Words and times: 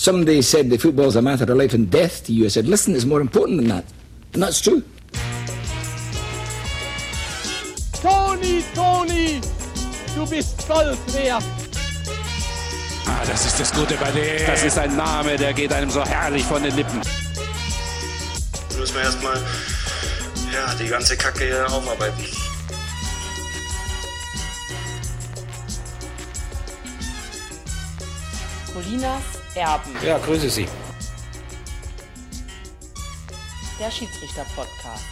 Somebody 0.00 0.40
said 0.40 0.70
the 0.70 0.78
football's 0.78 1.16
a 1.16 1.20
matter 1.20 1.44
of 1.44 1.58
life 1.58 1.74
and 1.74 1.90
death 1.90 2.24
to 2.24 2.32
you. 2.32 2.46
I 2.46 2.48
said, 2.48 2.66
listen, 2.66 2.94
it's 2.94 3.04
more 3.04 3.20
important 3.20 3.58
than 3.58 3.68
that. 3.68 3.84
And 4.32 4.42
that's 4.42 4.58
true. 4.58 4.82
Toni, 8.00 8.64
Toni, 8.74 9.42
du 10.14 10.26
bist 10.26 10.66
Gold 10.66 10.96
wert. 11.12 11.44
Ah, 13.06 13.24
das 13.26 13.44
ist 13.44 13.60
das 13.60 13.70
Gute 13.74 13.94
bei 13.96 14.10
dem. 14.12 14.46
Das 14.46 14.64
ist 14.64 14.78
ein 14.78 14.96
Name, 14.96 15.36
der 15.36 15.52
geht 15.52 15.70
einem 15.70 15.90
so 15.90 16.02
herrlich 16.02 16.44
von 16.44 16.62
den 16.62 16.74
Lippen. 16.74 17.02
Jetzt 17.02 18.78
müssen 18.78 18.94
wir 18.94 19.02
erstmal 19.02 19.36
ja, 19.36 20.74
die 20.80 20.88
ganze 20.88 21.14
Kacke 21.14 21.44
hier 21.44 21.66
aufarbeiten. 21.70 22.24
Colinas 28.72 29.39
Erben. 29.54 29.90
Ja, 30.04 30.18
grüße 30.18 30.48
Sie. 30.48 30.66
Der 33.80 33.90
Schiedsrichter-Podcast. 33.90 35.04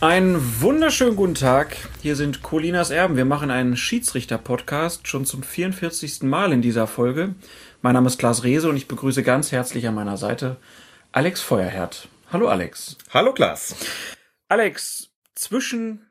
Einen 0.00 0.60
wunderschönen 0.60 1.16
guten 1.16 1.34
Tag. 1.34 1.76
Hier 2.02 2.14
sind 2.14 2.42
Colinas 2.42 2.90
Erben. 2.90 3.16
Wir 3.16 3.24
machen 3.24 3.50
einen 3.50 3.76
Schiedsrichter-Podcast 3.76 5.08
schon 5.08 5.24
zum 5.24 5.42
44. 5.42 6.22
Mal 6.22 6.52
in 6.52 6.62
dieser 6.62 6.86
Folge. 6.86 7.34
Mein 7.82 7.94
Name 7.94 8.06
ist 8.06 8.18
Klaas 8.18 8.44
Rehse 8.44 8.68
und 8.68 8.76
ich 8.76 8.86
begrüße 8.86 9.22
ganz 9.22 9.50
herzlich 9.50 9.88
an 9.88 9.94
meiner 9.94 10.16
Seite 10.16 10.58
Alex 11.10 11.40
Feuerherd. 11.40 12.08
Hallo 12.32 12.48
Alex. 12.48 12.98
Hallo 13.12 13.32
Klaas. 13.32 13.74
Alex, 14.48 15.08
zwischen 15.34 16.03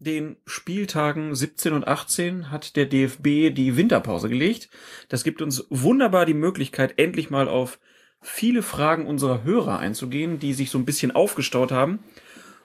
den 0.00 0.36
Spieltagen 0.46 1.34
17 1.34 1.74
und 1.74 1.86
18 1.86 2.50
hat 2.50 2.74
der 2.74 2.86
DFB 2.86 3.54
die 3.54 3.76
Winterpause 3.76 4.28
gelegt. 4.28 4.70
Das 5.08 5.24
gibt 5.24 5.42
uns 5.42 5.66
wunderbar 5.68 6.24
die 6.26 6.34
Möglichkeit, 6.34 6.94
endlich 6.98 7.30
mal 7.30 7.48
auf 7.48 7.78
viele 8.22 8.62
Fragen 8.62 9.06
unserer 9.06 9.44
Hörer 9.44 9.78
einzugehen, 9.78 10.38
die 10.38 10.54
sich 10.54 10.70
so 10.70 10.78
ein 10.78 10.86
bisschen 10.86 11.10
aufgestaut 11.10 11.70
haben. 11.70 12.00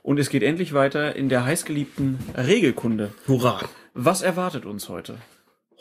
Und 0.01 0.17
es 0.17 0.29
geht 0.29 0.43
endlich 0.43 0.73
weiter 0.73 1.15
in 1.15 1.29
der 1.29 1.45
heißgeliebten 1.45 2.19
Regelkunde. 2.37 3.11
Hurra. 3.27 3.59
Was 3.93 4.21
erwartet 4.21 4.65
uns 4.65 4.87
heute? 4.87 5.17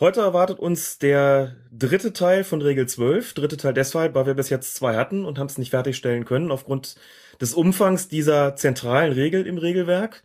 Heute 0.00 0.22
erwartet 0.22 0.58
uns 0.58 0.98
der 0.98 1.54
dritte 1.70 2.12
Teil 2.12 2.42
von 2.42 2.60
Regel 2.62 2.88
12. 2.88 3.34
Dritte 3.34 3.56
Teil 3.56 3.74
deshalb, 3.74 4.16
weil 4.16 4.26
wir 4.26 4.34
bis 4.34 4.50
jetzt 4.50 4.74
zwei 4.74 4.96
hatten 4.96 5.24
und 5.24 5.38
haben 5.38 5.46
es 5.46 5.58
nicht 5.58 5.70
fertigstellen 5.70 6.24
können 6.24 6.50
aufgrund 6.50 6.96
des 7.40 7.54
Umfangs 7.54 8.08
dieser 8.08 8.56
zentralen 8.56 9.12
Regel 9.12 9.46
im 9.46 9.58
Regelwerk. 9.58 10.24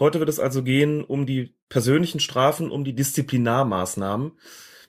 Heute 0.00 0.18
wird 0.18 0.30
es 0.30 0.40
also 0.40 0.62
gehen 0.62 1.04
um 1.04 1.26
die 1.26 1.54
persönlichen 1.68 2.20
Strafen, 2.20 2.70
um 2.70 2.84
die 2.84 2.94
Disziplinarmaßnahmen, 2.94 4.32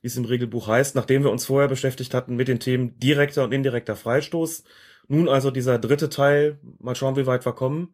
wie 0.01 0.07
es 0.07 0.15
im 0.15 0.23
Regelbuch 0.25 0.67
heißt, 0.67 0.95
nachdem 0.95 1.23
wir 1.23 1.31
uns 1.31 1.45
vorher 1.45 1.67
beschäftigt 1.67 2.13
hatten 2.13 2.37
mit 2.37 2.47
den 2.47 2.61
Themen 2.61 2.97
direkter 2.97 3.43
und 3.43 3.51
indirekter 3.51 3.97
Freistoß. 3.97 4.63
Nun 5.09 5.27
also 5.27 5.51
dieser 5.51 5.77
dritte 5.77 6.09
Teil. 6.09 6.59
Mal 6.79 6.95
schauen, 6.95 7.17
wie 7.17 7.27
weit 7.27 7.45
wir 7.45 7.51
kommen. 7.51 7.93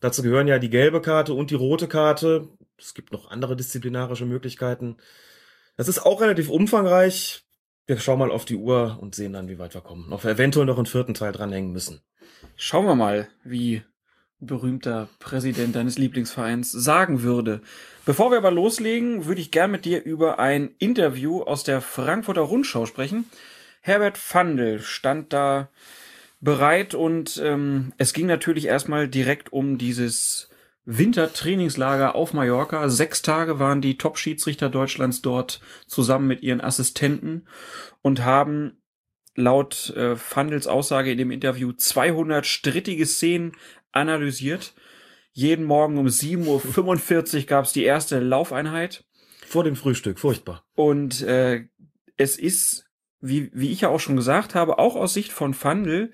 Dazu 0.00 0.22
gehören 0.22 0.48
ja 0.48 0.58
die 0.58 0.70
gelbe 0.70 1.02
Karte 1.02 1.34
und 1.34 1.50
die 1.50 1.54
rote 1.54 1.86
Karte. 1.86 2.48
Es 2.78 2.94
gibt 2.94 3.12
noch 3.12 3.30
andere 3.30 3.56
disziplinarische 3.56 4.24
Möglichkeiten. 4.24 4.96
Das 5.76 5.88
ist 5.88 5.98
auch 5.98 6.22
relativ 6.22 6.48
umfangreich. 6.48 7.44
Wir 7.86 7.98
schauen 7.98 8.18
mal 8.18 8.30
auf 8.30 8.46
die 8.46 8.56
Uhr 8.56 8.98
und 9.00 9.14
sehen 9.14 9.34
dann, 9.34 9.48
wie 9.48 9.58
weit 9.58 9.74
wir 9.74 9.82
kommen. 9.82 10.10
Ob 10.14 10.24
wir 10.24 10.30
eventuell 10.30 10.64
noch 10.64 10.78
einen 10.78 10.86
vierten 10.86 11.12
Teil 11.12 11.32
dranhängen 11.32 11.72
müssen. 11.72 12.00
Schauen 12.56 12.86
wir 12.86 12.94
mal, 12.94 13.28
wie 13.44 13.82
berühmter 14.46 15.08
Präsident 15.18 15.74
deines 15.74 15.98
Lieblingsvereins 15.98 16.70
sagen 16.70 17.22
würde. 17.22 17.60
Bevor 18.04 18.30
wir 18.30 18.38
aber 18.38 18.50
loslegen, 18.50 19.26
würde 19.26 19.40
ich 19.40 19.50
gern 19.50 19.70
mit 19.70 19.84
dir 19.84 20.02
über 20.04 20.38
ein 20.38 20.74
Interview 20.78 21.42
aus 21.42 21.64
der 21.64 21.80
Frankfurter 21.80 22.42
Rundschau 22.42 22.86
sprechen. 22.86 23.24
Herbert 23.80 24.18
Fandel 24.18 24.80
stand 24.80 25.32
da 25.32 25.68
bereit 26.40 26.94
und 26.94 27.40
ähm, 27.42 27.92
es 27.96 28.12
ging 28.12 28.26
natürlich 28.26 28.66
erstmal 28.66 29.08
direkt 29.08 29.52
um 29.52 29.78
dieses 29.78 30.50
Wintertrainingslager 30.84 32.14
auf 32.14 32.34
Mallorca. 32.34 32.88
Sechs 32.88 33.22
Tage 33.22 33.58
waren 33.58 33.80
die 33.80 33.96
Top-Schiedsrichter 33.96 34.68
Deutschlands 34.68 35.22
dort 35.22 35.60
zusammen 35.86 36.26
mit 36.26 36.42
ihren 36.42 36.60
Assistenten 36.60 37.46
und 38.02 38.24
haben 38.24 38.82
laut 39.34 39.90
äh, 39.96 40.16
Fandels 40.16 40.66
Aussage 40.66 41.12
in 41.12 41.18
dem 41.18 41.30
Interview 41.30 41.72
200 41.72 42.46
strittige 42.46 43.06
Szenen 43.06 43.52
analysiert. 43.94 44.74
Jeden 45.32 45.64
Morgen 45.64 45.98
um 45.98 46.06
7.45 46.06 47.36
Uhr 47.36 47.42
gab 47.46 47.64
es 47.64 47.72
die 47.72 47.84
erste 47.84 48.20
Laufeinheit. 48.20 49.04
Vor 49.46 49.64
dem 49.64 49.76
Frühstück, 49.76 50.18
furchtbar. 50.18 50.64
Und 50.74 51.22
äh, 51.22 51.64
es 52.16 52.38
ist, 52.38 52.86
wie, 53.20 53.50
wie 53.52 53.70
ich 53.70 53.82
ja 53.82 53.88
auch 53.88 54.00
schon 54.00 54.16
gesagt 54.16 54.54
habe, 54.54 54.78
auch 54.78 54.96
aus 54.96 55.14
Sicht 55.14 55.32
von 55.32 55.54
Fandel, 55.54 56.12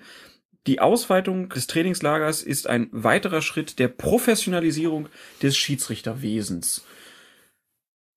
die 0.67 0.79
Ausweitung 0.79 1.49
des 1.49 1.67
Trainingslagers 1.67 2.43
ist 2.43 2.67
ein 2.67 2.89
weiterer 2.91 3.41
Schritt 3.41 3.79
der 3.79 3.87
Professionalisierung 3.87 5.09
des 5.41 5.57
Schiedsrichterwesens. 5.57 6.85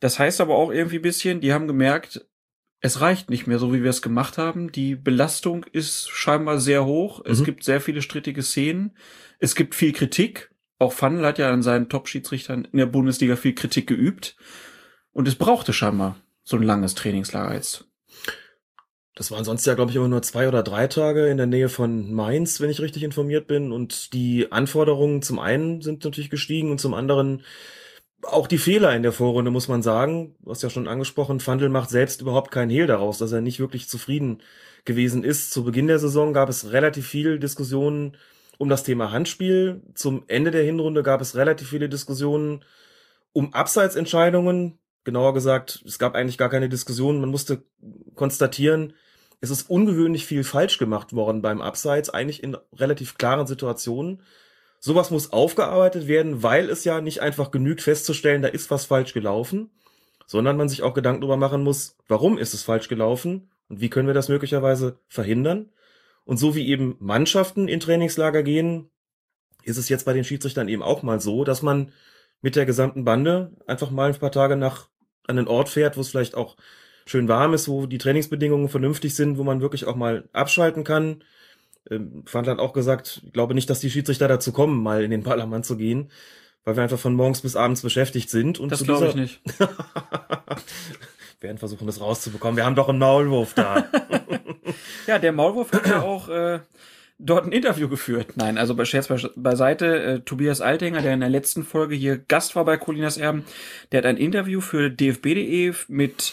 Das 0.00 0.18
heißt 0.18 0.42
aber 0.42 0.56
auch 0.56 0.70
irgendwie 0.70 0.98
bisschen, 0.98 1.40
die 1.40 1.54
haben 1.54 1.66
gemerkt, 1.66 2.26
es 2.84 3.00
reicht 3.00 3.30
nicht 3.30 3.46
mehr 3.46 3.58
so, 3.58 3.72
wie 3.72 3.82
wir 3.82 3.88
es 3.88 4.02
gemacht 4.02 4.36
haben. 4.36 4.70
Die 4.70 4.94
Belastung 4.94 5.64
ist 5.72 6.10
scheinbar 6.10 6.60
sehr 6.60 6.84
hoch. 6.84 7.22
Es 7.24 7.40
Mhm. 7.40 7.44
gibt 7.44 7.64
sehr 7.64 7.80
viele 7.80 8.02
strittige 8.02 8.42
Szenen. 8.42 8.94
Es 9.38 9.54
gibt 9.54 9.74
viel 9.74 9.92
Kritik. 9.92 10.50
Auch 10.78 10.92
Fandel 10.92 11.24
hat 11.24 11.38
ja 11.38 11.50
an 11.50 11.62
seinen 11.62 11.88
Top-Schiedsrichtern 11.88 12.68
in 12.70 12.76
der 12.76 12.84
Bundesliga 12.84 13.36
viel 13.36 13.54
Kritik 13.54 13.86
geübt. 13.86 14.36
Und 15.12 15.26
es 15.26 15.34
brauchte 15.34 15.72
scheinbar 15.72 16.16
so 16.42 16.58
ein 16.58 16.62
langes 16.62 16.94
Trainingslager 16.94 17.54
jetzt. 17.54 17.88
Das 19.14 19.30
waren 19.30 19.44
sonst 19.44 19.64
ja, 19.64 19.72
glaube 19.72 19.90
ich, 19.90 19.96
immer 19.96 20.08
nur 20.08 20.20
zwei 20.20 20.46
oder 20.46 20.62
drei 20.62 20.86
Tage 20.86 21.28
in 21.28 21.38
der 21.38 21.46
Nähe 21.46 21.70
von 21.70 22.12
Mainz, 22.12 22.60
wenn 22.60 22.68
ich 22.68 22.82
richtig 22.82 23.02
informiert 23.02 23.46
bin. 23.46 23.72
Und 23.72 24.12
die 24.12 24.52
Anforderungen 24.52 25.22
zum 25.22 25.38
einen 25.38 25.80
sind 25.80 26.04
natürlich 26.04 26.28
gestiegen 26.28 26.70
und 26.70 26.82
zum 26.82 26.92
anderen 26.92 27.44
auch 28.26 28.46
die 28.46 28.58
Fehler 28.58 28.94
in 28.94 29.02
der 29.02 29.12
Vorrunde, 29.12 29.50
muss 29.50 29.68
man 29.68 29.82
sagen. 29.82 30.34
Du 30.42 30.50
hast 30.50 30.62
ja 30.62 30.70
schon 30.70 30.88
angesprochen, 30.88 31.40
Fandel 31.40 31.68
macht 31.68 31.90
selbst 31.90 32.20
überhaupt 32.20 32.50
keinen 32.50 32.70
Hehl 32.70 32.86
daraus, 32.86 33.18
dass 33.18 33.32
er 33.32 33.40
nicht 33.40 33.60
wirklich 33.60 33.88
zufrieden 33.88 34.42
gewesen 34.84 35.24
ist. 35.24 35.50
Zu 35.50 35.64
Beginn 35.64 35.86
der 35.86 35.98
Saison 35.98 36.32
gab 36.32 36.48
es 36.48 36.72
relativ 36.72 37.06
viel 37.06 37.38
Diskussionen 37.38 38.16
um 38.58 38.68
das 38.68 38.84
Thema 38.84 39.10
Handspiel. 39.12 39.82
Zum 39.94 40.24
Ende 40.28 40.50
der 40.50 40.62
Hinrunde 40.62 41.02
gab 41.02 41.20
es 41.20 41.36
relativ 41.36 41.68
viele 41.70 41.88
Diskussionen 41.88 42.64
um 43.32 43.52
Abseitsentscheidungen. 43.52 44.78
Genauer 45.04 45.34
gesagt, 45.34 45.82
es 45.86 45.98
gab 45.98 46.14
eigentlich 46.14 46.38
gar 46.38 46.48
keine 46.48 46.68
Diskussion. 46.68 47.20
Man 47.20 47.30
musste 47.30 47.64
konstatieren, 48.14 48.94
es 49.40 49.50
ist 49.50 49.68
ungewöhnlich 49.68 50.24
viel 50.24 50.44
falsch 50.44 50.78
gemacht 50.78 51.12
worden 51.12 51.42
beim 51.42 51.60
Abseits, 51.60 52.08
eigentlich 52.08 52.42
in 52.42 52.56
relativ 52.72 53.18
klaren 53.18 53.46
Situationen. 53.46 54.22
Sowas 54.84 55.10
muss 55.10 55.32
aufgearbeitet 55.32 56.08
werden, 56.08 56.42
weil 56.42 56.68
es 56.68 56.84
ja 56.84 57.00
nicht 57.00 57.22
einfach 57.22 57.50
genügt 57.50 57.80
festzustellen, 57.80 58.42
da 58.42 58.48
ist 58.48 58.70
was 58.70 58.84
falsch 58.84 59.14
gelaufen, 59.14 59.70
sondern 60.26 60.58
man 60.58 60.68
sich 60.68 60.82
auch 60.82 60.92
Gedanken 60.92 61.22
darüber 61.22 61.38
machen 61.38 61.62
muss, 61.62 61.96
warum 62.06 62.36
ist 62.36 62.52
es 62.52 62.64
falsch 62.64 62.88
gelaufen 62.88 63.48
und 63.70 63.80
wie 63.80 63.88
können 63.88 64.08
wir 64.08 64.12
das 64.12 64.28
möglicherweise 64.28 64.98
verhindern. 65.08 65.70
Und 66.26 66.36
so 66.36 66.54
wie 66.54 66.68
eben 66.68 66.96
Mannschaften 67.00 67.66
in 67.66 67.80
Trainingslager 67.80 68.42
gehen, 68.42 68.90
ist 69.62 69.78
es 69.78 69.88
jetzt 69.88 70.04
bei 70.04 70.12
den 70.12 70.22
Schiedsrichtern 70.22 70.68
eben 70.68 70.82
auch 70.82 71.02
mal 71.02 71.18
so, 71.18 71.44
dass 71.44 71.62
man 71.62 71.90
mit 72.42 72.54
der 72.54 72.66
gesamten 72.66 73.06
Bande 73.06 73.52
einfach 73.66 73.90
mal 73.90 74.12
ein 74.12 74.18
paar 74.18 74.32
Tage 74.32 74.56
nach 74.56 74.90
an 75.26 75.36
den 75.36 75.48
Ort 75.48 75.70
fährt, 75.70 75.96
wo 75.96 76.02
es 76.02 76.10
vielleicht 76.10 76.34
auch 76.34 76.58
schön 77.06 77.26
warm 77.26 77.54
ist, 77.54 77.68
wo 77.68 77.86
die 77.86 77.96
Trainingsbedingungen 77.96 78.68
vernünftig 78.68 79.14
sind, 79.14 79.38
wo 79.38 79.44
man 79.44 79.62
wirklich 79.62 79.86
auch 79.86 79.96
mal 79.96 80.28
abschalten 80.34 80.84
kann. 80.84 81.24
Ähm, 81.90 82.24
hat 82.32 82.48
auch 82.58 82.72
gesagt, 82.72 83.22
ich 83.26 83.32
glaube 83.32 83.54
nicht, 83.54 83.68
dass 83.70 83.80
die 83.80 83.90
Schiedsrichter 83.90 84.28
dazu 84.28 84.52
kommen, 84.52 84.82
mal 84.82 85.02
in 85.04 85.10
den 85.10 85.22
Ballermann 85.22 85.64
zu 85.64 85.76
gehen, 85.76 86.10
weil 86.64 86.76
wir 86.76 86.82
einfach 86.82 86.98
von 86.98 87.14
morgens 87.14 87.42
bis 87.42 87.56
abends 87.56 87.82
beschäftigt 87.82 88.30
sind. 88.30 88.58
Und 88.58 88.72
Das 88.72 88.82
glaube 88.84 89.08
ich 89.08 89.14
nicht. 89.14 89.40
Wir 91.40 91.48
werden 91.48 91.58
versuchen, 91.58 91.86
das 91.86 92.00
rauszubekommen. 92.00 92.56
Wir 92.56 92.64
haben 92.64 92.74
doch 92.76 92.88
einen 92.88 92.98
Maulwurf 92.98 93.54
da. 93.54 93.84
Ja, 95.06 95.18
der 95.18 95.32
Maulwurf 95.32 95.70
hat 95.72 95.86
ja 95.86 96.00
auch 96.00 96.30
äh, 96.30 96.60
dort 97.18 97.44
ein 97.44 97.52
Interview 97.52 97.88
geführt. 97.90 98.36
Nein, 98.36 98.56
also 98.56 98.74
bei 98.74 98.86
Scherz 98.86 99.08
be- 99.08 99.30
beiseite, 99.36 100.02
äh, 100.02 100.20
Tobias 100.20 100.62
Altinger, 100.62 101.02
der 101.02 101.12
in 101.12 101.20
der 101.20 101.28
letzten 101.28 101.62
Folge 101.62 101.94
hier 101.94 102.16
Gast 102.16 102.56
war 102.56 102.64
bei 102.64 102.78
Colinas 102.78 103.18
Erben, 103.18 103.44
der 103.92 103.98
hat 103.98 104.06
ein 104.06 104.16
Interview 104.16 104.62
für 104.62 104.88
dfb.de 104.90 105.74
mit 105.88 106.32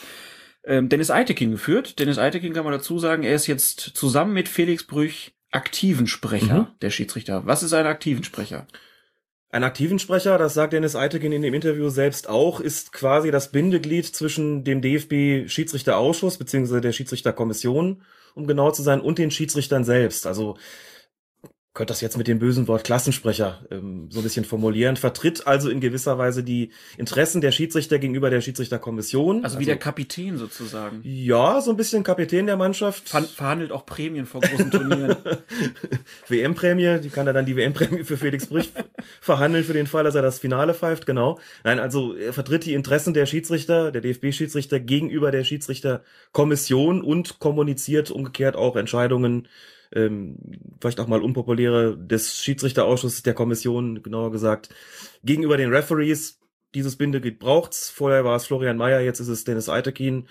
ähm, 0.64 0.88
Dennis 0.88 1.12
Eitekin 1.12 1.52
geführt. 1.52 2.00
Dennis 2.00 2.18
Eitekin 2.18 2.54
kann 2.54 2.64
man 2.64 2.72
dazu 2.72 2.98
sagen, 2.98 3.24
er 3.24 3.36
ist 3.36 3.48
jetzt 3.48 3.80
zusammen 3.82 4.32
mit 4.34 4.48
Felix 4.48 4.88
Brüch 4.88 5.34
aktiven 5.52 6.08
Sprecher 6.08 6.60
Mhm. 6.62 6.68
der 6.82 6.90
Schiedsrichter. 6.90 7.46
Was 7.46 7.64
ist 7.64 7.74
ein 7.74 7.86
aktiven 7.86 8.24
Sprecher? 8.24 8.68
Ein 9.50 9.66
aktiven 9.66 10.00
Sprecher, 10.00 10.38
das 10.38 10.54
sagt 10.54 10.72
Dennis 10.72 10.96
Eitekin 10.96 11.34
in 11.34 11.42
dem 11.42 11.54
Interview 11.54 11.90
selbst 11.90 12.30
auch, 12.30 12.62
ist 12.62 12.94
quasi 12.94 13.32
das 13.32 13.52
Bindeglied 13.52 14.06
zwischen 14.06 14.64
dem 14.64 14.82
DFB-Schiedsrichterausschuss 14.82 16.38
beziehungsweise 16.38 16.80
der 16.80 16.94
Schiedsrichterkommission, 16.94 18.02
um 18.34 18.48
genau 18.48 18.72
zu 18.72 18.82
sein, 18.82 19.02
und 19.02 19.18
den 19.18 19.30
Schiedsrichtern 19.30 19.84
selbst. 19.84 20.26
Also 20.26 20.58
könnte 21.74 21.92
das 21.92 22.02
jetzt 22.02 22.18
mit 22.18 22.28
dem 22.28 22.40
bösen 22.40 22.68
Wort 22.68 22.84
Klassensprecher 22.84 23.66
ähm, 23.72 24.10
so 24.12 24.20
ein 24.20 24.24
bisschen 24.24 24.44
formulieren, 24.44 24.98
vertritt 24.98 25.48
also 25.48 25.70
in 25.70 25.80
gewisser 25.80 26.18
Weise 26.18 26.44
die 26.44 26.72
Interessen 26.98 27.40
der 27.40 27.54
Schiedsrichter 27.54 27.98
gegenüber 27.98 28.30
der 28.30 28.42
Schiedsrichterkommission. 28.42 29.46
Also 29.46 29.58
wie 29.58 29.66
der 29.66 29.78
Kapitän 29.78 30.38
sozusagen. 30.38 31.00
Ja, 31.04 31.62
so 31.62 31.72
ein 31.72 31.78
bisschen 31.78 32.04
Kapitän 32.04 32.46
der 32.46 32.58
Mannschaft. 32.58 33.08
Ver 33.08 33.22
verhandelt 33.22 33.72
auch 33.72 33.86
Prämien 33.86 34.26
vor 34.26 34.42
großen 34.42 34.70
Turnieren. 34.70 35.16
WM-Prämie, 36.28 37.00
die 37.02 37.10
kann 37.10 37.28
er 37.28 37.34
dann 37.34 37.46
die 37.46 37.56
WM-Prämie 37.56 38.04
für 38.04 38.18
Felix 38.18 38.48
Brüch 38.48 38.70
verhandeln 39.22 39.64
für 39.64 39.74
den 39.74 39.88
Fall, 39.88 40.04
dass 40.04 40.16
er 40.16 40.22
das 40.22 40.40
Finale 40.40 40.74
pfeift, 40.74 41.06
genau. 41.06 41.40
Nein, 41.64 41.80
also 41.80 42.16
er 42.16 42.34
vertritt 42.34 42.66
die 42.66 42.74
Interessen 42.74 43.14
der 43.14 43.26
Schiedsrichter, 43.26 43.94
der 43.94 44.02
DFB-Schiedsrichter 44.02 44.82
gegenüber 44.82 45.32
der 45.32 45.46
Schiedsrichterkommission 45.46 47.02
und 47.02 47.40
kommuniziert 47.40 48.12
umgekehrt 48.12 48.58
auch 48.58 48.76
Entscheidungen 48.76 49.48
ähm, 49.94 50.38
vielleicht 50.80 51.00
auch 51.00 51.08
mal 51.08 51.22
unpopuläre 51.22 51.98
des 51.98 52.38
Schiedsrichterausschusses 52.38 53.24
der 53.24 53.34
Kommission, 53.34 54.04
genauer 54.04 54.32
gesagt, 54.32 54.70
gegenüber 55.24 55.58
den 55.58 55.74
Referees. 55.74 56.40
Dieses 56.74 56.96
Bindeglied 56.96 57.40
braucht's. 57.40 57.90
Vorher 57.90 58.24
war 58.24 58.36
es 58.36 58.46
Florian 58.46 58.78
Mayer, 58.78 59.02
jetzt 59.02 59.20
ist 59.20 59.28
es 59.28 59.44
Dennis 59.44 59.70
Eitekin. 59.70 60.28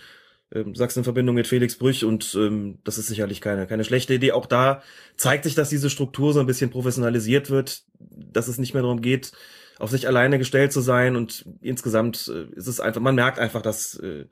Ähm, 0.53 0.75
sagst 0.75 0.97
in 0.97 1.05
Verbindung 1.05 1.37
mit 1.37 1.47
Felix 1.47 1.77
Brüch 1.77 2.05
und 2.05 2.35
ähm, 2.35 2.79
das 2.83 2.99
ist 2.99 3.07
sicherlich 3.07 3.41
keine, 3.41 3.69
keine 3.69 3.85
schlechte 3.85 4.15
Idee. 4.15 4.33
Auch 4.33 4.47
da 4.47 4.83
zeigt 5.17 5.45
sich, 5.45 5.55
dass 5.55 5.69
diese 5.69 5.91
Struktur 5.91 6.33
so 6.33 6.41
ein 6.41 6.47
bisschen 6.47 6.71
professionalisiert 6.71 7.51
wird, 7.51 7.85
dass 8.01 8.49
es 8.49 8.59
nicht 8.59 8.75
mehr 8.75 8.83
darum 8.83 9.01
geht, 9.01 9.31
auf 9.79 9.91
sich 9.91 10.09
alleine 10.09 10.39
gestellt 10.39 10.73
zu 10.73 10.81
sein 10.81 11.15
und 11.15 11.45
insgesamt 11.61 12.29
äh, 12.35 12.53
ist 12.57 12.67
es 12.67 12.81
einfach, 12.81 13.01
man 13.01 13.15
merkt 13.15 13.39
einfach, 13.39 13.62
dass 13.62 13.95
äh, 14.01 14.25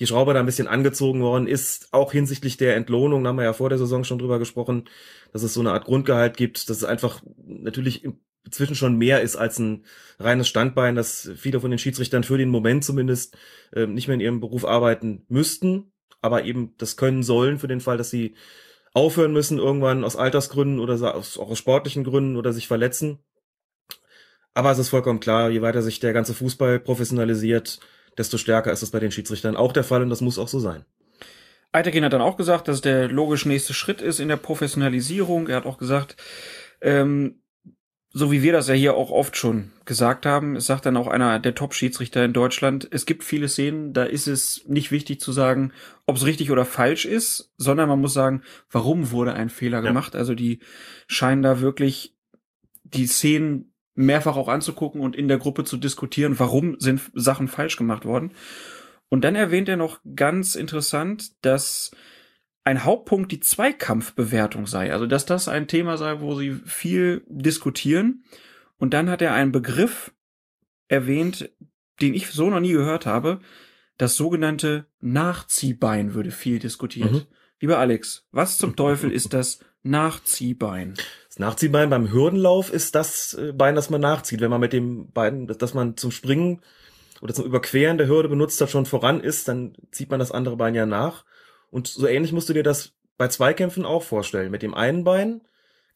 die 0.00 0.06
Schraube 0.06 0.34
da 0.34 0.40
ein 0.40 0.46
bisschen 0.46 0.66
angezogen 0.66 1.22
worden 1.22 1.46
ist, 1.46 1.88
auch 1.92 2.12
hinsichtlich 2.12 2.56
der 2.56 2.76
Entlohnung, 2.76 3.22
da 3.22 3.28
haben 3.28 3.36
wir 3.36 3.44
ja 3.44 3.52
vor 3.52 3.68
der 3.68 3.78
Saison 3.78 4.04
schon 4.04 4.18
drüber 4.18 4.38
gesprochen, 4.38 4.84
dass 5.32 5.42
es 5.42 5.54
so 5.54 5.60
eine 5.60 5.72
Art 5.72 5.84
Grundgehalt 5.84 6.36
gibt, 6.36 6.68
dass 6.68 6.78
es 6.78 6.84
einfach 6.84 7.22
natürlich 7.44 8.04
inzwischen 8.44 8.74
schon 8.74 8.96
mehr 8.96 9.22
ist 9.22 9.36
als 9.36 9.58
ein 9.58 9.84
reines 10.18 10.48
Standbein, 10.48 10.94
dass 10.94 11.30
viele 11.36 11.60
von 11.60 11.70
den 11.70 11.78
Schiedsrichtern 11.78 12.24
für 12.24 12.38
den 12.38 12.50
Moment 12.50 12.84
zumindest 12.84 13.36
äh, 13.72 13.86
nicht 13.86 14.08
mehr 14.08 14.14
in 14.14 14.20
ihrem 14.20 14.40
Beruf 14.40 14.64
arbeiten 14.64 15.24
müssten, 15.28 15.92
aber 16.20 16.44
eben 16.44 16.74
das 16.78 16.96
können 16.96 17.22
sollen 17.22 17.58
für 17.58 17.68
den 17.68 17.80
Fall, 17.80 17.96
dass 17.96 18.10
sie 18.10 18.34
aufhören 18.92 19.32
müssen 19.32 19.58
irgendwann 19.58 20.04
aus 20.04 20.16
Altersgründen 20.16 20.78
oder 20.78 21.14
aus, 21.14 21.38
auch 21.38 21.50
aus 21.50 21.58
sportlichen 21.58 22.04
Gründen 22.04 22.36
oder 22.36 22.52
sich 22.52 22.68
verletzen. 22.68 23.18
Aber 24.54 24.70
es 24.70 24.78
ist 24.78 24.88
vollkommen 24.88 25.18
klar, 25.18 25.50
je 25.50 25.62
weiter 25.62 25.82
sich 25.82 25.98
der 25.98 26.12
ganze 26.12 26.32
Fußball 26.32 26.78
professionalisiert, 26.78 27.80
desto 28.18 28.38
stärker 28.38 28.72
ist 28.72 28.82
es 28.82 28.90
bei 28.90 29.00
den 29.00 29.10
Schiedsrichtern 29.10 29.56
auch 29.56 29.72
der 29.72 29.84
Fall 29.84 30.02
und 30.02 30.10
das 30.10 30.20
muss 30.20 30.38
auch 30.38 30.48
so 30.48 30.58
sein. 30.58 30.84
Eiterkin 31.72 32.04
hat 32.04 32.12
dann 32.12 32.20
auch 32.20 32.36
gesagt, 32.36 32.68
dass 32.68 32.80
der 32.80 33.08
logisch 33.08 33.46
nächste 33.46 33.74
Schritt 33.74 34.00
ist 34.00 34.20
in 34.20 34.28
der 34.28 34.36
Professionalisierung. 34.36 35.48
Er 35.48 35.56
hat 35.56 35.66
auch 35.66 35.78
gesagt, 35.78 36.16
ähm, 36.80 37.40
so 38.16 38.30
wie 38.30 38.42
wir 38.44 38.52
das 38.52 38.68
ja 38.68 38.74
hier 38.74 38.94
auch 38.94 39.10
oft 39.10 39.36
schon 39.36 39.72
gesagt 39.84 40.24
haben, 40.24 40.54
es 40.54 40.66
sagt 40.66 40.86
dann 40.86 40.96
auch 40.96 41.08
einer 41.08 41.40
der 41.40 41.56
Top-Schiedsrichter 41.56 42.24
in 42.24 42.32
Deutschland, 42.32 42.86
es 42.92 43.06
gibt 43.06 43.24
viele 43.24 43.48
Szenen, 43.48 43.92
da 43.92 44.04
ist 44.04 44.28
es 44.28 44.62
nicht 44.68 44.92
wichtig 44.92 45.20
zu 45.20 45.32
sagen, 45.32 45.72
ob 46.06 46.14
es 46.16 46.24
richtig 46.24 46.52
oder 46.52 46.64
falsch 46.64 47.06
ist, 47.06 47.52
sondern 47.56 47.88
man 47.88 48.00
muss 48.00 48.14
sagen, 48.14 48.44
warum 48.70 49.10
wurde 49.10 49.34
ein 49.34 49.50
Fehler 49.50 49.78
ja. 49.78 49.88
gemacht. 49.88 50.14
Also 50.14 50.36
die 50.36 50.60
scheinen 51.08 51.42
da 51.42 51.60
wirklich 51.60 52.14
die 52.84 53.08
Szenen 53.08 53.73
mehrfach 53.94 54.36
auch 54.36 54.48
anzugucken 54.48 55.00
und 55.00 55.16
in 55.16 55.28
der 55.28 55.38
Gruppe 55.38 55.64
zu 55.64 55.76
diskutieren, 55.76 56.38
warum 56.38 56.78
sind 56.80 57.00
Sachen 57.14 57.48
falsch 57.48 57.76
gemacht 57.76 58.04
worden. 58.04 58.32
Und 59.08 59.22
dann 59.22 59.36
erwähnt 59.36 59.68
er 59.68 59.76
noch 59.76 60.00
ganz 60.16 60.54
interessant, 60.54 61.32
dass 61.44 61.92
ein 62.64 62.84
Hauptpunkt 62.84 63.30
die 63.30 63.40
Zweikampfbewertung 63.40 64.66
sei. 64.66 64.92
Also, 64.92 65.06
dass 65.06 65.26
das 65.26 65.48
ein 65.48 65.68
Thema 65.68 65.98
sei, 65.98 66.20
wo 66.20 66.34
sie 66.34 66.54
viel 66.64 67.22
diskutieren. 67.28 68.24
Und 68.78 68.94
dann 68.94 69.10
hat 69.10 69.22
er 69.22 69.34
einen 69.34 69.52
Begriff 69.52 70.12
erwähnt, 70.88 71.50
den 72.00 72.14
ich 72.14 72.28
so 72.30 72.50
noch 72.50 72.60
nie 72.60 72.72
gehört 72.72 73.06
habe. 73.06 73.40
Das 73.98 74.16
sogenannte 74.16 74.86
Nachziehbein 75.00 76.14
würde 76.14 76.30
viel 76.30 76.58
diskutiert. 76.58 77.12
Mhm. 77.12 77.22
Lieber 77.60 77.78
Alex, 77.78 78.26
was 78.32 78.58
zum 78.58 78.74
Teufel 78.76 79.12
ist 79.12 79.32
das 79.32 79.60
Nachziehbein? 79.84 80.94
Das 81.28 81.38
Nachziehbein 81.38 81.90
beim 81.90 82.10
Hürdenlauf 82.10 82.72
ist 82.72 82.94
das 82.94 83.34
äh, 83.34 83.52
Bein, 83.52 83.74
das 83.74 83.90
man 83.90 84.00
nachzieht. 84.00 84.40
Wenn 84.40 84.50
man 84.50 84.60
mit 84.60 84.72
dem 84.72 85.12
Bein, 85.12 85.46
das 85.46 85.74
man 85.74 85.96
zum 85.96 86.10
Springen 86.10 86.62
oder 87.20 87.34
zum 87.34 87.44
Überqueren 87.44 87.98
der 87.98 88.08
Hürde 88.08 88.28
benutzt 88.28 88.60
hat, 88.60 88.70
schon 88.70 88.86
voran 88.86 89.20
ist, 89.20 89.46
dann 89.46 89.76
zieht 89.92 90.10
man 90.10 90.18
das 90.18 90.32
andere 90.32 90.56
Bein 90.56 90.74
ja 90.74 90.86
nach. 90.86 91.24
Und 91.70 91.86
so 91.86 92.06
ähnlich 92.06 92.32
musst 92.32 92.48
du 92.48 92.52
dir 92.52 92.62
das 92.62 92.92
bei 93.16 93.28
Zweikämpfen 93.28 93.84
auch 93.84 94.02
vorstellen. 94.02 94.50
Mit 94.50 94.62
dem 94.62 94.74
einen 94.74 95.04
Bein 95.04 95.42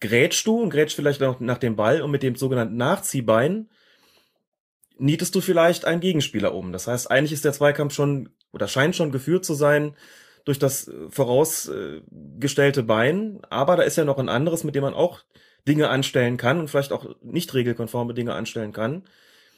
grätschst 0.01 0.47
du 0.47 0.61
und 0.61 0.71
grätschst 0.71 0.97
vielleicht 0.97 1.21
noch 1.21 1.41
nach 1.41 1.59
dem 1.59 1.77
Ball 1.77 2.03
und 2.03 2.11
mit 2.11 2.23
dem 2.23 2.37
sogenannten 2.37 2.77
Nachziehbein 2.77 3.69
nietest 4.99 5.35
du 5.35 5.41
vielleicht 5.41 5.85
einen 5.85 6.01
Gegenspieler 6.01 6.55
um. 6.55 6.73
Das 6.73 6.87
heißt, 6.87 7.11
eigentlich 7.11 7.33
ist 7.33 7.45
der 7.45 7.53
Zweikampf 7.53 7.95
schon 7.95 8.31
oder 8.53 8.69
scheint 8.69 8.97
schon 8.97 9.13
geführt 9.13 9.45
zu 9.45 9.55
sein 9.55 9.95
durch 10.49 10.59
das 10.59 10.89
äh, 10.89 11.11
vorausgestellte 11.11 12.83
Bein, 12.83 13.41
aber 13.51 13.77
da 13.77 13.83
ist 13.83 13.97
ja 13.97 14.05
noch 14.05 14.19
ein 14.19 14.31
anderes, 14.31 14.65
mit 14.65 14.75
dem 14.75 14.83
man 14.83 14.95
auch 14.95 15.21
Dinge 15.69 15.91
anstellen 15.91 16.39
kann 16.39 16.59
und 16.59 16.69
vielleicht 16.71 16.91
auch 16.91 17.15
nicht 17.23 17.53
regelkonforme 17.53 18.15
Dinge 18.15 18.33
anstellen 18.33 18.73
kann. 18.73 19.05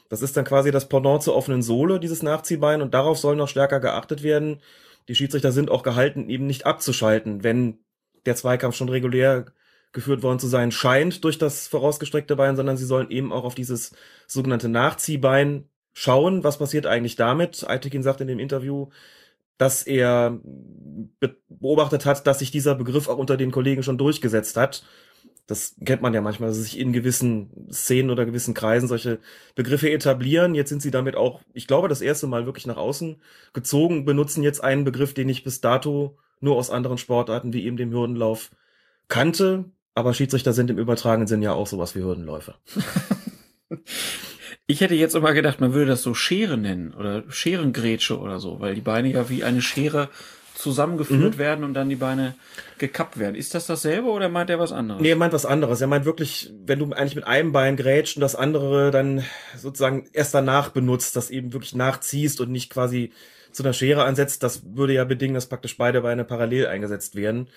Das 0.09 0.21
ist 0.21 0.35
dann 0.35 0.43
quasi 0.43 0.69
das 0.71 0.89
Pendant 0.89 1.23
zur 1.23 1.37
offenen 1.37 1.63
Sohle, 1.63 2.01
dieses 2.01 2.23
Nachziehbein, 2.23 2.81
und 2.81 2.93
darauf 2.93 3.17
soll 3.17 3.37
noch 3.37 3.47
stärker 3.47 3.79
geachtet 3.79 4.21
werden. 4.21 4.59
Die 5.07 5.15
Schiedsrichter 5.15 5.53
sind 5.53 5.71
auch 5.71 5.83
gehalten, 5.83 6.29
eben 6.29 6.45
nicht 6.45 6.65
abzuschalten, 6.65 7.41
wenn 7.41 7.79
der 8.25 8.35
Zweikampf 8.35 8.75
schon 8.75 8.89
regulär 8.89 9.45
geführt 9.93 10.23
worden 10.23 10.39
zu 10.39 10.47
sein 10.47 10.71
scheint 10.71 11.23
durch 11.23 11.37
das 11.37 11.67
vorausgestreckte 11.67 12.35
Bein, 12.35 12.57
sondern 12.57 12.75
sie 12.75 12.85
sollen 12.85 13.11
eben 13.11 13.31
auch 13.31 13.45
auf 13.45 13.55
dieses 13.55 13.93
sogenannte 14.27 14.67
Nachziehbein 14.67 15.69
schauen. 15.93 16.43
Was 16.43 16.57
passiert 16.57 16.85
eigentlich 16.85 17.15
damit? 17.15 17.65
Aitekin 17.65 18.03
sagt 18.03 18.19
in 18.19 18.27
dem 18.27 18.39
Interview, 18.39 18.89
dass 19.57 19.83
er 19.83 20.39
beobachtet 21.49 22.05
hat, 22.05 22.25
dass 22.27 22.39
sich 22.39 22.51
dieser 22.51 22.75
Begriff 22.75 23.07
auch 23.07 23.17
unter 23.17 23.37
den 23.37 23.51
Kollegen 23.51 23.83
schon 23.83 23.97
durchgesetzt 23.97 24.57
hat. 24.57 24.83
Das 25.47 25.75
kennt 25.85 26.01
man 26.01 26.13
ja 26.13 26.21
manchmal, 26.21 26.49
dass 26.49 26.57
sich 26.57 26.79
in 26.79 26.93
gewissen 26.93 27.67
Szenen 27.71 28.09
oder 28.09 28.25
gewissen 28.25 28.53
Kreisen 28.53 28.87
solche 28.87 29.19
Begriffe 29.55 29.91
etablieren. 29.91 30.55
Jetzt 30.55 30.69
sind 30.69 30.81
sie 30.81 30.91
damit 30.91 31.15
auch, 31.15 31.41
ich 31.53 31.67
glaube, 31.67 31.89
das 31.89 32.01
erste 32.01 32.27
Mal 32.27 32.45
wirklich 32.45 32.67
nach 32.67 32.77
außen 32.77 33.21
gezogen, 33.53 34.05
benutzen 34.05 34.43
jetzt 34.43 34.63
einen 34.63 34.85
Begriff, 34.85 35.13
den 35.13 35.29
ich 35.29 35.43
bis 35.43 35.61
dato 35.61 36.17
nur 36.39 36.55
aus 36.55 36.69
anderen 36.69 36.97
Sportarten 36.97 37.53
wie 37.53 37.65
eben 37.65 37.77
dem 37.77 37.91
Hürdenlauf 37.91 38.51
kannte. 39.07 39.65
Aber 39.93 40.13
Schiedsrichter 40.13 40.53
sind 40.53 40.69
im 40.69 40.77
übertragenen 40.77 41.27
Sinn 41.27 41.41
ja 41.41 41.53
auch 41.53 41.67
sowas 41.67 41.95
wie 41.95 42.01
Hürdenläufer. 42.01 42.55
Ich 44.71 44.79
hätte 44.79 44.95
jetzt 44.95 45.15
immer 45.15 45.33
gedacht, 45.33 45.59
man 45.59 45.73
würde 45.73 45.91
das 45.91 46.01
so 46.01 46.13
Schere 46.13 46.57
nennen 46.57 46.93
oder 46.93 47.23
Scherengrätsche 47.27 48.17
oder 48.17 48.39
so, 48.39 48.61
weil 48.61 48.73
die 48.73 48.79
Beine 48.79 49.11
ja 49.11 49.29
wie 49.29 49.43
eine 49.43 49.61
Schere 49.61 50.07
zusammengeführt 50.55 51.35
mhm. 51.35 51.37
werden 51.37 51.65
und 51.65 51.73
dann 51.73 51.89
die 51.89 51.97
Beine 51.97 52.35
gekappt 52.77 53.19
werden. 53.19 53.35
Ist 53.35 53.53
das 53.53 53.65
dasselbe 53.65 54.07
oder 54.07 54.29
meint 54.29 54.49
er 54.49 54.59
was 54.59 54.71
anderes? 54.71 55.01
Nee, 55.01 55.09
er 55.09 55.17
meint 55.17 55.33
was 55.33 55.45
anderes. 55.45 55.81
Er 55.81 55.87
meint 55.87 56.05
wirklich, 56.05 56.53
wenn 56.65 56.79
du 56.79 56.85
eigentlich 56.93 57.17
mit 57.17 57.27
einem 57.27 57.51
Bein 57.51 57.75
grätscht 57.75 58.15
und 58.15 58.21
das 58.21 58.37
andere 58.37 58.91
dann 58.91 59.25
sozusagen 59.57 60.05
erst 60.13 60.33
danach 60.33 60.69
benutzt, 60.69 61.17
das 61.17 61.31
eben 61.31 61.51
wirklich 61.51 61.75
nachziehst 61.75 62.39
und 62.39 62.49
nicht 62.49 62.69
quasi 62.69 63.11
zu 63.51 63.63
einer 63.63 63.73
Schere 63.73 64.05
ansetzt, 64.05 64.41
das 64.41 64.61
würde 64.73 64.93
ja 64.93 65.03
bedingen, 65.03 65.35
dass 65.35 65.47
praktisch 65.47 65.75
beide 65.75 65.99
Beine 65.99 66.23
parallel 66.23 66.67
eingesetzt 66.67 67.15
werden. 67.15 67.49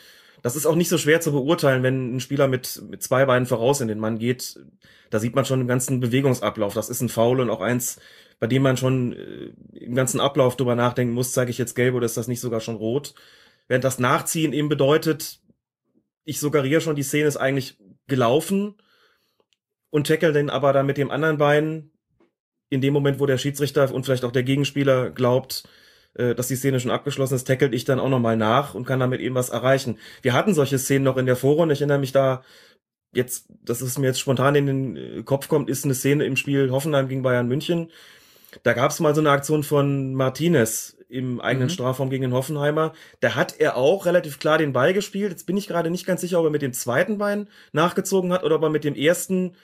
Das 0.44 0.56
ist 0.56 0.66
auch 0.66 0.74
nicht 0.74 0.90
so 0.90 0.98
schwer 0.98 1.22
zu 1.22 1.32
beurteilen, 1.32 1.82
wenn 1.82 2.16
ein 2.16 2.20
Spieler 2.20 2.48
mit, 2.48 2.82
mit 2.90 3.02
zwei 3.02 3.24
Beinen 3.24 3.46
voraus 3.46 3.80
in 3.80 3.88
den 3.88 3.98
Mann 3.98 4.18
geht. 4.18 4.60
Da 5.08 5.18
sieht 5.18 5.34
man 5.34 5.46
schon 5.46 5.62
im 5.62 5.66
ganzen 5.66 6.00
Bewegungsablauf. 6.00 6.74
Das 6.74 6.90
ist 6.90 7.00
ein 7.00 7.08
Foul 7.08 7.40
und 7.40 7.48
auch 7.48 7.62
eins, 7.62 7.98
bei 8.40 8.46
dem 8.46 8.60
man 8.60 8.76
schon 8.76 9.14
äh, 9.14 9.52
im 9.72 9.94
ganzen 9.94 10.20
Ablauf 10.20 10.56
drüber 10.56 10.74
nachdenken 10.74 11.14
muss, 11.14 11.32
zeige 11.32 11.50
ich 11.50 11.56
jetzt 11.56 11.74
gelb 11.74 11.94
oder 11.94 12.04
ist 12.04 12.18
das 12.18 12.28
nicht 12.28 12.40
sogar 12.40 12.60
schon 12.60 12.76
rot? 12.76 13.14
Während 13.68 13.84
das 13.84 13.98
Nachziehen 13.98 14.52
eben 14.52 14.68
bedeutet, 14.68 15.40
ich 16.24 16.38
suggeriere 16.40 16.82
schon, 16.82 16.94
die 16.94 17.04
Szene 17.04 17.26
ist 17.26 17.38
eigentlich 17.38 17.78
gelaufen 18.06 18.74
und 19.88 20.06
tackle 20.06 20.34
den 20.34 20.50
aber 20.50 20.74
dann 20.74 20.84
mit 20.84 20.98
dem 20.98 21.10
anderen 21.10 21.38
Bein 21.38 21.90
in 22.68 22.82
dem 22.82 22.92
Moment, 22.92 23.18
wo 23.18 23.24
der 23.24 23.38
Schiedsrichter 23.38 23.94
und 23.94 24.04
vielleicht 24.04 24.24
auch 24.24 24.32
der 24.32 24.42
Gegenspieler 24.42 25.08
glaubt, 25.08 25.66
äh, 26.14 26.34
dass 26.34 26.48
die 26.48 26.56
Szene 26.56 26.80
schon 26.80 26.90
abgeschlossen 26.90 27.34
ist, 27.34 27.44
tackelt 27.44 27.74
ich 27.74 27.84
dann 27.84 28.00
auch 28.00 28.08
nochmal 28.08 28.36
nach 28.36 28.74
und 28.74 28.86
kann 28.86 29.00
damit 29.00 29.20
eben 29.20 29.34
was 29.34 29.50
erreichen. 29.50 29.98
Wir 30.22 30.32
hatten 30.32 30.54
solche 30.54 30.78
Szenen 30.78 31.04
noch 31.04 31.16
in 31.16 31.26
der 31.26 31.36
Vorrunde. 31.36 31.74
Ich 31.74 31.80
erinnere 31.80 31.98
mich 31.98 32.12
da 32.12 32.42
jetzt, 33.12 33.46
dass 33.62 33.80
es 33.80 33.98
mir 33.98 34.06
jetzt 34.06 34.20
spontan 34.20 34.54
in 34.54 34.66
den 34.66 34.96
äh, 34.96 35.22
Kopf 35.22 35.48
kommt, 35.48 35.70
ist 35.70 35.84
eine 35.84 35.94
Szene 35.94 36.24
im 36.24 36.36
Spiel 36.36 36.70
Hoffenheim 36.70 37.08
gegen 37.08 37.22
Bayern 37.22 37.48
München. 37.48 37.90
Da 38.62 38.72
gab 38.72 38.90
es 38.90 39.00
mal 39.00 39.14
so 39.14 39.20
eine 39.20 39.30
Aktion 39.30 39.64
von 39.64 40.14
Martinez 40.14 40.96
im 41.08 41.40
eigenen 41.40 41.68
mhm. 41.68 41.72
Strafraum 41.72 42.10
gegen 42.10 42.22
den 42.22 42.32
Hoffenheimer. 42.32 42.92
Da 43.20 43.34
hat 43.34 43.58
er 43.58 43.76
auch 43.76 44.06
relativ 44.06 44.38
klar 44.38 44.58
den 44.58 44.72
Ball 44.72 44.92
gespielt. 44.94 45.30
Jetzt 45.30 45.46
bin 45.46 45.56
ich 45.56 45.68
gerade 45.68 45.90
nicht 45.90 46.06
ganz 46.06 46.20
sicher, 46.20 46.38
ob 46.40 46.46
er 46.46 46.50
mit 46.50 46.62
dem 46.62 46.72
zweiten 46.72 47.18
Bein 47.18 47.48
nachgezogen 47.72 48.32
hat 48.32 48.44
oder 48.44 48.56
ob 48.56 48.62
er 48.62 48.70
mit 48.70 48.84
dem 48.84 48.94
ersten 48.94 49.54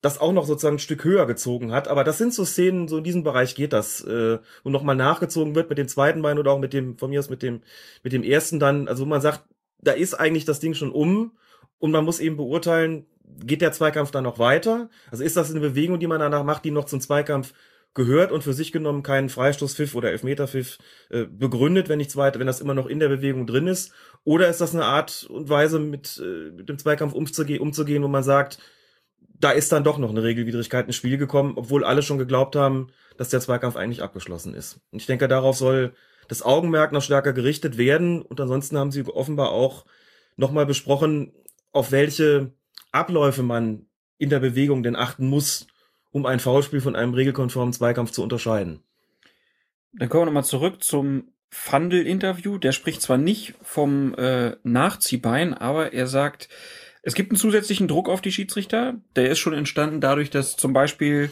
das 0.00 0.18
auch 0.18 0.32
noch 0.32 0.46
sozusagen 0.46 0.76
ein 0.76 0.80
Stück 0.80 1.04
höher 1.04 1.26
gezogen 1.26 1.72
hat. 1.72 1.88
Aber 1.88 2.04
das 2.04 2.18
sind 2.18 2.32
so 2.32 2.44
Szenen, 2.44 2.88
so 2.88 2.98
in 2.98 3.04
diesem 3.04 3.22
Bereich 3.22 3.54
geht 3.54 3.72
das, 3.72 4.02
äh, 4.04 4.38
wo 4.64 4.70
nochmal 4.70 4.96
nachgezogen 4.96 5.54
wird 5.54 5.68
mit 5.68 5.78
dem 5.78 5.88
zweiten 5.88 6.22
Bein 6.22 6.38
oder 6.38 6.52
auch 6.52 6.58
mit 6.58 6.72
dem, 6.72 6.96
von 6.96 7.10
mir 7.10 7.20
aus 7.20 7.30
mit 7.30 7.42
dem, 7.42 7.60
mit 8.02 8.12
dem 8.12 8.22
ersten 8.22 8.58
dann, 8.58 8.88
also 8.88 9.04
man 9.04 9.20
sagt, 9.20 9.44
da 9.78 9.92
ist 9.92 10.14
eigentlich 10.14 10.44
das 10.44 10.60
Ding 10.60 10.74
schon 10.74 10.90
um 10.90 11.32
und 11.78 11.90
man 11.90 12.04
muss 12.04 12.20
eben 12.20 12.36
beurteilen, 12.36 13.06
geht 13.44 13.62
der 13.62 13.72
Zweikampf 13.72 14.10
dann 14.10 14.24
noch 14.24 14.38
weiter? 14.38 14.90
Also 15.10 15.24
ist 15.24 15.36
das 15.36 15.50
eine 15.50 15.60
Bewegung, 15.60 16.00
die 16.00 16.06
man 16.06 16.20
danach 16.20 16.44
macht, 16.44 16.64
die 16.64 16.70
noch 16.70 16.84
zum 16.84 17.00
Zweikampf 17.00 17.52
gehört 17.92 18.30
und 18.30 18.44
für 18.44 18.52
sich 18.52 18.72
genommen 18.72 19.02
keinen 19.02 19.28
Freistoßpfiff 19.28 19.94
oder 19.94 20.10
Elfmeterpfiff 20.10 20.78
äh, 21.10 21.24
begründet, 21.24 21.88
wenn 21.88 21.98
nichts 21.98 22.16
weiter, 22.16 22.38
wenn 22.38 22.46
das 22.46 22.60
immer 22.60 22.74
noch 22.74 22.86
in 22.86 23.00
der 23.00 23.08
Bewegung 23.08 23.46
drin 23.46 23.66
ist? 23.66 23.92
Oder 24.24 24.48
ist 24.48 24.60
das 24.60 24.74
eine 24.74 24.84
Art 24.84 25.26
und 25.28 25.48
Weise, 25.48 25.78
mit, 25.78 26.22
äh, 26.24 26.50
mit 26.52 26.68
dem 26.68 26.78
Zweikampf 26.78 27.12
umzuge 27.12 27.60
umzugehen, 27.60 28.02
wo 28.02 28.08
man 28.08 28.22
sagt, 28.22 28.58
da 29.40 29.50
ist 29.50 29.72
dann 29.72 29.84
doch 29.84 29.98
noch 29.98 30.10
eine 30.10 30.22
Regelwidrigkeit 30.22 30.86
ins 30.86 30.96
Spiel 30.96 31.16
gekommen, 31.16 31.54
obwohl 31.56 31.84
alle 31.84 32.02
schon 32.02 32.18
geglaubt 32.18 32.56
haben, 32.56 32.88
dass 33.16 33.30
der 33.30 33.40
Zweikampf 33.40 33.76
eigentlich 33.76 34.02
abgeschlossen 34.02 34.54
ist. 34.54 34.80
Und 34.90 35.00
ich 35.00 35.06
denke, 35.06 35.28
darauf 35.28 35.56
soll 35.56 35.94
das 36.28 36.42
Augenmerk 36.42 36.92
noch 36.92 37.02
stärker 37.02 37.32
gerichtet 37.32 37.76
werden. 37.76 38.22
Und 38.22 38.40
ansonsten 38.40 38.78
haben 38.78 38.92
sie 38.92 39.04
offenbar 39.04 39.50
auch 39.50 39.86
nochmal 40.36 40.66
besprochen, 40.66 41.32
auf 41.72 41.90
welche 41.90 42.52
Abläufe 42.92 43.42
man 43.42 43.86
in 44.18 44.30
der 44.30 44.40
Bewegung 44.40 44.82
denn 44.82 44.96
achten 44.96 45.26
muss, 45.26 45.66
um 46.10 46.26
ein 46.26 46.40
Foulspiel 46.40 46.80
von 46.80 46.94
einem 46.94 47.14
regelkonformen 47.14 47.72
Zweikampf 47.72 48.10
zu 48.10 48.22
unterscheiden. 48.22 48.84
Dann 49.92 50.08
kommen 50.08 50.22
wir 50.22 50.26
nochmal 50.26 50.44
zurück 50.44 50.84
zum 50.84 51.32
Fandel-Interview. 51.50 52.58
Der 52.58 52.72
spricht 52.72 53.02
zwar 53.02 53.18
nicht 53.18 53.54
vom 53.62 54.14
äh, 54.14 54.56
Nachziehbein, 54.62 55.54
aber 55.54 55.92
er 55.92 56.06
sagt, 56.06 56.48
es 57.02 57.14
gibt 57.14 57.30
einen 57.30 57.38
zusätzlichen 57.38 57.88
Druck 57.88 58.08
auf 58.08 58.20
die 58.20 58.32
Schiedsrichter. 58.32 58.94
Der 59.16 59.30
ist 59.30 59.38
schon 59.38 59.54
entstanden 59.54 60.00
dadurch, 60.00 60.30
dass 60.30 60.56
zum 60.56 60.72
Beispiel 60.72 61.30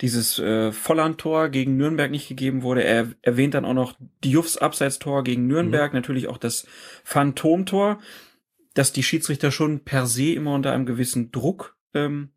dieses 0.00 0.38
äh, 0.38 0.72
Volland-Tor 0.72 1.48
gegen 1.50 1.76
Nürnberg 1.76 2.10
nicht 2.10 2.28
gegeben 2.28 2.62
wurde. 2.62 2.82
Er 2.82 3.08
erwähnt 3.22 3.54
dann 3.54 3.64
auch 3.64 3.74
noch 3.74 3.94
Dioufs 4.24 4.56
Abseitstor 4.56 5.22
gegen 5.22 5.46
Nürnberg, 5.46 5.92
mhm. 5.92 5.98
natürlich 5.98 6.28
auch 6.28 6.38
das 6.38 6.66
Phantomtor, 7.04 8.00
dass 8.74 8.92
die 8.92 9.02
Schiedsrichter 9.02 9.52
schon 9.52 9.80
per 9.80 10.06
se 10.06 10.32
immer 10.32 10.54
unter 10.54 10.72
einem 10.72 10.86
gewissen 10.86 11.30
Druck 11.30 11.76
ähm, 11.94 12.30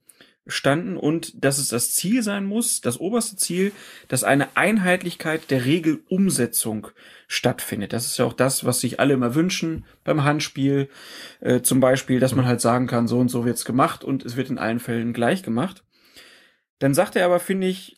standen 0.48 0.98
und 0.98 1.44
dass 1.44 1.58
es 1.58 1.70
das 1.70 1.94
Ziel 1.94 2.22
sein 2.22 2.46
muss, 2.46 2.82
das 2.82 3.00
oberste 3.00 3.36
Ziel, 3.36 3.72
dass 4.08 4.24
eine 4.24 4.56
Einheitlichkeit 4.56 5.50
der 5.50 5.66
Regelumsetzung 5.66 6.88
stattfindet. 7.28 7.94
Das 7.94 8.06
ist 8.06 8.18
ja 8.18 8.26
auch 8.26 8.34
das, 8.34 8.66
was 8.66 8.80
sich 8.80 9.00
alle 9.00 9.16
immer 9.16 9.34
wünschen 9.34 9.86
beim 10.04 10.24
Handspiel. 10.24 10.90
Äh, 11.40 11.62
zum 11.62 11.80
Beispiel, 11.80 12.20
dass 12.20 12.36
man 12.36 12.46
halt 12.46 12.62
sagen 12.62 12.88
kann, 12.88 13.08
so 13.08 13.20
und 13.20 13.30
so 13.30 13.46
wird's 13.46 13.66
gemacht 13.66 14.04
und 14.04 14.24
es 14.24 14.36
wird 14.36 14.50
in 14.50 14.60
allen 14.60 14.80
Fällen 14.80 15.14
gleich 15.14 15.42
gemacht. 15.42 15.84
Dann 16.80 16.94
sagt 16.94 17.16
er 17.16 17.26
aber, 17.26 17.40
finde 17.40 17.68
ich, 17.68 17.98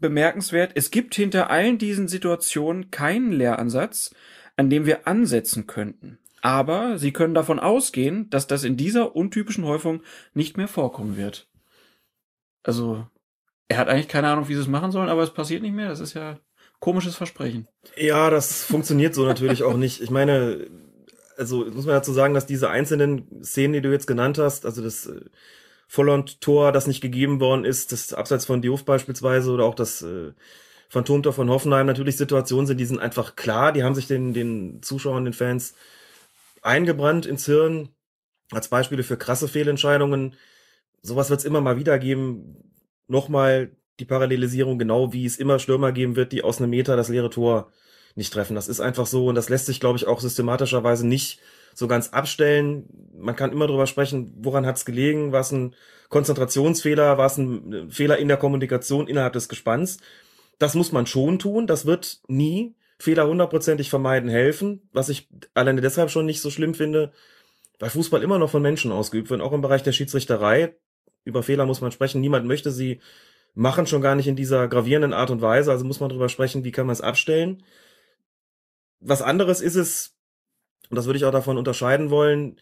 bemerkenswert, 0.00 0.72
es 0.74 0.90
gibt 0.90 1.14
hinter 1.14 1.50
allen 1.50 1.78
diesen 1.78 2.08
Situationen 2.08 2.90
keinen 2.90 3.30
Lehransatz, 3.30 4.12
an 4.56 4.68
dem 4.68 4.84
wir 4.84 5.06
ansetzen 5.06 5.66
könnten. 5.66 6.18
Aber 6.40 6.98
Sie 6.98 7.12
können 7.12 7.34
davon 7.34 7.60
ausgehen, 7.60 8.28
dass 8.30 8.48
das 8.48 8.64
in 8.64 8.76
dieser 8.76 9.14
untypischen 9.14 9.64
Häufung 9.64 10.02
nicht 10.34 10.56
mehr 10.56 10.66
vorkommen 10.66 11.16
wird. 11.16 11.48
Also, 12.62 13.06
er 13.68 13.78
hat 13.78 13.88
eigentlich 13.88 14.08
keine 14.08 14.28
Ahnung, 14.28 14.48
wie 14.48 14.54
sie 14.54 14.60
es 14.60 14.68
machen 14.68 14.92
sollen, 14.92 15.08
aber 15.08 15.22
es 15.22 15.32
passiert 15.34 15.62
nicht 15.62 15.74
mehr. 15.74 15.88
Das 15.88 16.00
ist 16.00 16.14
ja 16.14 16.38
komisches 16.80 17.16
Versprechen. 17.16 17.68
Ja, 17.96 18.30
das 18.30 18.64
funktioniert 18.64 19.14
so 19.14 19.24
natürlich 19.24 19.62
auch 19.62 19.76
nicht. 19.76 20.02
Ich 20.02 20.10
meine, 20.10 20.66
also 21.36 21.64
muss 21.64 21.86
man 21.86 21.94
dazu 21.94 22.12
sagen, 22.12 22.34
dass 22.34 22.46
diese 22.46 22.70
einzelnen 22.70 23.42
Szenen, 23.42 23.72
die 23.72 23.80
du 23.80 23.90
jetzt 23.90 24.06
genannt 24.06 24.38
hast, 24.38 24.66
also 24.66 24.82
das 24.82 25.06
äh, 25.06 25.20
Vollond-Tor, 25.88 26.72
das 26.72 26.86
nicht 26.86 27.00
gegeben 27.00 27.40
worden 27.40 27.64
ist, 27.64 27.92
das 27.92 28.12
Abseits 28.12 28.46
von 28.46 28.62
Diouf 28.62 28.84
beispielsweise 28.84 29.50
oder 29.50 29.64
auch 29.64 29.74
das 29.74 30.02
äh, 30.02 30.32
Phantomtor 30.88 31.32
von 31.32 31.48
Hoffenheim 31.48 31.86
natürlich 31.86 32.16
Situationen 32.16 32.66
sind, 32.66 32.78
die 32.78 32.84
sind 32.84 32.98
einfach 32.98 33.36
klar, 33.36 33.72
die 33.72 33.82
haben 33.82 33.94
sich 33.94 34.06
den, 34.06 34.34
den 34.34 34.82
Zuschauern, 34.82 35.24
den 35.24 35.32
Fans 35.32 35.74
eingebrannt 36.62 37.26
ins 37.26 37.46
Hirn 37.46 37.88
als 38.50 38.68
Beispiele 38.68 39.02
für 39.02 39.16
krasse 39.16 39.48
Fehlentscheidungen 39.48 40.36
sowas 41.02 41.30
wird 41.30 41.40
es 41.40 41.46
immer 41.46 41.60
mal 41.60 41.78
wieder 41.78 41.98
geben. 41.98 42.72
Nochmal 43.08 43.72
die 44.00 44.04
Parallelisierung, 44.04 44.78
genau 44.78 45.12
wie 45.12 45.26
es 45.26 45.36
immer 45.36 45.58
Stürmer 45.58 45.92
geben 45.92 46.16
wird, 46.16 46.32
die 46.32 46.42
aus 46.42 46.58
einem 46.58 46.70
Meter 46.70 46.96
das 46.96 47.08
leere 47.08 47.30
Tor 47.30 47.70
nicht 48.14 48.32
treffen. 48.32 48.54
Das 48.54 48.68
ist 48.68 48.80
einfach 48.80 49.06
so 49.06 49.26
und 49.26 49.34
das 49.34 49.48
lässt 49.48 49.66
sich, 49.66 49.80
glaube 49.80 49.98
ich, 49.98 50.06
auch 50.06 50.20
systematischerweise 50.20 51.06
nicht 51.06 51.40
so 51.74 51.88
ganz 51.88 52.10
abstellen. 52.10 52.88
Man 53.16 53.36
kann 53.36 53.52
immer 53.52 53.66
drüber 53.66 53.86
sprechen, 53.86 54.34
woran 54.38 54.66
hat 54.66 54.76
es 54.76 54.84
gelegen, 54.84 55.32
war 55.32 55.40
es 55.40 55.52
ein 55.52 55.74
Konzentrationsfehler, 56.08 57.16
war 57.16 57.26
es 57.26 57.38
ein 57.38 57.90
Fehler 57.90 58.18
in 58.18 58.28
der 58.28 58.36
Kommunikation 58.36 59.08
innerhalb 59.08 59.32
des 59.32 59.48
Gespanns. 59.48 59.98
Das 60.58 60.74
muss 60.74 60.92
man 60.92 61.06
schon 61.06 61.38
tun, 61.38 61.66
das 61.66 61.86
wird 61.86 62.20
nie 62.28 62.76
Fehler 62.98 63.26
hundertprozentig 63.26 63.90
vermeiden 63.90 64.28
helfen, 64.28 64.88
was 64.92 65.08
ich 65.08 65.28
alleine 65.54 65.80
deshalb 65.80 66.10
schon 66.10 66.26
nicht 66.26 66.40
so 66.40 66.50
schlimm 66.50 66.74
finde, 66.74 67.12
weil 67.78 67.90
Fußball 67.90 68.22
immer 68.22 68.38
noch 68.38 68.50
von 68.50 68.62
Menschen 68.62 68.92
ausgeübt 68.92 69.30
wird, 69.30 69.40
auch 69.40 69.52
im 69.52 69.62
Bereich 69.62 69.82
der 69.82 69.92
Schiedsrichterei 69.92 70.76
über 71.24 71.42
Fehler 71.42 71.66
muss 71.66 71.80
man 71.80 71.92
sprechen. 71.92 72.20
Niemand 72.20 72.46
möchte 72.46 72.70
sie 72.70 73.00
machen, 73.54 73.86
schon 73.86 74.02
gar 74.02 74.14
nicht 74.14 74.28
in 74.28 74.36
dieser 74.36 74.68
gravierenden 74.68 75.12
Art 75.12 75.30
und 75.30 75.42
Weise. 75.42 75.70
Also 75.70 75.84
muss 75.84 76.00
man 76.00 76.08
drüber 76.08 76.28
sprechen, 76.28 76.64
wie 76.64 76.72
kann 76.72 76.86
man 76.86 76.94
es 76.94 77.00
abstellen. 77.00 77.62
Was 79.00 79.22
anderes 79.22 79.60
ist 79.60 79.74
es, 79.74 80.16
und 80.90 80.96
das 80.96 81.06
würde 81.06 81.18
ich 81.18 81.24
auch 81.24 81.32
davon 81.32 81.58
unterscheiden 81.58 82.10
wollen, 82.10 82.58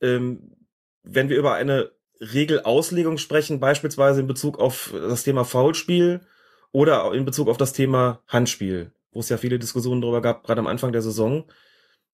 ähm, 0.00 0.56
wenn 1.02 1.28
wir 1.28 1.36
über 1.36 1.54
eine 1.54 1.90
Regelauslegung 2.20 3.18
sprechen, 3.18 3.60
beispielsweise 3.60 4.20
in 4.20 4.26
Bezug 4.26 4.58
auf 4.58 4.92
das 4.92 5.22
Thema 5.22 5.44
Foulspiel 5.44 6.20
oder 6.72 7.12
in 7.14 7.24
Bezug 7.24 7.48
auf 7.48 7.56
das 7.56 7.72
Thema 7.72 8.22
Handspiel, 8.28 8.92
wo 9.12 9.20
es 9.20 9.28
ja 9.30 9.38
viele 9.38 9.58
Diskussionen 9.58 10.02
darüber 10.02 10.20
gab, 10.20 10.44
gerade 10.44 10.60
am 10.60 10.66
Anfang 10.66 10.92
der 10.92 11.02
Saison. 11.02 11.44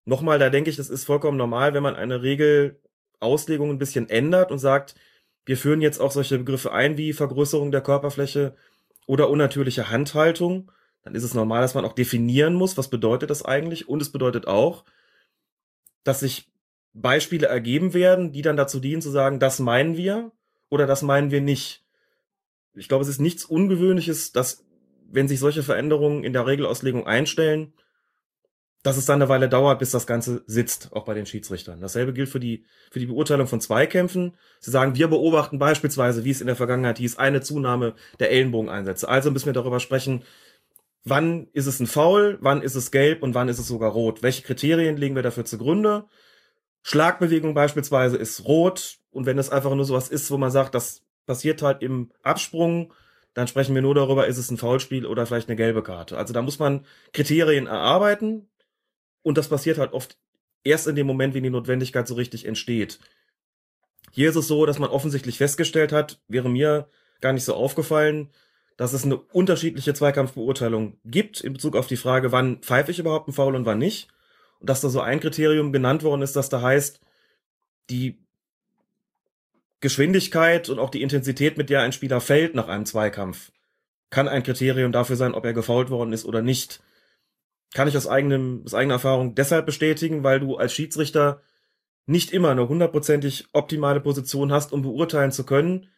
Nochmal, 0.05 0.39
da 0.39 0.51
denke 0.51 0.71
ich, 0.71 0.77
das 0.77 0.89
ist 0.89 1.05
vollkommen 1.05 1.37
normal, 1.37 1.75
wenn 1.75 1.83
man 1.83 1.97
eine 1.97 2.23
Regelauslegung 2.23 3.71
ein 3.71 3.79
bisschen 3.79 4.09
ändert 4.09 4.53
und 4.53 4.61
sagt, 4.61 4.95
wir 5.47 5.57
führen 5.57 5.81
jetzt 5.81 6.01
auch 6.01 6.11
solche 6.11 6.39
Begriffe 6.39 6.73
ein 6.73 6.99
wie 6.99 7.13
Vergrößerung 7.13 7.71
der 7.71 7.81
Körperfläche 7.81 8.57
oder 9.07 9.31
unnatürliche 9.31 9.91
Handhaltung. 9.91 10.73
Dann 11.03 11.15
ist 11.15 11.23
es 11.23 11.35
normal, 11.35 11.63
dass 11.63 11.75
man 11.75 11.85
auch 11.85 11.93
definieren 11.93 12.55
muss, 12.55 12.77
was 12.77 12.91
bedeutet 12.91 13.31
das 13.31 13.45
eigentlich. 13.45 13.89
Und 13.89 14.03
es 14.03 14.11
bedeutet 14.11 14.49
auch, 14.49 14.85
dass 16.03 16.21
sich 16.21 16.51
Beispiele 16.93 17.47
ergeben 17.47 17.95
werden, 17.95 18.33
die 18.33 18.43
dann 18.43 18.57
dazu 18.57 18.81
dienen 18.81 19.03
zu 19.03 19.11
sagen, 19.11 19.39
das 19.39 19.61
meinen 19.61 19.97
wir 19.97 20.33
oder 20.69 20.87
das 20.87 21.03
meinen 21.03 21.31
wir 21.31 21.41
nicht. 21.41 21.85
Ich 22.75 22.89
glaube, 22.89 23.03
es 23.03 23.09
ist 23.09 23.21
nichts 23.21 23.45
Ungewöhnliches, 23.45 24.33
dass 24.33 24.65
wenn 25.09 25.29
sich 25.29 25.39
solche 25.39 25.63
Veränderungen 25.63 26.25
in 26.25 26.33
der 26.33 26.47
Regelauslegung 26.47 27.07
einstellen, 27.07 27.73
dass 28.87 28.97
es 28.97 29.05
dann 29.05 29.21
eine 29.21 29.29
Weile 29.29 29.49
dauert, 29.49 29.81
bis 29.81 29.91
das 29.91 30.07
Ganze 30.07 30.45
sitzt, 30.47 30.91
auch 30.93 31.05
bei 31.05 31.15
den 31.15 31.27
Schiedsrichtern. 31.27 31.81
Dasselbe 31.81 32.13
gilt 32.13 32.29
für 32.29 32.39
die, 32.39 32.65
für 32.93 33.01
die 33.01 33.07
Beurteilung 33.07 33.49
von 33.49 33.61
Zweikämpfen. 33.61 34.37
Sie 34.61 34.71
sagen, 34.71 34.95
wir 34.95 35.09
beobachten 35.09 35.59
beispielsweise, 35.59 36.25
wie 36.25 36.31
es 36.31 36.41
in 36.41 36.47
der 36.47 36.55
Vergangenheit 36.55 36.99
hieß, 36.99 37.19
eine 37.19 37.41
Zunahme 37.41 37.95
der 38.21 38.31
Ellenbogeneinsätze. 38.31 39.09
Also 39.09 39.33
müssen 39.33 39.47
wir 39.47 39.55
darüber 39.55 39.81
sprechen, 39.81 40.23
wann 41.03 41.49
ist 41.53 41.67
es 41.67 41.81
ein 41.81 41.89
Foul, 41.89 42.39
wann 42.41 42.63
ist 42.63 42.77
es 42.77 42.93
gelb 42.93 43.25
und 43.25 43.35
wann 43.35 43.49
ist 43.49 43.59
es 43.59 43.67
sogar 43.67 43.91
rot. 43.91 44.23
Welche 44.23 44.43
Kriterien 44.43 44.97
legen 44.97 45.17
wir 45.17 45.25
dafür 45.25 45.45
zugrunde? 45.45 46.05
Schlagbewegung 46.85 47.55
beispielsweise 47.55 48.17
ist 48.17 48.45
rot 48.45 48.99
und 49.11 49.27
wenn 49.27 49.39
es 49.39 49.51
einfach 49.51 49.75
nur 49.75 49.85
sowas 49.85 50.09
ist, 50.09 50.31
wo 50.31 50.39
man 50.39 50.53
sagt, 50.53 50.77
das 50.77 51.03
passiert 51.27 51.61
halt 51.61 51.83
im 51.83 52.13
Absprung, 52.23 52.93
dann 53.35 53.49
sprechen 53.49 53.75
wir 53.75 53.83
nur 53.83 53.97
darüber, 53.97 54.29
ist 54.29 54.39
es 54.39 54.49
ein 54.53 54.59
Foulspiel 54.59 55.07
oder 55.07 55.27
vielleicht 55.27 55.49
eine 55.49 55.57
gelbe 55.57 55.83
Karte. 55.83 56.17
Also 56.17 56.33
da 56.33 56.41
muss 56.41 56.61
man 56.61 56.87
Kriterien 57.13 57.67
erarbeiten, 57.67 58.49
und 59.27 59.37
das 59.37 59.49
passiert 59.49 59.79
halt 59.79 59.93
oft 59.93 60.17
erst 60.63 60.87
in 60.87 60.95
dem 60.95 61.09
Moment, 61.09 61.35
wenn 61.35 61.43
die 61.43 61.51
Notwendigkeit 61.51 62.07
so 62.07 62.15
richtig 62.15 62.47
entsteht. 62.47 63.01
Hier 64.13 64.31
ist 64.31 64.37
es 64.37 64.47
so, 64.47 64.67
dass 64.67 64.79
man 64.79 64.89
offensichtlich 64.89 65.37
festgestellt 65.39 65.91
hat, 65.91 66.21
wäre 66.29 66.49
mir 66.49 66.89
gar 67.21 67.33
nicht 67.33 67.43
so 67.43 67.55
aufgefallen, 67.55 68.31
dass 68.77 68.93
es 68.93 69.05
eine 69.05 69.17
unterschiedliche 69.17 69.95
Zweikampfbeurteilung 69.95 71.01
gibt 71.05 71.41
in 71.41 71.55
Bezug 71.55 71.75
auf 71.75 71.89
die 71.89 71.97
Frage, 71.97 72.31
wann 72.31 72.59
pfeife 72.59 72.93
ich 72.93 73.01
überhaupt 73.01 73.27
einen 73.27 73.35
Foul 73.35 73.57
und 73.57 73.67
wann 73.67 73.79
nicht. 73.79 74.07
Und 74.61 74.71
dass 74.71 74.81
da 74.81 74.91
so 74.91 75.01
ein 75.01 75.19
Kriterium 75.19 75.73
genannt 75.73 76.05
worden 76.05 76.23
ist, 76.23 76.37
dass 76.37 76.49
da 76.49 76.63
heißt, 76.63 77.01
die 77.91 78.25
Geschwindigkeit 79.81 80.69
und 80.69 80.79
auch 80.79 80.91
die 80.91 81.03
Intensität, 81.03 81.59
mit 81.59 81.69
der 81.69 81.81
ein 81.81 81.91
Spieler 81.91 82.21
fällt 82.21 82.55
nach 82.55 82.69
einem 82.69 82.87
Zweikampf, 82.87 83.51
kann 84.09 84.29
ein 84.29 84.45
Kriterium 84.45 84.93
dafür 84.93 85.17
sein, 85.17 85.35
ob 85.35 85.45
er 85.45 85.53
gefault 85.53 85.91
worden 85.91 86.13
ist 86.13 86.27
oder 86.27 86.43
nicht 86.43 86.81
kann 87.75 87.89
ich 87.89 87.97
aus, 87.97 88.07
eigenem, 88.07 88.63
aus 88.65 88.75
eigener 88.75 88.95
Erfahrung 88.95 89.35
deshalb 89.35 89.67
bestätigen, 89.67 90.25
weil 90.25 90.41
du 90.41 90.57
als 90.57 90.73
Schiedsrichter 90.73 91.43
nicht 92.07 92.31
immer 92.33 92.51
eine 92.51 92.69
hundertprozentig 92.69 93.49
optimale 93.53 94.01
Position 94.01 94.53
hast, 94.53 94.73
um 94.73 94.83
beurteilen 94.83 95.33
zu 95.33 95.45
können 95.45 95.89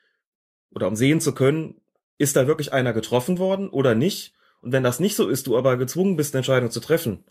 oder 0.71 0.89
um 0.89 0.97
sehen 0.97 1.21
zu 1.21 1.35
können, 1.35 1.81
ist 2.17 2.37
da 2.37 2.47
wirklich 2.47 2.73
einer 2.73 2.93
getroffen 2.93 3.39
worden 3.39 3.69
oder 3.69 3.95
nicht. 3.95 4.35
Und 4.63 4.73
wenn 4.73 4.83
das 4.83 5.01
nicht 5.01 5.15
so 5.15 5.29
ist, 5.29 5.47
du 5.47 5.57
aber 5.57 5.77
gezwungen 5.77 6.17
bist, 6.17 6.35
eine 6.35 6.41
Entscheidung 6.41 6.71
zu 6.71 6.81
treffen, 6.81 7.25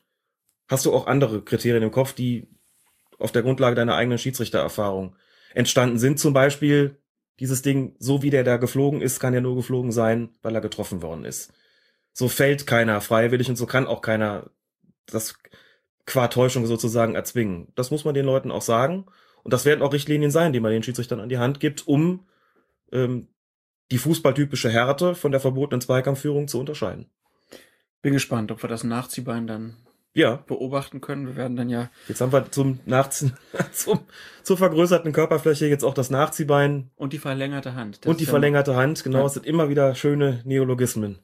hast 0.69 0.85
du 0.85 0.93
auch 0.93 1.07
andere 1.07 1.41
Kriterien 1.41 1.83
im 1.83 1.91
Kopf, 1.91 2.13
die 2.13 2.47
auf 3.17 3.31
der 3.31 3.41
Grundlage 3.41 3.75
deiner 3.75 3.95
eigenen 3.95 4.19
Schiedsrichtererfahrung 4.19 5.15
entstanden 5.53 5.97
sind. 5.97 6.19
Zum 6.19 6.33
Beispiel 6.33 6.97
dieses 7.39 7.63
Ding, 7.63 7.95
so 7.99 8.21
wie 8.21 8.29
der 8.29 8.43
da 8.43 8.57
geflogen 8.57 9.01
ist, 9.01 9.19
kann 9.19 9.33
ja 9.33 9.41
nur 9.41 9.55
geflogen 9.55 9.91
sein, 9.91 10.29
weil 10.43 10.55
er 10.55 10.61
getroffen 10.61 11.01
worden 11.01 11.25
ist 11.25 11.51
so 12.17 12.27
fällt 12.29 12.65
keiner 12.65 12.99
freiwillig 12.99 13.47
und 13.47 13.57
so 13.57 13.67
kann 13.67 13.85
auch 13.85 14.01
keiner 14.01 14.49
das 15.05 15.35
qua 16.07 16.27
Täuschung 16.29 16.65
sozusagen 16.65 17.13
erzwingen. 17.13 17.67
Das 17.75 17.91
muss 17.91 18.05
man 18.05 18.15
den 18.15 18.25
Leuten 18.25 18.49
auch 18.49 18.63
sagen. 18.63 19.05
Und 19.43 19.53
das 19.53 19.65
werden 19.65 19.83
auch 19.83 19.93
Richtlinien 19.93 20.31
sein, 20.31 20.51
die 20.51 20.59
man 20.59 20.71
den 20.71 20.81
Schiedsrichtern 20.81 21.19
an 21.19 21.29
die 21.29 21.37
Hand 21.37 21.59
gibt, 21.59 21.87
um 21.87 22.25
ähm, 22.91 23.27
die 23.91 23.99
fußballtypische 23.99 24.69
Härte 24.71 25.13
von 25.13 25.31
der 25.31 25.39
verbotenen 25.39 25.79
Zweikampfführung 25.79 26.47
zu 26.47 26.59
unterscheiden. 26.59 27.05
Bin 28.01 28.13
gespannt, 28.13 28.51
ob 28.51 28.63
wir 28.63 28.67
das 28.67 28.83
Nachziehbein 28.83 29.45
dann 29.45 29.75
Ja, 30.15 30.37
beobachten 30.47 31.01
können. 31.01 31.27
Wir 31.27 31.35
werden 31.35 31.55
dann 31.55 31.69
ja 31.69 31.91
jetzt 32.07 32.19
haben 32.21 32.31
wir 32.31 32.49
zum 32.51 32.79
Nachziehen, 32.85 33.33
zum, 33.73 33.99
zur 34.41 34.57
vergrößerten 34.57 35.13
Körperfläche 35.13 35.67
jetzt 35.67 35.83
auch 35.83 35.93
das 35.93 36.09
Nachziehbein 36.09 36.89
und 36.95 37.13
die 37.13 37.19
verlängerte 37.19 37.75
Hand. 37.75 37.99
Das 38.05 38.09
und 38.09 38.19
die 38.21 38.25
verlängerte 38.25 38.75
Hand. 38.75 39.03
Genau, 39.03 39.19
Ja. 39.19 39.25
es 39.27 39.33
sind 39.33 39.45
immer 39.45 39.69
wieder 39.69 39.93
schöne 39.93 40.41
Neologismen, 40.45 41.19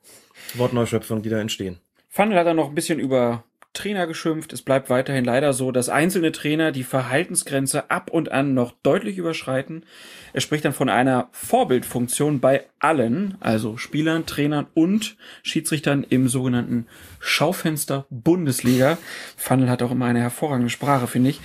Wortneuschöpfungen, 0.56 1.24
die 1.24 1.30
da 1.30 1.40
entstehen. 1.40 1.80
Fandel 2.10 2.38
hat 2.38 2.48
dann 2.48 2.58
noch 2.58 2.70
ein 2.70 2.76
bisschen 2.76 3.00
über 3.00 3.44
Trainer 3.74 4.06
geschimpft. 4.06 4.54
Es 4.54 4.62
bleibt 4.62 4.90
weiterhin 4.90 5.26
leider 5.26 5.52
so, 5.52 5.72
dass 5.72 5.90
einzelne 5.90 6.32
Trainer 6.32 6.72
die 6.72 6.84
Verhaltensgrenze 6.84 7.90
ab 7.90 8.12
und 8.12 8.32
an 8.32 8.54
noch 8.54 8.72
deutlich 8.84 9.18
überschreiten. 9.18 9.84
Er 10.32 10.42
spricht 10.42 10.64
dann 10.64 10.74
von 10.74 10.90
einer 10.90 11.30
Vorbildfunktion 11.32 12.40
bei 12.40 12.66
allen, 12.80 13.36
also 13.40 13.78
Spielern, 13.78 14.28
Trainern 14.28 14.68
und 14.76 15.18
Schiedsrichtern 15.42 16.06
im 16.08 16.28
sogenannten 16.28 16.86
Schaufenster 17.20 18.06
Bundesliga. 18.12 19.00
Fandel 19.36 19.70
hat 19.70 19.82
auch 19.82 19.92
immer 19.92 20.06
eine 20.06 20.22
hervorragende 20.22 20.70
Sprache, 20.70 21.08
finde 21.08 21.32
ich. 21.32 21.42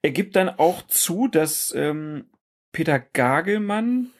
Er 0.00 0.10
gibt 0.10 0.36
dann 0.36 0.48
auch 0.48 0.86
zu, 0.86 1.28
dass 1.28 1.74
ähm, 1.76 2.24
Peter 2.72 2.98
Gagelmann, 2.98 4.10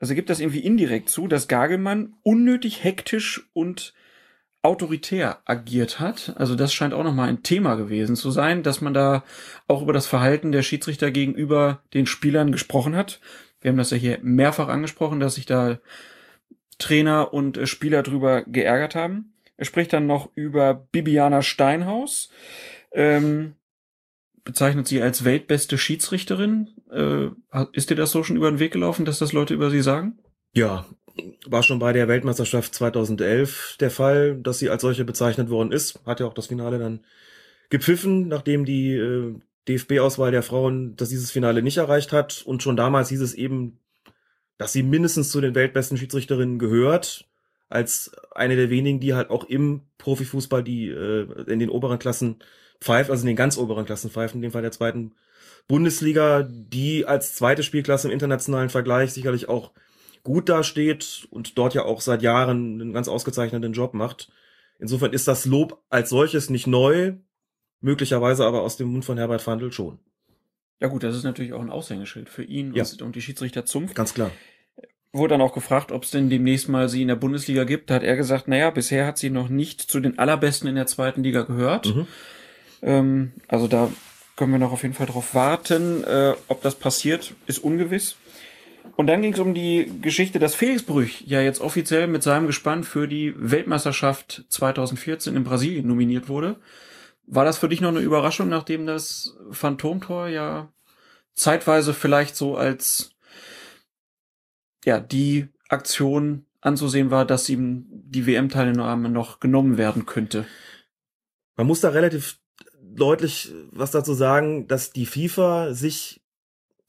also 0.00 0.14
gibt 0.14 0.30
das 0.30 0.40
irgendwie 0.40 0.60
indirekt 0.60 1.10
zu, 1.10 1.26
dass 1.26 1.48
Gagelmann 1.48 2.14
unnötig 2.22 2.84
hektisch 2.84 3.48
und 3.52 3.94
autoritär 4.62 5.40
agiert 5.44 6.00
hat. 6.00 6.34
Also 6.36 6.54
das 6.54 6.74
scheint 6.74 6.94
auch 6.94 7.04
nochmal 7.04 7.28
ein 7.28 7.42
Thema 7.42 7.76
gewesen 7.76 8.16
zu 8.16 8.30
sein, 8.30 8.62
dass 8.62 8.80
man 8.80 8.94
da 8.94 9.24
auch 9.66 9.82
über 9.82 9.92
das 9.92 10.06
Verhalten 10.06 10.52
der 10.52 10.62
Schiedsrichter 10.62 11.10
gegenüber 11.10 11.82
den 11.94 12.06
Spielern 12.06 12.52
gesprochen 12.52 12.96
hat. 12.96 13.20
Wir 13.60 13.70
haben 13.70 13.78
das 13.78 13.90
ja 13.90 13.96
hier 13.96 14.18
mehrfach 14.22 14.68
angesprochen, 14.68 15.20
dass 15.20 15.36
sich 15.36 15.46
da 15.46 15.78
Trainer 16.78 17.32
und 17.32 17.56
äh, 17.56 17.66
Spieler 17.66 18.02
drüber 18.02 18.42
geärgert 18.42 18.94
haben. 18.94 19.32
Er 19.56 19.64
spricht 19.64 19.92
dann 19.92 20.06
noch 20.06 20.30
über 20.36 20.74
Bibiana 20.74 21.42
Steinhaus, 21.42 22.30
ähm, 22.92 23.54
bezeichnet 24.44 24.86
sie 24.86 25.02
als 25.02 25.24
weltbeste 25.24 25.76
Schiedsrichterin. 25.76 26.70
Äh, 26.90 27.28
ist 27.72 27.90
dir 27.90 27.96
das 27.96 28.10
so 28.10 28.22
schon 28.22 28.36
über 28.36 28.50
den 28.50 28.58
Weg 28.58 28.72
gelaufen, 28.72 29.04
dass 29.04 29.18
das 29.18 29.32
Leute 29.32 29.54
über 29.54 29.70
sie 29.70 29.82
sagen? 29.82 30.18
Ja, 30.52 30.86
war 31.46 31.62
schon 31.62 31.78
bei 31.78 31.92
der 31.92 32.08
Weltmeisterschaft 32.08 32.74
2011 32.74 33.76
der 33.80 33.90
Fall, 33.90 34.36
dass 34.36 34.58
sie 34.58 34.70
als 34.70 34.82
solche 34.82 35.04
bezeichnet 35.04 35.50
worden 35.50 35.72
ist. 35.72 36.00
Hat 36.06 36.20
ja 36.20 36.26
auch 36.26 36.34
das 36.34 36.46
Finale 36.46 36.78
dann 36.78 37.04
gepfiffen, 37.70 38.28
nachdem 38.28 38.64
die 38.64 38.94
äh, 38.94 39.34
DFB-Auswahl 39.68 40.30
der 40.30 40.42
Frauen 40.42 40.96
das 40.96 41.10
dieses 41.10 41.30
Finale 41.30 41.62
nicht 41.62 41.76
erreicht 41.76 42.12
hat. 42.12 42.42
Und 42.46 42.62
schon 42.62 42.76
damals 42.76 43.10
hieß 43.10 43.20
es 43.20 43.34
eben, 43.34 43.78
dass 44.56 44.72
sie 44.72 44.82
mindestens 44.82 45.30
zu 45.30 45.40
den 45.40 45.54
weltbesten 45.54 45.96
Schiedsrichterinnen 45.96 46.58
gehört, 46.58 47.28
als 47.68 48.12
eine 48.34 48.56
der 48.56 48.70
wenigen, 48.70 48.98
die 48.98 49.14
halt 49.14 49.30
auch 49.30 49.44
im 49.44 49.82
Profifußball, 49.98 50.64
die 50.64 50.88
äh, 50.88 51.26
in 51.46 51.58
den 51.58 51.68
oberen 51.68 51.98
Klassen 51.98 52.36
pfeift, 52.80 53.10
also 53.10 53.22
in 53.22 53.28
den 53.28 53.36
ganz 53.36 53.58
oberen 53.58 53.84
Klassen 53.84 54.10
pfeift, 54.10 54.34
in 54.34 54.42
dem 54.42 54.52
Fall 54.52 54.62
der 54.62 54.72
zweiten 54.72 55.12
Bundesliga, 55.68 56.42
die 56.50 57.04
als 57.06 57.34
zweite 57.34 57.62
Spielklasse 57.62 58.08
im 58.08 58.12
internationalen 58.14 58.70
Vergleich 58.70 59.12
sicherlich 59.12 59.48
auch 59.48 59.72
gut 60.24 60.48
dasteht 60.48 61.28
und 61.30 61.56
dort 61.58 61.74
ja 61.74 61.84
auch 61.84 62.00
seit 62.00 62.22
Jahren 62.22 62.80
einen 62.80 62.92
ganz 62.92 63.06
ausgezeichneten 63.08 63.72
Job 63.72 63.94
macht. 63.94 64.30
Insofern 64.78 65.12
ist 65.12 65.28
das 65.28 65.44
Lob 65.44 65.82
als 65.90 66.10
solches 66.10 66.50
nicht 66.50 66.66
neu, 66.66 67.14
möglicherweise 67.80 68.44
aber 68.46 68.62
aus 68.62 68.76
dem 68.76 68.88
Mund 68.88 69.04
von 69.04 69.18
Herbert 69.18 69.42
Fandl 69.42 69.70
schon. 69.72 69.98
Ja 70.80 70.88
gut, 70.88 71.02
das 71.02 71.16
ist 71.16 71.24
natürlich 71.24 71.52
auch 71.52 71.60
ein 71.60 71.70
Aushängeschild 71.70 72.28
für 72.28 72.44
ihn 72.44 72.74
Ja. 72.74 72.84
und, 73.02 73.14
die 73.14 73.22
Schiedsrichter 73.22 73.64
Zunft. 73.64 73.94
Ganz 73.94 74.14
klar. 74.14 74.30
Wurde 75.12 75.34
dann 75.34 75.40
auch 75.40 75.54
gefragt, 75.54 75.90
ob 75.90 76.04
es 76.04 76.10
denn 76.10 76.30
demnächst 76.30 76.68
mal 76.68 76.88
sie 76.88 77.02
in 77.02 77.08
der 77.08 77.16
Bundesliga 77.16 77.64
gibt. 77.64 77.90
Da 77.90 77.94
hat 77.94 78.02
er 78.04 78.16
gesagt, 78.16 78.46
naja, 78.46 78.70
bisher 78.70 79.06
hat 79.06 79.18
sie 79.18 79.30
noch 79.30 79.48
nicht 79.48 79.80
zu 79.80 80.00
den 80.00 80.18
allerbesten 80.18 80.68
in 80.68 80.76
der 80.76 80.86
zweiten 80.86 81.22
Liga 81.22 81.42
gehört. 81.42 81.94
Mhm. 81.94 82.06
Ähm, 82.82 83.32
also 83.48 83.66
da 83.66 83.90
können 84.38 84.52
wir 84.52 84.60
noch 84.60 84.72
auf 84.72 84.82
jeden 84.82 84.94
Fall 84.94 85.06
drauf 85.06 85.34
warten. 85.34 86.04
Äh, 86.04 86.34
ob 86.46 86.62
das 86.62 86.76
passiert, 86.76 87.34
ist 87.46 87.58
ungewiss. 87.58 88.16
Und 88.96 89.08
dann 89.08 89.20
ging 89.20 89.34
es 89.34 89.40
um 89.40 89.52
die 89.52 89.92
Geschichte, 90.00 90.38
dass 90.38 90.54
Felix 90.54 90.84
Brüch 90.84 91.22
ja 91.26 91.40
jetzt 91.40 91.60
offiziell 91.60 92.06
mit 92.06 92.22
seinem 92.22 92.46
Gespann 92.46 92.84
für 92.84 93.08
die 93.08 93.34
Weltmeisterschaft 93.36 94.44
2014 94.48 95.36
in 95.36 95.44
Brasilien 95.44 95.86
nominiert 95.86 96.28
wurde. 96.28 96.56
War 97.26 97.44
das 97.44 97.58
für 97.58 97.68
dich 97.68 97.80
noch 97.80 97.90
eine 97.90 97.98
Überraschung, 97.98 98.48
nachdem 98.48 98.86
das 98.86 99.36
Phantomtor 99.50 100.28
ja 100.28 100.72
zeitweise 101.34 101.92
vielleicht 101.92 102.36
so 102.36 102.56
als 102.56 103.10
ja 104.84 105.00
die 105.00 105.48
Aktion 105.68 106.46
anzusehen 106.60 107.10
war, 107.10 107.24
dass 107.24 107.48
ihm 107.48 107.86
die 107.90 108.26
WM-Teilnahme 108.26 109.10
noch 109.10 109.40
genommen 109.40 109.78
werden 109.78 110.06
könnte? 110.06 110.46
Man 111.56 111.66
muss 111.66 111.80
da 111.80 111.90
relativ 111.90 112.38
deutlich 112.98 113.52
was 113.70 113.90
dazu 113.90 114.14
sagen, 114.14 114.66
dass 114.68 114.92
die 114.92 115.06
FIFA 115.06 115.74
sich 115.74 116.20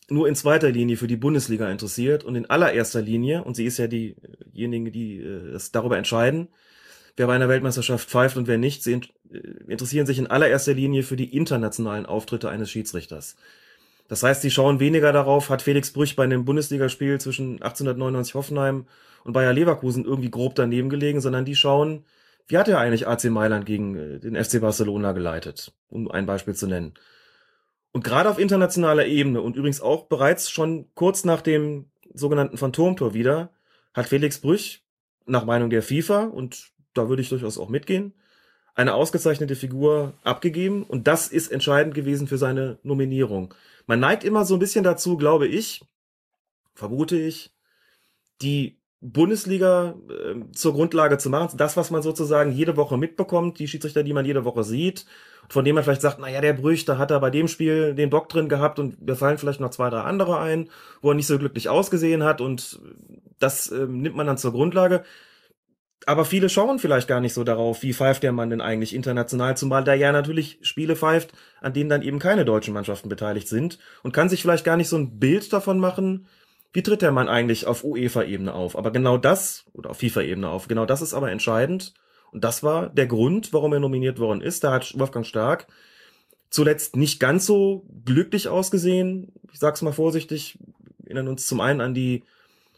nur 0.09 0.27
in 0.27 0.35
zweiter 0.35 0.71
Linie 0.71 0.97
für 0.97 1.07
die 1.07 1.17
Bundesliga 1.17 1.69
interessiert 1.69 2.23
und 2.23 2.35
in 2.35 2.49
allererster 2.49 3.01
Linie, 3.01 3.43
und 3.43 3.55
sie 3.55 3.65
ist 3.65 3.77
ja 3.77 3.87
diejenige, 3.87 4.91
die 4.91 5.17
äh, 5.17 5.51
es 5.53 5.71
darüber 5.71 5.97
entscheiden, 5.97 6.49
wer 7.15 7.27
bei 7.27 7.35
einer 7.35 7.49
Weltmeisterschaft 7.49 8.09
pfeift 8.09 8.37
und 8.37 8.47
wer 8.47 8.57
nicht, 8.57 8.83
sie 8.83 8.93
äh, 8.93 9.39
interessieren 9.67 10.05
sich 10.05 10.17
in 10.17 10.27
allererster 10.27 10.73
Linie 10.73 11.03
für 11.03 11.15
die 11.15 11.35
internationalen 11.35 12.05
Auftritte 12.05 12.49
eines 12.49 12.71
Schiedsrichters. 12.71 13.35
Das 14.07 14.23
heißt, 14.23 14.41
sie 14.41 14.51
schauen 14.51 14.79
weniger 14.79 15.13
darauf, 15.13 15.49
hat 15.49 15.61
Felix 15.61 15.91
Brüch 15.91 16.15
bei 16.15 16.23
einem 16.23 16.43
Bundesligaspiel 16.43 17.19
zwischen 17.21 17.61
1899 17.61 18.33
Hoffenheim 18.33 18.87
und 19.23 19.33
Bayer 19.33 19.53
Leverkusen 19.53 20.05
irgendwie 20.05 20.31
grob 20.31 20.55
daneben 20.55 20.89
gelegen, 20.89 21.21
sondern 21.21 21.45
die 21.45 21.55
schauen, 21.55 22.03
wie 22.49 22.57
hat 22.57 22.67
er 22.67 22.79
eigentlich 22.79 23.07
AC 23.07 23.25
Mailand 23.25 23.65
gegen 23.65 23.95
äh, 23.95 24.19
den 24.19 24.35
FC 24.35 24.59
Barcelona 24.59 25.13
geleitet, 25.13 25.71
um 25.87 26.11
ein 26.11 26.25
Beispiel 26.25 26.55
zu 26.55 26.67
nennen. 26.67 26.93
Und 27.91 28.03
gerade 28.03 28.29
auf 28.29 28.39
internationaler 28.39 29.05
Ebene 29.05 29.41
und 29.41 29.55
übrigens 29.55 29.81
auch 29.81 30.07
bereits 30.07 30.49
schon 30.49 30.87
kurz 30.93 31.23
nach 31.23 31.41
dem 31.41 31.89
sogenannten 32.13 32.57
Phantomtor 32.57 33.13
wieder, 33.13 33.51
hat 33.93 34.07
Felix 34.07 34.39
Brüch 34.39 34.83
nach 35.25 35.45
Meinung 35.45 35.69
der 35.69 35.83
FIFA, 35.83 36.25
und 36.25 36.71
da 36.93 37.07
würde 37.07 37.21
ich 37.21 37.29
durchaus 37.29 37.57
auch 37.57 37.69
mitgehen, 37.69 38.13
eine 38.75 38.93
ausgezeichnete 38.93 39.55
Figur 39.55 40.13
abgegeben 40.23 40.83
und 40.83 41.07
das 41.07 41.27
ist 41.27 41.51
entscheidend 41.51 41.93
gewesen 41.93 42.27
für 42.27 42.37
seine 42.37 42.79
Nominierung. 42.83 43.53
Man 43.87 43.99
neigt 43.99 44.23
immer 44.23 44.45
so 44.45 44.55
ein 44.55 44.59
bisschen 44.59 44.83
dazu, 44.83 45.17
glaube 45.17 45.47
ich, 45.47 45.81
vermute 46.73 47.17
ich, 47.17 47.53
die 48.41 48.78
Bundesliga 49.01 49.95
äh, 50.09 50.51
zur 50.51 50.73
Grundlage 50.73 51.17
zu 51.17 51.29
machen. 51.29 51.57
Das, 51.57 51.77
was 51.77 51.89
man 51.89 52.01
sozusagen 52.01 52.51
jede 52.51 52.75
Woche 52.75 52.97
mitbekommt, 52.97 53.59
die 53.59 53.67
Schiedsrichter, 53.67 54.03
die 54.03 54.13
man 54.13 54.25
jede 54.25 54.43
Woche 54.43 54.63
sieht, 54.63 55.05
von 55.47 55.63
dem 55.63 55.75
man 55.75 55.83
vielleicht 55.83 56.01
sagt, 56.01 56.19
naja, 56.19 56.41
der 56.41 56.53
Brüch, 56.53 56.85
da 56.85 56.97
hat 56.97 57.11
er 57.11 57.19
bei 57.19 57.29
dem 57.29 57.47
Spiel 57.47 57.95
den 57.95 58.09
Bock 58.09 58.29
drin 58.29 58.49
gehabt 58.49 58.77
und 58.77 59.01
mir 59.01 59.15
fallen 59.15 59.37
vielleicht 59.37 59.61
noch 59.61 59.71
zwei, 59.71 59.89
drei 59.89 60.01
andere 60.01 60.39
ein, 60.39 60.69
wo 61.01 61.11
er 61.11 61.15
nicht 61.15 61.27
so 61.27 61.39
glücklich 61.39 61.69
ausgesehen 61.69 62.23
hat 62.23 62.41
und 62.41 62.79
das 63.39 63.71
äh, 63.71 63.85
nimmt 63.85 64.15
man 64.15 64.27
dann 64.27 64.37
zur 64.37 64.51
Grundlage. 64.51 65.03
Aber 66.05 66.25
viele 66.25 66.49
schauen 66.49 66.79
vielleicht 66.79 67.07
gar 67.07 67.19
nicht 67.19 67.33
so 67.33 67.43
darauf, 67.43 67.83
wie 67.83 67.93
pfeift 67.93 68.23
der 68.23 68.31
Mann 68.31 68.49
denn 68.49 68.61
eigentlich 68.61 68.95
international, 68.95 69.57
zumal 69.57 69.83
da 69.83 69.93
ja 69.93 70.11
natürlich 70.11 70.59
Spiele 70.61 70.95
pfeift, 70.95 71.33
an 71.61 71.73
denen 71.73 71.89
dann 71.89 72.01
eben 72.01 72.19
keine 72.19 72.45
deutschen 72.45 72.73
Mannschaften 72.73 73.09
beteiligt 73.09 73.47
sind 73.47 73.79
und 74.01 74.13
kann 74.13 74.29
sich 74.29 74.41
vielleicht 74.41 74.65
gar 74.65 74.77
nicht 74.77 74.89
so 74.89 74.97
ein 74.97 75.19
Bild 75.19 75.51
davon 75.51 75.79
machen, 75.79 76.27
wie 76.73 76.83
tritt 76.83 77.01
der 77.01 77.11
Mann 77.11 77.27
eigentlich 77.27 77.65
auf 77.65 77.83
UEFA-Ebene 77.83 78.53
auf. 78.53 78.77
Aber 78.77 78.91
genau 78.91 79.17
das, 79.17 79.65
oder 79.73 79.89
auf 79.89 79.97
FIFA-Ebene 79.99 80.49
auf, 80.49 80.67
genau 80.67 80.85
das 80.85 81.01
ist 81.01 81.13
aber 81.13 81.31
entscheidend. 81.31 81.93
Und 82.31 82.43
das 82.43 82.61
war 82.61 82.89
der 82.89 83.07
Grund, 83.07 83.53
warum 83.53 83.73
er 83.73 83.79
nominiert 83.79 84.19
worden 84.19 84.41
ist. 84.41 84.63
Da 84.63 84.71
hat 84.71 84.97
Wolfgang 84.97 85.25
Stark 85.25 85.67
zuletzt 86.49 86.95
nicht 86.95 87.19
ganz 87.19 87.45
so 87.45 87.85
glücklich 88.05 88.47
ausgesehen. 88.47 89.31
Ich 89.51 89.59
sag's 89.59 89.81
mal 89.81 89.93
vorsichtig. 89.93 90.57
Wir 90.99 91.15
erinnern 91.15 91.27
uns 91.29 91.47
zum 91.47 91.61
einen 91.61 91.81
an 91.81 91.93
die 91.93 92.23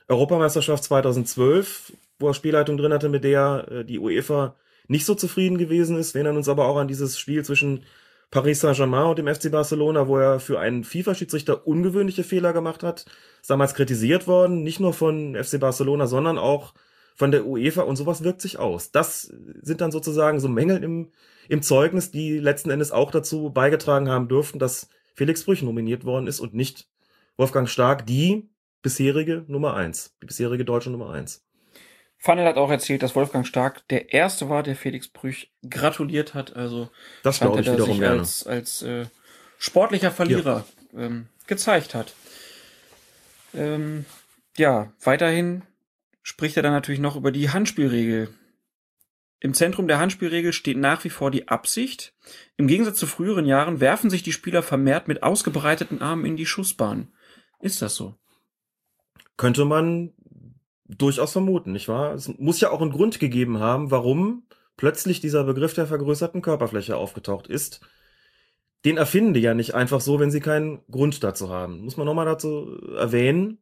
Europameisterschaft 0.08 0.84
2012, 0.84 1.94
wo 2.20 2.28
er 2.28 2.34
Spielleitung 2.34 2.78
drin 2.78 2.94
hatte, 2.94 3.10
mit 3.10 3.24
der 3.24 3.68
äh, 3.70 3.86
die 3.86 4.00
UEFA 4.00 4.56
nicht 4.88 5.06
so 5.06 5.16
zufrieden 5.16 5.58
gewesen 5.58 5.98
ist. 5.98 6.14
Wir 6.14 6.20
erinnern 6.20 6.38
uns 6.38 6.50
aber 6.50 6.66
auch 6.66 6.78
an 6.78 6.88
dieses 6.88 7.18
Spiel 7.18 7.44
zwischen 7.46 7.84
Paris 8.32 8.62
Saint-Germain 8.62 9.08
und 9.08 9.20
dem 9.20 9.28
FC 9.28 9.52
Barcelona, 9.52 10.08
wo 10.08 10.18
er 10.18 10.40
für 10.40 10.60
einen 10.60 10.86
FIFA-Schiedsrichter 10.86 11.68
ungewöhnliche 11.68 12.24
Fehler 12.24 12.54
gemacht 12.54 12.82
hat. 12.82 13.06
Ist 13.42 13.50
damals 13.50 13.74
kritisiert 13.76 14.26
worden, 14.26 14.64
nicht 14.64 14.80
nur 14.80 14.94
von 14.94 15.36
FC 15.36 15.60
Barcelona, 15.60 16.08
sondern 16.08 16.38
auch 16.38 16.74
von 17.16 17.32
der 17.32 17.46
UEFA 17.46 17.82
und 17.82 17.98
sowas 17.98 18.24
wirkt 18.24 18.42
sich 18.42 18.58
aus. 18.58 18.92
Das 18.92 19.24
sind 19.62 19.82
dann 19.82 19.92
sozusagen 19.92 20.40
so 20.40 20.48
Mängel 20.48 20.82
im, 20.82 21.12
im 21.50 21.62
Zeugnis, 21.62 22.10
die 22.10 22.40
letzten 22.40 22.70
Endes 22.70 22.94
auch 22.94 23.12
dazu 23.12 23.50
beigetragen 23.50 24.10
haben 24.10 24.30
dürften, 24.30 24.60
dass 24.60 24.88
Felix 25.14 25.44
Brüch 25.44 25.62
nominiert 25.62 26.06
worden 26.06 26.28
ist 26.28 26.40
und 26.40 26.54
nicht 26.54 26.88
Wolfgang 27.36 27.68
Stark, 27.68 28.06
die 28.06 28.50
bisherige 28.82 29.44
Nummer 29.48 29.74
eins, 29.74 30.16
die 30.22 30.26
bisherige 30.26 30.64
deutsche 30.64 30.90
Nummer 30.90 31.12
eins. 31.12 31.46
Funnel 32.22 32.46
hat 32.46 32.58
auch 32.58 32.70
erzählt, 32.70 33.02
dass 33.02 33.16
Wolfgang 33.16 33.48
Stark 33.48 33.88
der 33.88 34.14
Erste 34.14 34.48
war, 34.48 34.62
der 34.62 34.76
Felix 34.76 35.08
Brüch 35.08 35.52
gratuliert 35.68 36.36
hat. 36.36 36.56
Also 36.56 36.92
Das 37.24 37.40
glaube 37.40 37.62
ich 37.62 37.68
er 37.68 37.74
wiederum 37.74 37.94
sich 37.94 38.00
gerne. 38.00 38.20
als, 38.20 38.46
als 38.46 38.82
äh, 38.84 39.08
sportlicher 39.58 40.12
Verlierer 40.12 40.66
ähm, 40.96 41.30
gezeigt 41.48 41.96
hat. 41.96 42.14
Ähm, 43.56 44.06
ja, 44.56 44.94
weiterhin 45.02 45.64
spricht 46.22 46.58
er 46.58 46.64
dann 46.64 46.74
natürlich 46.74 47.02
noch 47.02 47.16
über 47.16 47.32
die 47.32 47.50
Handspielregel. 47.50 48.30
Im 49.40 49.56
Zentrum 49.56 49.88
der 49.88 49.98
Handspielregel 49.98 50.54
steht 50.54 50.78
nach 50.78 51.04
wie 51.04 51.10
vor 51.10 51.32
die 51.32 51.48
Absicht. 51.48 52.14
Im 52.56 52.68
Gegensatz 52.68 53.00
zu 53.00 53.08
früheren 53.08 53.48
Jahren 53.48 53.80
werfen 53.80 54.12
sich 54.12 54.22
die 54.22 54.32
Spieler 54.32 54.62
vermehrt 54.62 55.08
mit 55.08 55.24
ausgebreiteten 55.24 56.04
Armen 56.04 56.26
in 56.26 56.38
die 56.38 56.46
Schussbahn. 56.46 57.12
Ist 57.60 57.82
das 57.82 57.96
so? 57.96 58.14
Könnte 59.38 59.66
man 59.66 60.14
durchaus 60.98 61.32
vermuten, 61.32 61.72
nicht 61.72 61.88
wahr? 61.88 62.14
Es 62.14 62.28
muss 62.38 62.62
ja 62.62 62.72
auch 62.72 62.82
einen 62.82 62.92
Grund 62.92 63.20
gegeben 63.20 63.60
haben, 63.60 63.92
warum 63.92 64.44
plötzlich 64.78 65.20
dieser 65.20 65.44
Begriff 65.44 65.74
der 65.74 65.88
vergrößerten 65.88 66.42
Körperfläche 66.42 66.98
aufgetaucht 66.98 67.48
ist. 67.48 67.82
Den 68.84 68.98
erfinden 68.98 69.34
die 69.34 69.42
ja 69.42 69.54
nicht 69.54 69.76
einfach 69.76 70.02
so, 70.02 70.20
wenn 70.20 70.32
sie 70.32 70.40
keinen 70.40 70.80
Grund 70.90 71.24
dazu 71.24 71.50
haben. 71.50 71.82
Muss 71.82 71.98
man 71.98 72.06
nochmal 72.06 72.26
dazu 72.26 72.80
erwähnen, 72.96 73.60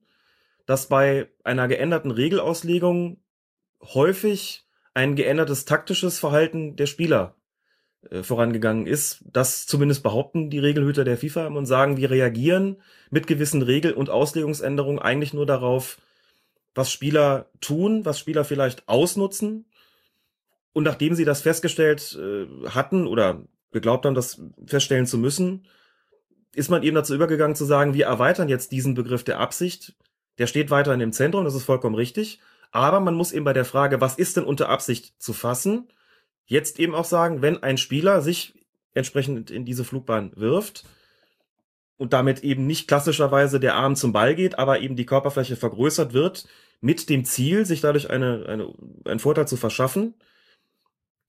dass 0.65 0.87
bei 0.87 1.29
einer 1.43 1.67
geänderten 1.67 2.11
Regelauslegung 2.11 3.17
häufig 3.81 4.65
ein 4.93 5.15
geändertes 5.15 5.65
taktisches 5.65 6.19
Verhalten 6.19 6.75
der 6.75 6.85
Spieler 6.85 7.35
äh, 8.09 8.23
vorangegangen 8.23 8.87
ist. 8.87 9.23
Das 9.31 9.65
zumindest 9.65 10.03
behaupten 10.03 10.49
die 10.49 10.59
Regelhüter 10.59 11.03
der 11.03 11.17
FIFA 11.17 11.47
und 11.47 11.65
sagen, 11.65 11.97
wir 11.97 12.11
reagieren 12.11 12.81
mit 13.09 13.27
gewissen 13.27 13.61
Regel- 13.61 13.93
und 13.93 14.09
Auslegungsänderungen 14.09 14.99
eigentlich 14.99 15.33
nur 15.33 15.45
darauf, 15.45 15.97
was 16.75 16.91
Spieler 16.91 17.49
tun, 17.61 18.05
was 18.05 18.19
Spieler 18.19 18.43
vielleicht 18.45 18.87
ausnutzen. 18.87 19.65
Und 20.73 20.83
nachdem 20.83 21.15
sie 21.15 21.25
das 21.25 21.41
festgestellt 21.41 22.17
äh, 22.19 22.69
hatten 22.69 23.07
oder 23.07 23.43
geglaubt 23.71 24.05
haben, 24.05 24.15
das 24.15 24.41
feststellen 24.65 25.05
zu 25.05 25.17
müssen, 25.17 25.67
ist 26.53 26.69
man 26.69 26.83
eben 26.83 26.95
dazu 26.95 27.13
übergegangen 27.13 27.55
zu 27.55 27.65
sagen, 27.65 27.93
wir 27.93 28.05
erweitern 28.05 28.49
jetzt 28.49 28.71
diesen 28.71 28.95
Begriff 28.95 29.23
der 29.23 29.39
Absicht. 29.39 29.95
Der 30.37 30.47
steht 30.47 30.71
weiterhin 30.71 31.01
im 31.01 31.11
Zentrum, 31.11 31.43
das 31.43 31.55
ist 31.55 31.63
vollkommen 31.63 31.95
richtig. 31.95 32.39
Aber 32.71 32.99
man 32.99 33.15
muss 33.15 33.31
eben 33.31 33.45
bei 33.45 33.53
der 33.53 33.65
Frage, 33.65 34.01
was 34.01 34.15
ist 34.15 34.37
denn 34.37 34.43
unter 34.43 34.69
Absicht 34.69 35.21
zu 35.21 35.33
fassen, 35.33 35.87
jetzt 36.45 36.79
eben 36.79 36.95
auch 36.95 37.05
sagen, 37.05 37.41
wenn 37.41 37.61
ein 37.61 37.77
Spieler 37.77 38.21
sich 38.21 38.53
entsprechend 38.93 39.51
in 39.51 39.65
diese 39.65 39.83
Flugbahn 39.83 40.31
wirft 40.35 40.85
und 41.99 42.13
damit 42.13 42.43
eben 42.45 42.65
nicht 42.65 42.87
klassischerweise 42.87 43.59
der 43.59 43.75
Arm 43.75 43.97
zum 43.97 44.13
Ball 44.13 44.33
geht, 44.33 44.57
aber 44.57 44.79
eben 44.79 44.95
die 44.95 45.05
Körperfläche 45.05 45.57
vergrößert 45.57 46.13
wird, 46.13 46.47
mit 46.79 47.09
dem 47.09 47.25
Ziel, 47.25 47.65
sich 47.65 47.81
dadurch 47.81 48.09
eine, 48.09 48.45
eine, 48.47 48.73
einen 49.03 49.19
Vorteil 49.19 49.49
zu 49.49 49.57
verschaffen, 49.57 50.13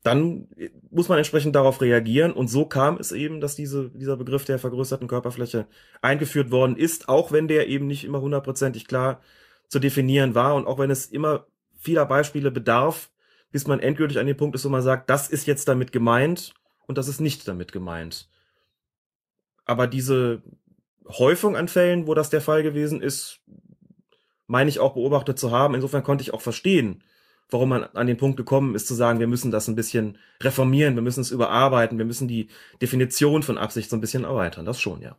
dann 0.05 0.47
muss 0.91 1.09
man 1.09 1.19
entsprechend 1.19 1.57
darauf 1.57 1.81
reagieren. 1.81 2.33
Und 2.33 2.47
so 2.47 2.67
kam 2.67 2.99
es 2.99 3.11
eben, 3.11 3.41
dass 3.41 3.57
diese, 3.57 3.91
dieser 3.91 4.17
Begriff 4.17 4.45
der 4.45 4.61
vergrößerten 4.61 5.09
Körperfläche 5.09 5.67
eingeführt 6.03 6.53
worden 6.53 6.77
ist, 6.77 7.09
auch 7.09 7.33
wenn 7.33 7.49
der 7.49 7.67
eben 7.67 7.89
nicht 7.89 8.05
immer 8.05 8.21
hundertprozentig 8.21 8.87
klar 8.87 9.21
zu 9.67 9.81
definieren 9.81 10.37
war 10.37 10.55
und 10.55 10.69
auch 10.69 10.79
wenn 10.79 10.91
es 10.91 11.07
immer 11.07 11.47
vieler 11.81 12.07
Beispiele 12.07 12.53
bedarf, 12.53 13.11
bis 13.51 13.67
man 13.67 13.81
endgültig 13.81 14.21
an 14.21 14.27
den 14.27 14.37
Punkt 14.37 14.55
ist, 14.55 14.65
wo 14.65 14.69
man 14.69 14.83
sagt, 14.83 15.11
das 15.11 15.29
ist 15.29 15.49
jetzt 15.49 15.67
damit 15.67 15.91
gemeint 15.91 16.55
und 16.87 16.97
das 16.97 17.09
ist 17.09 17.21
nicht 17.21 17.49
damit 17.49 17.73
gemeint. 17.73 18.29
Aber 19.65 19.87
diese 19.87 20.43
Häufung 21.18 21.57
an 21.57 21.68
Fällen, 21.68 22.07
wo 22.07 22.14
das 22.14 22.31
der 22.31 22.40
Fall 22.40 22.62
gewesen 22.62 23.01
ist, 23.03 23.40
meine 24.46 24.68
ich 24.70 24.81
auch 24.81 24.94
beobachtet 24.94 25.38
zu 25.38 25.51
haben. 25.51 25.75
Insofern 25.75 26.03
konnte 26.03 26.23
ich 26.23 26.35
auch 26.35 26.40
verstehen, 26.40 27.03
warum 27.51 27.68
man 27.70 27.85
an 27.85 28.07
den 28.07 28.16
Punkt 28.16 28.37
gekommen 28.37 28.75
ist, 28.75 28.87
zu 28.87 28.94
sagen, 28.94 29.20
wir 29.20 29.27
müssen 29.27 29.51
das 29.51 29.68
ein 29.68 29.77
bisschen 29.77 30.18
reformieren, 30.42 30.94
wir 30.94 31.03
müssen 31.03 31.20
es 31.20 31.31
überarbeiten, 31.31 31.99
wir 31.99 32.05
müssen 32.05 32.29
die 32.29 32.49
Definition 32.81 33.42
von 33.42 33.59
Absicht 33.59 33.90
so 33.90 33.96
ein 33.96 34.01
bisschen 34.01 34.25
erweitern. 34.25 34.64
Das 34.64 34.81
schon, 34.81 35.01
ja. 35.03 35.16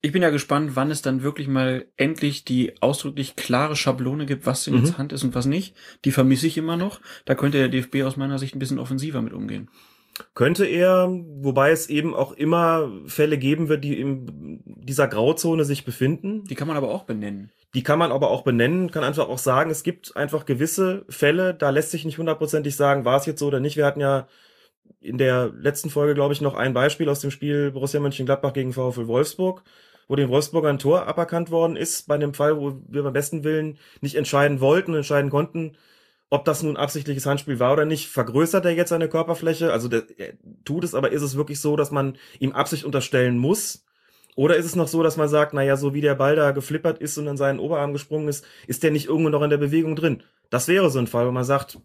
Ich 0.00 0.12
bin 0.12 0.20
ja 0.22 0.28
gespannt, 0.28 0.72
wann 0.76 0.90
es 0.90 1.00
dann 1.00 1.22
wirklich 1.22 1.48
mal 1.48 1.86
endlich 1.96 2.44
die 2.44 2.74
ausdrücklich 2.82 3.36
klare 3.36 3.74
Schablone 3.74 4.26
gibt, 4.26 4.44
was 4.44 4.64
denn 4.64 4.74
Mhm. 4.74 4.80
jetzt 4.84 4.98
Hand 4.98 5.12
ist 5.14 5.24
und 5.24 5.34
was 5.34 5.46
nicht. 5.46 5.74
Die 6.04 6.12
vermisse 6.12 6.46
ich 6.46 6.58
immer 6.58 6.76
noch. 6.76 7.00
Da 7.24 7.34
könnte 7.34 7.56
der 7.56 7.68
DFB 7.70 8.02
aus 8.02 8.18
meiner 8.18 8.38
Sicht 8.38 8.54
ein 8.54 8.58
bisschen 8.58 8.78
offensiver 8.78 9.22
mit 9.22 9.32
umgehen. 9.32 9.70
Könnte 10.34 10.64
er, 10.64 11.08
wobei 11.10 11.72
es 11.72 11.88
eben 11.88 12.14
auch 12.14 12.32
immer 12.32 12.90
Fälle 13.06 13.36
geben 13.36 13.68
wird, 13.68 13.82
die 13.82 13.98
in 14.00 14.62
dieser 14.64 15.08
Grauzone 15.08 15.64
sich 15.64 15.84
befinden. 15.84 16.44
Die 16.44 16.54
kann 16.54 16.68
man 16.68 16.76
aber 16.76 16.90
auch 16.90 17.02
benennen. 17.02 17.50
Die 17.74 17.82
kann 17.82 17.98
man 17.98 18.12
aber 18.12 18.30
auch 18.30 18.42
benennen, 18.42 18.92
kann 18.92 19.02
einfach 19.02 19.28
auch 19.28 19.38
sagen, 19.38 19.70
es 19.70 19.82
gibt 19.82 20.16
einfach 20.16 20.46
gewisse 20.46 21.04
Fälle, 21.08 21.54
da 21.54 21.70
lässt 21.70 21.90
sich 21.90 22.04
nicht 22.04 22.18
hundertprozentig 22.18 22.76
sagen, 22.76 23.04
war 23.04 23.16
es 23.16 23.26
jetzt 23.26 23.40
so 23.40 23.48
oder 23.48 23.58
nicht. 23.58 23.76
Wir 23.76 23.84
hatten 23.84 24.00
ja 24.00 24.28
in 25.00 25.18
der 25.18 25.52
letzten 25.58 25.90
Folge, 25.90 26.14
glaube 26.14 26.32
ich, 26.32 26.40
noch 26.40 26.54
ein 26.54 26.72
Beispiel 26.72 27.08
aus 27.08 27.20
dem 27.20 27.32
Spiel 27.32 27.72
Borussia 27.72 27.98
Mönchengladbach 27.98 28.52
gegen 28.52 28.72
VfL 28.72 29.08
Wolfsburg, 29.08 29.64
wo 30.06 30.14
den 30.14 30.28
Wolfsburger 30.28 30.68
ein 30.68 30.78
Tor 30.78 31.08
aberkannt 31.08 31.50
worden 31.50 31.74
ist, 31.74 32.06
bei 32.06 32.14
einem 32.14 32.34
Fall, 32.34 32.58
wo 32.58 32.80
wir 32.86 33.02
beim 33.02 33.12
besten 33.12 33.42
Willen 33.42 33.78
nicht 34.00 34.14
entscheiden 34.14 34.60
wollten 34.60 34.92
und 34.92 34.98
entscheiden 34.98 35.30
konnten, 35.30 35.76
ob 36.30 36.44
das 36.44 36.62
nun 36.62 36.76
absichtliches 36.76 37.26
Handspiel 37.26 37.60
war 37.60 37.72
oder 37.72 37.84
nicht. 37.84 38.08
Vergrößert 38.08 38.64
er 38.64 38.72
jetzt 38.72 38.88
seine 38.88 39.08
Körperfläche? 39.08 39.72
Also 39.72 39.88
der, 39.88 40.04
er 40.16 40.34
tut 40.64 40.84
es, 40.84 40.94
aber 40.94 41.12
ist 41.12 41.22
es 41.22 41.36
wirklich 41.36 41.60
so, 41.60 41.76
dass 41.76 41.90
man 41.90 42.16
ihm 42.38 42.52
Absicht 42.52 42.84
unterstellen 42.84 43.38
muss? 43.38 43.84
Oder 44.36 44.56
ist 44.56 44.66
es 44.66 44.74
noch 44.74 44.88
so, 44.88 45.02
dass 45.02 45.16
man 45.16 45.28
sagt, 45.28 45.54
naja, 45.54 45.76
so 45.76 45.94
wie 45.94 46.00
der 46.00 46.16
Ball 46.16 46.34
da 46.34 46.50
geflippert 46.50 46.98
ist 46.98 47.16
und 47.18 47.28
in 47.28 47.36
seinen 47.36 47.60
Oberarm 47.60 47.92
gesprungen 47.92 48.28
ist, 48.28 48.44
ist 48.66 48.82
der 48.82 48.90
nicht 48.90 49.06
irgendwo 49.06 49.28
noch 49.28 49.42
in 49.42 49.50
der 49.50 49.58
Bewegung 49.58 49.94
drin? 49.94 50.22
Das 50.50 50.66
wäre 50.66 50.90
so 50.90 50.98
ein 50.98 51.06
Fall, 51.06 51.26
wo 51.26 51.30
man 51.30 51.44
sagt, 51.44 51.78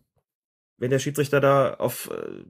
wenn 0.78 0.90
der 0.90 1.00
Schiedsrichter 1.00 1.40
da 1.42 1.76
auf 1.76 2.10
äh, 2.12 2.44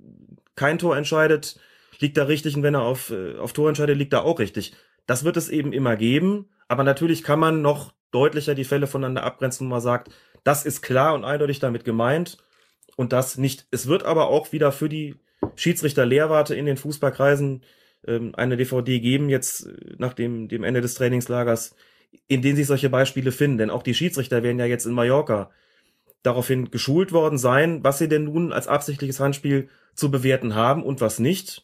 kein 0.55 0.77
Tor 0.77 0.95
entscheidet, 0.95 1.59
liegt 1.99 2.17
er 2.17 2.29
richtig 2.29 2.55
und 2.55 2.63
wenn 2.63 2.75
er 2.75 2.83
auf, 2.83 3.11
äh, 3.11 3.37
auf 3.37 3.51
Tor 3.51 3.67
entscheidet, 3.67 3.97
liegt 3.97 4.13
er 4.13 4.23
auch 4.23 4.39
richtig. 4.39 4.73
Das 5.05 5.25
wird 5.25 5.35
es 5.35 5.49
eben 5.49 5.73
immer 5.73 5.97
geben, 5.97 6.49
aber 6.67 6.83
natürlich 6.83 7.23
kann 7.23 7.39
man 7.39 7.61
noch 7.61 7.91
deutlicher 8.11 8.55
die 8.55 8.63
Fälle 8.63 8.87
voneinander 8.87 9.23
abgrenzen, 9.23 9.67
wo 9.67 9.71
man 9.71 9.81
sagt, 9.81 10.11
das 10.43 10.65
ist 10.65 10.81
klar 10.81 11.13
und 11.13 11.23
eindeutig 11.23 11.59
damit 11.59 11.83
gemeint 11.85 12.37
und 12.95 13.13
das 13.13 13.37
nicht. 13.37 13.67
Es 13.71 13.87
wird 13.87 14.03
aber 14.03 14.27
auch 14.27 14.51
wieder 14.51 14.71
für 14.71 14.89
die 14.89 15.15
Schiedsrichter-Lehrwarte 15.55 16.55
in 16.55 16.65
den 16.65 16.77
Fußballkreisen 16.77 17.63
ähm, 18.05 18.33
eine 18.35 18.57
DVD 18.57 18.99
geben, 18.99 19.29
jetzt 19.29 19.67
äh, 19.67 19.95
nach 19.97 20.13
dem, 20.13 20.47
dem 20.47 20.63
Ende 20.63 20.81
des 20.81 20.95
Trainingslagers, 20.95 21.75
in 22.27 22.41
denen 22.41 22.55
sich 22.55 22.67
solche 22.67 22.89
Beispiele 22.89 23.31
finden. 23.31 23.57
Denn 23.57 23.69
auch 23.69 23.83
die 23.83 23.93
Schiedsrichter 23.93 24.43
werden 24.43 24.59
ja 24.59 24.65
jetzt 24.65 24.85
in 24.85 24.93
Mallorca 24.93 25.51
daraufhin 26.23 26.71
geschult 26.71 27.11
worden 27.11 27.37
sein, 27.37 27.83
was 27.83 27.97
sie 27.97 28.09
denn 28.09 28.25
nun 28.25 28.51
als 28.51 28.67
absichtliches 28.67 29.19
Handspiel 29.19 29.69
zu 29.95 30.11
bewerten 30.11 30.55
haben 30.55 30.83
und 30.83 31.01
was 31.01 31.19
nicht. 31.19 31.63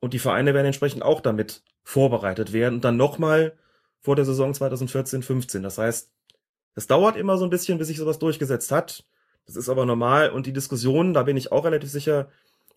Und 0.00 0.14
die 0.14 0.18
Vereine 0.18 0.54
werden 0.54 0.66
entsprechend 0.66 1.02
auch 1.02 1.20
damit 1.20 1.62
vorbereitet 1.82 2.52
werden 2.52 2.76
und 2.76 2.84
dann 2.84 2.96
nochmal 2.96 3.56
vor 4.00 4.16
der 4.16 4.24
Saison 4.24 4.52
2014-15. 4.52 5.62
Das 5.62 5.78
heißt, 5.78 6.10
es 6.76 6.86
dauert 6.86 7.16
immer 7.16 7.38
so 7.38 7.44
ein 7.44 7.50
bisschen, 7.50 7.78
bis 7.78 7.88
sich 7.88 7.96
sowas 7.96 8.20
durchgesetzt 8.20 8.70
hat. 8.70 9.04
Das 9.46 9.56
ist 9.56 9.68
aber 9.68 9.86
normal 9.86 10.30
und 10.30 10.46
die 10.46 10.52
Diskussionen, 10.52 11.14
da 11.14 11.22
bin 11.22 11.36
ich 11.36 11.50
auch 11.50 11.64
relativ 11.64 11.90
sicher, 11.90 12.28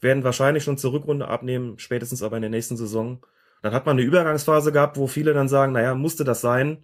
werden 0.01 0.23
wahrscheinlich 0.23 0.63
schon 0.63 0.77
zur 0.77 0.93
Rückrunde 0.93 1.27
abnehmen, 1.27 1.77
spätestens 1.77 2.23
aber 2.23 2.37
in 2.37 2.41
der 2.41 2.49
nächsten 2.49 2.77
Saison. 2.77 3.19
Dann 3.61 3.73
hat 3.73 3.85
man 3.85 3.97
eine 3.97 4.05
Übergangsphase 4.05 4.71
gehabt, 4.71 4.97
wo 4.97 5.07
viele 5.07 5.33
dann 5.33 5.49
sagen, 5.49 5.73
naja, 5.73 5.93
musste 5.95 6.23
das 6.23 6.39
sein. 6.39 6.83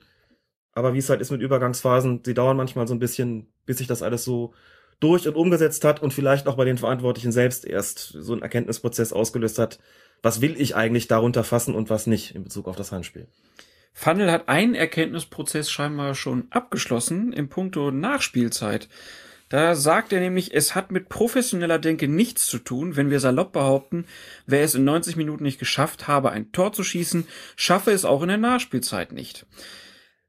Aber 0.73 0.93
wie 0.93 0.97
es 0.97 1.09
halt 1.09 1.21
ist 1.21 1.31
mit 1.31 1.41
Übergangsphasen, 1.41 2.21
die 2.21 2.33
dauern 2.33 2.57
manchmal 2.57 2.85
so 2.85 2.93
ein 2.93 2.99
bisschen, 2.99 3.47
bis 3.65 3.77
sich 3.77 3.87
das 3.87 4.03
alles 4.03 4.25
so 4.25 4.53
durch 4.99 5.25
und 5.25 5.35
umgesetzt 5.35 5.85
hat 5.85 6.01
und 6.01 6.13
vielleicht 6.13 6.47
auch 6.47 6.55
bei 6.55 6.65
den 6.65 6.77
Verantwortlichen 6.77 7.31
selbst 7.31 7.65
erst 7.65 7.99
so 7.99 8.33
einen 8.33 8.41
Erkenntnisprozess 8.41 9.13
ausgelöst 9.13 9.57
hat. 9.57 9.79
Was 10.21 10.41
will 10.41 10.59
ich 10.59 10.75
eigentlich 10.75 11.07
darunter 11.07 11.45
fassen 11.45 11.75
und 11.75 11.89
was 11.89 12.07
nicht 12.07 12.35
in 12.35 12.43
Bezug 12.43 12.67
auf 12.67 12.75
das 12.75 12.91
Handspiel? 12.91 13.27
Funnel 13.97 14.29
hat 14.29 14.49
einen 14.49 14.75
Erkenntnisprozess 14.75 15.71
scheinbar 15.71 16.15
schon 16.15 16.47
abgeschlossen 16.49 17.31
im 17.31 17.47
Punkto 17.47 17.91
Nachspielzeit. 17.91 18.89
Da 19.47 19.73
sagt 19.73 20.11
er 20.11 20.19
nämlich, 20.19 20.53
es 20.53 20.75
hat 20.75 20.91
mit 20.91 21.07
professioneller 21.07 21.79
Denke 21.79 22.09
nichts 22.09 22.45
zu 22.45 22.59
tun, 22.59 22.97
wenn 22.97 23.09
wir 23.09 23.21
salopp 23.21 23.53
behaupten, 23.53 24.05
wer 24.45 24.63
es 24.63 24.75
in 24.75 24.83
90 24.83 25.15
Minuten 25.15 25.43
nicht 25.43 25.59
geschafft 25.59 26.09
habe, 26.09 26.31
ein 26.31 26.51
Tor 26.51 26.73
zu 26.73 26.83
schießen, 26.83 27.25
schaffe 27.55 27.91
es 27.91 28.03
auch 28.03 28.21
in 28.21 28.27
der 28.27 28.37
Nachspielzeit 28.37 29.13
nicht. 29.13 29.45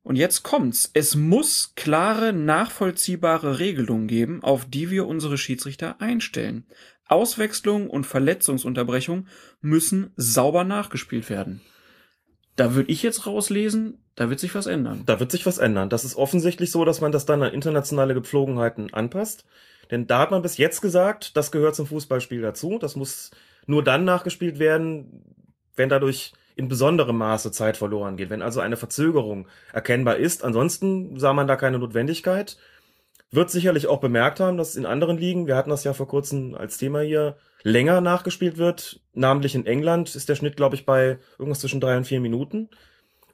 Und 0.03 0.15
jetzt 0.15 0.45
kommt's. 0.45 0.89
Es 0.95 1.17
muss 1.17 1.73
klare, 1.75 2.33
nachvollziehbare 2.33 3.59
Regelungen 3.59 4.07
geben, 4.07 4.45
auf 4.45 4.65
die 4.65 4.93
wir 4.93 5.09
unsere 5.09 5.39
Schiedsrichter 5.39 6.01
einstellen. 6.01 6.67
Auswechslung 7.09 7.91
und 7.91 8.07
Verletzungsunterbrechung 8.07 9.27
müssen 9.61 10.13
sauber 10.15 10.63
nachgespielt 10.63 11.29
werden. 11.31 11.63
Da 12.57 12.75
würde 12.75 12.91
ich 12.91 13.03
jetzt 13.03 13.27
rauslesen, 13.27 13.99
da 14.15 14.31
wird 14.31 14.41
sich 14.41 14.55
was 14.55 14.67
ändern. 14.67 15.03
Da 15.05 15.21
wird 15.21 15.31
sich 15.31 15.45
was 15.45 15.59
ändern. 15.59 15.91
Das 15.91 16.05
ist 16.05 16.17
offensichtlich 16.17 16.71
so, 16.71 16.85
dass 16.87 17.03
man 17.03 17.13
das 17.13 17.27
dann 17.27 17.43
an 17.43 17.53
internationale 17.53 18.15
Gepflogenheiten 18.15 18.93
anpasst. 18.93 19.45
Denn 19.91 20.07
da 20.07 20.21
hat 20.21 20.31
man 20.31 20.43
bis 20.43 20.57
jetzt 20.57 20.81
gesagt, 20.81 21.37
das 21.37 21.53
gehört 21.53 21.77
zum 21.77 21.87
Fußballspiel 21.87 22.41
dazu. 22.41 22.79
Das 22.79 22.97
muss 22.97 23.31
nur 23.67 23.85
dann 23.85 24.05
nachgespielt 24.05 24.59
werden, 24.59 25.23
wenn 25.77 25.91
dadurch 25.91 26.33
in 26.57 26.69
besonderem 26.69 27.19
Maße 27.19 27.53
Zeit 27.53 27.77
verloren 27.77 28.17
geht. 28.17 28.31
Wenn 28.31 28.41
also 28.41 28.61
eine 28.61 28.79
Verzögerung 28.79 29.47
erkennbar 29.75 30.17
ist. 30.17 30.43
Ansonsten 30.43 31.19
sah 31.19 31.35
man 31.35 31.47
da 31.47 31.57
keine 31.57 31.79
Notwendigkeit. 31.79 32.57
Wird 33.31 33.51
sicherlich 33.51 33.87
auch 33.87 34.01
bemerkt 34.01 34.41
haben, 34.41 34.57
dass 34.57 34.77
in 34.77 34.87
anderen 34.87 35.19
Ligen, 35.19 35.47
wir 35.47 35.57
hatten 35.57 35.71
das 35.71 35.85
ja 35.85 35.93
vor 35.93 36.09
kurzem 36.09 36.55
als 36.55 36.79
Thema 36.79 37.01
hier, 37.01 37.37
länger 37.67 38.01
nachgespielt 38.01 38.59
wird. 38.59 39.01
Namentlich 39.13 39.57
in 39.57 39.67
England 39.67 40.15
ist 40.15 40.29
der 40.29 40.37
Schnitt, 40.37 40.57
glaube 40.57 40.77
ich, 40.77 40.87
bei 40.87 41.19
irgendwas 41.37 41.59
zwischen 41.59 41.81
drei 41.81 41.97
und 41.97 42.07
vier 42.07 42.21
Minuten. 42.21 42.69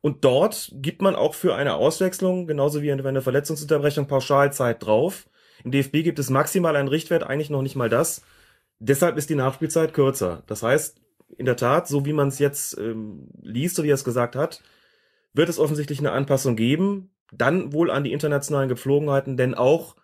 Und 0.01 0.25
dort 0.25 0.73
gibt 0.77 1.03
man 1.03 1.15
auch 1.15 1.35
für 1.35 1.55
eine 1.55 1.75
Auswechslung, 1.75 2.47
genauso 2.47 2.81
wie 2.81 2.91
eine 2.91 3.21
Verletzungsunterbrechung, 3.21 4.07
Pauschalzeit 4.07 4.85
drauf. 4.85 5.29
Im 5.65 5.71
DFB 5.71 6.03
gibt 6.03 6.19
es 6.19 6.31
maximal 6.31 6.77
einen 6.77 6.89
Richtwert, 6.89 7.25
eigentlich 7.25 7.51
noch 7.51 7.61
nicht 7.61 7.77
mal 7.77 7.91
das. 7.91 8.23
Deshalb 8.79 9.19
ist 9.19 9.29
die 9.29 9.35
Nachspielzeit 9.35 9.93
kürzer. 9.93 10.43
Das 10.47 10.63
heißt, 10.63 10.99
in 11.37 11.45
der 11.45 11.57
Tat, 11.57 11.87
so 11.87 12.07
wie 12.07 12.15
man 12.15 12.29
es 12.29 12.39
jetzt 12.39 12.79
ähm, 12.79 13.29
liest, 13.43 13.77
so 13.77 13.85
wie 13.85 13.91
er 13.91 13.95
es 13.95 14.03
gesagt 14.03 14.35
hat, 14.35 14.63
wird 15.35 15.51
es 15.51 15.59
offensichtlich 15.59 15.99
eine 15.99 16.13
Anpassung 16.13 16.57
geben. 16.57 17.11
Dann 17.33 17.75
wohl 17.75 17.91
an 17.91 18.03
die 18.03 18.13
internationalen 18.13 18.71
Gepflogenheiten, 18.71 19.37
denn 19.37 19.55
auch 19.55 19.95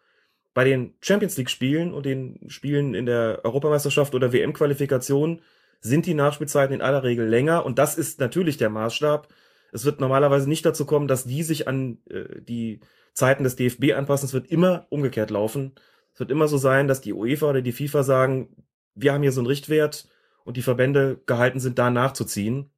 bei 0.59 0.65
den 0.65 0.95
Champions 1.01 1.37
League 1.37 1.51
Spielen 1.51 1.95
und 1.95 2.05
den 2.05 2.41
Spielen 2.49 2.93
in 2.93 3.07
der 3.07 3.43
Europameisterschaft 3.45 4.17
oder 4.17 4.33
WM-Qualifikation 4.33 5.41
sind 5.79 6.05
die 6.05 6.15
Nachspielzeiten 6.15 6.75
in 6.75 6.83
aller 6.83 7.05
Regel 7.05 7.29
länger 7.29 7.65
und 7.65 7.79
das 7.79 7.97
ist 7.97 8.19
natürlich 8.19 8.57
der 8.57 8.69
Maßstab. 8.69 9.29
Es 9.71 9.85
wird 9.85 10.01
normalerweise 10.01 10.49
nicht 10.49 10.67
dazu 10.67 10.85
kommen, 10.85 11.07
dass 11.07 11.23
die 11.23 11.45
sich 11.45 11.69
an 11.69 11.99
äh, 12.11 12.41
die 12.41 12.81
Zeiten 13.13 13.45
des 13.45 13.55
DFB 13.55 13.93
anpassen. 13.95 14.27
Es 14.27 14.33
wird 14.33 14.51
immer 14.51 14.89
umgekehrt 14.91 15.31
laufen. 15.31 15.77
Es 16.13 16.19
wird 16.19 16.33
immer 16.33 16.49
so 16.49 16.59
sein, 16.59 16.89
dass 16.89 17.01
die 17.01 17.13
UEFA 17.13 17.51
oder 17.51 17.63
die 17.63 17.71
FIFA 17.71 18.03
sagen, 18.03 18.49
wir 18.97 19.13
haben 19.13 19.23
hier 19.23 19.31
so 19.31 19.41
einen 19.41 19.47
Richtwert 19.47 20.09
und 20.43 20.57
die 20.57 20.63
Verbände 20.63 21.21
gehalten 21.27 21.61
sind, 21.61 21.79
da 21.79 21.89
nachzuziehen. 21.89 22.73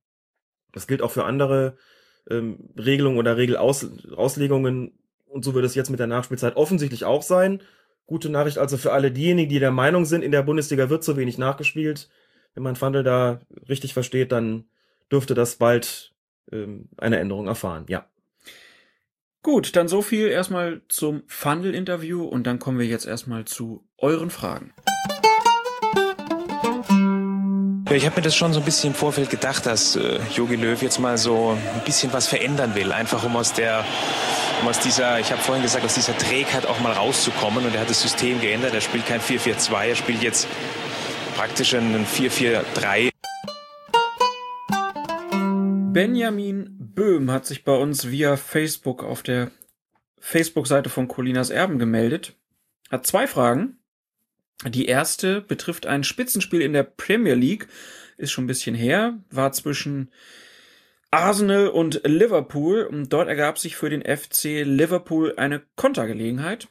Das 0.72 0.86
gilt 0.86 1.00
auch 1.00 1.12
für 1.12 1.24
andere 1.24 1.78
ähm, 2.28 2.58
Regelungen 2.76 3.16
oder 3.16 3.38
Regelauslegungen. 3.38 4.98
Und 5.30 5.44
so 5.44 5.54
wird 5.54 5.64
es 5.64 5.76
jetzt 5.76 5.90
mit 5.90 6.00
der 6.00 6.08
Nachspielzeit 6.08 6.56
offensichtlich 6.56 7.04
auch 7.04 7.22
sein. 7.22 7.62
Gute 8.06 8.28
Nachricht 8.28 8.58
also 8.58 8.76
für 8.76 8.92
alle 8.92 9.12
diejenigen, 9.12 9.48
die 9.48 9.60
der 9.60 9.70
Meinung 9.70 10.04
sind, 10.04 10.22
in 10.22 10.32
der 10.32 10.42
Bundesliga 10.42 10.90
wird 10.90 11.04
zu 11.04 11.16
wenig 11.16 11.38
nachgespielt. 11.38 12.10
Wenn 12.54 12.64
man 12.64 12.74
Fandel 12.74 13.04
da 13.04 13.40
richtig 13.68 13.94
versteht, 13.94 14.32
dann 14.32 14.64
dürfte 15.12 15.34
das 15.34 15.56
bald 15.56 16.12
ähm, 16.50 16.88
eine 16.96 17.20
Änderung 17.20 17.46
erfahren. 17.46 17.84
Ja. 17.88 18.06
Gut, 19.42 19.76
dann 19.76 19.86
so 19.86 20.02
viel 20.02 20.26
erstmal 20.26 20.82
zum 20.88 21.22
Fandel-Interview 21.28 22.24
und 22.24 22.46
dann 22.46 22.58
kommen 22.58 22.80
wir 22.80 22.86
jetzt 22.86 23.06
erstmal 23.06 23.44
zu 23.44 23.88
euren 23.96 24.30
Fragen. 24.30 24.74
Ja, 27.90 27.96
ich 27.96 28.06
habe 28.06 28.20
mir 28.20 28.22
das 28.22 28.36
schon 28.36 28.52
so 28.52 28.60
ein 28.60 28.64
bisschen 28.64 28.90
im 28.90 28.94
Vorfeld 28.94 29.30
gedacht, 29.30 29.66
dass 29.66 29.96
äh, 29.96 30.20
Jogi 30.32 30.54
Löw 30.54 30.80
jetzt 30.80 31.00
mal 31.00 31.18
so 31.18 31.58
ein 31.74 31.84
bisschen 31.84 32.12
was 32.12 32.28
verändern 32.28 32.76
will, 32.76 32.92
einfach 32.92 33.24
um 33.24 33.34
aus 33.36 33.52
der 33.52 33.84
um 34.62 34.68
aus 34.68 34.78
dieser, 34.78 35.18
ich 35.18 35.32
habe 35.32 35.42
vorhin 35.42 35.64
gesagt, 35.64 35.84
aus 35.84 35.94
dieser 35.94 36.16
Trägheit 36.16 36.66
auch 36.66 36.78
mal 36.78 36.92
rauszukommen 36.92 37.64
und 37.64 37.74
er 37.74 37.80
hat 37.80 37.90
das 37.90 38.00
System 38.00 38.40
geändert. 38.40 38.74
Er 38.74 38.80
spielt 38.80 39.06
kein 39.06 39.20
4-4-2, 39.20 39.86
er 39.86 39.96
spielt 39.96 40.22
jetzt 40.22 40.46
praktisch 41.34 41.74
ein 41.74 42.06
4-4-3. 42.06 43.10
Benjamin 45.92 46.76
Böhm 46.78 47.32
hat 47.32 47.44
sich 47.44 47.64
bei 47.64 47.74
uns 47.74 48.08
via 48.08 48.36
Facebook 48.36 49.02
auf 49.02 49.24
der 49.24 49.50
Facebook-Seite 50.20 50.90
von 50.90 51.08
Colinas 51.08 51.50
Erben 51.50 51.80
gemeldet. 51.80 52.36
Hat 52.88 53.04
zwei 53.04 53.26
Fragen. 53.26 53.79
Die 54.66 54.86
erste 54.86 55.40
betrifft 55.40 55.86
ein 55.86 56.04
Spitzenspiel 56.04 56.60
in 56.60 56.74
der 56.74 56.82
Premier 56.82 57.34
League, 57.34 57.68
ist 58.18 58.30
schon 58.30 58.44
ein 58.44 58.48
bisschen 58.48 58.74
her, 58.74 59.18
war 59.30 59.52
zwischen 59.52 60.10
Arsenal 61.10 61.68
und 61.68 62.02
Liverpool 62.04 62.82
und 62.82 63.12
dort 63.12 63.28
ergab 63.28 63.58
sich 63.58 63.76
für 63.76 63.90
den 63.90 64.02
FC 64.02 64.62
Liverpool 64.64 65.34
eine 65.36 65.62
Kontergelegenheit. 65.76 66.68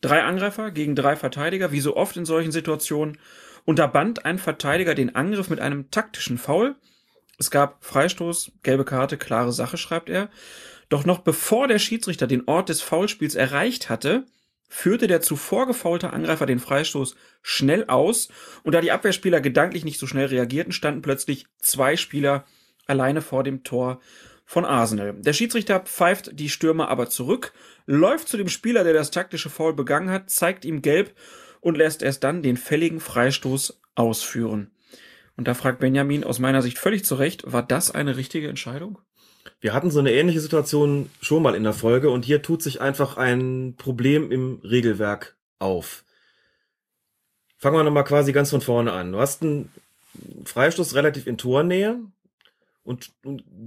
Drei 0.00 0.22
Angreifer 0.22 0.70
gegen 0.70 0.94
drei 0.94 1.16
Verteidiger, 1.16 1.72
wie 1.72 1.80
so 1.80 1.96
oft 1.96 2.16
in 2.16 2.24
solchen 2.24 2.52
Situationen, 2.52 3.18
unterband 3.64 4.24
ein 4.24 4.38
Verteidiger 4.38 4.94
den 4.94 5.14
Angriff 5.14 5.50
mit 5.50 5.60
einem 5.60 5.90
taktischen 5.90 6.38
Foul. 6.38 6.76
Es 7.38 7.50
gab 7.50 7.84
Freistoß, 7.84 8.52
gelbe 8.62 8.84
Karte, 8.84 9.16
klare 9.16 9.52
Sache, 9.52 9.76
schreibt 9.76 10.10
er. 10.10 10.30
Doch 10.88 11.04
noch 11.04 11.20
bevor 11.20 11.68
der 11.68 11.78
Schiedsrichter 11.78 12.26
den 12.26 12.46
Ort 12.48 12.68
des 12.68 12.82
Foulspiels 12.82 13.34
erreicht 13.34 13.88
hatte, 13.88 14.24
führte 14.70 15.08
der 15.08 15.20
zuvor 15.20 15.66
gefaulte 15.66 16.12
Angreifer 16.12 16.46
den 16.46 16.60
Freistoß 16.60 17.16
schnell 17.42 17.84
aus 17.88 18.28
und 18.62 18.74
da 18.74 18.80
die 18.80 18.92
Abwehrspieler 18.92 19.40
gedanklich 19.42 19.84
nicht 19.84 19.98
so 19.98 20.06
schnell 20.06 20.26
reagierten, 20.26 20.72
standen 20.72 21.02
plötzlich 21.02 21.46
zwei 21.58 21.96
Spieler 21.96 22.44
alleine 22.86 23.20
vor 23.20 23.42
dem 23.42 23.64
Tor 23.64 24.00
von 24.46 24.64
Arsenal. 24.64 25.14
Der 25.18 25.32
Schiedsrichter 25.32 25.80
pfeift 25.80 26.30
die 26.38 26.48
Stürmer 26.48 26.88
aber 26.88 27.10
zurück, 27.10 27.52
läuft 27.86 28.28
zu 28.28 28.36
dem 28.36 28.48
Spieler, 28.48 28.84
der 28.84 28.94
das 28.94 29.10
taktische 29.10 29.50
Foul 29.50 29.74
begangen 29.74 30.10
hat, 30.10 30.30
zeigt 30.30 30.64
ihm 30.64 30.82
gelb 30.82 31.14
und 31.60 31.76
lässt 31.76 32.02
erst 32.02 32.24
dann 32.24 32.42
den 32.42 32.56
fälligen 32.56 33.00
Freistoß 33.00 33.80
ausführen. 33.96 34.70
Und 35.36 35.48
da 35.48 35.54
fragt 35.54 35.80
Benjamin 35.80 36.24
aus 36.24 36.38
meiner 36.38 36.62
Sicht 36.62 36.78
völlig 36.78 37.04
zu 37.04 37.16
Recht, 37.16 37.50
war 37.50 37.62
das 37.62 37.90
eine 37.90 38.16
richtige 38.16 38.48
Entscheidung? 38.48 38.98
Wir 39.60 39.74
hatten 39.74 39.90
so 39.90 39.98
eine 39.98 40.12
ähnliche 40.12 40.40
Situation 40.40 41.10
schon 41.20 41.42
mal 41.42 41.54
in 41.54 41.64
der 41.64 41.72
Folge 41.72 42.10
und 42.10 42.24
hier 42.24 42.42
tut 42.42 42.62
sich 42.62 42.80
einfach 42.80 43.16
ein 43.16 43.74
Problem 43.76 44.30
im 44.30 44.60
Regelwerk 44.62 45.36
auf. 45.58 46.04
Fangen 47.58 47.76
wir 47.76 47.84
nochmal 47.84 48.04
quasi 48.04 48.32
ganz 48.32 48.50
von 48.50 48.62
vorne 48.62 48.92
an. 48.92 49.12
Du 49.12 49.18
hast 49.18 49.42
einen 49.42 49.70
Freistoß 50.44 50.94
relativ 50.94 51.26
in 51.26 51.36
Tornähe 51.36 52.00
und, 52.82 53.12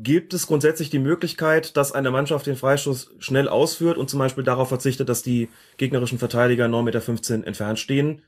gibt 0.04 0.34
es 0.34 0.48
grundsätzlich 0.48 0.90
die 0.90 1.00
Möglichkeit, 1.00 1.78
dass 1.78 1.92
eine 1.92 2.12
Mannschaft 2.12 2.46
den 2.46 2.56
Freistoß 2.56 3.12
schnell 3.20 3.48
ausführt 3.48 3.98
und 3.98 4.10
zum 4.10 4.20
Beispiel 4.20 4.44
darauf 4.44 4.68
verzichtet, 4.68 5.08
dass 5.08 5.24
die 5.24 5.50
gegnerischen 5.78 6.20
Verteidiger 6.20 6.66
9,15 6.66 6.82
Meter 6.84 7.48
entfernt 7.48 7.80
stehen, 7.80 8.24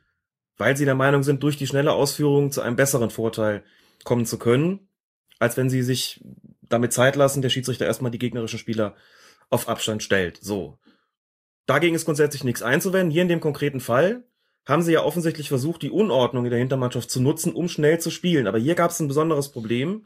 weil 0.58 0.78
sie 0.78 0.86
der 0.86 0.96
Meinung 0.96 1.24
sind, 1.24 1.44
durch 1.44 1.58
die 1.58 1.68
schnelle 1.68 1.92
Ausführung 1.92 2.52
zu 2.52 2.62
einem 2.62 2.76
besseren 2.76 3.10
Vorteil 3.10 3.64
kommen 4.04 4.26
zu 4.26 4.38
können, 4.38 4.88
als 5.40 5.58
wenn 5.58 5.70
sie 5.70 5.82
sich 5.82 6.24
damit 6.70 6.94
Zeit 6.94 7.16
lassen, 7.16 7.42
der 7.42 7.50
Schiedsrichter 7.50 7.86
erstmal 7.86 8.12
die 8.12 8.20
gegnerischen 8.20 8.60
Spieler 8.60 8.96
auf 9.50 9.68
Abstand 9.70 10.04
stellt. 10.04 10.40
So. 10.42 10.78
Dagegen 11.66 11.96
ist 11.96 12.06
grundsätzlich 12.06 12.44
nichts 12.44 12.62
einzuwenden. 12.62 13.12
Hier 13.12 13.24
in 13.24 13.28
dem 13.28 13.40
konkreten 13.40 13.80
Fall 13.80 14.24
haben 14.66 14.82
sie 14.82 14.94
ja 14.94 15.04
offensichtlich 15.04 15.50
versucht, 15.50 15.82
die 15.82 15.92
Unordnung 15.92 16.46
in 16.46 16.52
der 16.52 16.60
Hintermannschaft 16.60 17.10
zu 17.10 17.22
nutzen, 17.22 17.54
um 17.54 17.70
schnell 17.70 18.00
zu 18.00 18.10
spielen. 18.10 18.48
Aber 18.48 18.58
hier 18.58 18.76
gab 18.76 18.92
es 18.92 19.00
ein 19.00 19.08
besonderes 19.08 19.50
Problem, 19.50 20.06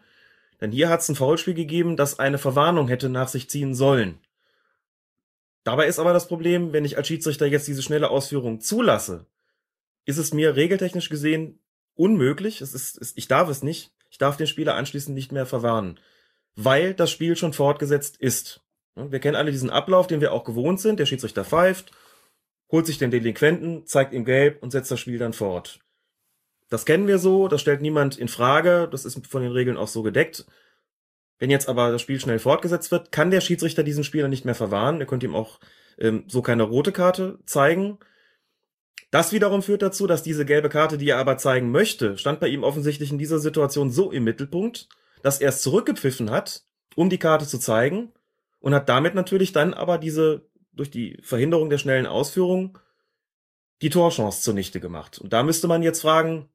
denn 0.62 0.72
hier 0.72 0.90
hat 0.90 1.02
es 1.02 1.10
ein 1.10 1.16
Foulspiel 1.16 1.54
gegeben, 1.54 1.96
das 1.96 2.20
eine 2.20 2.38
Verwarnung 2.38 2.88
hätte 2.88 3.10
nach 3.10 3.30
sich 3.30 3.50
ziehen 3.50 3.74
sollen. 3.74 4.20
Dabei 5.64 5.88
ist 5.88 6.00
aber 6.00 6.14
das 6.14 6.28
Problem, 6.28 6.74
wenn 6.74 6.86
ich 6.86 6.98
als 6.98 7.08
Schiedsrichter 7.08 7.46
jetzt 7.46 7.68
diese 7.68 7.82
schnelle 7.82 8.10
Ausführung 8.10 8.60
zulasse, 8.60 9.26
ist 10.06 10.18
es 10.18 10.34
mir 10.34 10.56
regeltechnisch 10.56 11.10
gesehen 11.10 11.60
unmöglich, 11.96 12.62
es 12.62 12.74
ist, 12.74 13.14
ich 13.16 13.28
darf 13.28 13.50
es 13.50 13.62
nicht, 13.62 13.92
ich 14.10 14.18
darf 14.18 14.38
den 14.38 14.48
Spieler 14.48 14.76
anschließend 14.76 15.14
nicht 15.14 15.32
mehr 15.32 15.46
verwarnen 15.46 16.00
weil 16.62 16.94
das 16.94 17.10
Spiel 17.10 17.38
schon 17.38 17.54
fortgesetzt 17.54 18.18
ist. 18.18 18.62
Wir 18.96 19.20
kennen 19.20 19.38
alle 19.38 19.52
diesen 19.52 19.70
Ablauf, 19.70 20.08
den 20.08 20.20
wir 20.20 20.34
auch 20.34 20.44
gewohnt 20.44 20.82
sind. 20.82 21.00
Der 21.00 21.06
Schiedsrichter 21.06 21.46
pfeift, 21.46 21.92
holt 22.70 22.86
sich 22.86 22.98
den 22.98 23.12
Delinquenten, 23.12 23.86
zeigt 23.86 24.14
ihm 24.14 24.26
gelb 24.26 24.62
und 24.62 24.72
setzt 24.72 24.92
das 24.92 25.00
Spiel 25.00 25.18
dann 25.18 25.32
fort. 25.32 25.80
Das 26.70 26.86
kennen 26.86 27.08
wir 27.08 27.18
so, 27.18 27.48
das 27.48 27.62
stellt 27.62 27.82
niemand 27.82 28.18
in 28.18 28.28
Frage, 28.28 28.90
das 28.92 29.06
ist 29.06 29.26
von 29.26 29.42
den 29.42 29.54
Regeln 29.54 29.78
auch 29.78 29.88
so 29.88 30.04
gedeckt. 30.04 30.46
Wenn 31.40 31.50
jetzt 31.50 31.70
aber 31.70 31.94
das 31.94 32.02
Spiel 32.02 32.20
schnell 32.20 32.40
fortgesetzt 32.40 32.92
wird, 32.92 33.14
kann 33.14 33.32
der 33.32 33.40
Schiedsrichter 33.40 33.84
diesen 33.84 34.04
Spieler 34.04 34.28
nicht 34.28 34.44
mehr 34.44 34.54
verwahren. 34.54 35.00
Er 35.00 35.08
könnte 35.08 35.26
ihm 35.26 35.36
auch 35.36 35.62
ähm, 35.98 36.26
so 36.28 36.42
keine 36.42 36.64
rote 36.64 36.92
Karte 36.92 37.40
zeigen. 37.46 38.00
Das 39.12 39.32
wiederum 39.32 39.64
führt 39.64 39.82
dazu, 39.82 40.08
dass 40.08 40.24
diese 40.24 40.46
gelbe 40.46 40.68
Karte, 40.68 40.98
die 40.98 41.10
er 41.10 41.18
aber 41.18 41.38
zeigen 41.38 41.72
möchte, 41.72 42.18
stand 42.18 42.42
bei 42.42 42.50
ihm 42.50 42.64
offensichtlich 42.64 43.12
in 43.12 43.18
dieser 43.18 43.40
Situation 43.40 43.90
so 43.90 44.12
im 44.12 44.26
Mittelpunkt, 44.26 44.90
dass 45.22 45.42
er 45.42 45.50
es 45.50 45.62
zurückgepfiffen 45.62 46.32
hat, 46.32 46.64
um 46.96 47.10
die 47.10 47.20
Karte 47.20 47.48
zu 47.48 47.60
zeigen 47.60 48.12
und 48.60 48.74
hat 48.74 48.90
damit 48.90 49.16
natürlich 49.16 49.52
dann 49.52 49.74
aber 49.74 49.98
diese 49.98 50.50
durch 50.74 50.92
die 50.92 51.18
Verhinderung 51.22 51.70
der 51.70 51.78
schnellen 51.78 52.06
Ausführung 52.06 52.78
die 53.82 53.90
Torchance 53.90 54.42
zunichte 54.42 54.80
gemacht. 54.80 55.20
Und 55.20 55.34
da 55.34 55.44
müsste 55.44 55.68
man 55.68 55.84
jetzt 55.84 56.02
fragen, 56.02 56.50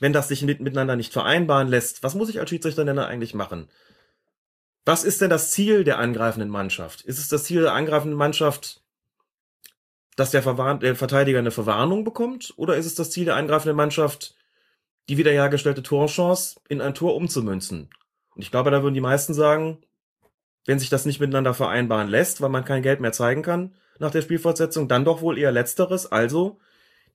wenn 0.00 0.12
das 0.12 0.28
sich 0.28 0.42
mit, 0.42 0.60
miteinander 0.60 0.96
nicht 0.96 1.12
vereinbaren 1.12 1.68
lässt, 1.68 2.02
was 2.02 2.14
muss 2.14 2.28
ich 2.28 2.40
als 2.40 2.50
Schiedsrichter 2.50 2.84
denn 2.84 2.98
eigentlich 2.98 3.34
machen? 3.34 3.68
Was 4.84 5.04
ist 5.04 5.20
denn 5.20 5.30
das 5.30 5.50
Ziel 5.50 5.84
der 5.84 5.98
angreifenden 5.98 6.48
Mannschaft? 6.48 7.02
Ist 7.02 7.18
es 7.18 7.28
das 7.28 7.44
Ziel 7.44 7.62
der 7.62 7.74
angreifenden 7.74 8.16
Mannschaft, 8.16 8.82
dass 10.16 10.30
der, 10.30 10.42
Verwarn 10.42 10.80
der 10.80 10.96
Verteidiger 10.96 11.38
eine 11.38 11.50
Verwarnung 11.50 12.04
bekommt? 12.04 12.54
Oder 12.56 12.76
ist 12.76 12.86
es 12.86 12.94
das 12.94 13.10
Ziel 13.10 13.26
der 13.26 13.36
angreifenden 13.36 13.76
Mannschaft, 13.76 14.34
die 15.08 15.16
wiederhergestellte 15.16 15.82
Torchance 15.82 16.60
in 16.68 16.80
ein 16.80 16.94
Tor 16.94 17.14
umzumünzen. 17.14 17.90
Und 18.34 18.42
ich 18.42 18.50
glaube, 18.50 18.70
da 18.70 18.82
würden 18.82 18.94
die 18.94 19.00
meisten 19.00 19.34
sagen, 19.34 19.78
wenn 20.66 20.78
sich 20.78 20.90
das 20.90 21.06
nicht 21.06 21.20
miteinander 21.20 21.54
vereinbaren 21.54 22.08
lässt, 22.08 22.40
weil 22.40 22.50
man 22.50 22.64
kein 22.64 22.82
Geld 22.82 23.00
mehr 23.00 23.12
zeigen 23.12 23.42
kann 23.42 23.74
nach 23.98 24.10
der 24.10 24.22
Spielfortsetzung, 24.22 24.86
dann 24.86 25.04
doch 25.04 25.22
wohl 25.22 25.38
eher 25.38 25.50
letzteres, 25.50 26.06
also 26.10 26.60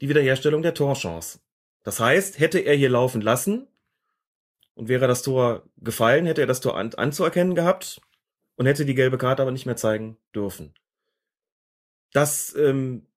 die 0.01 0.09
Wiederherstellung 0.09 0.61
der 0.61 0.73
Torchance. 0.73 1.39
Das 1.83 1.99
heißt, 1.99 2.39
hätte 2.39 2.59
er 2.59 2.75
hier 2.75 2.89
laufen 2.89 3.21
lassen 3.21 3.67
und 4.73 4.87
wäre 4.87 5.07
das 5.07 5.21
Tor 5.21 5.63
gefallen, 5.77 6.25
hätte 6.25 6.41
er 6.41 6.47
das 6.47 6.61
Tor 6.61 6.77
an 6.77 6.93
anzuerkennen 6.93 7.55
gehabt 7.55 8.01
und 8.55 8.65
hätte 8.65 8.85
die 8.85 8.95
gelbe 8.95 9.17
Karte 9.17 9.41
aber 9.41 9.51
nicht 9.51 9.65
mehr 9.65 9.75
zeigen 9.75 10.17
dürfen. 10.35 10.73
Das 12.11 12.55
ähm, 12.55 13.07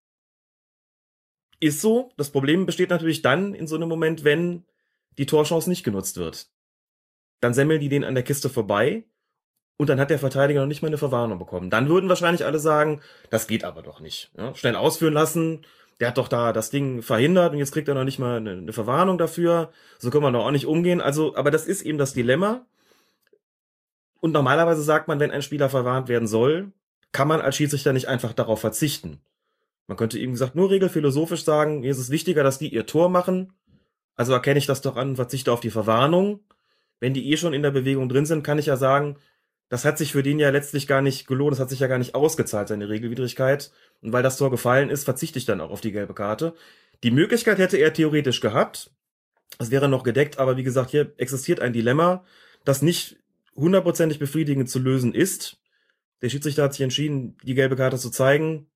ist 1.60 1.80
so. 1.80 2.10
Das 2.16 2.30
Problem 2.30 2.66
besteht 2.66 2.90
natürlich 2.90 3.22
dann 3.22 3.54
in 3.54 3.66
so 3.66 3.76
einem 3.76 3.88
Moment, 3.88 4.24
wenn 4.24 4.64
die 5.18 5.26
Torchance 5.26 5.68
nicht 5.68 5.84
genutzt 5.84 6.16
wird. 6.16 6.48
Dann 7.40 7.54
semmeln 7.54 7.80
die 7.80 7.88
den 7.88 8.04
an 8.04 8.14
der 8.14 8.24
Kiste 8.24 8.48
vorbei 8.48 9.04
und 9.76 9.88
dann 9.88 10.00
hat 10.00 10.10
der 10.10 10.18
Verteidiger 10.18 10.60
noch 10.60 10.68
nicht 10.68 10.82
mal 10.82 10.88
eine 10.88 10.98
Verwarnung 10.98 11.38
bekommen. 11.38 11.70
Dann 11.70 11.88
würden 11.88 12.08
wahrscheinlich 12.08 12.44
alle 12.44 12.58
sagen, 12.58 13.00
das 13.30 13.46
geht 13.46 13.64
aber 13.64 13.82
doch 13.82 14.00
nicht. 14.00 14.30
Ja, 14.36 14.54
schnell 14.54 14.76
ausführen 14.76 15.14
lassen, 15.14 15.66
der 16.00 16.08
hat 16.08 16.18
doch 16.18 16.28
da 16.28 16.52
das 16.52 16.70
Ding 16.70 17.02
verhindert 17.02 17.52
und 17.52 17.58
jetzt 17.58 17.72
kriegt 17.72 17.88
er 17.88 17.94
noch 17.94 18.04
nicht 18.04 18.18
mal 18.18 18.38
eine, 18.38 18.52
eine 18.52 18.72
Verwarnung 18.72 19.18
dafür. 19.18 19.70
So 19.98 20.10
können 20.10 20.24
wir 20.24 20.32
doch 20.32 20.44
auch 20.44 20.50
nicht 20.50 20.66
umgehen. 20.66 21.00
Also, 21.00 21.36
aber 21.36 21.50
das 21.50 21.66
ist 21.66 21.82
eben 21.82 21.98
das 21.98 22.14
Dilemma. 22.14 22.66
Und 24.20 24.32
normalerweise 24.32 24.82
sagt 24.82 25.08
man, 25.08 25.20
wenn 25.20 25.30
ein 25.30 25.42
Spieler 25.42 25.68
verwarnt 25.68 26.08
werden 26.08 26.28
soll, 26.28 26.72
kann 27.12 27.28
man 27.28 27.40
als 27.40 27.56
Schiedsrichter 27.56 27.92
nicht 27.92 28.08
einfach 28.08 28.32
darauf 28.32 28.60
verzichten. 28.60 29.20
Man 29.86 29.96
könnte 29.96 30.18
eben 30.18 30.32
gesagt 30.32 30.56
nur 30.56 30.70
regelphilosophisch 30.70 31.44
sagen, 31.44 31.80
mir 31.80 31.90
ist 31.90 31.98
es 31.98 32.10
wichtiger, 32.10 32.42
dass 32.42 32.58
die 32.58 32.72
ihr 32.72 32.86
Tor 32.86 33.08
machen. 33.08 33.52
Also 34.16 34.32
erkenne 34.32 34.58
ich 34.58 34.66
das 34.66 34.80
doch 34.80 34.96
an 34.96 35.10
und 35.10 35.16
verzichte 35.16 35.52
auf 35.52 35.60
die 35.60 35.70
Verwarnung. 35.70 36.40
Wenn 36.98 37.14
die 37.14 37.30
eh 37.30 37.36
schon 37.36 37.54
in 37.54 37.62
der 37.62 37.70
Bewegung 37.70 38.08
drin 38.08 38.26
sind, 38.26 38.42
kann 38.42 38.58
ich 38.58 38.66
ja 38.66 38.76
sagen, 38.76 39.16
das 39.68 39.84
hat 39.84 39.98
sich 39.98 40.12
für 40.12 40.22
den 40.22 40.38
ja 40.38 40.50
letztlich 40.50 40.86
gar 40.86 41.02
nicht 41.02 41.26
gelohnt, 41.26 41.52
das 41.52 41.60
hat 41.60 41.70
sich 41.70 41.80
ja 41.80 41.88
gar 41.88 41.98
nicht 41.98 42.14
ausgezahlt, 42.14 42.68
seine 42.68 42.88
Regelwidrigkeit. 42.88 43.72
Und 44.00 44.12
weil 44.12 44.22
das 44.22 44.36
Tor 44.36 44.50
gefallen 44.50 44.90
ist, 44.90 45.04
verzichte 45.04 45.38
ich 45.38 45.44
dann 45.44 45.60
auch 45.60 45.70
auf 45.70 45.80
die 45.80 45.92
gelbe 45.92 46.14
Karte. 46.14 46.54
Die 47.02 47.10
Möglichkeit 47.10 47.58
hätte 47.58 47.76
er 47.76 47.92
theoretisch 47.92 48.40
gehabt. 48.40 48.90
Das 49.58 49.70
wäre 49.70 49.88
noch 49.88 50.02
gedeckt, 50.02 50.38
aber 50.38 50.56
wie 50.56 50.62
gesagt, 50.62 50.90
hier 50.90 51.12
existiert 51.16 51.60
ein 51.60 51.72
Dilemma, 51.72 52.24
das 52.64 52.82
nicht 52.82 53.18
hundertprozentig 53.54 54.18
befriedigend 54.18 54.68
zu 54.68 54.78
lösen 54.78 55.14
ist. 55.14 55.58
Der 56.22 56.28
Schiedsrichter 56.28 56.64
hat 56.64 56.72
sich 56.72 56.82
entschieden, 56.82 57.36
die 57.42 57.54
gelbe 57.54 57.76
Karte 57.76 57.98
zu 57.98 58.10
zeigen. 58.10 58.66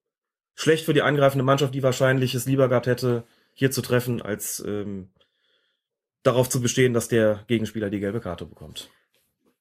Schlecht 0.61 0.85
für 0.85 0.93
die 0.93 1.01
angreifende 1.01 1.43
Mannschaft, 1.43 1.75
die 1.75 1.83
wahrscheinlich 1.83 2.35
es 2.35 2.45
lieber 2.45 2.69
gehabt 2.69 2.87
hätte, 2.87 3.25
hier 3.55 3.71
zu 3.71 3.81
treffen, 3.81 4.21
als 4.21 4.63
ähm, 4.67 5.09
darauf 6.23 6.51
zu 6.51 6.61
bestehen, 6.61 6.93
dass 6.93 7.09
der 7.09 7.45
Gegenspieler 7.47 7.89
die 7.89 7.99
gelbe 7.99 8.21
Karte 8.21 8.45
bekommt. 8.45 8.91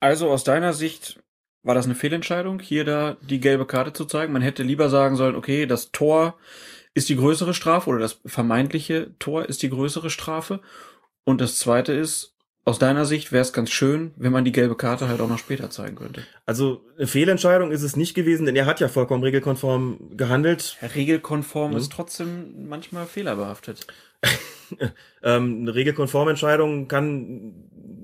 Also 0.02 0.30
aus 0.30 0.44
deiner 0.44 0.74
Sicht 0.74 1.22
war 1.64 1.74
das 1.74 1.86
eine 1.86 1.96
Fehlentscheidung, 1.96 2.60
hier 2.60 2.84
da 2.84 3.16
die 3.22 3.40
gelbe 3.40 3.66
Karte 3.66 3.94
zu 3.94 4.04
zeigen? 4.04 4.34
Man 4.34 4.42
hätte 4.42 4.64
lieber 4.64 4.90
sagen 4.90 5.16
sollen, 5.16 5.38
okay, 5.38 5.66
das 5.66 5.94
Tor 5.94 6.38
ist 6.94 7.08
die 7.08 7.16
größere 7.16 7.54
Strafe 7.54 7.90
oder 7.90 8.00
das 8.00 8.20
vermeintliche 8.26 9.18
Tor 9.20 9.46
ist 9.46 9.64
die 9.64 9.70
größere 9.70 10.10
Strafe. 10.10 10.60
Und 11.24 11.40
das 11.40 11.56
zweite 11.56 11.94
ist, 11.94 12.36
aus 12.70 12.78
deiner 12.78 13.06
Sicht 13.06 13.32
wäre 13.32 13.42
es 13.42 13.52
ganz 13.52 13.72
schön, 13.72 14.12
wenn 14.16 14.32
man 14.32 14.46
die 14.46 14.52
gelbe 14.52 14.78
Karte 14.78 15.08
halt 15.08 15.22
auch 15.22 15.28
noch 15.28 15.40
später 15.40 15.72
zeigen 15.72 15.96
könnte. 15.96 16.22
Also 16.46 16.86
eine 16.98 17.08
Fehlentscheidung 17.08 17.72
ist 17.72 17.82
es 17.82 17.96
nicht 17.96 18.14
gewesen, 18.14 18.46
denn 18.46 18.56
er 18.56 18.68
hat 18.68 18.80
ja 18.80 18.88
vollkommen 18.88 19.24
regelkonform 19.24 20.16
gehandelt. 20.16 20.78
Regelkonform 20.96 21.72
mhm. 21.72 21.78
ist 21.78 21.92
trotzdem 21.92 22.68
manchmal 22.68 23.08
fehlerbehaftet. 23.08 23.88
ähm, 25.24 25.62
eine 25.62 25.74
regelkonforme 25.74 26.30
Entscheidung 26.30 26.88
kann 26.88 27.56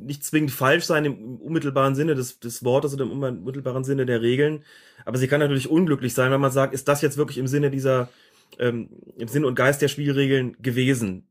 nicht 0.03 0.23
zwingend 0.23 0.51
falsch 0.51 0.85
sein 0.85 1.05
im 1.05 1.37
unmittelbaren 1.37 1.93
Sinne 1.93 2.15
des, 2.15 2.39
des 2.39 2.63
Wortes 2.63 2.95
oder 2.95 3.03
im 3.03 3.11
unmittelbaren 3.11 3.83
Sinne 3.83 4.07
der 4.07 4.23
Regeln, 4.23 4.63
aber 5.05 5.19
sie 5.19 5.27
kann 5.27 5.41
natürlich 5.41 5.69
unglücklich 5.69 6.15
sein, 6.15 6.31
wenn 6.31 6.41
man 6.41 6.51
sagt, 6.51 6.73
ist 6.73 6.87
das 6.87 7.03
jetzt 7.03 7.17
wirklich 7.17 7.37
im 7.37 7.47
Sinne 7.47 7.69
dieser, 7.69 8.09
ähm, 8.57 8.89
im 9.15 9.27
Sinne 9.27 9.45
und 9.45 9.55
Geist 9.55 9.83
der 9.83 9.89
Spielregeln 9.89 10.57
gewesen. 10.59 11.27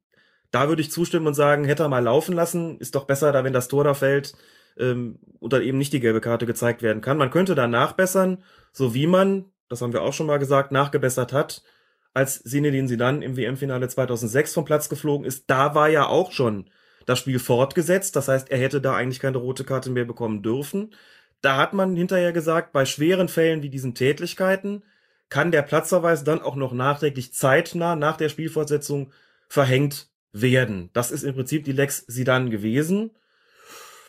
Da 0.55 0.69
würde 0.69 0.83
ich 0.83 0.93
zustimmen 0.93 1.27
und 1.27 1.35
sagen, 1.35 1.65
hätte 1.65 1.83
er 1.83 1.89
mal 1.89 2.05
laufen 2.05 2.33
lassen, 2.33 2.79
ist 2.79 2.95
doch 2.95 3.07
besser, 3.07 3.33
da 3.33 3.43
wenn 3.43 3.53
das 3.53 3.67
Tor 3.67 3.83
da 3.83 3.93
fällt 3.93 4.35
ähm, 4.79 5.19
und 5.41 5.53
dann 5.53 5.63
eben 5.63 5.79
nicht 5.79 5.93
die 5.93 5.99
gelbe 5.99 6.21
Karte 6.21 6.47
gezeigt 6.47 6.81
werden 6.81 7.03
kann. 7.03 7.19
Man 7.19 7.31
könnte 7.31 7.57
da 7.57 7.67
nachbessern, 7.67 8.45
so 8.73 8.95
wie 8.95 9.09
man, 9.09 9.47
das 9.69 9.83
haben 9.83 9.93
wir 9.93 10.03
auch 10.03 10.13
schon 10.13 10.29
mal 10.29 10.39
gesagt, 10.39 10.71
nachgebessert 10.71 11.33
hat 11.33 11.65
als 12.13 12.45
Zinedine 12.45 12.87
Zidane 12.87 13.25
im 13.25 13.37
WM-Finale 13.37 13.89
2006 13.89 14.55
vom 14.55 14.65
Platz 14.65 14.89
geflogen 14.89 15.27
ist, 15.27 15.51
da 15.51 15.75
war 15.75 15.89
ja 15.89 16.07
auch 16.07 16.31
schon 16.31 16.71
das 17.05 17.19
Spiel 17.19 17.41
fortgesetzt. 17.41 18.15
Das 18.15 18.29
heißt, 18.29 18.53
er 18.53 18.59
hätte 18.59 18.81
da 18.81 18.95
eigentlich 18.95 19.19
keine 19.19 19.39
rote 19.39 19.65
Karte 19.65 19.91
mehr 19.91 20.05
bekommen 20.05 20.41
dürfen. 20.41 20.95
Da 21.41 21.57
hat 21.57 21.73
man 21.73 21.97
hinterher 21.97 22.33
gesagt, 22.33 22.73
bei 22.73 22.85
schweren 22.85 23.27
Fällen 23.27 23.63
wie 23.63 23.71
diesen 23.71 23.97
Tätlichkeiten 23.97 24.85
kann 25.29 25.51
der 25.51 25.63
Platzverweis 25.63 26.23
dann 26.23 26.41
auch 26.41 26.55
noch 26.55 26.73
nachträglich 26.73 27.35
zeitnah 27.35 27.97
nach 27.97 28.17
der 28.17 28.29
Spielfortsetzung 28.29 29.13
verhängt 29.49 30.14
werden. 30.35 30.91
Das 30.93 31.11
ist 31.11 31.23
im 31.23 31.35
Prinzip 31.35 31.65
die 31.65 31.73
Lex 31.73 32.05
Sidan 32.07 32.51
gewesen. 32.51 33.13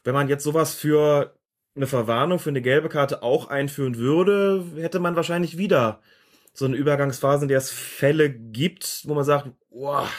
Wenn 0.04 0.16
man 0.16 0.28
jetzt 0.28 0.44
sowas 0.44 0.74
für 0.74 1.38
eine 1.76 1.88
Verwarnung, 1.88 2.40
für 2.40 2.50
eine 2.50 2.62
gelbe 2.62 2.90
Karte 2.90 3.24
auch 3.24 3.48
einführen 3.48 3.98
würde, 3.98 4.66
hätte 4.76 5.00
man 5.00 5.16
wahrscheinlich 5.16 5.58
wieder 5.58 6.02
so 6.54 6.66
eine 6.66 6.76
Übergangsphase, 6.76 7.46
in 7.46 7.50
der 7.50 7.58
es 7.60 7.72
Fälle 7.72 8.30
gibt, 8.30 9.04
wo 9.06 9.14
man 9.14 9.26
sagt, 9.26 9.52
boah, 9.70 10.10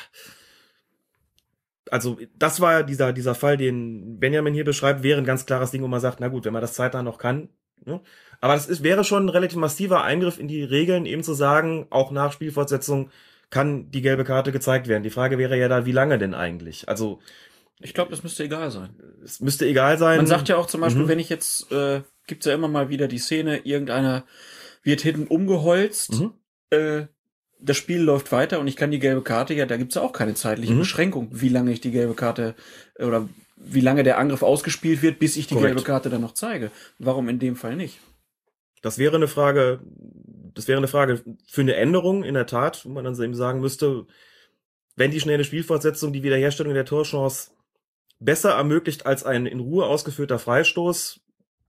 also 1.90 2.18
das 2.36 2.60
war 2.60 2.82
dieser, 2.82 3.12
dieser 3.12 3.34
Fall, 3.34 3.56
den 3.56 4.18
Benjamin 4.18 4.54
hier 4.54 4.64
beschreibt, 4.64 5.02
wäre 5.02 5.18
ein 5.18 5.24
ganz 5.24 5.46
klares 5.46 5.70
Ding, 5.70 5.82
wo 5.82 5.88
man 5.88 6.00
sagt, 6.00 6.20
na 6.20 6.28
gut, 6.28 6.44
wenn 6.44 6.52
man 6.52 6.62
das 6.62 6.74
zeitnah 6.74 7.02
noch 7.02 7.18
kann. 7.18 7.48
Ne? 7.84 8.00
Aber 8.40 8.54
das 8.54 8.68
ist, 8.68 8.82
wäre 8.82 9.04
schon 9.04 9.26
ein 9.26 9.30
relativ 9.30 9.56
massiver 9.56 10.04
Eingriff 10.04 10.38
in 10.38 10.48
die 10.48 10.62
Regeln, 10.62 11.06
eben 11.06 11.22
zu 11.22 11.34
sagen, 11.34 11.86
auch 11.90 12.10
nach 12.10 12.32
Spielfortsetzung 12.32 13.10
kann 13.50 13.90
die 13.90 14.02
gelbe 14.02 14.24
Karte 14.24 14.52
gezeigt 14.52 14.88
werden. 14.88 15.02
Die 15.02 15.10
Frage 15.10 15.38
wäre 15.38 15.58
ja 15.58 15.68
da, 15.68 15.86
wie 15.86 15.92
lange 15.92 16.18
denn 16.18 16.34
eigentlich? 16.34 16.88
Also 16.88 17.20
ich 17.80 17.94
glaube, 17.94 18.12
es 18.12 18.22
müsste 18.22 18.44
egal 18.44 18.70
sein. 18.70 18.90
Es 19.22 19.40
müsste 19.40 19.66
egal 19.66 19.98
sein. 19.98 20.16
Man 20.16 20.26
sagt 20.26 20.48
ja 20.48 20.56
auch 20.56 20.66
zum 20.66 20.80
Beispiel, 20.80 21.04
mhm. 21.04 21.08
wenn 21.08 21.18
ich 21.18 21.28
jetzt, 21.28 21.70
äh, 21.70 22.02
gibt's 22.26 22.46
ja 22.46 22.54
immer 22.54 22.68
mal 22.68 22.88
wieder 22.88 23.06
die 23.06 23.18
Szene, 23.18 23.58
irgendeiner 23.58 24.24
wird 24.82 25.02
hinten 25.02 25.26
umgeholzt. 25.26 26.20
Mhm. 26.20 26.32
Äh, 26.70 27.06
das 27.58 27.76
Spiel 27.76 28.00
läuft 28.00 28.32
weiter 28.32 28.60
und 28.60 28.66
ich 28.66 28.76
kann 28.76 28.90
die 28.90 28.98
gelbe 28.98 29.22
Karte, 29.22 29.54
ja, 29.54 29.66
da 29.66 29.76
gibt's 29.76 29.94
ja 29.94 30.02
auch 30.02 30.12
keine 30.12 30.34
zeitliche 30.34 30.74
mhm. 30.74 30.80
Beschränkung, 30.80 31.28
wie 31.32 31.48
lange 31.48 31.72
ich 31.72 31.80
die 31.80 31.90
gelbe 31.90 32.14
Karte 32.14 32.54
äh, 32.96 33.04
oder 33.04 33.28
wie 33.56 33.80
lange 33.80 34.02
der 34.02 34.18
Angriff 34.18 34.42
ausgespielt 34.42 35.02
wird, 35.02 35.18
bis 35.18 35.36
ich 35.36 35.46
die 35.46 35.54
Korrekt. 35.54 35.74
gelbe 35.74 35.86
Karte 35.86 36.10
dann 36.10 36.20
noch 36.20 36.34
zeige. 36.34 36.70
Warum 36.98 37.28
in 37.28 37.38
dem 37.38 37.56
Fall 37.56 37.76
nicht? 37.76 37.98
Das 38.82 38.98
wäre 38.98 39.16
eine 39.16 39.28
Frage, 39.28 39.80
das 40.56 40.66
wäre 40.68 40.78
eine 40.78 40.88
Frage 40.88 41.22
für 41.46 41.60
eine 41.60 41.76
Änderung, 41.76 42.24
in 42.24 42.34
der 42.34 42.46
Tat, 42.46 42.84
wo 42.86 42.88
man 42.88 43.04
dann 43.04 43.20
eben 43.20 43.34
sagen 43.34 43.60
müsste, 43.60 44.06
wenn 44.96 45.10
die 45.10 45.20
schnelle 45.20 45.44
Spielfortsetzung 45.44 46.14
die 46.14 46.22
Wiederherstellung 46.22 46.72
der 46.72 46.86
Torchance 46.86 47.50
besser 48.18 48.52
ermöglicht 48.52 49.04
als 49.04 49.22
ein 49.22 49.44
in 49.44 49.60
Ruhe 49.60 49.84
ausgeführter 49.84 50.38
Freistoß, 50.38 51.20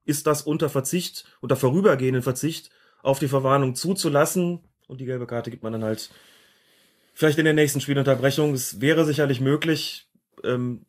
ist 0.06 0.26
das 0.26 0.42
unter 0.42 0.70
Verzicht, 0.70 1.26
unter 1.42 1.58
vorübergehenden 1.58 2.24
Verzicht 2.24 2.70
auf 3.04 3.20
die 3.20 3.28
Verwarnung 3.28 3.76
zuzulassen. 3.76 4.62
Und 4.88 5.02
die 5.02 5.06
gelbe 5.06 5.28
Karte 5.28 5.52
gibt 5.52 5.64
man 5.64 5.74
dann 5.74 5.84
halt 5.84 6.10
vielleicht 7.14 7.38
in 7.40 7.46
der 7.46 7.54
nächsten 7.54 7.82
Spielunterbrechung. 7.82 8.54
Es 8.54 8.80
wäre 8.80 9.04
sicherlich 9.04 9.42
möglich. 9.42 10.08
Ähm, 10.46 10.86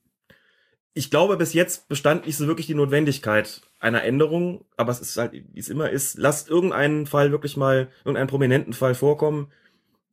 ich 0.94 1.10
glaube, 1.10 1.36
bis 1.36 1.52
jetzt 1.52 1.88
bestand 1.88 2.26
nicht 2.26 2.36
so 2.36 2.46
wirklich 2.46 2.68
die 2.68 2.74
Notwendigkeit 2.74 3.62
einer 3.80 4.02
Änderung, 4.02 4.64
aber 4.76 4.90
es 4.90 5.00
ist 5.00 5.16
halt, 5.16 5.32
wie 5.32 5.60
es 5.60 5.68
immer 5.68 5.90
ist, 5.90 6.18
lasst 6.18 6.48
irgendeinen 6.48 7.06
Fall 7.06 7.30
wirklich 7.30 7.56
mal, 7.56 7.88
irgendeinen 8.04 8.28
prominenten 8.28 8.72
Fall 8.72 8.94
vorkommen. 8.94 9.52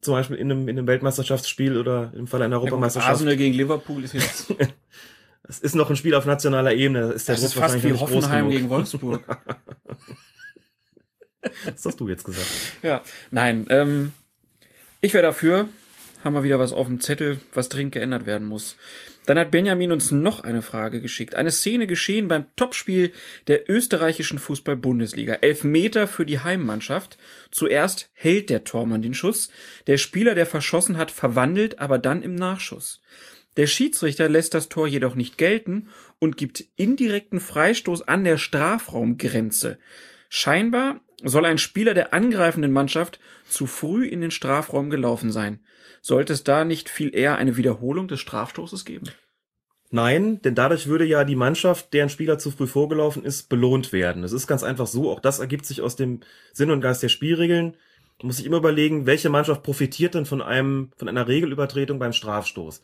Zum 0.01 0.13
Beispiel 0.13 0.38
in 0.38 0.51
einem, 0.51 0.67
in 0.67 0.78
einem 0.78 0.88
Weltmeisterschaftsspiel 0.88 1.78
oder 1.78 2.13
im 2.15 2.28
Fall 2.28 2.41
einer 2.43 2.58
Europameisterschaft. 2.58 3.10
Arsenal 3.10 3.38
gegen 3.38 3.56
Liverpool 3.56 4.04
ist 4.04 4.13
jetzt. 4.13 4.54
Es 5.47 5.60
ist 5.60 5.75
noch 5.75 5.89
ein 5.89 5.95
Spiel 5.95 6.15
auf 6.15 6.25
nationaler 6.25 6.73
Ebene. 6.73 7.12
Ist 7.12 7.28
der 7.28 7.36
das 7.36 7.54
Druck 7.54 7.63
ist 7.63 7.71
fast 7.71 7.84
wie 7.84 7.93
Hoffenheim 7.93 8.49
gegen 8.49 8.69
Wolfsburg. 8.69 9.23
das 11.41 11.86
hast 11.86 11.99
du 11.99 12.10
jetzt 12.10 12.23
gesagt. 12.23 12.47
Ja, 12.82 13.04
nein. 13.32 13.67
Ähm, 13.69 14.13
ich 15.01 15.13
wäre 15.13 15.23
dafür. 15.23 15.69
Haben 16.23 16.34
wir 16.34 16.43
wieder 16.43 16.58
was 16.58 16.73
auf 16.73 16.88
dem 16.88 16.99
Zettel, 16.99 17.39
was 17.54 17.69
dringend 17.69 17.93
geändert 17.93 18.25
werden 18.25 18.47
muss. 18.47 18.75
Dann 19.26 19.40
hat 19.40 19.52
Benjamin 19.52 19.92
uns 19.92 20.12
noch 20.12 20.44
eine 20.44 20.62
Frage 20.62 21.02
geschickt. 21.02 21.36
Eine 21.36 21.52
Szene 21.52 21.88
geschehen 21.88 22.28
beim 22.28 22.46
Topspiel 22.56 23.12
der 23.48 23.70
österreichischen 23.70 24.40
Fußball-Bundesliga. 24.40 25.36
Elf 25.36 25.64
Meter 25.64 26.08
für 26.08 26.26
die 26.26 26.40
Heimmannschaft. 26.40 27.18
Zuerst 27.52 28.10
hält 28.14 28.50
der 28.50 28.64
Tormann 28.64 29.02
den 29.02 29.14
Schuss. 29.14 29.50
Der 29.88 29.98
Spieler, 29.98 30.36
der 30.36 30.46
verschossen 30.46 30.98
hat, 30.98 31.12
verwandelt, 31.12 31.80
aber 31.80 31.98
dann 31.98 32.22
im 32.22 32.36
Nachschuss. 32.36 33.02
Der 33.58 33.68
Schiedsrichter 33.68 34.28
lässt 34.28 34.54
das 34.54 34.70
Tor 34.70 34.88
jedoch 34.88 35.16
nicht 35.16 35.38
gelten 35.38 35.90
und 36.20 36.38
gibt 36.38 36.66
indirekten 36.76 37.40
Freistoß 37.40 38.02
an 38.08 38.24
der 38.24 38.38
Strafraumgrenze. 38.38 39.80
Scheinbar 40.30 41.00
soll 41.23 41.46
ein 41.46 41.58
Spieler 41.58 41.94
der 41.94 42.13
angreifenden 42.13 42.73
Mannschaft 42.73 43.19
zu 43.48 43.67
früh 43.67 44.06
in 44.06 44.21
den 44.21 44.32
Strafraum 44.32 44.90
gelaufen 44.90 45.32
sein. 45.32 45.60
Sollte 46.08 46.33
es 46.33 46.43
da 46.43 46.65
nicht 46.65 46.87
viel 46.87 47.15
eher 47.15 47.37
eine 47.37 47.58
Wiederholung 47.58 48.08
des 48.08 48.19
Strafstoßes 48.19 48.85
geben? 48.85 49.10
Nein, 49.89 50.39
denn 50.43 50.53
dadurch 50.53 50.85
würde 50.85 51.03
ja 51.03 51.23
die 51.23 51.35
Mannschaft, 51.35 51.93
deren 51.93 52.10
Spieler 52.10 52.37
zu 52.37 52.51
früh 52.51 52.67
vorgelaufen 52.67 53.25
ist, 53.25 53.49
belohnt 53.49 53.91
werden. 53.91 54.23
Es 54.23 54.31
ist 54.31 54.45
ganz 54.45 54.62
einfach 54.62 54.85
so, 54.85 55.10
auch 55.10 55.19
das 55.19 55.39
ergibt 55.39 55.65
sich 55.65 55.81
aus 55.81 55.95
dem 55.95 56.19
Sinn 56.53 56.69
und 56.69 56.81
Geist 56.81 57.01
der 57.01 57.10
Spielregeln. 57.10 57.75
Man 58.19 58.27
muss 58.27 58.37
sich 58.37 58.45
immer 58.45 58.58
überlegen, 58.58 59.08
welche 59.08 59.31
Mannschaft 59.31 59.63
profitiert 59.63 60.13
denn 60.13 60.27
von 60.27 60.43
einem, 60.43 60.91
von 60.95 61.10
einer 61.10 61.27
Regelübertretung 61.27 61.97
beim 61.97 62.13
Strafstoß. 62.13 62.83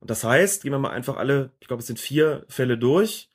Und 0.00 0.10
das 0.10 0.22
heißt, 0.22 0.62
gehen 0.62 0.72
wir 0.72 0.78
mal 0.78 0.90
einfach 0.90 1.16
alle, 1.16 1.52
ich 1.60 1.68
glaube, 1.68 1.80
es 1.80 1.86
sind 1.86 1.98
vier 1.98 2.44
Fälle 2.50 2.76
durch. 2.76 3.30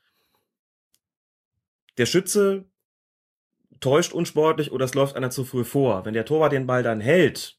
Der 1.98 2.06
Schütze 2.06 2.66
täuscht 3.80 4.14
unsportlich 4.14 4.72
oder 4.72 4.86
es 4.86 4.94
läuft 4.94 5.16
einer 5.16 5.32
zu 5.32 5.44
früh 5.44 5.64
vor. 5.64 6.06
Wenn 6.06 6.14
der 6.14 6.26
Torwart 6.26 6.52
den 6.52 6.68
Ball 6.68 6.84
dann 6.84 7.02
hält, 7.02 7.58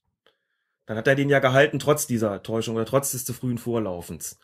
dann 0.87 0.97
hat 0.97 1.07
er 1.07 1.15
den 1.15 1.29
ja 1.29 1.39
gehalten 1.39 1.79
trotz 1.79 2.07
dieser 2.07 2.43
Täuschung 2.43 2.77
oder 2.77 2.87
trotz 2.87 3.13
des 3.13 3.25
zu 3.25 3.33
frühen 3.33 3.59
Vorlaufens. 3.59 4.39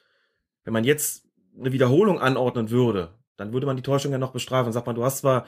Wenn 0.64 0.72
man 0.72 0.84
jetzt 0.84 1.24
eine 1.59 1.72
Wiederholung 1.72 2.20
anordnen 2.20 2.70
würde, 2.70 3.14
dann 3.36 3.53
würde 3.53 3.66
man 3.66 3.76
die 3.76 3.82
Täuschung 3.82 4.12
ja 4.12 4.18
noch 4.18 4.32
bestrafen. 4.32 4.72
Sagt 4.72 4.86
man, 4.86 4.97
du 4.97 5.05
hast 5.05 5.18
zwar 5.18 5.47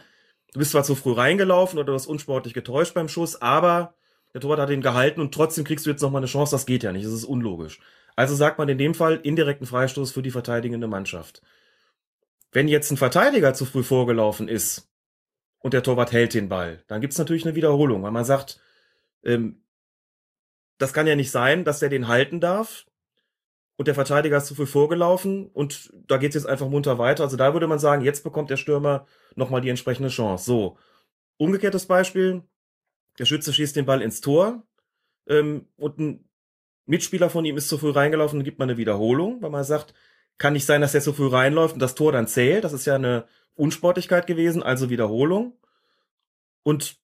du 0.53 0.59
bist 0.59 0.73
zwar 0.73 0.85
zu 0.85 0.95
früh 0.95 1.13
reingelaufen 1.13 1.79
oder 1.79 1.87
du 1.87 1.95
hast 1.95 2.07
unsportlich 2.07 2.55
getäuscht 2.55 2.95
beim 2.95 3.09
Schuss, 3.09 3.41
aber 3.41 3.95
der 4.35 4.41
Torwart 4.41 4.61
hat 4.61 4.71
ihn 4.71 4.81
gehalten 4.81 5.21
und 5.21 5.35
trotzdem 5.35 5.65
kriegst 5.65 5.87
du 5.87 5.91
jetzt 5.91 6.03
nochmal 6.03 6.21
eine 6.21 6.27
Chance, 6.27 6.55
das 6.55 6.67
geht 6.67 6.83
ja 6.83 6.93
nicht, 6.93 7.07
das 7.07 7.13
ist 7.13 7.25
unlogisch. 7.25 7.81
Also 8.17 8.35
sagt 8.35 8.59
man 8.59 8.69
in 8.69 8.79
dem 8.79 8.95
Fall 8.95 9.21
indirekten 9.23 9.67
Freistoß 9.67 10.13
für 10.13 10.23
die 10.23 10.31
verteidigende 10.31 10.87
Mannschaft. 10.87 11.43
Wenn 12.51 12.69
jetzt 12.69 12.91
ein 12.91 12.99
Verteidiger 12.99 13.55
zu 13.55 13.65
früh 13.65 13.83
vorgelaufen 13.83 14.49
ist 14.49 14.91
und 15.59 15.73
der 15.73 15.83
Torwart 15.83 16.13
hält 16.13 16.35
den 16.35 16.51
Ball, 16.51 16.83
dann 16.87 17.01
gibt's 17.01 17.19
natürlich 17.19 17.47
eine 17.47 17.55
Wiederholung, 17.55 18.03
weil 18.03 18.11
man 18.11 18.27
sagt, 18.27 18.61
ähm, 19.25 19.62
das 20.83 20.93
kann 20.93 21.07
ja 21.07 21.15
nicht 21.15 21.31
sein, 21.31 21.65
dass 21.65 21.79
der 21.79 21.89
den 21.89 22.09
halten 22.09 22.41
darf 22.41 22.87
und 23.77 23.87
der 23.87 23.95
Verteidiger 23.95 24.37
ist 24.37 24.47
zu 24.47 24.55
früh 24.55 24.67
vorgelaufen 24.67 25.49
und 25.49 25.93
da 26.09 26.17
geht's 26.17 26.35
jetzt 26.35 26.47
einfach 26.47 26.69
munter 26.69 26.99
weiter. 26.99 27.23
Also 27.23 27.37
da 27.37 27.53
würde 27.53 27.69
man 27.69 27.79
sagen, 27.79 28.03
jetzt 28.03 28.25
bekommt 28.25 28.51
der 28.51 28.57
Stürmer 28.57 29.07
nochmal 29.37 29.61
die 29.61 29.69
entsprechende 29.69 30.09
Chance. 30.09 30.45
So, 30.45 30.79
umgekehrtes 31.37 31.87
Beispiel, 31.87 32.43
der 33.19 33.27
Schütze 33.27 33.53
schießt 33.53 33.77
den 33.77 33.87
Ball 33.87 34.03
ins 34.03 34.21
Tor 34.21 34.67
ähm, 35.29 35.69
und 35.77 35.99
ein 35.99 36.29
Mitspieler 36.87 37.31
von 37.31 37.45
ihm 37.45 37.57
ist 37.57 37.69
zu 37.69 37.79
früh 37.79 37.91
reingelaufen 37.91 38.41
und 38.41 38.45
gibt 38.45 38.59
man 38.59 38.69
eine 38.69 38.77
Wiederholung, 38.77 39.41
weil 39.41 39.51
man 39.51 39.65
sagt, 39.65 39.95
kann 40.39 40.53
nicht 40.55 40.67
sein, 40.67 40.81
dass 40.81 40.95
er 40.95 41.01
zu 41.01 41.13
früh 41.13 41.29
reinläuft 41.29 41.75
und 41.75 41.81
das 41.81 41.95
Tor 41.95 42.11
dann 42.11 42.27
zählt. 42.27 42.65
Das 42.65 42.73
ist 42.73 42.87
ja 42.87 42.97
eine 42.97 43.27
Unsportlichkeit 43.55 44.27
gewesen, 44.27 44.63
also 44.63 44.91
Wiederholung. 44.91 45.57
Und 46.65 47.02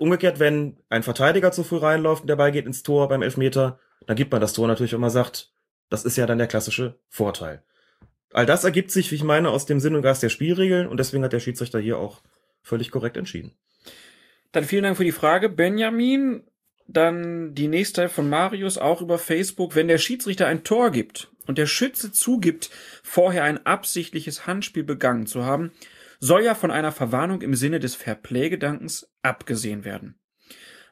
umgekehrt, 0.00 0.38
wenn 0.38 0.78
ein 0.88 1.02
Verteidiger 1.02 1.52
zu 1.52 1.62
früh 1.62 1.78
reinläuft 1.78 2.22
und 2.22 2.28
der 2.28 2.36
Ball 2.36 2.52
geht 2.52 2.66
ins 2.66 2.82
Tor 2.82 3.08
beim 3.08 3.22
Elfmeter, 3.22 3.78
dann 4.06 4.16
gibt 4.16 4.32
man 4.32 4.40
das 4.40 4.52
Tor 4.52 4.66
natürlich, 4.66 4.92
wenn 4.92 5.00
man 5.00 5.10
sagt, 5.10 5.52
das 5.88 6.04
ist 6.04 6.16
ja 6.16 6.26
dann 6.26 6.38
der 6.38 6.46
klassische 6.46 6.98
Vorteil. 7.08 7.62
All 8.32 8.46
das 8.46 8.64
ergibt 8.64 8.90
sich, 8.90 9.10
wie 9.10 9.16
ich 9.16 9.24
meine, 9.24 9.50
aus 9.50 9.66
dem 9.66 9.80
Sinn 9.80 9.94
und 9.94 10.02
Geist 10.02 10.22
der 10.22 10.28
Spielregeln 10.28 10.86
und 10.86 10.98
deswegen 10.98 11.24
hat 11.24 11.32
der 11.32 11.40
Schiedsrichter 11.40 11.80
hier 11.80 11.98
auch 11.98 12.22
völlig 12.62 12.90
korrekt 12.90 13.16
entschieden. 13.16 13.52
Dann 14.52 14.64
vielen 14.64 14.84
Dank 14.84 14.96
für 14.96 15.04
die 15.04 15.12
Frage, 15.12 15.48
Benjamin. 15.48 16.44
Dann 16.86 17.54
die 17.54 17.68
nächste 17.68 18.08
von 18.08 18.28
Marius 18.28 18.76
auch 18.76 19.00
über 19.00 19.18
Facebook. 19.18 19.76
Wenn 19.76 19.86
der 19.86 19.98
Schiedsrichter 19.98 20.48
ein 20.48 20.64
Tor 20.64 20.90
gibt 20.90 21.30
und 21.46 21.56
der 21.56 21.66
Schütze 21.66 22.10
zugibt, 22.10 22.70
vorher 23.04 23.44
ein 23.44 23.64
absichtliches 23.64 24.46
Handspiel 24.46 24.82
begangen 24.82 25.26
zu 25.26 25.44
haben, 25.44 25.70
soll 26.20 26.44
ja 26.44 26.54
von 26.54 26.70
einer 26.70 26.92
Verwarnung 26.92 27.42
im 27.42 27.54
Sinne 27.54 27.80
des 27.80 27.94
Fairplay-Gedankens 27.96 29.10
abgesehen 29.22 29.84
werden. 29.84 30.20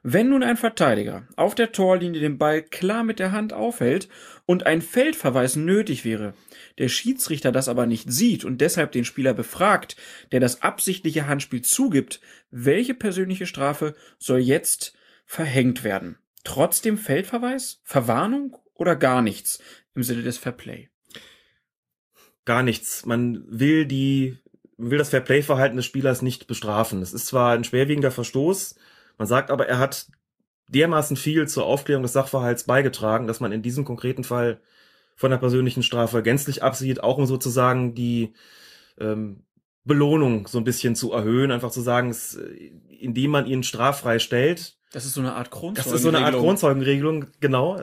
Wenn 0.03 0.31
nun 0.31 0.43
ein 0.43 0.57
Verteidiger 0.57 1.29
auf 1.37 1.55
der 1.55 1.73
Torlinie 1.73 2.21
den 2.21 2.39
Ball 2.39 2.63
klar 2.63 3.05
mit 3.05 3.19
der 3.19 3.33
Hand 3.33 3.53
aufhält 3.53 4.09
und 4.47 4.65
ein 4.65 4.81
Feldverweis 4.81 5.57
nötig 5.57 6.05
wäre, 6.05 6.35
der 6.79 6.89
Schiedsrichter 6.89 7.53
das 7.53 7.69
aber 7.69 7.85
nicht 7.87 8.11
sieht 8.11 8.45
und 8.45 8.61
deshalb 8.61 8.93
den 8.93 9.05
Spieler 9.05 9.35
befragt, 9.35 9.97
der 10.33 10.41
das 10.41 10.63
absichtliche 10.63 11.27
Handspiel 11.27 11.63
zugibt, 11.63 12.21
welche 12.51 12.95
persönliche 12.95 13.47
Strafe 13.47 13.95
soll 14.19 14.39
jetzt 14.39 14.97
verhängt 15.27 15.85
werden? 15.85 16.17
Trotzdem 16.45 16.97
Feldverweis, 16.97 17.81
Verwarnung 17.85 18.57
oder 18.75 18.95
gar 18.95 19.21
nichts 19.21 19.61
im 19.95 20.05
Sinne 20.05 20.23
des 20.23 20.39
Fairplay? 20.39 20.89
Gar 22.45 22.63
nichts. 22.63 23.05
Man 23.05 23.45
will 23.49 23.85
die, 23.85 24.39
will 24.79 24.99
das 24.99 25.11
Fairplay-Verhalten 25.11 25.77
des 25.77 25.85
Spielers 25.85 26.23
nicht 26.23 26.47
bestrafen. 26.47 27.03
Es 27.03 27.13
ist 27.13 27.27
zwar 27.27 27.53
ein 27.53 27.65
schwerwiegender 27.65 28.11
Verstoß, 28.11 28.77
man 29.19 29.27
sagt 29.27 29.51
aber, 29.51 29.67
er 29.67 29.79
hat 29.79 30.07
dermaßen 30.69 31.17
viel 31.17 31.49
zur 31.49 31.67
Aufklärung 31.67 32.03
des 32.03 32.13
Sachverhalts 32.13 32.65
beigetragen, 32.65 33.27
dass 33.27 33.41
man 33.41 33.53
in 33.53 33.63
diesem 33.63 33.85
konkreten 33.85 34.25
Fall 34.25 34.61
von 35.17 35.31
der 35.31 35.39
persönlichen 35.39 35.83
Strafe 35.83 36.23
gänzlich 36.23 36.63
absieht, 36.63 37.03
auch 37.03 37.19
um 37.19 37.27
sozusagen 37.27 37.95
die 37.95 38.35
ähm, 39.01 39.43
Belohnung 39.85 40.47
so 40.47 40.59
ein 40.59 40.65
bisschen 40.65 40.95
zu 40.95 41.13
erhöhen, 41.13 41.51
einfach 41.51 41.73
zu 41.73 41.81
sagen, 41.81 42.11
es, 42.11 42.39
indem 43.01 43.33
man 43.33 43.47
ihn 43.47 43.65
straffrei 43.65 44.21
stellt. 44.21 44.77
Das 44.93 45.05
ist 45.05 45.15
so 45.15 45.21
eine 45.21 45.35
Art 45.35 45.51
Kronzeugenregelung. 45.51 45.93
Das 45.93 46.01
ist 46.01 46.03
so 46.03 46.09
eine 46.09 46.25
Art 46.25 46.35
Kronzeugenregelung, 46.37 47.27
genau. 47.41 47.81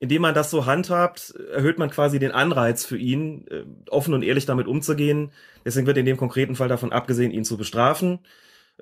Indem 0.00 0.22
man 0.22 0.34
das 0.34 0.50
so 0.50 0.64
handhabt, 0.64 1.34
erhöht 1.52 1.78
man 1.78 1.90
quasi 1.90 2.18
den 2.18 2.32
Anreiz 2.32 2.86
für 2.86 2.96
ihn, 2.96 3.46
äh, 3.48 3.64
offen 3.90 4.14
und 4.14 4.22
ehrlich 4.22 4.46
damit 4.46 4.66
umzugehen. 4.66 5.30
Deswegen 5.64 5.86
wird 5.86 5.98
in 5.98 6.06
dem 6.06 6.16
konkreten 6.16 6.56
Fall 6.56 6.68
davon 6.68 6.90
abgesehen, 6.90 7.30
ihn 7.30 7.44
zu 7.44 7.58
bestrafen. 7.58 8.18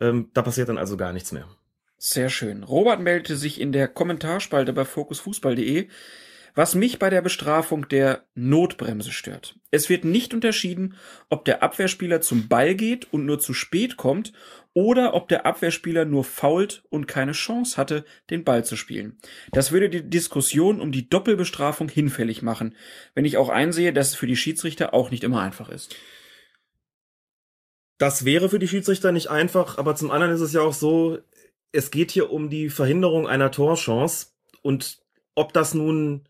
Ähm, 0.00 0.30
da 0.32 0.42
passiert 0.42 0.68
dann 0.68 0.78
also 0.78 0.96
gar 0.96 1.12
nichts 1.12 1.32
mehr. 1.32 1.48
Sehr 1.98 2.30
schön. 2.30 2.62
Robert 2.62 3.00
meldete 3.00 3.36
sich 3.36 3.60
in 3.60 3.72
der 3.72 3.88
Kommentarspalte 3.88 4.72
bei 4.72 4.84
fokusfußball.de, 4.84 5.88
was 6.54 6.76
mich 6.76 7.00
bei 7.00 7.10
der 7.10 7.22
Bestrafung 7.22 7.88
der 7.88 8.22
Notbremse 8.36 9.10
stört. 9.10 9.56
Es 9.72 9.88
wird 9.88 10.04
nicht 10.04 10.32
unterschieden, 10.32 10.94
ob 11.28 11.44
der 11.44 11.64
Abwehrspieler 11.64 12.20
zum 12.20 12.46
Ball 12.46 12.76
geht 12.76 13.12
und 13.12 13.26
nur 13.26 13.40
zu 13.40 13.54
spät 13.54 13.96
kommt 13.96 14.32
oder 14.74 15.14
ob 15.14 15.28
der 15.28 15.46
Abwehrspieler 15.46 16.04
nur 16.04 16.24
fault 16.24 16.84
und 16.90 17.08
keine 17.08 17.32
Chance 17.32 17.76
hatte, 17.76 18.04
den 18.30 18.44
Ball 18.44 18.64
zu 18.64 18.76
spielen. 18.76 19.18
Das 19.52 19.72
würde 19.72 19.90
die 19.90 20.08
Diskussion 20.08 20.80
um 20.80 20.92
die 20.92 21.08
Doppelbestrafung 21.08 21.88
hinfällig 21.88 22.42
machen, 22.42 22.74
wenn 23.14 23.24
ich 23.24 23.36
auch 23.36 23.48
einsehe, 23.48 23.92
dass 23.92 24.10
es 24.10 24.14
für 24.14 24.26
die 24.26 24.36
Schiedsrichter 24.36 24.94
auch 24.94 25.10
nicht 25.10 25.24
immer 25.24 25.40
einfach 25.40 25.68
ist. 25.68 25.96
Das 27.98 28.24
wäre 28.24 28.48
für 28.48 28.60
die 28.60 28.68
Schiedsrichter 28.68 29.10
nicht 29.10 29.28
einfach, 29.28 29.78
aber 29.78 29.96
zum 29.96 30.10
anderen 30.12 30.32
ist 30.32 30.40
es 30.40 30.52
ja 30.52 30.60
auch 30.60 30.74
so, 30.74 31.18
es 31.72 31.90
geht 31.90 32.12
hier 32.12 32.30
um 32.30 32.48
die 32.48 32.70
Verhinderung 32.70 33.26
einer 33.26 33.50
Torchance 33.50 34.28
und 34.62 35.00
ob 35.34 35.52
das 35.52 35.74
nun 35.74 36.28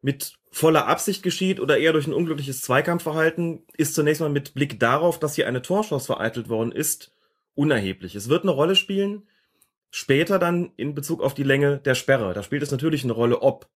mit 0.00 0.34
voller 0.50 0.86
Absicht 0.86 1.22
geschieht 1.22 1.60
oder 1.60 1.78
eher 1.78 1.92
durch 1.92 2.06
ein 2.06 2.12
unglückliches 2.12 2.60
Zweikampfverhalten, 2.60 3.64
ist 3.76 3.94
zunächst 3.94 4.20
mal 4.20 4.28
mit 4.28 4.54
Blick 4.54 4.80
darauf, 4.80 5.18
dass 5.18 5.34
hier 5.36 5.46
eine 5.46 5.62
Torchance 5.62 6.06
vereitelt 6.06 6.48
worden 6.48 6.72
ist, 6.72 7.12
unerheblich. 7.54 8.14
Es 8.14 8.28
wird 8.28 8.42
eine 8.42 8.52
Rolle 8.52 8.76
spielen, 8.76 9.24
später 9.90 10.38
dann 10.38 10.72
in 10.76 10.94
Bezug 10.94 11.22
auf 11.22 11.34
die 11.34 11.42
Länge 11.42 11.78
der 11.78 11.94
Sperre. 11.94 12.32
Da 12.34 12.42
spielt 12.42 12.62
es 12.62 12.70
natürlich 12.70 13.04
eine 13.04 13.12
Rolle, 13.12 13.42
ob 13.42 13.68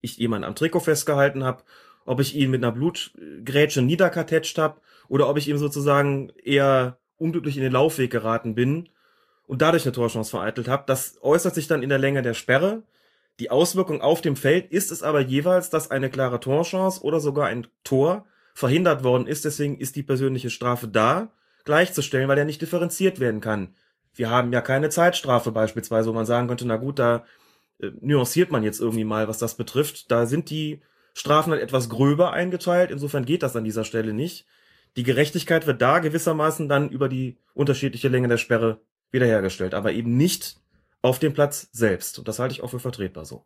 ich 0.00 0.16
jemanden 0.16 0.44
am 0.44 0.54
Trikot 0.54 0.80
festgehalten 0.80 1.44
habe, 1.44 1.62
ob 2.04 2.20
ich 2.20 2.34
ihn 2.34 2.50
mit 2.50 2.62
einer 2.62 2.72
Blutgrätsche 2.72 3.82
niederkartetscht 3.82 4.58
habe 4.58 4.80
oder 5.08 5.28
ob 5.28 5.36
ich 5.36 5.48
ihm 5.48 5.58
sozusagen 5.58 6.30
eher 6.42 6.98
unglücklich 7.18 7.56
in 7.56 7.62
den 7.62 7.72
Laufweg 7.72 8.10
geraten 8.10 8.54
bin 8.54 8.88
und 9.46 9.62
dadurch 9.62 9.84
eine 9.84 9.92
Torchance 9.92 10.30
vereitelt 10.30 10.68
habe. 10.68 10.84
Das 10.86 11.18
äußert 11.22 11.54
sich 11.54 11.66
dann 11.66 11.82
in 11.82 11.88
der 11.88 11.98
Länge 11.98 12.22
der 12.22 12.34
Sperre. 12.34 12.82
Die 13.40 13.50
Auswirkung 13.50 14.00
auf 14.00 14.20
dem 14.20 14.36
Feld 14.36 14.70
ist 14.70 14.90
es 14.90 15.02
aber 15.02 15.20
jeweils, 15.20 15.70
dass 15.70 15.90
eine 15.90 16.10
klare 16.10 16.40
Torchance 16.40 17.02
oder 17.02 17.20
sogar 17.20 17.46
ein 17.46 17.66
Tor 17.84 18.24
verhindert 18.54 19.04
worden 19.04 19.26
ist. 19.26 19.44
Deswegen 19.44 19.78
ist 19.78 19.96
die 19.96 20.02
persönliche 20.02 20.50
Strafe 20.50 20.88
da 20.88 21.32
gleichzustellen, 21.68 22.28
weil 22.28 22.38
er 22.38 22.46
nicht 22.46 22.62
differenziert 22.62 23.20
werden 23.20 23.42
kann. 23.42 23.74
Wir 24.14 24.30
haben 24.30 24.52
ja 24.52 24.62
keine 24.62 24.88
Zeitstrafe 24.88 25.52
beispielsweise, 25.52 26.08
wo 26.08 26.14
man 26.14 26.24
sagen 26.24 26.48
könnte, 26.48 26.66
na 26.66 26.76
gut, 26.76 26.98
da 26.98 27.26
äh, 27.78 27.90
nuanciert 28.00 28.50
man 28.50 28.64
jetzt 28.64 28.80
irgendwie 28.80 29.04
mal, 29.04 29.28
was 29.28 29.36
das 29.36 29.54
betrifft. 29.54 30.10
Da 30.10 30.24
sind 30.24 30.48
die 30.48 30.80
Strafen 31.12 31.52
halt 31.52 31.62
etwas 31.62 31.90
gröber 31.90 32.32
eingeteilt. 32.32 32.90
Insofern 32.90 33.26
geht 33.26 33.42
das 33.42 33.54
an 33.54 33.64
dieser 33.64 33.84
Stelle 33.84 34.14
nicht. 34.14 34.46
Die 34.96 35.02
Gerechtigkeit 35.02 35.66
wird 35.66 35.82
da 35.82 35.98
gewissermaßen 35.98 36.70
dann 36.70 36.88
über 36.88 37.10
die 37.10 37.36
unterschiedliche 37.52 38.08
Länge 38.08 38.28
der 38.28 38.38
Sperre 38.38 38.80
wiederhergestellt, 39.10 39.74
aber 39.74 39.92
eben 39.92 40.16
nicht 40.16 40.56
auf 41.02 41.18
dem 41.18 41.34
Platz 41.34 41.68
selbst. 41.72 42.18
Und 42.18 42.28
das 42.28 42.38
halte 42.38 42.54
ich 42.54 42.62
auch 42.62 42.70
für 42.70 42.80
vertretbar 42.80 43.26
so. 43.26 43.44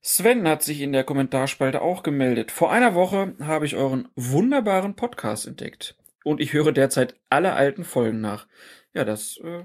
Sven 0.00 0.46
hat 0.46 0.62
sich 0.62 0.80
in 0.80 0.92
der 0.92 1.02
Kommentarspalte 1.02 1.82
auch 1.82 2.04
gemeldet. 2.04 2.52
Vor 2.52 2.70
einer 2.70 2.94
Woche 2.94 3.34
habe 3.40 3.66
ich 3.66 3.74
euren 3.74 4.08
wunderbaren 4.14 4.94
Podcast 4.94 5.46
entdeckt. 5.46 5.96
Und 6.28 6.42
ich 6.42 6.52
höre 6.52 6.72
derzeit 6.72 7.14
alle 7.30 7.54
alten 7.54 7.84
Folgen 7.84 8.20
nach. 8.20 8.46
Ja, 8.92 9.04
das 9.04 9.38
äh, 9.38 9.64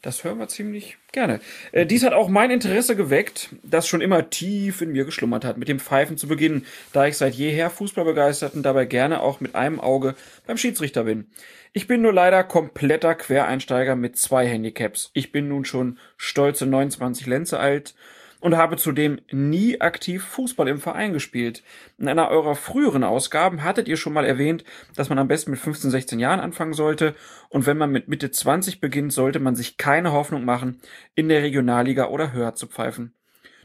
das 0.00 0.22
hören 0.22 0.38
wir 0.38 0.48
ziemlich 0.48 0.96
gerne. 1.12 1.40
Äh, 1.72 1.84
dies 1.84 2.02
hat 2.02 2.14
auch 2.14 2.28
mein 2.28 2.50
Interesse 2.50 2.96
geweckt, 2.96 3.50
das 3.62 3.86
schon 3.86 4.00
immer 4.00 4.30
tief 4.30 4.80
in 4.80 4.92
mir 4.92 5.04
geschlummert 5.04 5.44
hat, 5.44 5.58
mit 5.58 5.68
dem 5.68 5.80
Pfeifen 5.80 6.16
zu 6.16 6.28
beginnen, 6.28 6.64
da 6.94 7.06
ich 7.06 7.18
seit 7.18 7.34
jeher 7.34 7.68
Fußball 7.68 8.06
begeistert 8.06 8.54
und 8.54 8.62
dabei 8.62 8.86
gerne 8.86 9.20
auch 9.20 9.40
mit 9.40 9.54
einem 9.54 9.80
Auge 9.80 10.14
beim 10.46 10.56
Schiedsrichter 10.56 11.04
bin. 11.04 11.26
Ich 11.74 11.88
bin 11.88 12.00
nur 12.00 12.14
leider 12.14 12.42
kompletter 12.42 13.14
Quereinsteiger 13.14 13.96
mit 13.96 14.16
zwei 14.16 14.46
Handicaps. 14.46 15.10
Ich 15.12 15.30
bin 15.30 15.48
nun 15.48 15.66
schon 15.66 15.98
stolze 16.16 16.64
29 16.64 17.26
Lenze 17.26 17.58
alt 17.58 17.94
und 18.40 18.56
habe 18.56 18.76
zudem 18.76 19.20
nie 19.30 19.80
aktiv 19.80 20.24
Fußball 20.24 20.68
im 20.68 20.80
Verein 20.80 21.12
gespielt. 21.12 21.62
In 21.98 22.08
einer 22.08 22.28
eurer 22.28 22.54
früheren 22.54 23.04
Ausgaben 23.04 23.64
hattet 23.64 23.88
ihr 23.88 23.96
schon 23.96 24.12
mal 24.12 24.24
erwähnt, 24.24 24.64
dass 24.94 25.08
man 25.08 25.18
am 25.18 25.28
besten 25.28 25.50
mit 25.50 25.60
15, 25.60 25.90
16 25.90 26.18
Jahren 26.18 26.40
anfangen 26.40 26.74
sollte 26.74 27.14
und 27.48 27.66
wenn 27.66 27.78
man 27.78 27.90
mit 27.90 28.08
Mitte 28.08 28.30
20 28.30 28.80
beginnt, 28.80 29.12
sollte 29.12 29.40
man 29.40 29.56
sich 29.56 29.76
keine 29.76 30.12
Hoffnung 30.12 30.44
machen, 30.44 30.80
in 31.14 31.28
der 31.28 31.42
Regionalliga 31.42 32.08
oder 32.08 32.32
höher 32.32 32.54
zu 32.54 32.66
pfeifen. 32.66 33.12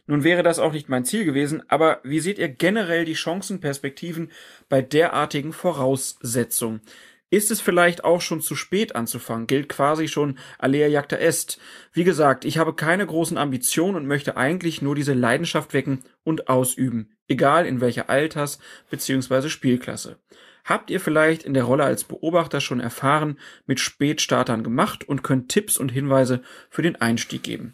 Nun 0.06 0.26
wäre 0.26 0.44
das 0.44 0.60
auch 0.60 0.74
nicht 0.74 0.90
mein 0.90 1.06
Ziel 1.06 1.24
gewesen, 1.24 1.64
aber 1.70 2.02
wie 2.04 2.20
seht 2.20 2.38
ihr 2.38 2.50
generell 2.50 3.06
die 3.06 3.16
Chancenperspektiven 3.16 4.32
bei 4.68 4.82
derartigen 4.82 5.54
Voraussetzungen? 5.54 6.82
Ist 7.30 7.50
es 7.50 7.62
vielleicht 7.62 8.04
auch 8.04 8.22
schon 8.22 8.42
zu 8.42 8.56
spät 8.56 8.96
anzufangen? 8.96 9.48
Gilt 9.48 9.68
quasi 9.68 10.08
schon 10.08 10.38
Alea 10.60 10.88
Jagda 10.88 11.18
Est. 11.18 11.60
Wie 11.92 12.04
gesagt, 12.04 12.46
ich 12.46 12.60
habe 12.60 12.76
keine 12.76 13.08
großen 13.08 13.38
Ambitionen 13.40 13.96
und 13.96 14.06
möchte 14.06 14.38
eigentlich 14.38 14.84
nur 14.84 14.94
diese 14.94 15.14
Leidenschaft 15.14 15.74
wecken 15.74 16.04
und 16.24 16.48
ausüben, 16.48 17.16
egal 17.28 17.66
in 17.66 17.82
welcher 17.82 18.10
Alters- 18.10 18.60
bzw. 18.92 19.50
Spielklasse. 19.50 20.20
habt 20.66 20.90
ihr 20.92 21.00
vielleicht 21.00 21.44
in 21.44 21.54
der 21.54 21.64
Rolle 21.66 21.84
als 21.84 22.04
Beobachter 22.06 22.62
schon 22.62 22.80
erfahren 22.80 23.38
mit 23.66 23.80
Spätstartern 23.80 24.64
gemacht 24.64 25.04
und 25.10 25.24
könnt 25.24 25.50
Tipps 25.50 25.78
und 25.78 25.90
Hinweise 25.92 26.42
für 26.70 26.84
den 26.84 26.96
Einstieg 26.96 27.44
geben. 27.44 27.74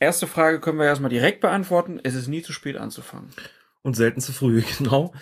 Erste 0.00 0.26
Frage 0.26 0.58
können 0.60 0.78
wir 0.78 0.86
erstmal 0.86 1.10
direkt 1.10 1.40
beantworten. 1.40 2.00
Es 2.02 2.14
ist 2.14 2.28
nie 2.28 2.42
zu 2.42 2.52
spät 2.52 2.76
anzufangen. 2.76 3.30
Und 3.82 3.94
selten 3.94 4.20
zu 4.20 4.32
früh, 4.32 4.62
genau. 4.78 5.12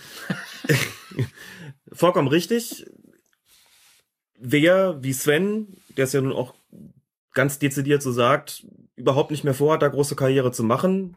Vollkommen 1.92 2.28
richtig. 2.28 2.86
Wer, 4.38 5.02
wie 5.02 5.12
Sven, 5.12 5.76
der 5.96 6.04
es 6.04 6.12
ja 6.12 6.20
nun 6.20 6.32
auch 6.32 6.54
ganz 7.32 7.58
dezidiert 7.58 8.02
so 8.02 8.12
sagt, 8.12 8.66
überhaupt 8.96 9.30
nicht 9.30 9.44
mehr 9.44 9.54
vorhat, 9.54 9.82
da 9.82 9.88
große 9.88 10.16
Karriere 10.16 10.52
zu 10.52 10.64
machen, 10.64 11.16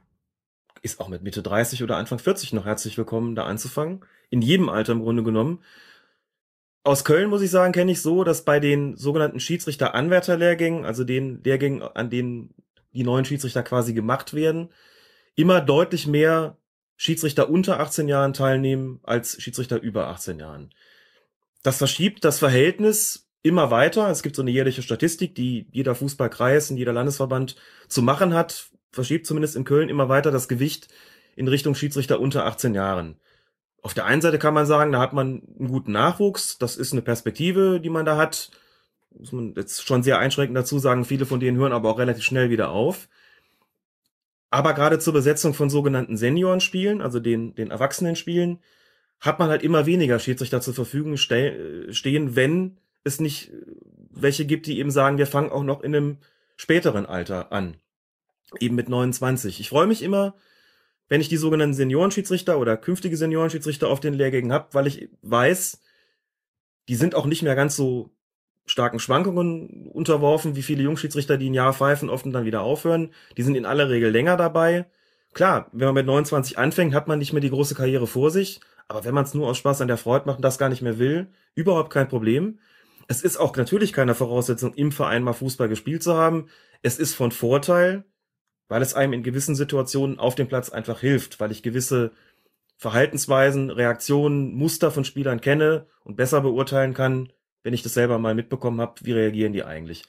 ist 0.82 1.00
auch 1.00 1.08
mit 1.08 1.24
Mitte 1.24 1.42
30 1.42 1.84
oder 1.84 1.98
Anfang 1.98 2.20
40 2.20 2.54
noch 2.54 2.66
herzlich 2.66 2.98
willkommen, 2.98 3.36
da 3.36 3.46
anzufangen. 3.46 4.02
In 4.30 4.42
jedem 4.42 4.70
Alter 4.70 4.94
im 4.94 5.02
Grunde 5.02 5.24
genommen. 5.24 5.64
Aus 6.84 7.04
Köln 7.04 7.30
muss 7.30 7.42
ich 7.42 7.52
sagen, 7.52 7.74
kenne 7.74 7.92
ich 7.92 8.02
so, 8.02 8.24
dass 8.24 8.46
bei 8.46 8.60
den 8.60 8.96
sogenannten 8.96 9.40
Schiedsrichter-Anwärterlehrgängen, 9.40 10.86
also 10.86 11.04
den 11.04 11.44
Lehrgängen, 11.44 11.82
an 11.82 12.10
denen 12.10 12.54
die 12.94 13.04
neuen 13.04 13.26
Schiedsrichter 13.26 13.64
quasi 13.64 13.94
gemacht 13.94 14.34
werden, 14.34 14.70
immer 15.36 15.62
deutlich 15.62 16.08
mehr 16.08 16.58
Schiedsrichter 16.96 17.50
unter 17.50 17.80
18 17.80 18.08
Jahren 18.08 18.34
teilnehmen 18.34 19.00
als 19.04 19.42
Schiedsrichter 19.42 19.82
über 19.82 20.08
18 20.08 20.40
Jahren. 20.40 20.70
Das 21.64 21.78
verschiebt 21.78 22.24
das 22.24 22.40
Verhältnis 22.40 23.30
immer 23.42 23.72
weiter. 23.72 24.10
Es 24.10 24.24
gibt 24.24 24.36
so 24.36 24.42
eine 24.42 24.52
jährliche 24.52 24.82
Statistik, 24.82 25.36
die 25.36 25.68
jeder 25.72 25.96
Fußballkreis 25.96 26.72
und 26.72 26.78
jeder 26.78 26.94
Landesverband 26.94 27.56
zu 27.88 28.02
machen 28.02 28.34
hat, 28.34 28.70
verschiebt 28.92 29.26
zumindest 29.26 29.56
in 29.56 29.66
Köln 29.66 29.90
immer 29.90 30.10
weiter 30.10 30.32
das 30.32 30.48
Gewicht 30.48 30.88
in 31.36 31.48
Richtung 31.48 31.76
Schiedsrichter 31.76 32.20
unter 32.20 32.46
18 32.46 32.74
Jahren. 32.74 33.20
Auf 33.82 33.94
der 33.94 34.06
einen 34.06 34.22
Seite 34.22 34.40
kann 34.40 34.54
man 34.54 34.66
sagen, 34.66 34.92
da 34.92 35.00
hat 35.00 35.14
man 35.14 35.42
einen 35.58 35.70
guten 35.70 35.94
Nachwuchs, 35.94 36.58
das 36.58 36.76
ist 36.76 36.92
eine 36.92 37.02
Perspektive, 37.02 37.80
die 37.80 37.90
man 37.90 38.06
da 38.06 38.18
hat. 38.18 38.52
Muss 39.18 39.32
man 39.32 39.54
jetzt 39.56 39.86
schon 39.86 40.04
sehr 40.04 40.20
einschränkend 40.20 40.58
dazu 40.58 40.80
sagen, 40.80 41.06
viele 41.06 41.26
von 41.26 41.40
denen 41.40 41.58
hören 41.58 41.72
aber 41.72 41.90
auch 41.90 42.00
relativ 42.00 42.24
schnell 42.24 42.50
wieder 42.50 42.72
auf. 42.72 43.08
Aber 44.50 44.74
gerade 44.74 45.00
zur 45.00 45.14
Besetzung 45.14 45.54
von 45.54 45.70
sogenannten 45.70 46.18
Seniorenspielen, 46.18 47.02
also 47.02 47.20
den, 47.20 47.56
den 47.56 47.72
Erwachsenenspielen, 47.72 48.60
hat 49.20 49.40
man 49.40 49.50
halt 49.50 49.64
immer 49.64 49.86
weniger 49.86 50.20
Schiedsrichter 50.20 50.62
zur 50.62 50.74
Verfügung 50.74 51.18
stehen, 51.18 52.36
wenn 52.36 52.78
es 53.04 53.20
nicht 53.20 53.52
welche 54.12 54.46
gibt, 54.46 54.68
die 54.68 54.80
eben 54.80 54.92
sagen, 54.92 55.18
wir 55.18 55.28
fangen 55.28 55.52
auch 55.52 55.64
noch 55.64 55.82
in 55.82 55.96
einem 55.96 56.18
späteren 56.56 57.06
Alter 57.06 57.52
an 57.52 57.78
eben 58.60 58.76
mit 58.76 58.90
29. 58.90 59.60
Ich 59.60 59.70
freue 59.70 59.88
mich 59.88 60.02
immer, 60.02 60.36
wenn 61.08 61.22
ich 61.22 61.30
die 61.30 61.38
sogenannten 61.38 61.74
Seniorenschiedsrichter 61.74 62.60
oder 62.60 62.78
künftige 62.78 63.18
Seniorenschiedsrichter 63.18 63.88
auf 63.88 64.00
den 64.00 64.14
Lehrgängen 64.14 64.54
habe, 64.54 64.68
weil 64.74 64.88
ich 64.88 65.10
weiß, 65.22 65.82
die 66.88 66.96
sind 66.96 67.16
auch 67.16 67.26
nicht 67.26 67.44
mehr 67.44 67.56
ganz 67.56 67.76
so 67.76 68.12
starken 68.66 69.00
Schwankungen 69.00 69.88
unterworfen, 69.88 70.56
wie 70.56 70.62
viele 70.62 70.84
Jungschiedsrichter, 70.84 71.38
die 71.38 71.50
ein 71.50 71.56
Jahr 71.56 71.74
pfeifen, 71.74 72.10
oft 72.10 72.26
und 72.26 72.34
dann 72.34 72.46
wieder 72.46 72.62
aufhören. 72.62 73.12
Die 73.38 73.44
sind 73.44 73.56
in 73.56 73.66
aller 73.66 73.90
Regel 73.90 74.12
länger 74.12 74.38
dabei. 74.38 74.86
Klar, 75.34 75.70
wenn 75.72 75.88
man 75.88 75.96
mit 75.96 76.06
29 76.06 76.58
anfängt, 76.58 76.94
hat 76.94 77.08
man 77.08 77.20
nicht 77.20 77.34
mehr 77.34 77.42
die 77.42 77.50
große 77.50 77.76
Karriere 77.76 78.08
vor 78.08 78.30
sich. 78.30 78.60
Aber 78.90 79.06
wenn 79.06 79.14
man 79.14 79.24
es 79.24 79.36
nur 79.36 79.48
aus 79.48 79.58
Spaß 79.58 79.82
an 79.82 79.88
der 79.88 79.98
Freude 79.98 80.26
macht 80.26 80.38
und 80.38 80.44
das 80.44 80.58
gar 80.58 80.68
nicht 80.68 80.82
mehr 80.82 80.98
will, 80.98 81.28
überhaupt 81.54 81.94
kein 81.94 82.10
Problem. 82.10 82.60
Es 83.08 83.22
ist 83.22 83.38
auch 83.38 83.56
natürlich 83.56 83.94
keine 83.94 84.16
Voraussetzung, 84.16 84.74
im 84.74 84.92
Verein 84.92 85.24
mal 85.24 85.34
Fußball 85.34 85.70
gespielt 85.70 86.04
zu 86.04 86.16
haben. 86.16 86.48
Es 86.82 86.98
ist 86.98 87.14
von 87.14 87.32
Vorteil, 87.32 88.04
weil 88.68 88.82
es 88.82 88.96
einem 88.96 89.14
in 89.14 89.24
gewissen 89.24 89.56
Situationen 89.56 90.20
auf 90.20 90.34
dem 90.36 90.48
Platz 90.48 90.70
einfach 90.70 91.00
hilft, 91.00 91.40
weil 91.40 91.52
ich 91.52 91.64
gewisse 91.64 92.12
Verhaltensweisen, 92.78 93.70
Reaktionen, 93.70 94.56
Muster 94.56 94.90
von 94.90 95.04
Spielern 95.04 95.42
kenne 95.42 95.86
und 96.04 96.16
besser 96.16 96.42
beurteilen 96.42 96.94
kann, 96.96 97.32
wenn 97.62 97.74
ich 97.74 97.84
das 97.84 97.94
selber 97.94 98.18
mal 98.18 98.34
mitbekommen 98.34 98.82
habe, 98.82 99.02
wie 99.04 99.12
reagieren 99.12 99.54
die 99.54 99.64
eigentlich. 99.64 100.04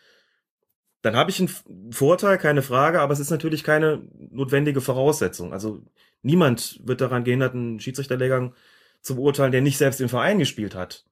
Dann 1.02 1.16
habe 1.16 1.30
ich 1.30 1.40
einen 1.40 1.92
Vorteil, 1.92 2.38
keine 2.38 2.62
Frage, 2.62 3.00
aber 3.00 3.12
es 3.12 3.20
ist 3.20 3.30
natürlich 3.30 3.64
keine 3.64 4.02
notwendige 4.30 4.80
Voraussetzung. 4.80 5.52
Also 5.52 5.82
niemand 6.22 6.80
wird 6.84 7.00
daran 7.00 7.24
gehindert, 7.24 7.54
einen 7.54 7.80
Schiedsrichterlehrgang 7.80 8.54
zu 9.02 9.16
beurteilen, 9.16 9.52
der 9.52 9.60
nicht 9.60 9.78
selbst 9.78 10.00
im 10.00 10.08
Verein 10.08 10.38
gespielt 10.38 10.74
hat. 10.74 11.04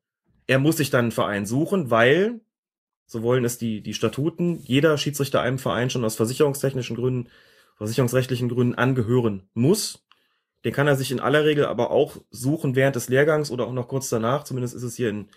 Er 0.46 0.58
muss 0.58 0.76
sich 0.76 0.90
dann 0.90 1.06
einen 1.06 1.12
Verein 1.12 1.46
suchen, 1.46 1.90
weil 1.90 2.40
so 3.06 3.22
wollen 3.22 3.44
es 3.44 3.56
die, 3.56 3.82
die 3.82 3.94
Statuten, 3.94 4.58
jeder 4.58 4.98
Schiedsrichter 4.98 5.40
einem 5.40 5.58
Verein 5.58 5.88
schon 5.88 6.04
aus 6.04 6.16
versicherungstechnischen 6.16 6.94
Gründen, 6.96 7.30
versicherungsrechtlichen 7.76 8.48
Gründen 8.50 8.74
angehören 8.74 9.48
muss. 9.54 10.06
Den 10.64 10.74
kann 10.74 10.86
er 10.86 10.96
sich 10.96 11.10
in 11.10 11.20
aller 11.20 11.44
Regel 11.44 11.64
aber 11.64 11.90
auch 11.90 12.16
suchen 12.30 12.76
während 12.76 12.96
des 12.96 13.08
Lehrgangs 13.08 13.50
oder 13.50 13.66
auch 13.66 13.72
noch 13.72 13.88
kurz 13.88 14.10
danach. 14.10 14.44
Zumindest 14.44 14.74
ist 14.74 14.82
es 14.82 14.96
hier 14.96 15.08
in 15.08 15.28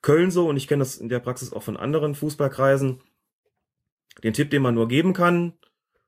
Köln 0.00 0.30
so 0.30 0.48
und 0.48 0.56
ich 0.56 0.68
kenne 0.68 0.80
das 0.80 0.96
in 0.96 1.08
der 1.08 1.18
Praxis 1.18 1.52
auch 1.52 1.62
von 1.62 1.76
anderen 1.76 2.14
Fußballkreisen. 2.14 3.02
Den 4.24 4.32
Tipp, 4.32 4.50
den 4.50 4.62
man 4.62 4.74
nur 4.74 4.88
geben 4.88 5.12
kann, 5.12 5.52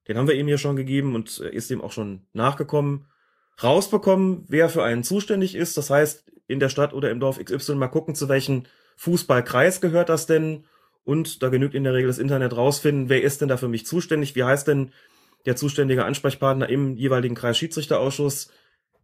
den 0.09 0.17
haben 0.17 0.29
wir 0.29 0.35
ihm 0.37 0.47
hier 0.47 0.59
schon 0.59 0.77
gegeben 0.77 1.15
und 1.15 1.39
ist 1.39 1.71
dem 1.71 1.83
auch 1.83 1.93
schon 1.93 2.27
nachgekommen. 2.33 3.07
Rausbekommen, 3.63 4.45
wer 4.49 4.69
für 4.69 4.83
einen 4.83 5.05
zuständig 5.05 5.55
ist. 5.55 5.77
Das 5.77 5.91
heißt, 5.91 6.25
in 6.47 6.61
der 6.61 6.69
Stadt 6.69 6.95
oder 6.95 7.11
im 7.11 7.21
Dorf 7.21 7.39
XY 7.39 7.75
mal 7.77 7.89
gucken, 7.89 8.15
zu 8.15 8.29
welchem 8.29 8.65
Fußballkreis 8.97 9.81
gehört 9.81 10.09
das 10.09 10.27
denn? 10.27 10.65
Und 11.05 11.43
da 11.43 11.49
genügt 11.49 11.75
in 11.75 11.85
der 11.85 11.95
Regel 11.95 12.09
das 12.09 12.19
Internet 12.19 12.57
rausfinden, 12.57 13.09
wer 13.09 13.23
ist 13.23 13.41
denn 13.41 13.49
da 13.49 13.57
für 13.57 13.69
mich 13.69 13.87
zuständig, 13.87 14.37
wie 14.37 14.45
heißt 14.45 14.69
denn 14.69 14.93
der 15.47 15.57
zuständige 15.57 16.05
Ansprechpartner 16.05 16.69
im 16.69 16.97
jeweiligen 16.97 17.35
Kreisschiedsrichterausschuss, 17.35 18.51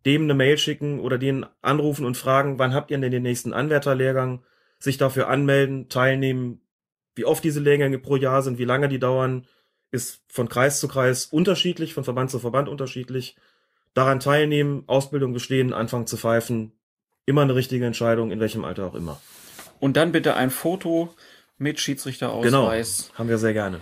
dem 0.05 0.25
eine 0.25 0.35
Mail 0.35 0.59
schicken 0.59 1.01
oder 1.01 1.19
den 1.19 1.47
anrufen 1.63 2.05
und 2.05 2.17
fragen, 2.17 2.59
wann 2.59 2.75
habt 2.75 2.91
ihr 2.91 2.99
denn 2.99 3.11
den 3.11 3.23
nächsten 3.23 3.53
Anwärterlehrgang, 3.53 4.45
sich 4.79 4.99
dafür 4.99 5.29
anmelden, 5.29 5.89
teilnehmen, 5.89 6.61
wie 7.15 7.25
oft 7.25 7.43
diese 7.43 7.61
Lehrgänge 7.61 7.99
pro 7.99 8.17
Jahr 8.17 8.43
sind, 8.43 8.59
wie 8.59 8.65
lange 8.65 8.89
die 8.89 8.99
dauern, 8.99 9.47
ist 9.91 10.23
von 10.29 10.49
Kreis 10.49 10.81
zu 10.81 10.89
Kreis 10.89 11.27
unterschiedlich, 11.27 11.95
von 11.95 12.05
Verband 12.05 12.31
zu 12.31 12.39
Verband 12.39 12.69
unterschiedlich. 12.69 13.37
Daran 13.97 14.21
teilnehmen, 14.21 14.85
Ausbildung 14.89 15.33
bestehen, 15.33 15.73
anfangen 15.73 16.07
zu 16.07 16.19
pfeifen, 16.19 16.73
immer 17.25 17.41
eine 17.41 17.55
richtige 17.55 17.87
Entscheidung, 17.87 18.31
in 18.31 18.41
welchem 18.41 18.63
Alter 18.63 18.85
auch 18.85 18.95
immer. 18.95 19.19
Und 19.81 19.97
dann 19.97 20.13
bitte 20.13 20.35
ein 20.35 20.51
Foto 20.51 21.15
mit 21.57 21.81
Schiedsrichterausweis. 21.81 23.07
Genau, 23.07 23.19
haben 23.19 23.29
wir 23.31 23.39
sehr 23.39 23.55
gerne. 23.55 23.81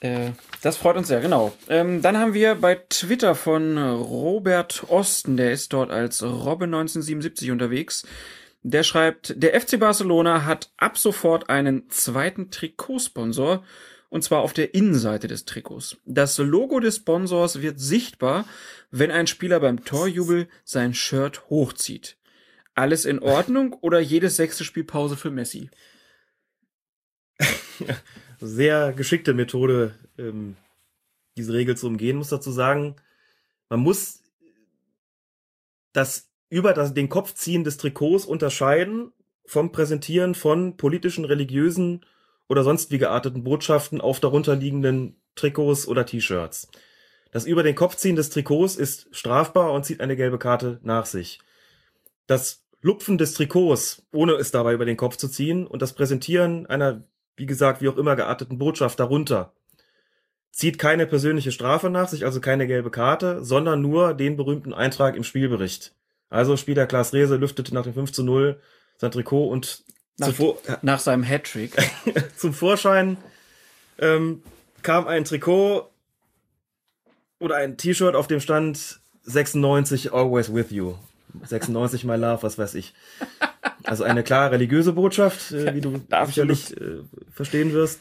Äh, 0.00 0.32
das 0.62 0.78
freut 0.78 0.96
uns 0.96 1.06
sehr, 1.06 1.20
genau. 1.20 1.52
Ähm, 1.68 2.02
dann 2.02 2.18
haben 2.18 2.34
wir 2.34 2.56
bei 2.56 2.74
Twitter 2.88 3.36
von 3.36 3.78
Robert 3.78 4.82
Osten, 4.88 5.36
der 5.36 5.52
ist 5.52 5.72
dort 5.72 5.92
als 5.92 6.20
Robbe1977 6.20 7.52
unterwegs. 7.52 8.04
Der 8.64 8.82
schreibt, 8.82 9.40
der 9.40 9.60
FC 9.60 9.78
Barcelona 9.78 10.44
hat 10.44 10.72
ab 10.76 10.98
sofort 10.98 11.50
einen 11.50 11.88
zweiten 11.88 12.50
Trikotsponsor 12.50 13.62
und 14.14 14.22
zwar 14.22 14.42
auf 14.42 14.52
der 14.52 14.74
Innenseite 14.74 15.26
des 15.26 15.44
Trikots. 15.44 15.96
Das 16.04 16.38
Logo 16.38 16.78
des 16.78 16.98
Sponsors 16.98 17.62
wird 17.62 17.80
sichtbar, 17.80 18.46
wenn 18.92 19.10
ein 19.10 19.26
Spieler 19.26 19.58
beim 19.58 19.84
Torjubel 19.84 20.46
sein 20.62 20.94
Shirt 20.94 21.50
hochzieht. 21.50 22.16
Alles 22.76 23.06
in 23.06 23.18
Ordnung 23.18 23.72
oder 23.80 23.98
jedes 23.98 24.36
sechste 24.36 24.62
Spiel 24.62 24.84
Pause 24.84 25.16
für 25.16 25.32
Messi? 25.32 25.68
sehr 28.40 28.92
geschickte 28.92 29.34
Methode, 29.34 29.96
ähm, 30.16 30.54
diese 31.36 31.52
Regel 31.52 31.76
zu 31.76 31.88
umgehen, 31.88 32.16
muss 32.16 32.28
dazu 32.28 32.52
sagen, 32.52 32.94
man 33.68 33.80
muss 33.80 34.22
das 35.92 36.30
über 36.50 36.72
das, 36.72 36.94
den 36.94 37.08
Kopfziehen 37.08 37.64
des 37.64 37.78
Trikots 37.78 38.26
unterscheiden 38.26 39.10
vom 39.44 39.72
Präsentieren 39.72 40.36
von 40.36 40.76
politischen, 40.76 41.24
religiösen 41.24 42.06
oder 42.48 42.62
sonst 42.64 42.90
wie 42.90 42.98
gearteten 42.98 43.44
Botschaften 43.44 44.00
auf 44.00 44.20
darunterliegenden 44.20 45.20
Trikots 45.34 45.88
oder 45.88 46.06
T-Shirts. 46.06 46.68
Das 47.30 47.46
über 47.46 47.62
den 47.62 47.74
Kopfziehen 47.74 48.16
des 48.16 48.30
Trikots 48.30 48.76
ist 48.76 49.08
strafbar 49.10 49.72
und 49.72 49.84
zieht 49.84 50.00
eine 50.00 50.16
gelbe 50.16 50.38
Karte 50.38 50.78
nach 50.82 51.06
sich. 51.06 51.40
Das 52.26 52.64
Lupfen 52.80 53.18
des 53.18 53.34
Trikots, 53.34 54.06
ohne 54.12 54.34
es 54.34 54.50
dabei 54.50 54.74
über 54.74 54.84
den 54.84 54.96
Kopf 54.96 55.16
zu 55.16 55.28
ziehen, 55.28 55.66
und 55.66 55.82
das 55.82 55.94
Präsentieren 55.94 56.66
einer 56.66 57.04
wie 57.36 57.46
gesagt, 57.46 57.80
wie 57.80 57.88
auch 57.88 57.96
immer 57.96 58.16
gearteten 58.16 58.58
Botschaft 58.58 59.00
darunter. 59.00 59.52
Zieht 60.52 60.78
keine 60.78 61.06
persönliche 61.06 61.50
Strafe 61.50 61.90
nach 61.90 62.08
sich, 62.08 62.24
also 62.24 62.40
keine 62.40 62.66
gelbe 62.66 62.90
Karte, 62.90 63.44
sondern 63.44 63.80
nur 63.80 64.14
den 64.14 64.36
berühmten 64.36 64.72
Eintrag 64.72 65.16
im 65.16 65.24
Spielbericht. 65.24 65.94
Also 66.30 66.56
Spieler 66.56 66.86
Klaas 66.86 67.12
Rehse 67.12 67.36
lüftete 67.36 67.74
nach 67.74 67.82
dem 67.82 67.94
5 67.94 68.12
zu 68.12 68.22
0 68.22 68.60
sein 68.98 69.10
Trikot 69.10 69.48
und 69.48 69.84
nach, 70.18 70.28
zuvor, 70.28 70.58
nach 70.82 71.00
seinem 71.00 71.22
Hattrick 71.22 71.72
zum 72.36 72.54
Vorschein 72.54 73.16
ähm, 73.98 74.42
kam 74.82 75.06
ein 75.06 75.24
Trikot 75.24 75.90
oder 77.38 77.56
ein 77.56 77.76
T-Shirt, 77.76 78.14
auf 78.14 78.26
dem 78.26 78.40
stand 78.40 79.00
96 79.24 80.12
Always 80.12 80.52
With 80.52 80.70
You. 80.70 80.94
96 81.42 82.04
My 82.04 82.16
Love, 82.16 82.42
was 82.42 82.58
weiß 82.58 82.74
ich. 82.74 82.94
Also 83.82 84.04
eine 84.04 84.22
klar 84.22 84.52
religiöse 84.52 84.92
Botschaft, 84.92 85.52
äh, 85.52 85.74
wie 85.74 85.80
du 85.80 86.00
sicherlich 86.26 86.76
äh, 86.80 87.02
verstehen 87.32 87.72
wirst. 87.72 88.00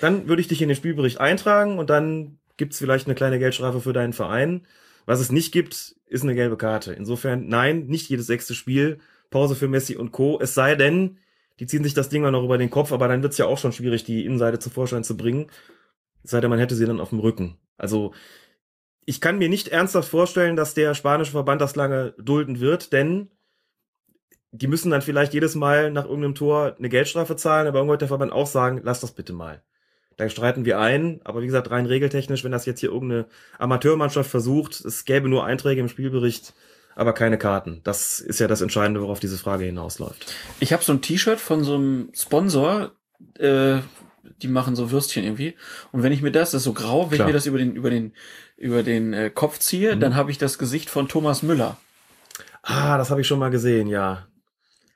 Dann 0.00 0.28
würde 0.28 0.40
ich 0.40 0.48
dich 0.48 0.62
in 0.62 0.68
den 0.68 0.76
Spielbericht 0.76 1.20
eintragen 1.20 1.78
und 1.78 1.90
dann 1.90 2.38
gibt's 2.56 2.78
vielleicht 2.78 3.06
eine 3.06 3.14
kleine 3.14 3.38
Geldstrafe 3.38 3.80
für 3.80 3.92
deinen 3.92 4.12
Verein. 4.12 4.66
Was 5.06 5.20
es 5.20 5.30
nicht 5.30 5.52
gibt, 5.52 5.96
ist 6.06 6.22
eine 6.22 6.34
gelbe 6.34 6.56
Karte. 6.56 6.92
Insofern, 6.94 7.48
nein, 7.48 7.86
nicht 7.86 8.08
jedes 8.08 8.26
sechste 8.26 8.54
Spiel 8.54 8.98
Pause 9.30 9.56
für 9.56 9.68
Messi 9.68 9.96
und 9.96 10.12
Co. 10.12 10.38
Es 10.40 10.54
sei 10.54 10.74
denn, 10.76 11.18
die 11.60 11.66
ziehen 11.66 11.84
sich 11.84 11.94
das 11.94 12.08
Ding 12.08 12.22
mal 12.22 12.30
noch 12.30 12.44
über 12.44 12.58
den 12.58 12.70
Kopf, 12.70 12.92
aber 12.92 13.08
dann 13.08 13.22
wird's 13.22 13.38
ja 13.38 13.46
auch 13.46 13.58
schon 13.58 13.72
schwierig, 13.72 14.04
die 14.04 14.24
Innenseite 14.24 14.58
zum 14.58 14.72
Vorschein 14.72 15.04
zu 15.04 15.16
bringen. 15.16 15.50
Es 16.22 16.30
sei 16.30 16.40
denn, 16.40 16.50
man 16.50 16.58
hätte 16.58 16.74
sie 16.74 16.86
dann 16.86 17.00
auf 17.00 17.10
dem 17.10 17.20
Rücken. 17.20 17.58
Also 17.76 18.12
ich 19.04 19.20
kann 19.20 19.38
mir 19.38 19.48
nicht 19.48 19.68
ernsthaft 19.68 20.08
vorstellen, 20.08 20.56
dass 20.56 20.74
der 20.74 20.94
spanische 20.94 21.32
Verband 21.32 21.60
das 21.60 21.76
lange 21.76 22.14
dulden 22.18 22.60
wird, 22.60 22.92
denn 22.92 23.30
die 24.50 24.68
müssen 24.68 24.90
dann 24.90 25.02
vielleicht 25.02 25.34
jedes 25.34 25.54
Mal 25.54 25.90
nach 25.90 26.04
irgendeinem 26.04 26.36
Tor 26.36 26.76
eine 26.78 26.88
Geldstrafe 26.88 27.36
zahlen, 27.36 27.66
aber 27.66 27.78
irgendwann 27.78 27.94
wird 27.94 28.02
der 28.02 28.08
Verband 28.08 28.32
auch 28.32 28.46
sagen, 28.46 28.80
lass 28.84 29.00
das 29.00 29.12
bitte 29.12 29.32
mal. 29.32 29.62
Da 30.16 30.28
streiten 30.28 30.64
wir 30.64 30.78
ein, 30.78 31.20
aber 31.24 31.42
wie 31.42 31.46
gesagt, 31.46 31.70
rein 31.72 31.86
regeltechnisch, 31.86 32.44
wenn 32.44 32.52
das 32.52 32.66
jetzt 32.66 32.78
hier 32.78 32.92
irgendeine 32.92 33.26
Amateurmannschaft 33.58 34.30
versucht, 34.30 34.80
es 34.84 35.04
gäbe 35.04 35.28
nur 35.28 35.44
Einträge 35.44 35.80
im 35.80 35.88
Spielbericht, 35.88 36.54
aber 36.94 37.12
keine 37.12 37.38
Karten. 37.38 37.80
Das 37.84 38.20
ist 38.20 38.40
ja 38.40 38.48
das 38.48 38.60
Entscheidende, 38.60 39.00
worauf 39.02 39.20
diese 39.20 39.38
Frage 39.38 39.64
hinausläuft. 39.64 40.32
Ich 40.60 40.72
habe 40.72 40.82
so 40.84 40.92
ein 40.92 41.02
T-Shirt 41.02 41.40
von 41.40 41.64
so 41.64 41.74
einem 41.74 42.10
Sponsor, 42.14 42.92
äh, 43.38 43.78
die 44.42 44.48
machen 44.48 44.74
so 44.76 44.90
Würstchen 44.90 45.24
irgendwie. 45.24 45.54
Und 45.92 46.02
wenn 46.02 46.12
ich 46.12 46.22
mir 46.22 46.32
das, 46.32 46.50
das 46.52 46.60
ist 46.60 46.64
so 46.64 46.72
grau, 46.72 47.10
wenn 47.10 47.16
Klar. 47.16 47.28
ich 47.28 47.32
mir 47.32 47.36
das 47.36 47.46
über 47.46 47.58
den, 47.58 47.74
über 47.76 47.90
den, 47.90 48.12
über 48.56 48.82
den 48.82 49.12
äh, 49.12 49.30
Kopf 49.30 49.58
ziehe, 49.58 49.96
Mhm. 49.96 50.00
dann 50.00 50.14
habe 50.16 50.30
ich 50.30 50.38
das 50.38 50.58
Gesicht 50.58 50.88
von 50.90 51.08
Thomas 51.08 51.42
Müller. 51.42 51.76
Ah, 52.62 52.96
das 52.96 53.10
habe 53.10 53.20
ich 53.20 53.26
schon 53.26 53.38
mal 53.38 53.50
gesehen, 53.50 53.88
ja. 53.88 54.26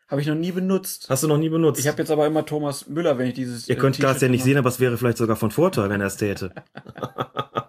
Habe 0.09 0.22
ich 0.22 0.26
noch 0.26 0.34
nie 0.34 0.53
benutzt. 0.53 1.07
Hast 1.11 1.22
du 1.22 1.28
noch 1.28 1.36
nie 1.36 1.51
benutzt? 1.51 1.78
Ich 1.80 1.86
habe 1.86 1.99
jetzt 1.99 2.11
aber 2.11 2.26
immer 2.26 2.46
Thomas 2.46 2.88
Müller, 2.88 3.18
wenn 3.18 3.26
ich 3.26 3.34
dieses. 3.34 3.68
Ihr 3.68 3.76
äh, 3.76 3.78
könnt 3.78 4.03
das 4.03 4.22
ja 4.22 4.28
nicht 4.28 4.42
sehen, 4.42 4.57
aber 4.57 4.70
es 4.70 4.80
wäre 4.80 4.96
vielleicht 4.96 5.18
sogar 5.18 5.36
von 5.36 5.51
Vorteil, 5.51 5.90
wenn 5.90 6.01
er 6.01 6.07
es 6.07 6.16
täte. 6.16 6.51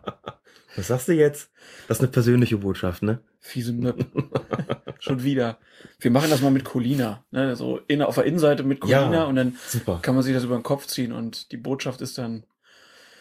Was 0.80 0.88
sagst 0.88 1.08
du 1.10 1.14
jetzt? 1.14 1.52
Das 1.90 1.98
ist 1.98 2.02
eine 2.04 2.12
persönliche 2.12 2.58
Botschaft, 2.58 3.04
ne? 3.04 3.20
Fiese 3.42 3.74
Möpp. 3.74 4.06
Schon 5.00 5.24
wieder. 5.24 5.58
Wir 6.00 6.10
machen 6.10 6.30
das 6.30 6.42
mal 6.42 6.52
mit 6.52 6.64
Colina. 6.64 7.24
Ne? 7.32 7.56
So 7.58 7.80
in, 7.88 8.02
auf 8.02 8.16
der 8.16 8.24
Innenseite 8.24 8.64
mit 8.64 8.80
Colina 8.80 9.12
Ja, 9.14 9.24
und 9.26 9.36
dann 9.36 9.58
super. 9.68 10.00
kann 10.02 10.16
man 10.16 10.24
sich 10.24 10.34
das 10.34 10.46
über 10.46 10.56
den 10.58 10.64
Kopf 10.64 10.88
ziehen 10.88 11.12
und 11.12 11.52
die 11.52 11.58
Botschaft 11.58 12.00
ist 12.02 12.18
dann. 12.18 12.44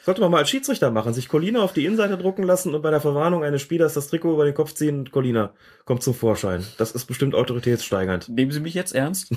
Sollte 0.05 0.21
man 0.21 0.31
mal 0.31 0.39
als 0.39 0.51
Schiedsrichter 0.51 0.91
machen, 0.93 1.13
sich 1.13 1.29
Colina 1.29 1.61
auf 1.61 1.73
die 1.73 1.85
Innenseite 1.85 2.17
drucken 2.17 2.45
lassen 2.45 2.75
und 2.75 2.81
bei 2.83 2.91
der 2.91 3.01
Verwarnung 3.01 3.43
eines 3.45 3.61
Spielers 3.61 3.95
das 3.95 4.07
Trikot 4.09 4.35
über 4.35 4.45
den 4.45 4.55
Kopf 4.55 4.73
ziehen 4.73 5.01
und 5.01 5.11
Colina 5.11 5.53
kommt 5.85 6.03
zum 6.05 6.15
Vorschein. 6.15 6.65
Das 6.79 6.93
ist 6.93 7.07
bestimmt 7.07 7.35
autoritätssteigernd. 7.35 8.29
Nehmen 8.29 8.53
Sie 8.53 8.61
mich 8.61 8.75
jetzt 8.75 8.95
ernst? 8.95 9.33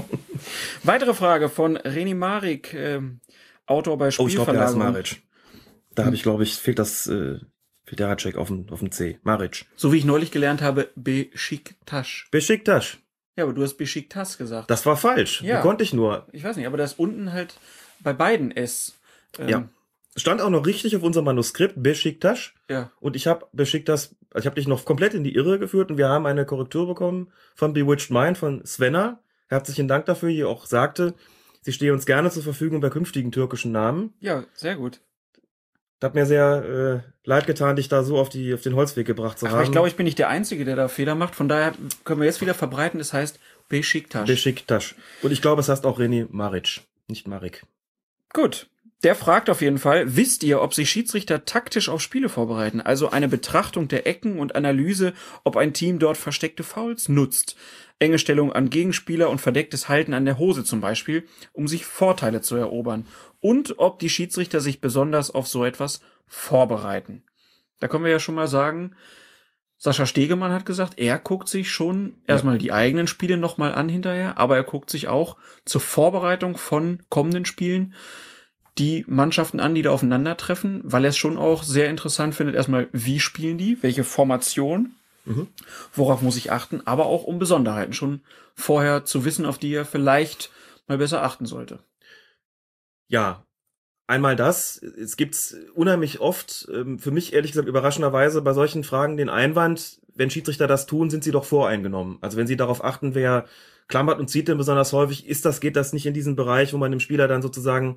Weitere 0.82 1.12
Frage 1.14 1.48
von 1.50 1.76
Reni 1.76 2.14
Marik, 2.14 2.72
ähm, 2.74 3.20
Autor 3.66 3.98
bei 3.98 4.08
Oh, 4.18 4.26
ich 4.26 4.38
Da 5.94 6.04
habe 6.04 6.14
ich, 6.16 6.22
glaube 6.22 6.42
ich, 6.42 6.54
fehlt 6.54 6.78
das, 6.78 7.06
äh, 7.06 7.38
fehlt 7.84 7.98
der 8.00 8.08
Hatcheck 8.08 8.36
auf 8.36 8.48
dem, 8.48 8.66
auf 8.70 8.80
dem 8.80 8.90
C. 8.90 9.18
Maric. 9.22 9.66
So 9.76 9.92
wie 9.92 9.98
ich 9.98 10.04
neulich 10.04 10.30
gelernt 10.30 10.62
habe, 10.62 10.88
Besiktas. 10.96 12.24
Besiktas. 12.30 12.98
Ja, 13.36 13.44
aber 13.44 13.52
du 13.52 13.62
hast 13.62 13.74
Besiktas 13.76 14.38
gesagt. 14.38 14.70
Das 14.70 14.86
war 14.86 14.96
falsch. 14.96 15.42
Ja. 15.42 15.58
Wie 15.58 15.62
konnte 15.62 15.82
ich 15.84 15.92
nur? 15.92 16.26
ich 16.32 16.44
weiß 16.44 16.56
nicht, 16.56 16.66
aber 16.66 16.76
da 16.76 16.84
ist 16.84 16.98
unten 16.98 17.32
halt 17.32 17.58
bei 18.00 18.12
beiden 18.12 18.50
S. 18.52 18.94
Ähm, 19.38 19.48
Ja. 19.48 19.68
Stand 20.16 20.40
auch 20.40 20.50
noch 20.50 20.64
richtig 20.64 20.94
auf 20.94 21.02
unserem 21.02 21.24
Manuskript, 21.24 21.74
Besiktas. 21.82 22.52
Ja. 22.70 22.92
Und 23.00 23.16
ich 23.16 23.26
habe 23.26 23.46
Besiktas, 23.52 24.14
also 24.30 24.44
ich 24.44 24.46
habe 24.46 24.54
dich 24.54 24.68
noch 24.68 24.84
komplett 24.84 25.12
in 25.12 25.24
die 25.24 25.34
Irre 25.34 25.58
geführt 25.58 25.90
und 25.90 25.98
wir 25.98 26.08
haben 26.08 26.26
eine 26.26 26.46
Korrektur 26.46 26.86
bekommen 26.86 27.32
von 27.56 27.72
Bewitched 27.72 28.10
Mind, 28.12 28.38
von 28.38 28.64
Svenna. 28.64 29.18
Herzlichen 29.48 29.88
Dank 29.88 30.06
dafür, 30.06 30.28
die 30.28 30.44
auch 30.44 30.66
sagte, 30.66 31.14
sie 31.62 31.72
stehe 31.72 31.92
uns 31.92 32.06
gerne 32.06 32.30
zur 32.30 32.44
Verfügung 32.44 32.80
bei 32.80 32.90
künftigen 32.90 33.32
türkischen 33.32 33.72
Namen. 33.72 34.14
Ja, 34.20 34.44
sehr 34.54 34.76
gut. 34.76 35.00
Das 36.00 36.08
hat 36.08 36.14
mir 36.14 36.26
sehr 36.26 37.02
äh, 37.04 37.10
leid 37.24 37.46
getan, 37.46 37.76
dich 37.76 37.88
da 37.88 38.02
so 38.02 38.18
auf, 38.18 38.28
die, 38.28 38.52
auf 38.52 38.62
den 38.62 38.74
Holzweg 38.74 39.06
gebracht 39.06 39.38
zu 39.38 39.46
Aber 39.46 39.56
haben. 39.56 39.64
ich 39.64 39.72
glaube, 39.72 39.88
ich 39.88 39.96
bin 39.96 40.04
nicht 40.04 40.18
der 40.18 40.28
Einzige, 40.28 40.64
der 40.64 40.76
da 40.76 40.88
Fehler 40.88 41.14
macht. 41.14 41.34
Von 41.34 41.48
daher 41.48 41.72
können 42.04 42.20
wir 42.20 42.26
jetzt 42.26 42.40
wieder 42.40 42.54
verbreiten. 42.54 43.00
Es 43.00 43.12
heißt 43.12 43.38
Besiktas. 43.68 44.26
Besiktas. 44.26 44.94
Und 45.22 45.30
ich 45.32 45.40
glaube, 45.40 45.60
es 45.60 45.68
heißt 45.68 45.86
auch 45.86 45.98
René 45.98 46.26
Maric, 46.30 46.82
nicht 47.08 47.26
Marik. 47.26 47.64
Gut. 48.32 48.68
Der 49.02 49.14
fragt 49.14 49.50
auf 49.50 49.60
jeden 49.60 49.76
Fall, 49.76 50.16
wisst 50.16 50.42
ihr, 50.44 50.62
ob 50.62 50.72
sich 50.72 50.88
Schiedsrichter 50.88 51.44
taktisch 51.44 51.90
auf 51.90 52.00
Spiele 52.00 52.30
vorbereiten? 52.30 52.80
Also 52.80 53.10
eine 53.10 53.28
Betrachtung 53.28 53.86
der 53.86 54.06
Ecken 54.06 54.38
und 54.38 54.56
Analyse, 54.56 55.12
ob 55.44 55.58
ein 55.58 55.74
Team 55.74 55.98
dort 55.98 56.16
versteckte 56.16 56.62
Fouls 56.62 57.10
nutzt. 57.10 57.54
Enge 57.98 58.18
Stellung 58.18 58.52
an 58.52 58.70
Gegenspieler 58.70 59.28
und 59.28 59.42
verdecktes 59.42 59.90
Halten 59.90 60.14
an 60.14 60.24
der 60.24 60.38
Hose 60.38 60.64
zum 60.64 60.80
Beispiel, 60.80 61.28
um 61.52 61.68
sich 61.68 61.84
Vorteile 61.84 62.40
zu 62.40 62.56
erobern. 62.56 63.06
Und 63.44 63.78
ob 63.78 63.98
die 63.98 64.08
Schiedsrichter 64.08 64.60
sich 64.60 64.80
besonders 64.80 65.30
auf 65.30 65.48
so 65.48 65.66
etwas 65.66 66.00
vorbereiten. 66.26 67.24
Da 67.78 67.88
können 67.88 68.04
wir 68.04 68.10
ja 68.10 68.18
schon 68.18 68.36
mal 68.36 68.48
sagen, 68.48 68.96
Sascha 69.76 70.06
Stegemann 70.06 70.50
hat 70.50 70.64
gesagt, 70.64 70.98
er 70.98 71.18
guckt 71.18 71.50
sich 71.50 71.70
schon 71.70 72.14
erstmal 72.26 72.56
die 72.56 72.72
eigenen 72.72 73.06
Spiele 73.06 73.36
nochmal 73.36 73.74
an 73.74 73.90
hinterher, 73.90 74.38
aber 74.38 74.56
er 74.56 74.62
guckt 74.62 74.88
sich 74.88 75.08
auch 75.08 75.36
zur 75.66 75.82
Vorbereitung 75.82 76.56
von 76.56 77.02
kommenden 77.10 77.44
Spielen 77.44 77.92
die 78.78 79.04
Mannschaften 79.08 79.60
an, 79.60 79.74
die 79.74 79.82
da 79.82 79.90
aufeinandertreffen, 79.90 80.80
weil 80.82 81.04
er 81.04 81.10
es 81.10 81.18
schon 81.18 81.36
auch 81.36 81.64
sehr 81.64 81.90
interessant 81.90 82.34
findet, 82.34 82.56
erstmal, 82.56 82.88
wie 82.92 83.20
spielen 83.20 83.58
die, 83.58 83.82
welche 83.82 84.04
Formation, 84.04 84.94
worauf 85.92 86.22
muss 86.22 86.38
ich 86.38 86.50
achten, 86.50 86.80
aber 86.86 87.04
auch 87.04 87.24
um 87.24 87.38
Besonderheiten 87.38 87.92
schon 87.92 88.22
vorher 88.54 89.04
zu 89.04 89.26
wissen, 89.26 89.44
auf 89.44 89.58
die 89.58 89.74
er 89.74 89.84
vielleicht 89.84 90.50
mal 90.88 90.96
besser 90.96 91.22
achten 91.22 91.44
sollte. 91.44 91.80
Ja, 93.08 93.46
einmal 94.06 94.36
das. 94.36 94.82
Es 94.82 95.16
gibt 95.16 95.56
unheimlich 95.74 96.20
oft, 96.20 96.68
ähm, 96.72 96.98
für 96.98 97.10
mich 97.10 97.32
ehrlich 97.32 97.52
gesagt 97.52 97.68
überraschenderweise 97.68 98.42
bei 98.42 98.52
solchen 98.52 98.84
Fragen 98.84 99.16
den 99.16 99.28
Einwand, 99.28 100.00
wenn 100.14 100.30
Schiedsrichter 100.30 100.66
das 100.66 100.86
tun, 100.86 101.10
sind 101.10 101.24
sie 101.24 101.32
doch 101.32 101.44
voreingenommen. 101.44 102.18
Also 102.20 102.36
wenn 102.36 102.46
sie 102.46 102.56
darauf 102.56 102.84
achten, 102.84 103.14
wer 103.14 103.46
klammert 103.88 104.18
und 104.18 104.28
zieht 104.28 104.48
denn 104.48 104.58
besonders 104.58 104.92
häufig, 104.92 105.26
ist 105.26 105.44
das, 105.44 105.60
geht 105.60 105.76
das 105.76 105.92
nicht 105.92 106.06
in 106.06 106.14
diesen 106.14 106.36
Bereich, 106.36 106.72
wo 106.72 106.78
man 106.78 106.90
dem 106.90 107.00
Spieler 107.00 107.28
dann 107.28 107.42
sozusagen 107.42 107.96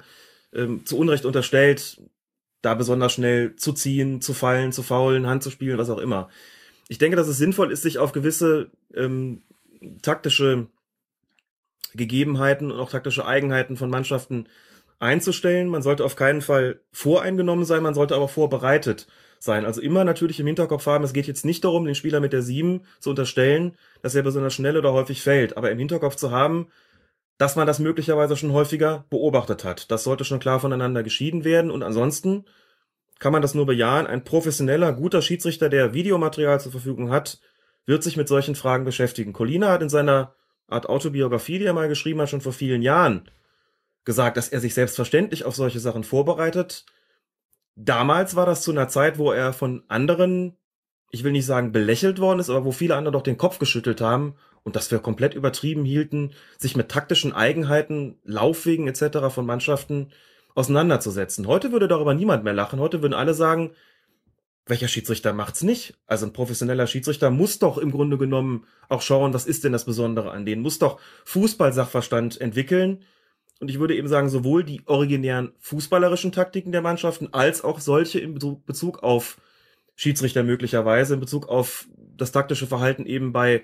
ähm, 0.54 0.86
zu 0.86 0.98
Unrecht 0.98 1.26
unterstellt, 1.26 2.02
da 2.62 2.74
besonders 2.74 3.14
schnell 3.14 3.56
zu 3.56 3.74
ziehen, 3.74 4.22
zu 4.22 4.34
fallen, 4.34 4.72
zu 4.72 4.84
faulen, 4.84 5.28
Hand 5.28 5.44
zu 5.44 5.52
spielen, 5.52 5.78
was 5.78 5.90
auch 5.90 6.00
immer. 6.00 6.30
Ich 6.90 6.98
denke, 6.98 7.18
dass 7.18 7.28
es 7.28 7.38
sinnvoll 7.38 7.72
ist, 7.72 7.82
sich 7.84 8.00
auf 8.00 8.12
gewisse 8.12 8.72
ähm, 8.94 9.42
taktische 10.02 10.68
Gegebenheiten 11.94 12.72
und 12.72 12.80
auch 12.80 12.90
taktische 12.90 13.26
Eigenheiten 13.26 13.78
von 13.78 13.90
Mannschaften 13.90 14.48
einzustellen. 15.00 15.68
Man 15.68 15.82
sollte 15.82 16.06
auf 16.06 16.16
keinen 16.16 16.42
Fall 16.42 16.82
voreingenommen 16.92 17.66
sein, 17.66 17.84
man 17.84 17.94
sollte 17.94 18.16
aber 18.16 18.28
vorbereitet 18.28 19.08
sein. 19.40 19.66
Also 19.66 19.82
immer 19.82 20.04
natürlich 20.04 20.40
im 20.40 20.48
Hinterkopf 20.48 20.86
haben, 20.86 21.04
es 21.04 21.14
geht 21.14 21.28
jetzt 21.28 21.46
nicht 21.46 21.64
darum, 21.64 21.86
den 21.86 21.96
Spieler 21.96 22.20
mit 22.20 22.34
der 22.34 22.42
7 22.42 22.82
zu 23.00 23.12
unterstellen, 23.12 23.76
dass 24.02 24.16
er 24.16 24.24
besonders 24.24 24.54
schnell 24.54 24.78
oder 24.78 24.94
häufig 24.94 25.22
fällt, 25.22 25.58
aber 25.58 25.72
im 25.72 25.80
Hinterkopf 25.80 26.16
zu 26.16 26.32
haben, 26.32 26.68
dass 27.38 27.56
man 27.56 27.68
das 27.68 27.80
möglicherweise 27.80 28.36
schon 28.36 28.52
häufiger 28.52 29.06
beobachtet 29.10 29.64
hat. 29.64 29.92
Das 29.92 30.04
sollte 30.04 30.26
schon 30.26 30.40
klar 30.40 30.60
voneinander 30.60 31.04
geschieden 31.04 31.44
werden 31.44 31.70
und 31.70 31.84
ansonsten 31.84 32.46
kann 33.20 33.32
man 33.32 33.42
das 33.42 33.54
nur 33.54 33.66
bejahen. 33.66 34.08
Ein 34.08 34.24
professioneller, 34.24 34.94
guter 34.94 35.22
Schiedsrichter, 35.22 35.70
der 35.70 35.94
Videomaterial 35.94 36.60
zur 36.60 36.72
Verfügung 36.72 37.12
hat, 37.12 37.40
wird 37.86 38.04
sich 38.04 38.18
mit 38.18 38.28
solchen 38.28 38.56
Fragen 38.56 38.86
beschäftigen. 38.86 39.34
Colina 39.34 39.70
hat 39.70 39.82
in 39.82 39.90
seiner 39.90 40.34
Art 40.68 40.90
Autobiografie, 40.90 41.60
die 41.60 41.66
er 41.66 41.74
mal 41.74 41.88
geschrieben 41.88 42.22
hat, 42.22 42.30
schon 42.30 42.42
vor 42.42 42.54
vielen 42.54 42.82
Jahren 42.82 43.30
gesagt, 44.08 44.38
dass 44.38 44.48
er 44.48 44.62
sich 44.62 44.74
selbstverständlich 44.74 45.44
auf 45.44 45.56
solche 45.56 45.82
Sachen 45.82 46.06
vorbereitet. 46.06 46.86
Damals 47.76 48.36
war 48.36 48.46
das 48.46 48.62
zu 48.62 48.72
einer 48.72 48.88
Zeit, 48.88 49.20
wo 49.20 49.34
er 49.34 49.52
von 49.52 49.84
anderen, 49.90 50.56
ich 51.12 51.26
will 51.26 51.34
nicht 51.34 51.46
sagen 51.46 51.74
belächelt 51.74 52.18
worden 52.18 52.40
ist, 52.40 52.50
aber 52.50 52.64
wo 52.64 52.72
viele 52.72 52.96
andere 52.96 53.12
doch 53.12 53.22
den 53.22 53.38
Kopf 53.38 53.60
geschüttelt 53.60 54.00
haben 54.00 54.36
und 54.64 54.78
das 54.78 54.88
für 54.88 55.00
komplett 55.00 55.34
übertrieben 55.36 55.84
hielten, 55.84 56.32
sich 56.58 56.78
mit 56.78 56.90
taktischen 56.90 57.34
Eigenheiten, 57.34 58.18
Laufwegen 58.24 58.88
etc. 58.88 59.30
von 59.30 59.46
Mannschaften 59.46 60.10
auseinanderzusetzen. 60.56 61.46
Heute 61.46 61.74
würde 61.74 61.90
darüber 61.90 62.14
niemand 62.14 62.46
mehr 62.46 62.54
lachen. 62.54 62.80
Heute 62.80 63.02
würden 63.02 63.14
alle 63.14 63.34
sagen, 63.34 63.72
welcher 64.66 64.88
Schiedsrichter 64.88 65.34
macht's 65.34 65.64
nicht? 65.64 65.96
Also 66.08 66.26
ein 66.26 66.34
professioneller 66.34 66.88
Schiedsrichter 66.88 67.30
muss 67.30 67.60
doch 67.60 67.78
im 67.78 67.92
Grunde 67.92 68.18
genommen 68.18 68.66
auch 68.88 69.02
schauen, 69.02 69.34
was 69.34 69.46
ist 69.46 69.66
denn 69.66 69.74
das 69.74 69.84
Besondere 69.84 70.32
an 70.32 70.46
denen, 70.46 70.62
muss 70.62 70.80
doch 70.80 70.98
Fußballsachverstand 71.26 72.40
entwickeln. 72.40 73.04
Und 73.60 73.70
ich 73.70 73.80
würde 73.80 73.96
eben 73.96 74.08
sagen, 74.08 74.30
sowohl 74.30 74.64
die 74.64 74.82
originären 74.86 75.54
fußballerischen 75.60 76.32
Taktiken 76.32 76.72
der 76.72 76.82
Mannschaften 76.82 77.30
als 77.34 77.64
auch 77.64 77.80
solche 77.80 78.20
in 78.20 78.34
Bezug- 78.34 79.04
auf 79.04 79.38
Schiedsrichter 79.96 80.44
möglicherweise, 80.44 81.16
in 81.16 81.20
Bezug 81.20 81.50
auf 81.50 81.88
das 82.16 82.32
taktische 82.32 82.68
Verhalten 82.68 83.06
eben 83.06 83.34
bei 83.34 83.64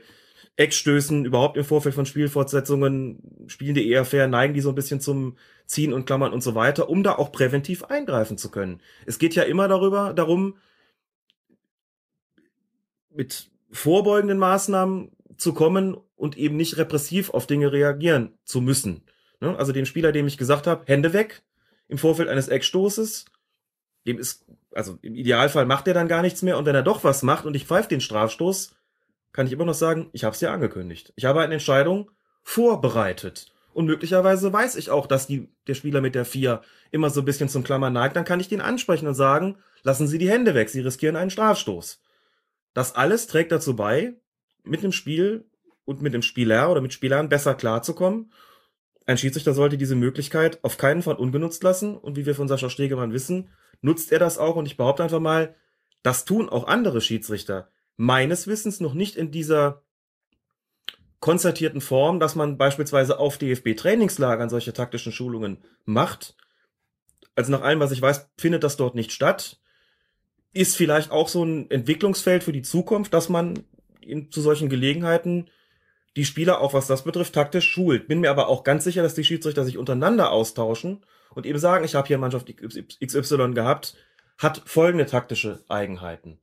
Eckstößen, 0.55 1.25
überhaupt 1.25 1.57
im 1.57 1.65
Vorfeld 1.65 1.95
von 1.95 2.05
Spielfortsetzungen, 2.05 3.47
spielen 3.47 3.75
die 3.75 3.87
eher 3.89 4.05
fair, 4.05 4.27
neigen 4.27 4.53
die 4.53 4.61
so 4.61 4.69
ein 4.69 4.75
bisschen 4.75 4.99
zum 4.99 5.37
Ziehen 5.65 5.93
und 5.93 6.05
Klammern 6.05 6.33
und 6.33 6.41
so 6.41 6.53
weiter, 6.53 6.89
um 6.89 7.03
da 7.03 7.15
auch 7.15 7.31
präventiv 7.31 7.83
eingreifen 7.85 8.37
zu 8.37 8.51
können. 8.51 8.81
Es 9.05 9.17
geht 9.17 9.35
ja 9.35 9.43
immer 9.43 9.67
darüber, 9.67 10.13
darum, 10.13 10.57
mit 13.09 13.49
vorbeugenden 13.71 14.37
Maßnahmen 14.37 15.11
zu 15.37 15.53
kommen 15.53 15.97
und 16.15 16.37
eben 16.37 16.55
nicht 16.55 16.77
repressiv 16.77 17.31
auf 17.31 17.47
Dinge 17.47 17.71
reagieren 17.71 18.37
zu 18.43 18.61
müssen. 18.61 19.03
Ne? 19.43 19.57
Also 19.57 19.71
dem 19.73 19.85
Spieler, 19.85 20.11
dem 20.11 20.25
ich 20.25 20.37
gesagt 20.37 20.67
habe, 20.67 20.85
Hände 20.85 21.13
weg 21.13 21.43
im 21.89 21.97
Vorfeld 21.97 22.29
eines 22.29 22.47
Eckstoßes, 22.47 23.25
dem 24.07 24.17
ist, 24.17 24.45
also 24.73 24.97
im 25.01 25.15
Idealfall 25.15 25.65
macht 25.65 25.87
er 25.87 25.93
dann 25.93 26.07
gar 26.07 26.21
nichts 26.21 26.41
mehr 26.41 26.57
und 26.57 26.65
wenn 26.65 26.75
er 26.75 26.81
doch 26.81 27.03
was 27.03 27.23
macht 27.23 27.45
und 27.45 27.55
ich 27.55 27.65
pfeife 27.65 27.89
den 27.89 28.01
Strafstoß, 28.01 28.73
kann 29.33 29.45
ich 29.45 29.51
immer 29.51 29.65
noch 29.65 29.73
sagen, 29.73 30.09
ich 30.13 30.23
habe 30.23 30.33
es 30.33 30.41
ja 30.41 30.53
angekündigt. 30.53 31.11
Ich 31.15 31.25
habe 31.25 31.41
eine 31.41 31.53
Entscheidung 31.53 32.09
vorbereitet. 32.41 33.51
Und 33.73 33.85
möglicherweise 33.85 34.53
weiß 34.53 34.75
ich 34.75 34.91
auch, 34.91 35.07
dass 35.07 35.27
die, 35.27 35.49
der 35.67 35.73
Spieler 35.73 35.99
mit 35.99 36.15
der 36.15 36.25
4 36.25 36.61
immer 36.91 37.09
so 37.09 37.21
ein 37.21 37.25
bisschen 37.25 37.49
zum 37.49 37.63
Klammer 37.63 37.89
neigt. 37.89 38.15
Dann 38.15 38.25
kann 38.25 38.39
ich 38.39 38.47
den 38.47 38.61
ansprechen 38.61 39.07
und 39.07 39.15
sagen, 39.15 39.57
lassen 39.81 40.07
Sie 40.07 40.19
die 40.19 40.29
Hände 40.29 40.53
weg, 40.53 40.69
Sie 40.69 40.81
riskieren 40.81 41.15
einen 41.15 41.31
Strafstoß. 41.31 42.01
Das 42.73 42.95
alles 42.95 43.27
trägt 43.27 43.51
dazu 43.51 43.75
bei, 43.75 44.13
mit 44.63 44.83
dem 44.83 44.91
Spiel 44.91 45.45
und 45.85 46.01
mit 46.01 46.13
dem 46.13 46.21
Spieler 46.21 46.71
oder 46.71 46.81
mit 46.81 46.93
Spielern 46.93 47.29
besser 47.29 47.55
klarzukommen. 47.55 48.31
Ein 49.05 49.17
Schiedsrichter 49.17 49.53
sollte 49.53 49.77
diese 49.77 49.95
Möglichkeit 49.95 50.63
auf 50.63 50.77
keinen 50.77 51.01
Fall 51.01 51.15
ungenutzt 51.15 51.63
lassen. 51.63 51.97
Und 51.97 52.15
wie 52.15 52.25
wir 52.25 52.35
von 52.35 52.47
Sascha 52.47 52.69
Stegemann 52.69 53.13
wissen, 53.13 53.49
nutzt 53.81 54.11
er 54.11 54.19
das 54.19 54.37
auch. 54.37 54.55
Und 54.55 54.65
ich 54.65 54.77
behaupte 54.77 55.03
einfach 55.03 55.19
mal, 55.19 55.55
das 56.03 56.25
tun 56.25 56.49
auch 56.49 56.67
andere 56.67 57.01
Schiedsrichter. 57.01 57.69
Meines 57.97 58.47
Wissens 58.47 58.79
noch 58.79 58.93
nicht 58.93 59.15
in 59.15 59.31
dieser 59.31 59.83
konzertierten 61.19 61.79
Form, 61.79 62.19
dass 62.19 62.35
man 62.35 62.57
beispielsweise 62.57 63.17
auf 63.17 63.37
DFB-Trainingslagern 63.37 64.49
solche 64.49 64.73
taktischen 64.73 65.13
Schulungen 65.13 65.57
macht. 65.85 66.35
Also 67.35 67.51
nach 67.51 67.61
allem, 67.61 67.79
was 67.79 67.91
ich 67.91 68.01
weiß, 68.01 68.29
findet 68.37 68.63
das 68.63 68.77
dort 68.77 68.95
nicht 68.95 69.11
statt. 69.11 69.59
Ist 70.51 70.75
vielleicht 70.75 71.11
auch 71.11 71.29
so 71.29 71.43
ein 71.43 71.69
Entwicklungsfeld 71.71 72.43
für 72.43 72.51
die 72.51 72.61
Zukunft, 72.61 73.13
dass 73.13 73.29
man 73.29 73.63
in, 74.01 74.31
zu 74.31 74.41
solchen 74.41 74.69
Gelegenheiten 74.69 75.49
die 76.15 76.25
Spieler 76.25 76.61
auch 76.61 76.73
was 76.73 76.87
das 76.87 77.03
betrifft 77.03 77.33
taktisch 77.33 77.67
schult. 77.69 78.07
Bin 78.07 78.19
mir 78.19 78.29
aber 78.29 78.47
auch 78.47 78.63
ganz 78.63 78.83
sicher, 78.83 79.01
dass 79.01 79.15
die 79.15 79.23
Schiedsrichter 79.23 79.65
sich 79.65 79.77
untereinander 79.77 80.31
austauschen 80.31 81.03
und 81.33 81.45
eben 81.45 81.59
sagen, 81.59 81.85
ich 81.85 81.95
habe 81.95 82.07
hier 82.07 82.17
Mannschaft 82.17 82.53
XY 83.03 83.53
gehabt, 83.53 83.95
hat 84.37 84.61
folgende 84.65 85.05
taktische 85.05 85.63
Eigenheiten. 85.67 86.39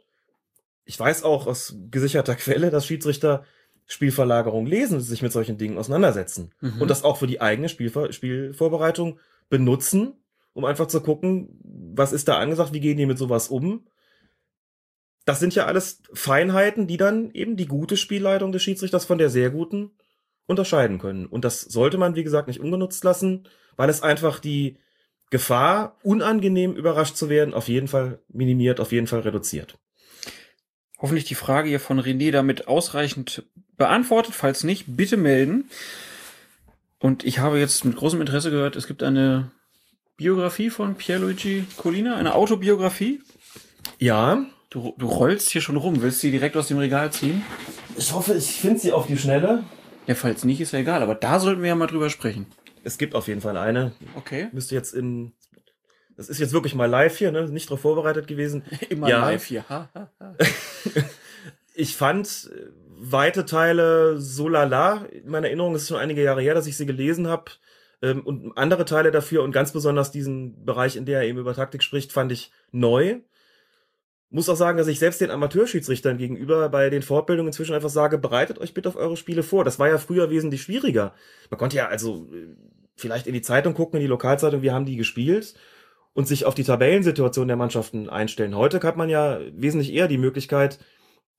Ich 0.84 0.98
weiß 0.98 1.22
auch 1.22 1.46
aus 1.46 1.76
gesicherter 1.90 2.34
Quelle, 2.34 2.70
dass 2.70 2.86
Schiedsrichter 2.86 3.44
Spielverlagerung 3.86 4.66
lesen, 4.66 5.00
sich 5.00 5.22
mit 5.22 5.32
solchen 5.32 5.58
Dingen 5.58 5.78
auseinandersetzen 5.78 6.52
mhm. 6.60 6.80
und 6.80 6.88
das 6.88 7.02
auch 7.02 7.16
für 7.16 7.26
die 7.26 7.40
eigene 7.40 7.68
Spielver 7.68 8.12
Spielvorbereitung 8.12 9.18
benutzen, 9.48 10.14
um 10.52 10.64
einfach 10.64 10.86
zu 10.86 11.00
gucken, 11.00 11.60
was 11.62 12.12
ist 12.12 12.28
da 12.28 12.38
angesagt, 12.38 12.72
wie 12.72 12.80
gehen 12.80 12.96
die 12.96 13.06
mit 13.06 13.18
sowas 13.18 13.48
um. 13.48 13.86
Das 15.30 15.38
sind 15.38 15.54
ja 15.54 15.66
alles 15.66 16.02
Feinheiten, 16.12 16.88
die 16.88 16.96
dann 16.96 17.30
eben 17.30 17.54
die 17.54 17.68
gute 17.68 17.96
Spielleitung 17.96 18.50
des 18.50 18.64
Schiedsrichters 18.64 19.04
von 19.04 19.16
der 19.16 19.30
sehr 19.30 19.50
guten 19.50 19.92
unterscheiden 20.46 20.98
können. 20.98 21.26
Und 21.26 21.44
das 21.44 21.60
sollte 21.60 21.98
man, 21.98 22.16
wie 22.16 22.24
gesagt, 22.24 22.48
nicht 22.48 22.58
ungenutzt 22.58 23.04
lassen, 23.04 23.46
weil 23.76 23.88
es 23.88 24.02
einfach 24.02 24.40
die 24.40 24.78
Gefahr, 25.30 25.98
unangenehm 26.02 26.74
überrascht 26.74 27.14
zu 27.14 27.28
werden, 27.28 27.54
auf 27.54 27.68
jeden 27.68 27.86
Fall 27.86 28.18
minimiert, 28.26 28.80
auf 28.80 28.90
jeden 28.90 29.06
Fall 29.06 29.20
reduziert. 29.20 29.78
Hoffentlich 30.98 31.26
die 31.26 31.36
Frage 31.36 31.68
hier 31.68 31.78
von 31.78 32.00
René 32.00 32.32
damit 32.32 32.66
ausreichend 32.66 33.44
beantwortet. 33.76 34.34
Falls 34.34 34.64
nicht, 34.64 34.96
bitte 34.96 35.16
melden. 35.16 35.70
Und 36.98 37.22
ich 37.22 37.38
habe 37.38 37.60
jetzt 37.60 37.84
mit 37.84 37.94
großem 37.94 38.20
Interesse 38.20 38.50
gehört, 38.50 38.74
es 38.74 38.88
gibt 38.88 39.04
eine 39.04 39.52
Biografie 40.16 40.70
von 40.70 40.96
Pierluigi 40.96 41.66
Colina, 41.76 42.16
eine 42.16 42.34
Autobiografie. 42.34 43.22
Ja. 44.00 44.44
Du, 44.70 44.94
du 44.96 45.06
rollst 45.06 45.50
hier 45.50 45.60
schon 45.60 45.76
rum. 45.76 46.00
Willst 46.00 46.18
du 46.18 46.28
sie 46.28 46.30
direkt 46.30 46.56
aus 46.56 46.68
dem 46.68 46.78
Regal 46.78 47.12
ziehen? 47.12 47.42
Ich 47.96 48.12
hoffe, 48.12 48.34
ich 48.34 48.52
finde 48.52 48.78
sie 48.78 48.92
auf 48.92 49.06
die 49.08 49.18
Schnelle. 49.18 49.64
Ja, 50.06 50.14
falls 50.14 50.44
nicht, 50.44 50.60
ist 50.60 50.72
ja 50.72 50.78
egal. 50.78 51.02
Aber 51.02 51.16
da 51.16 51.40
sollten 51.40 51.60
wir 51.60 51.68
ja 51.68 51.74
mal 51.74 51.88
drüber 51.88 52.08
sprechen. 52.08 52.46
Es 52.84 52.96
gibt 52.96 53.14
auf 53.14 53.26
jeden 53.26 53.40
Fall 53.40 53.56
eine. 53.56 53.92
Okay. 54.14 54.48
Müsste 54.52 54.76
jetzt 54.76 54.94
in 54.94 55.32
das 56.20 56.28
ist 56.28 56.38
jetzt 56.38 56.52
wirklich 56.52 56.74
mal 56.74 56.84
live 56.84 57.16
hier, 57.16 57.32
ne? 57.32 57.48
Nicht 57.48 57.70
darauf 57.70 57.80
vorbereitet 57.80 58.26
gewesen. 58.26 58.62
Immer 58.90 59.08
ja. 59.08 59.20
live 59.20 59.42
hier. 59.42 59.64
ich 61.74 61.96
fand 61.96 62.50
äh, 62.54 62.66
weite 62.98 63.46
Teile 63.46 64.20
so 64.20 64.46
lala. 64.46 65.06
In 65.06 65.30
meiner 65.30 65.46
Erinnerung 65.46 65.74
ist 65.74 65.82
es 65.82 65.88
schon 65.88 65.96
einige 65.96 66.22
Jahre 66.22 66.42
her, 66.42 66.52
dass 66.52 66.66
ich 66.66 66.76
sie 66.76 66.84
gelesen 66.84 67.26
habe. 67.26 67.52
Ähm, 68.02 68.20
und 68.20 68.52
andere 68.58 68.84
Teile 68.84 69.12
dafür 69.12 69.42
und 69.42 69.52
ganz 69.52 69.72
besonders 69.72 70.10
diesen 70.10 70.62
Bereich, 70.62 70.94
in 70.96 71.06
der 71.06 71.20
er 71.20 71.26
eben 71.26 71.38
über 71.38 71.54
Taktik 71.54 71.82
spricht, 71.82 72.12
fand 72.12 72.32
ich 72.32 72.52
neu. 72.70 73.20
Muss 74.32 74.48
auch 74.48 74.56
sagen, 74.56 74.78
dass 74.78 74.86
ich 74.86 75.00
selbst 75.00 75.20
den 75.20 75.32
Amateurschiedsrichtern 75.32 76.16
gegenüber 76.16 76.68
bei 76.68 76.88
den 76.88 77.02
Fortbildungen 77.02 77.48
inzwischen 77.48 77.74
einfach 77.74 77.88
sage, 77.88 78.16
bereitet 78.16 78.58
euch 78.58 78.74
bitte 78.74 78.88
auf 78.88 78.96
eure 78.96 79.16
Spiele 79.16 79.42
vor. 79.42 79.64
Das 79.64 79.80
war 79.80 79.88
ja 79.88 79.98
früher 79.98 80.30
wesentlich 80.30 80.62
schwieriger. 80.62 81.14
Man 81.50 81.58
konnte 81.58 81.76
ja 81.76 81.88
also 81.88 82.28
äh, 82.32 82.54
vielleicht 82.96 83.26
in 83.26 83.34
die 83.34 83.42
Zeitung 83.42 83.74
gucken, 83.74 83.96
in 83.96 84.02
die 84.02 84.08
Lokalzeitung, 84.08 84.62
wie 84.62 84.70
haben 84.70 84.86
die 84.86 84.96
gespielt 84.96 85.54
und 86.12 86.28
sich 86.28 86.44
auf 86.44 86.54
die 86.54 86.64
Tabellensituation 86.64 87.48
der 87.48 87.56
Mannschaften 87.56 88.08
einstellen. 88.08 88.56
Heute 88.56 88.80
hat 88.82 88.96
man 88.96 89.08
ja 89.08 89.40
wesentlich 89.52 89.92
eher 89.92 90.06
die 90.08 90.18
Möglichkeit, 90.18 90.78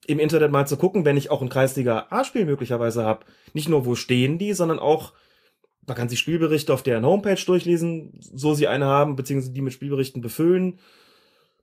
im 0.06 0.18
Internet 0.18 0.50
mal 0.50 0.66
zu 0.66 0.76
gucken, 0.76 1.04
wenn 1.04 1.16
ich 1.16 1.30
auch 1.30 1.42
ein 1.42 1.48
Kreisliga 1.48 2.06
A-Spiel 2.10 2.44
möglicherweise 2.44 3.04
habe. 3.04 3.24
Nicht 3.52 3.68
nur, 3.68 3.86
wo 3.86 3.94
stehen 3.94 4.38
die, 4.38 4.52
sondern 4.52 4.78
auch, 4.78 5.12
man 5.86 5.96
kann 5.96 6.08
sich 6.08 6.18
Spielberichte 6.18 6.74
auf 6.74 6.82
deren 6.82 7.06
Homepage 7.06 7.40
durchlesen, 7.44 8.12
so 8.18 8.54
sie 8.54 8.68
eine 8.68 8.86
haben, 8.86 9.16
beziehungsweise 9.16 9.52
die 9.52 9.62
mit 9.62 9.72
Spielberichten 9.72 10.20
befüllen. 10.20 10.78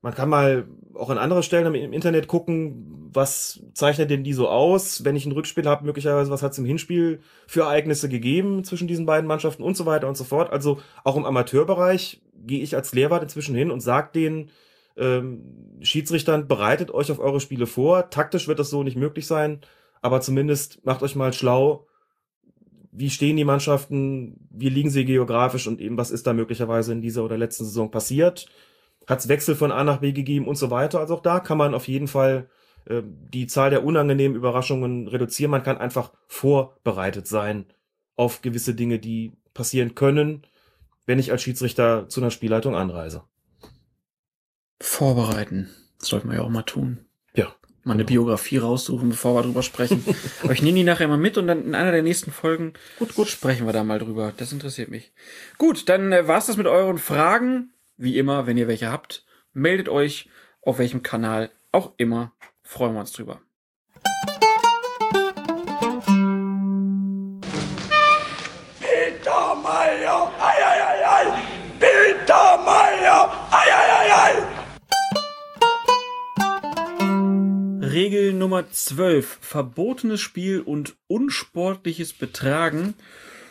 Man 0.02 0.14
kann 0.14 0.30
mal 0.30 0.68
auch 0.94 1.10
an 1.10 1.18
andere 1.18 1.44
Stellen 1.44 1.74
im 1.76 1.94
Internet 1.94 2.28
gucken, 2.28 3.10
was 3.14 3.62
zeichnet 3.74 4.10
denn 4.10 4.24
die 4.24 4.34
so 4.34 4.48
aus, 4.48 5.04
wenn 5.04 5.16
ich 5.16 5.26
ein 5.26 5.32
Rückspiel 5.32 5.66
habe, 5.66 5.86
möglicherweise, 5.86 6.32
was 6.32 6.44
hat 6.44 6.54
es 6.54 6.58
im 6.58 6.66
Hinspiel 6.66 7.22
für 7.48 7.62
Ereignisse 7.62 8.08
gegeben 8.08 8.64
zwischen 8.64 8.88
diesen 8.88 9.06
beiden 9.06 9.28
Mannschaften 9.28 9.64
und 9.64 9.76
so 9.76 9.86
weiter 9.86 10.08
und 10.08 10.16
so 10.16 10.24
fort. 10.24 10.52
Also 10.52 10.80
auch 11.04 11.18
im 11.18 11.26
Amateurbereich 11.26 12.22
gehe 12.34 12.62
ich 12.62 12.76
als 12.76 12.94
Lehrwart 12.94 13.24
inzwischen 13.24 13.56
hin 13.56 13.72
und 13.72 13.82
sage 13.82 14.12
den 14.14 14.52
ähm, 14.96 15.80
Schiedsrichtern, 15.82 16.48
bereitet 16.48 16.92
euch 16.92 17.12
auf 17.12 17.20
eure 17.20 17.40
Spiele 17.40 17.68
vor. 17.68 18.10
Taktisch 18.10 18.48
wird 18.48 18.60
das 18.60 18.70
so 18.70 18.84
nicht 18.84 18.98
möglich 18.98 19.28
sein, 19.28 19.62
aber 20.02 20.22
zumindest 20.22 20.86
macht 20.86 21.04
euch 21.04 21.16
mal 21.16 21.34
schlau, 21.34 21.88
wie 22.92 23.10
stehen 23.10 23.38
die 23.38 23.46
Mannschaften, 23.46 24.48
wie 24.50 24.70
liegen 24.70 24.90
sie 24.90 25.06
geografisch 25.06 25.68
und 25.68 25.80
eben 25.80 25.98
was 25.98 26.12
ist 26.12 26.26
da 26.28 26.34
möglicherweise 26.34 26.92
in 26.92 27.02
dieser 27.02 27.24
oder 27.24 27.38
letzten 27.38 27.66
Saison 27.66 27.92
passiert. 27.92 28.48
Hat 29.10 29.20
es 29.20 29.28
Wechsel 29.28 29.56
von 29.56 29.72
A 29.72 29.84
nach 29.84 29.98
B 29.98 30.14
gegeben 30.14 30.48
und 30.48 30.56
so 30.56 30.72
weiter. 30.72 31.00
Also 31.00 31.16
auch 31.16 31.22
da 31.22 31.42
kann 31.42 31.58
man 31.58 31.74
auf 31.74 31.88
jeden 31.88 32.08
Fall 32.08 32.48
äh, 32.86 33.02
die 33.04 33.48
Zahl 33.48 33.72
der 33.72 33.84
unangenehmen 33.84 34.38
Überraschungen 34.38 35.08
reduzieren. 35.08 35.52
Man 35.52 35.64
kann 35.64 35.78
einfach 35.78 36.14
vorbereitet 36.28 37.28
sein 37.28 37.66
auf 38.16 38.42
gewisse 38.42 38.76
Dinge, 38.76 39.00
die 39.00 39.34
passieren 39.54 39.96
können 39.96 40.46
wenn 41.10 41.18
ich 41.18 41.32
als 41.32 41.42
Schiedsrichter 41.42 42.08
zu 42.08 42.22
einer 42.22 42.30
Spielleitung 42.30 42.76
anreise. 42.76 43.24
Vorbereiten. 44.80 45.68
Das 45.98 46.10
sollten 46.10 46.30
wir 46.30 46.36
ja 46.36 46.44
auch 46.44 46.50
mal 46.50 46.62
tun. 46.62 47.00
Ja. 47.34 47.48
Mal 47.84 47.94
eine 47.94 48.06
Biografie 48.06 48.58
raussuchen, 48.58 49.10
bevor 49.10 49.34
wir 49.34 49.42
drüber 49.42 49.64
sprechen. 49.64 50.06
Aber 50.44 50.54
ich 50.54 50.62
nehme 50.62 50.78
die 50.78 50.84
nachher 50.84 51.08
mal 51.08 51.18
mit 51.18 51.40
und 51.40 51.48
dann 51.48 51.66
in 51.66 51.74
einer 51.74 51.92
der 51.92 52.04
nächsten 52.04 52.32
Folgen 52.32 52.74
gut, 53.00 53.16
gut 53.16 53.28
sprechen 53.28 53.66
wir 53.66 53.74
da 53.74 53.84
mal 53.84 53.98
drüber. 53.98 54.34
Das 54.38 54.54
interessiert 54.54 54.90
mich. 54.90 55.12
Gut, 55.58 55.90
dann 55.90 56.12
äh, 56.12 56.28
war's 56.28 56.46
das 56.46 56.58
mit 56.58 56.68
euren 56.68 57.00
Fragen. 57.00 57.74
Wie 58.02 58.18
immer, 58.18 58.48
wenn 58.48 58.56
ihr 58.56 58.70
welche 58.70 58.90
habt, 58.90 59.26
meldet 59.52 59.90
euch 59.90 60.30
auf 60.62 60.80
welchem 60.80 61.04
Kanal 61.04 61.52
auch 61.74 61.96
immer. 61.98 62.32
Freuen 62.64 62.94
wir 62.94 63.02
uns 63.02 63.12
drüber. 63.12 63.42
Peter 68.80 69.54
Meyer, 69.56 70.32
ei, 70.40 70.64
ei, 70.64 70.80
ei, 70.82 71.04
ei. 71.04 71.26
Peter 71.78 72.58
Meyer, 72.64 73.30
ei, 73.52 73.68
ei, 73.70 73.90
ei, 74.00 74.12
ei. 74.30 74.36
Regel 77.86 78.32
Nummer 78.32 78.72
12. 78.72 79.40
Verbotenes 79.42 80.22
Spiel 80.22 80.62
und 80.62 80.96
unsportliches 81.08 82.14
Betragen. 82.14 82.94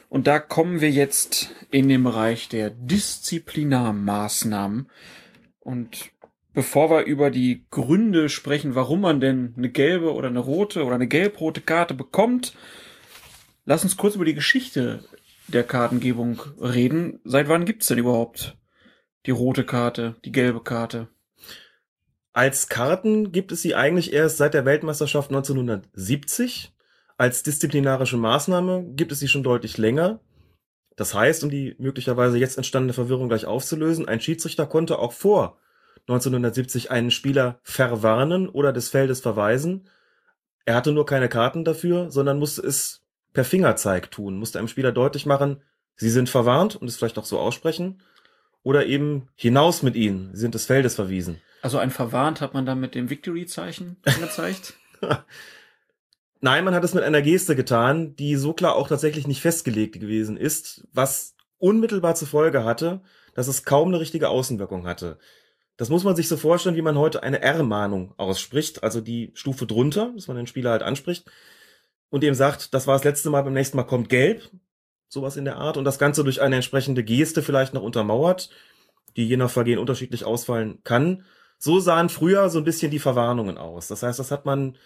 Und 0.09 0.27
da 0.27 0.39
kommen 0.39 0.81
wir 0.81 0.91
jetzt 0.91 1.55
in 1.71 1.87
den 1.89 2.03
Bereich 2.03 2.49
der 2.49 2.71
Disziplinarmaßnahmen. 2.71 4.91
Und 5.61 6.11
bevor 6.55 6.91
wir 6.91 7.05
über 7.05 7.31
die 7.31 7.67
Gründe 7.71 8.31
sprechen, 8.31 8.75
warum 8.75 9.03
man 9.03 9.21
denn 9.21 9.55
eine 9.57 9.71
gelbe 9.71 10.13
oder 10.15 10.29
eine 10.29 10.41
rote 10.41 10.85
oder 10.85 10.95
eine 10.95 11.09
gelb-rote 11.09 11.61
Karte 11.61 11.93
bekommt, 11.95 12.55
lass 13.65 13.85
uns 13.85 13.99
kurz 13.99 14.15
über 14.15 14.25
die 14.25 14.35
Geschichte 14.35 15.05
der 15.47 15.65
Kartengebung 15.65 16.41
reden. 16.59 17.21
Seit 17.25 17.49
wann 17.49 17.67
gibt's 17.67 17.89
denn 17.89 17.99
überhaupt 17.99 18.57
die 19.27 19.31
rote 19.31 19.65
Karte, 19.65 20.17
die 20.25 20.33
gelbe 20.33 20.63
Karte? 20.63 21.09
Als 22.33 22.69
Karten 22.69 23.33
gibt 23.33 23.53
es 23.53 23.63
sie 23.63 23.75
eigentlich 23.75 24.13
erst 24.13 24.37
seit 24.39 24.55
der 24.55 24.65
Weltmeisterschaft 24.65 25.31
1970. 25.31 26.73
Als 27.19 27.43
disziplinarische 27.43 28.17
Maßnahme 28.17 28.93
gibt 28.95 29.11
es 29.11 29.19
sie 29.19 29.27
schon 29.27 29.43
deutlich 29.43 29.77
länger. 29.77 30.21
Das 30.95 31.15
heißt, 31.15 31.43
um 31.43 31.51
die 31.51 31.75
möglicherweise 31.79 32.39
jetzt 32.39 32.57
entstandene 32.57 32.93
Verwirrung 32.93 33.29
gleich 33.29 33.45
aufzulösen, 33.45 34.07
ein 34.07 34.21
Schiedsrichter 34.21 34.67
konnte 34.67 35.01
auch 35.01 35.13
vor 35.13 35.59
1970 36.03 36.93
einen 36.93 37.11
Spieler 37.11 37.59
verwarnen 37.65 38.49
oder 38.49 38.73
des 38.73 38.89
Feldes 38.89 39.21
verweisen. 39.21 39.91
Er 40.65 40.77
hatte 40.77 40.93
nur 40.93 41.07
keine 41.07 41.29
Karten 41.29 41.65
dafür, 41.65 42.11
sondern 42.13 42.39
musste 42.39 42.63
es 42.63 43.03
per 43.33 43.45
Fingerzeig 43.45 44.13
tun, 44.13 44.39
musste 44.39 44.61
einem 44.61 44.69
Spieler 44.69 44.93
deutlich 44.93 45.27
machen, 45.27 45.63
sie 45.97 46.11
sind 46.11 46.29
verwarnt 46.29 46.77
und 46.77 46.87
es 46.87 46.97
vielleicht 46.97 47.19
auch 47.19 47.25
so 47.25 47.41
aussprechen. 47.41 48.01
Oder 48.63 48.87
eben 48.87 49.29
hinaus 49.35 49.83
mit 49.83 49.97
ihnen, 49.97 50.31
sie 50.35 50.41
sind 50.41 50.55
des 50.55 50.67
Feldes 50.67 50.95
verwiesen. 50.95 51.41
Also 51.63 51.79
ein 51.79 51.91
verwarnt 51.91 52.41
hat 52.41 52.55
man 52.55 52.65
dann 52.65 52.79
mit 52.79 52.95
dem 52.95 53.11
Victory-Zeichen 53.11 53.97
angezeigt? 54.05 54.75
Nein, 56.41 56.65
man 56.65 56.75
hat 56.75 56.85
es 56.85 56.95
mit 56.95 57.03
einer 57.03 57.23
Geste 57.23 57.57
getan, 57.57 58.15
die 58.17 58.37
so 58.37 58.53
klar 58.53 58.77
auch 58.77 58.89
tatsächlich 58.89 59.27
nicht 59.27 59.41
festgelegt 59.41 59.99
gewesen 59.99 60.37
ist, 60.37 60.87
was 60.93 61.35
unmittelbar 61.59 62.15
zur 62.15 62.29
Folge 62.29 62.65
hatte, 62.65 63.01
dass 63.35 63.49
es 63.49 63.65
kaum 63.65 63.89
eine 63.89 64.01
richtige 64.01 64.29
Außenwirkung 64.29 64.87
hatte. 64.87 65.19
Das 65.77 65.91
muss 65.91 66.05
man 66.05 66.17
sich 66.17 66.29
so 66.29 66.37
vorstellen, 66.37 66.77
wie 66.77 66.83
man 66.83 66.99
heute 66.99 67.23
eine 67.23 67.41
R-Mahnung 67.41 68.15
ausspricht, 68.17 68.83
also 68.83 69.01
die 69.01 69.31
Stufe 69.35 69.67
drunter, 69.67 70.13
dass 70.15 70.29
man 70.29 70.37
den 70.37 70.47
Spieler 70.47 70.71
halt 70.71 70.83
anspricht 70.83 71.31
und 72.11 72.23
dem 72.23 72.35
sagt, 72.35 72.75
das 72.75 72.87
war 72.87 72.95
das 72.95 73.05
letzte 73.05 73.31
Mal, 73.31 73.43
beim 73.43 73.53
nächsten 73.53 73.77
Mal 73.77 73.85
kommt 73.85 74.09
gelb, 74.09 74.49
sowas 75.09 75.37
in 75.37 75.45
der 75.45 75.57
Art, 75.57 75.77
und 75.77 75.85
das 75.85 75.99
Ganze 75.99 76.25
durch 76.25 76.41
eine 76.41 76.57
entsprechende 76.57 77.05
Geste 77.05 77.43
vielleicht 77.43 77.75
noch 77.75 77.83
untermauert, 77.83 78.51
die 79.17 79.27
je 79.27 79.37
nach 79.37 79.51
Vergehen 79.51 79.79
unterschiedlich 79.79 80.25
ausfallen 80.25 80.79
kann. 80.85 81.25
So 81.59 81.81
sahen 81.81 82.09
früher 82.09 82.51
so 82.51 82.59
ein 82.59 82.65
bisschen 82.65 82.91
die 82.91 82.99
Verwarnungen 82.99 83.59
aus. 83.59 83.89
Das 83.89 84.03
heißt, 84.03 84.19
das 84.19 84.31
hat 84.31 84.47
man 84.47 84.77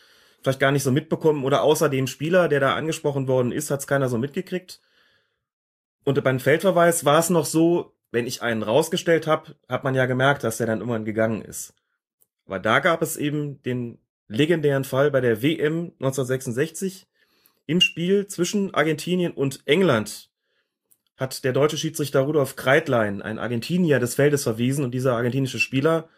vielleicht 0.43 0.61
gar 0.61 0.73
nicht 0.73 0.83
so 0.83 0.93
mitbekommen 0.93 1.45
oder 1.45 1.63
außer 1.63 1.89
dem 1.89 2.07
Spieler, 2.07 2.49
der 2.49 2.61
da 2.61 2.75
angesprochen 2.75 3.29
worden 3.29 3.53
ist, 3.53 3.71
hat 3.71 3.81
es 3.81 3.87
keiner 3.87 4.09
so 4.09 4.19
mitgekriegt. 4.19 4.81
Und 6.05 6.23
beim 6.25 6.41
Feldverweis 6.41 7.05
war 7.05 7.19
es 7.19 7.31
noch 7.31 7.47
so, 7.47 7.95
wenn 8.11 8.27
ich 8.27 8.43
einen 8.43 8.63
rausgestellt 8.63 9.27
habe, 9.27 9.55
hat 9.69 9.85
man 9.85 9.95
ja 9.95 10.07
gemerkt, 10.07 10.45
dass 10.45 10.59
der 10.59 10.67
dann 10.67 10.81
irgendwann 10.81 11.05
gegangen 11.05 11.43
ist. 11.43 11.75
Aber 12.47 12.59
da 12.59 12.81
gab 12.81 13.03
es 13.03 13.17
eben 13.17 13.63
den 13.63 13.99
legendären 14.29 14.85
Fall 14.85 15.11
bei 15.11 15.21
der 15.21 15.43
WM 15.43 15.93
1966 16.01 17.07
im 17.67 17.81
Spiel 17.81 18.27
zwischen 18.27 18.75
Argentinien 18.75 19.33
und 19.33 19.61
England 19.67 20.31
hat 21.17 21.45
der 21.45 21.53
deutsche 21.53 21.77
Schiedsrichter 21.77 22.21
Rudolf 22.21 22.57
Kreitlein, 22.57 23.23
ein 23.23 23.39
Argentinier 23.39 24.01
des 24.01 24.17
Feldes 24.17 24.43
verwiesen 24.43 24.85
und 24.85 24.93
dieser 24.93 25.15
argentinische 25.15 25.61
Spieler, 25.61 26.09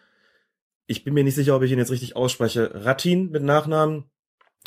ich 0.87 1.05
bin 1.05 1.15
mir 1.15 1.25
nicht 1.25 1.35
sicher, 1.35 1.57
ob 1.57 1.63
ich 1.63 1.73
ihn 1.73 1.79
jetzt 1.79 1.91
richtig 1.91 2.17
ausspreche, 2.17 2.71
Ratin 2.85 3.31
mit 3.31 3.43
Nachnamen, 3.43 4.05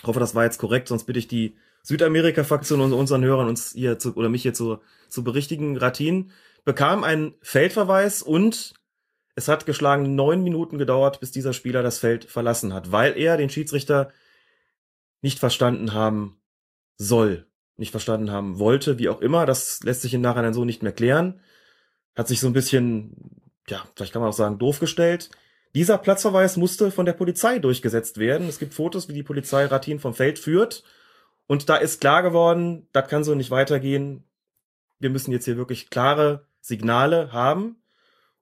hoffe, 0.04 0.20
das 0.20 0.36
war 0.36 0.44
jetzt 0.44 0.60
korrekt, 0.60 0.88
sonst 0.88 1.06
bitte 1.06 1.20
ich 1.20 1.28
die 1.28 1.56
Südamerika-Fraktion 1.84 2.82
und 2.82 2.94
unseren 2.94 3.24
Hörern 3.24 3.48
uns 3.48 3.72
hier 3.72 3.98
zu, 3.98 4.16
oder 4.16 4.30
mich 4.30 4.42
hier 4.42 4.54
zu, 4.54 4.80
zu 5.08 5.24
berichtigen. 5.24 5.78
Ratin 5.78 6.32
bekam 6.66 7.04
einen 7.04 7.36
Feldverweis 7.42 8.22
und 8.22 8.74
es 9.36 9.48
hat 9.48 9.66
geschlagen 9.66 10.16
neun 10.16 10.44
Minuten 10.44 10.78
gedauert, 10.78 11.20
bis 11.20 11.32
dieser 11.32 11.54
Spieler 11.54 11.84
das 11.84 12.00
Feld 12.00 12.26
verlassen 12.26 12.74
hat, 12.74 12.92
weil 12.92 13.18
er 13.18 13.38
den 13.38 13.50
Schiedsrichter 13.50 14.12
nicht 15.22 15.40
verstanden 15.40 15.94
haben 15.94 16.42
soll, 16.98 17.48
nicht 17.78 17.92
verstanden 17.92 18.32
haben 18.32 18.60
wollte, 18.60 18.98
wie 18.98 19.10
auch 19.10 19.22
immer. 19.22 19.46
Das 19.46 19.82
lässt 19.84 20.02
sich 20.02 20.14
im 20.14 20.22
Nachhinein 20.22 20.54
so 20.54 20.66
nicht 20.66 20.84
mehr 20.84 20.92
klären. 20.92 21.40
Hat 22.16 22.28
sich 22.28 22.40
so 22.40 22.48
ein 22.48 22.54
bisschen, 22.54 23.42
ja, 23.70 23.84
vielleicht 23.96 24.12
kann 24.12 24.22
man 24.22 24.30
auch 24.30 24.36
sagen, 24.36 24.58
doof 24.58 24.80
gestellt. 24.80 25.30
Dieser 25.78 26.00
Platzverweis 26.00 26.58
musste 26.58 26.90
von 26.90 27.06
der 27.06 27.14
Polizei 27.14 27.60
durchgesetzt 27.60 28.18
werden. 28.18 28.50
Es 28.50 28.58
gibt 28.58 28.74
Fotos, 28.74 29.10
wie 29.10 29.14
die 29.14 29.22
Polizei 29.22 29.64
Ratin 29.64 30.00
vom 30.00 30.16
Feld 30.16 30.40
führt. 30.40 30.84
Und 31.46 31.70
da 31.70 31.76
ist 31.76 32.02
klar 32.02 32.24
geworden, 32.24 32.88
das 32.94 33.08
kann 33.08 33.24
so 33.24 33.36
nicht 33.36 33.52
weitergehen. 33.52 34.24
Wir 34.98 35.12
müssen 35.12 35.32
jetzt 35.32 35.46
hier 35.46 35.56
wirklich 35.56 35.92
klare 35.92 36.48
Signale 36.62 37.32
haben. 37.32 37.76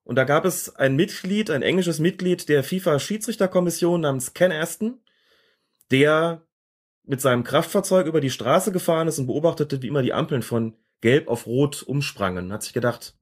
Und 0.06 0.16
da 0.16 0.24
gab 0.24 0.46
es 0.46 0.78
ein 0.78 0.96
Mitglied, 0.96 1.52
ein 1.52 1.62
englisches 1.62 2.00
Mitglied 2.00 2.48
der 2.48 2.64
FIFA-Schiedsrichterkommission 2.64 4.00
namens 4.00 4.34
Ken 4.34 4.54
Aston, 4.54 5.02
der 5.92 6.42
mit 7.04 7.20
seinem 7.20 7.44
Kraftfahrzeug 7.44 8.08
über 8.08 8.22
die 8.22 8.30
Straße 8.30 8.72
gefahren 8.72 9.10
ist 9.10 9.20
und 9.20 9.28
beobachtete, 9.28 9.82
wie 9.82 9.90
immer 9.90 10.04
die 10.04 10.14
Ampeln 10.14 10.42
von 10.42 10.78
Gelb 11.02 11.28
auf 11.28 11.48
Rot 11.48 11.84
umsprangen. 11.84 12.54
Hat 12.54 12.64
sich 12.64 12.72
gedacht, 12.72 13.14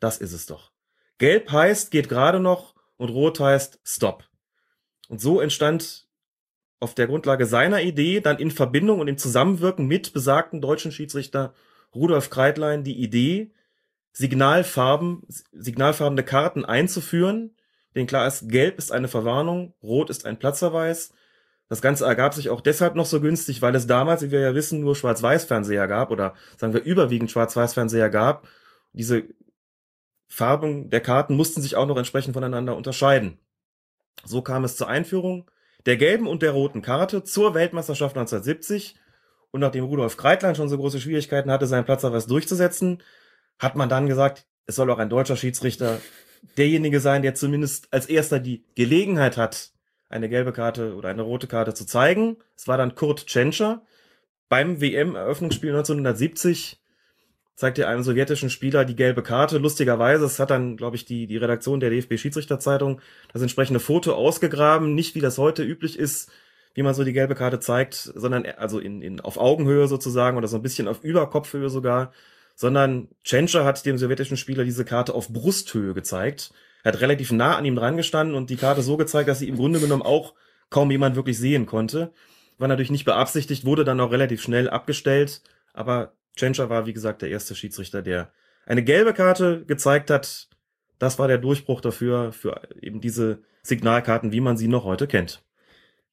das 0.00 0.18
ist 0.18 0.32
es 0.32 0.46
doch. 0.46 0.72
Gelb 1.18 1.52
heißt, 1.52 1.92
geht 1.92 2.08
gerade 2.08 2.40
noch 2.40 2.71
und 3.02 3.08
Rot 3.08 3.40
heißt 3.40 3.80
Stop. 3.84 4.24
Und 5.08 5.20
so 5.20 5.40
entstand 5.40 6.06
auf 6.78 6.94
der 6.94 7.08
Grundlage 7.08 7.46
seiner 7.46 7.82
Idee 7.82 8.20
dann 8.20 8.38
in 8.38 8.52
Verbindung 8.52 9.00
und 9.00 9.08
im 9.08 9.18
Zusammenwirken 9.18 9.86
mit 9.88 10.12
besagten 10.12 10.60
deutschen 10.60 10.92
Schiedsrichter 10.92 11.52
Rudolf 11.92 12.30
Kreitlein 12.30 12.84
die 12.84 13.02
Idee, 13.02 13.50
Signalfarben, 14.12 15.22
signalfarbene 15.52 16.22
Karten 16.22 16.64
einzuführen. 16.64 17.56
Denn 17.96 18.06
klar 18.06 18.26
ist, 18.28 18.48
gelb 18.48 18.78
ist 18.78 18.92
eine 18.92 19.08
Verwarnung, 19.08 19.74
rot 19.82 20.08
ist 20.08 20.24
ein 20.24 20.38
Platzverweis. 20.38 21.12
Das 21.68 21.82
Ganze 21.82 22.04
ergab 22.04 22.34
sich 22.34 22.50
auch 22.50 22.60
deshalb 22.60 22.94
noch 22.94 23.06
so 23.06 23.20
günstig, 23.20 23.62
weil 23.62 23.74
es 23.74 23.88
damals, 23.88 24.22
wie 24.22 24.30
wir 24.30 24.40
ja 24.40 24.54
wissen, 24.54 24.80
nur 24.80 24.94
Schwarz-Weiß-Fernseher 24.94 25.88
gab 25.88 26.12
oder 26.12 26.34
sagen 26.56 26.72
wir 26.72 26.82
überwiegend 26.82 27.32
Schwarz-Weiß-Fernseher 27.32 28.10
gab. 28.10 28.46
Diese 28.92 29.24
Farben 30.32 30.88
der 30.88 31.02
Karten 31.02 31.36
mussten 31.36 31.60
sich 31.60 31.76
auch 31.76 31.84
noch 31.84 31.98
entsprechend 31.98 32.32
voneinander 32.32 32.74
unterscheiden. 32.74 33.36
So 34.24 34.40
kam 34.40 34.64
es 34.64 34.76
zur 34.76 34.88
Einführung 34.88 35.50
der 35.84 35.98
gelben 35.98 36.26
und 36.26 36.40
der 36.40 36.52
roten 36.52 36.80
Karte 36.80 37.22
zur 37.22 37.52
Weltmeisterschaft 37.52 38.16
1970. 38.16 38.96
Und 39.50 39.60
nachdem 39.60 39.84
Rudolf 39.84 40.16
Kreitlein 40.16 40.54
schon 40.54 40.70
so 40.70 40.78
große 40.78 41.02
Schwierigkeiten 41.02 41.50
hatte, 41.50 41.66
seinen 41.66 41.84
Platzverweis 41.84 42.26
durchzusetzen, 42.26 43.02
hat 43.58 43.76
man 43.76 43.90
dann 43.90 44.06
gesagt, 44.06 44.46
es 44.64 44.76
soll 44.76 44.90
auch 44.90 44.96
ein 44.98 45.10
deutscher 45.10 45.36
Schiedsrichter 45.36 46.00
derjenige 46.56 47.00
sein, 47.00 47.20
der 47.20 47.34
zumindest 47.34 47.92
als 47.92 48.06
erster 48.06 48.40
die 48.40 48.64
Gelegenheit 48.74 49.36
hat, 49.36 49.72
eine 50.08 50.30
gelbe 50.30 50.54
Karte 50.54 50.94
oder 50.94 51.10
eine 51.10 51.22
rote 51.22 51.46
Karte 51.46 51.74
zu 51.74 51.84
zeigen. 51.84 52.38
Es 52.56 52.66
war 52.66 52.78
dann 52.78 52.94
Kurt 52.94 53.26
Tschentscher. 53.26 53.82
Beim 54.48 54.80
WM-Eröffnungsspiel 54.80 55.70
1970 55.72 56.81
zeigte 57.54 57.86
einem 57.86 58.02
sowjetischen 58.02 58.50
Spieler 58.50 58.84
die 58.84 58.96
gelbe 58.96 59.22
Karte. 59.22 59.58
Lustigerweise, 59.58 60.24
es 60.24 60.38
hat 60.38 60.50
dann, 60.50 60.76
glaube 60.76 60.96
ich, 60.96 61.04
die, 61.04 61.26
die 61.26 61.36
Redaktion 61.36 61.80
der 61.80 61.90
DFB-Schiedsrichterzeitung 61.90 63.00
das 63.32 63.42
entsprechende 63.42 63.80
Foto 63.80 64.14
ausgegraben. 64.14 64.94
Nicht 64.94 65.14
wie 65.14 65.20
das 65.20 65.38
heute 65.38 65.62
üblich 65.62 65.98
ist, 65.98 66.30
wie 66.74 66.82
man 66.82 66.94
so 66.94 67.04
die 67.04 67.12
gelbe 67.12 67.34
Karte 67.34 67.60
zeigt, 67.60 67.94
sondern 67.94 68.46
also 68.46 68.78
in, 68.78 69.02
in, 69.02 69.20
auf 69.20 69.36
Augenhöhe 69.36 69.86
sozusagen 69.86 70.36
oder 70.36 70.48
so 70.48 70.56
ein 70.56 70.62
bisschen 70.62 70.88
auf 70.88 71.04
Überkopfhöhe 71.04 71.68
sogar, 71.68 72.12
sondern 72.54 73.08
Tschentscher 73.24 73.64
hat 73.64 73.84
dem 73.84 73.98
sowjetischen 73.98 74.36
Spieler 74.36 74.64
diese 74.64 74.84
Karte 74.84 75.14
auf 75.14 75.28
Brusthöhe 75.28 75.94
gezeigt. 75.94 76.52
Er 76.82 76.92
hat 76.92 77.00
relativ 77.00 77.30
nah 77.32 77.56
an 77.56 77.64
ihm 77.64 77.76
dran 77.76 77.96
gestanden 77.96 78.34
und 78.34 78.50
die 78.50 78.56
Karte 78.56 78.82
so 78.82 78.96
gezeigt, 78.96 79.28
dass 79.28 79.38
sie 79.38 79.48
im 79.48 79.56
Grunde 79.56 79.80
genommen 79.80 80.02
auch 80.02 80.34
kaum 80.70 80.90
jemand 80.90 81.16
wirklich 81.16 81.38
sehen 81.38 81.66
konnte. 81.66 82.12
War 82.58 82.68
natürlich 82.68 82.90
nicht 82.90 83.04
beabsichtigt, 83.04 83.64
wurde 83.64 83.84
dann 83.84 84.00
auch 84.00 84.10
relativ 84.10 84.42
schnell 84.42 84.68
abgestellt, 84.68 85.42
aber 85.74 86.14
Tschentscher 86.36 86.70
war, 86.70 86.86
wie 86.86 86.92
gesagt, 86.92 87.22
der 87.22 87.30
erste 87.30 87.54
Schiedsrichter, 87.54 88.02
der 88.02 88.32
eine 88.66 88.82
gelbe 88.82 89.14
Karte 89.14 89.64
gezeigt 89.66 90.10
hat. 90.10 90.48
Das 90.98 91.18
war 91.18 91.28
der 91.28 91.38
Durchbruch 91.38 91.80
dafür, 91.80 92.32
für 92.32 92.62
eben 92.80 93.00
diese 93.00 93.42
Signalkarten, 93.62 94.32
wie 94.32 94.40
man 94.40 94.56
sie 94.56 94.68
noch 94.68 94.84
heute 94.84 95.06
kennt. 95.06 95.44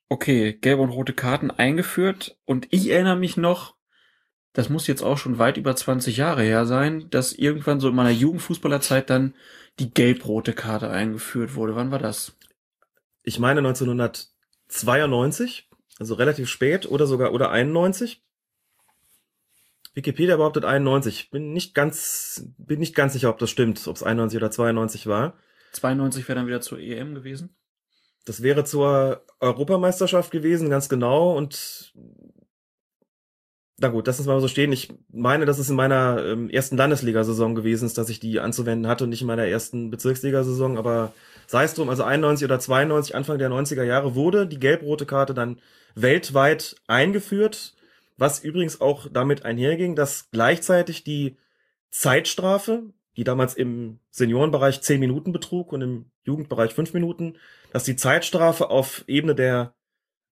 Okay, 0.10 0.54
gelbe 0.54 0.82
und 0.82 0.90
rote 0.90 1.14
Karten 1.14 1.52
eingeführt 1.52 2.38
und 2.46 2.68
ich 2.72 2.90
erinnere 2.90 3.16
mich 3.16 3.38
noch, 3.38 3.76
das 4.54 4.70
muss 4.70 4.88
jetzt 4.88 5.04
auch 5.04 5.20
schon 5.20 5.38
weit 5.38 5.58
über 5.58 5.76
20 5.76 6.18
Jahre 6.18 6.42
her 6.42 6.66
sein, 6.66 7.08
dass 7.12 7.34
irgendwann 7.34 7.80
so 7.80 7.90
in 7.90 7.96
meiner 7.96 8.10
Jugendfußballerzeit 8.10 9.08
dann 9.10 9.36
die 9.78 9.94
gelb-rote 9.94 10.54
Karte 10.54 10.90
eingeführt 10.90 11.54
wurde. 11.56 11.76
Wann 11.76 11.92
war 11.92 12.00
das? 12.00 12.36
Ich 13.22 13.38
meine 13.38 13.60
1992, 13.60 15.70
also 16.00 16.16
relativ 16.16 16.50
spät 16.50 16.90
oder 16.90 17.06
sogar 17.06 17.32
oder 17.32 17.52
91. 17.52 18.24
Wikipedia 20.00 20.38
behauptet 20.38 20.64
91. 20.64 21.30
Bin 21.30 21.52
nicht 21.52 21.76
ganz, 21.76 22.48
bin 22.58 22.80
nicht 22.80 22.96
ganz 22.96 23.14
sicher, 23.14 23.30
ob 23.30 23.38
das 23.38 23.50
stimmt, 23.50 23.86
ob 23.86 23.98
es 23.98 24.04
91 24.04 24.38
oder 24.38 24.50
92 24.50 25.08
war. 25.08 25.34
92 25.74 26.28
wäre 26.28 26.38
dann 26.38 26.48
wieder 26.48 26.62
zur 26.62 26.80
EM 26.80 27.16
gewesen. 27.16 27.56
Das 28.26 28.42
wäre 28.42 28.64
zur 28.64 29.26
Europameisterschaft 29.42 30.32
gewesen, 30.32 30.70
ganz 30.70 30.88
genau. 30.88 31.36
Und 31.36 31.94
na 33.78 33.90
gut, 33.90 34.08
lass 34.08 34.20
uns 34.20 34.28
mal 34.28 34.40
so 34.40 34.48
stehen. 34.48 34.72
Ich 34.72 34.94
meine, 35.12 35.46
dass 35.46 35.60
es 35.60 35.70
in 35.70 35.76
meiner 35.76 36.24
ähm, 36.26 36.50
ersten 36.50 36.78
Landesliga-Saison 36.78 37.56
gewesen 37.56 37.86
ist, 37.86 37.98
dass 37.98 38.10
ich 38.10 38.22
die 38.22 38.40
anzuwenden 38.40 38.90
hatte 38.90 39.04
und 39.04 39.10
nicht 39.10 39.22
in 39.22 39.28
meiner 39.28 39.48
ersten 39.48 39.90
Bezirksliga-Saison. 39.90 40.78
Aber 40.78 41.14
sei 41.46 41.66
es 41.66 41.74
drum, 41.74 41.90
also 41.90 42.04
91 42.04 42.46
oder 42.46 42.60
92, 42.60 43.16
Anfang 43.16 43.38
der 43.38 43.50
90er 43.50 43.84
Jahre, 43.84 44.16
wurde 44.16 44.48
die 44.48 44.60
gelb-rote 44.60 45.06
Karte 45.06 45.34
dann 45.34 45.60
weltweit 45.96 46.78
eingeführt. 46.88 47.74
Was 48.20 48.42
übrigens 48.42 48.82
auch 48.82 49.08
damit 49.12 49.46
einherging, 49.46 49.96
dass 49.96 50.30
gleichzeitig 50.32 51.06
die 51.06 51.38
Zeitstrafe, 51.90 52.84
die 53.16 53.24
damals 53.24 53.56
im 53.56 54.00
Seniorenbereich 54.12 54.82
10 54.82 55.00
Minuten 55.00 55.32
betrug 55.32 55.72
und 55.72 55.82
im 55.82 56.12
Jugendbereich 56.24 56.74
5 56.74 56.94
Minuten, 56.94 57.38
dass 57.72 57.86
die 57.86 57.96
Zeitstrafe 57.96 58.70
auf 58.70 59.06
Ebene 59.08 59.36
der 59.36 59.74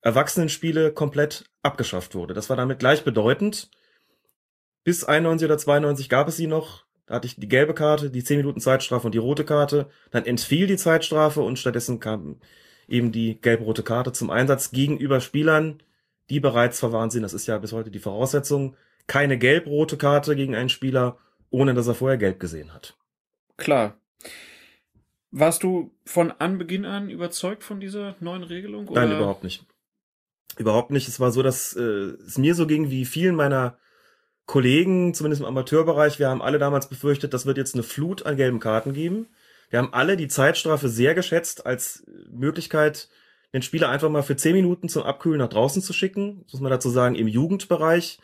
Erwachsenenspiele 0.02 0.92
komplett 0.92 1.46
abgeschafft 1.64 2.14
wurde. 2.14 2.34
Das 2.34 2.50
war 2.50 2.58
damit 2.58 2.80
gleichbedeutend. 2.80 3.72
Bis 4.84 5.06
91 5.06 5.46
oder 5.46 5.58
92 5.58 6.10
gab 6.10 6.28
es 6.28 6.38
sie 6.38 6.48
noch. 6.48 6.86
Da 7.06 7.16
hatte 7.16 7.28
ich 7.28 7.38
die 7.38 7.48
gelbe 7.48 7.74
Karte, 7.74 8.10
die 8.10 8.24
10 8.24 8.38
Minuten 8.38 8.60
Zeitstrafe 8.60 9.08
und 9.08 9.16
die 9.16 9.20
rote 9.20 9.46
Karte. 9.46 9.90
Dann 10.12 10.26
entfiel 10.26 10.68
die 10.68 10.78
Zeitstrafe 10.78 11.42
und 11.42 11.58
stattdessen 11.58 12.02
kam 12.02 12.42
eben 12.88 13.12
die 13.12 13.40
gelb-rote 13.42 13.84
Karte 13.84 14.12
zum 14.12 14.30
Einsatz 14.30 14.72
gegenüber 14.72 15.20
Spielern, 15.20 15.82
die 16.30 16.40
bereits 16.40 16.80
verwarnt 16.80 17.12
sind. 17.12 17.24
Das 17.24 17.34
ist 17.34 17.48
ja 17.48 17.58
bis 17.58 17.74
heute 17.74 17.92
die 17.92 18.00
Voraussetzung. 18.00 18.76
Keine 19.08 19.38
gelb-rote 19.38 19.98
Karte 19.98 20.36
gegen 20.36 20.56
einen 20.56 20.70
Spieler, 20.70 21.18
ohne 21.50 21.74
dass 21.74 21.88
er 21.88 21.96
vorher 21.96 22.18
gelb 22.18 22.40
gesehen 22.40 22.74
hat. 22.74 22.98
Klar. 23.56 23.98
Warst 25.32 25.64
du 25.64 25.92
von 26.06 26.32
Anbeginn 26.32 26.86
an 26.86 27.10
überzeugt 27.10 27.64
von 27.64 27.80
dieser 27.80 28.16
neuen 28.20 28.44
Regelung? 28.44 28.88
Oder? 28.88 29.06
Nein, 29.06 29.18
überhaupt 29.18 29.44
nicht. 29.44 29.66
Überhaupt 30.58 30.92
nicht. 30.92 31.08
Es 31.08 31.20
war 31.20 31.32
so, 31.32 31.44
dass 31.44 31.76
äh, 31.76 31.82
es 31.82 32.38
mir 32.38 32.56
so 32.56 32.66
ging 32.66 32.90
wie 32.90 33.06
vielen 33.06 33.36
meiner 33.36 33.78
Kollegen, 34.46 35.14
zumindest 35.14 35.42
im 35.42 35.48
Amateurbereich. 35.48 36.20
Wir 36.20 36.30
haben 36.30 36.42
alle 36.42 36.58
damals 36.58 36.88
befürchtet, 36.88 37.34
das 37.34 37.46
wird 37.46 37.58
jetzt 37.58 37.76
eine 37.76 37.84
Flut 37.84 38.26
an 38.26 38.38
gelben 38.38 38.60
Karten 38.60 38.94
geben. 38.94 39.28
Wir 39.70 39.80
haben 39.80 39.94
alle 39.94 40.16
die 40.16 40.30
Zeitstrafe 40.30 40.88
sehr 40.88 41.14
geschätzt 41.14 41.66
als 41.66 42.06
Möglichkeit, 42.32 43.10
den 43.54 43.62
Spieler 43.62 43.90
einfach 43.90 44.10
mal 44.10 44.24
für 44.24 44.36
zehn 44.36 44.54
Minuten 44.54 44.90
zum 44.90 45.04
Abkühlen 45.04 45.40
nach 45.40 45.50
draußen 45.50 45.82
zu 45.82 45.94
schicken. 45.94 46.46
muss 46.52 46.62
man 46.62 46.72
dazu 46.72 46.90
sagen, 46.90 47.16
im 47.16 47.28
Jugendbereich, 47.28 48.20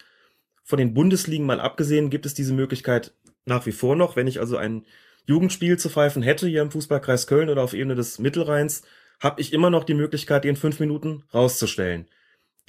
von 0.64 0.78
den 0.78 0.94
Bundesligen 0.94 1.46
mal 1.46 1.60
abgesehen, 1.60 2.10
gibt 2.10 2.26
es 2.26 2.34
diese 2.34 2.54
Möglichkeit 2.54 3.14
nach 3.46 3.66
wie 3.66 3.72
vor 3.72 3.96
noch. 3.96 4.16
Wenn 4.16 4.28
ich 4.28 4.40
also 4.40 4.58
ein 4.58 4.86
Jugendspiel 5.26 5.78
zu 5.78 5.90
pfeifen 5.90 6.22
hätte 6.22 6.48
hier 6.48 6.62
im 6.62 6.72
Fußballkreis 6.72 7.28
Köln 7.28 7.50
oder 7.50 7.64
auf 7.64 7.74
Ebene 7.74 7.96
des 7.96 8.20
Mittelrheins, 8.20 8.84
habe 9.20 9.42
ich 9.42 9.54
immer 9.54 9.70
noch 9.70 9.84
die 9.84 9.94
Möglichkeit, 9.94 10.44
den 10.44 10.56
fünf 10.56 10.80
Minuten 10.80 11.24
rauszustellen. 11.34 12.08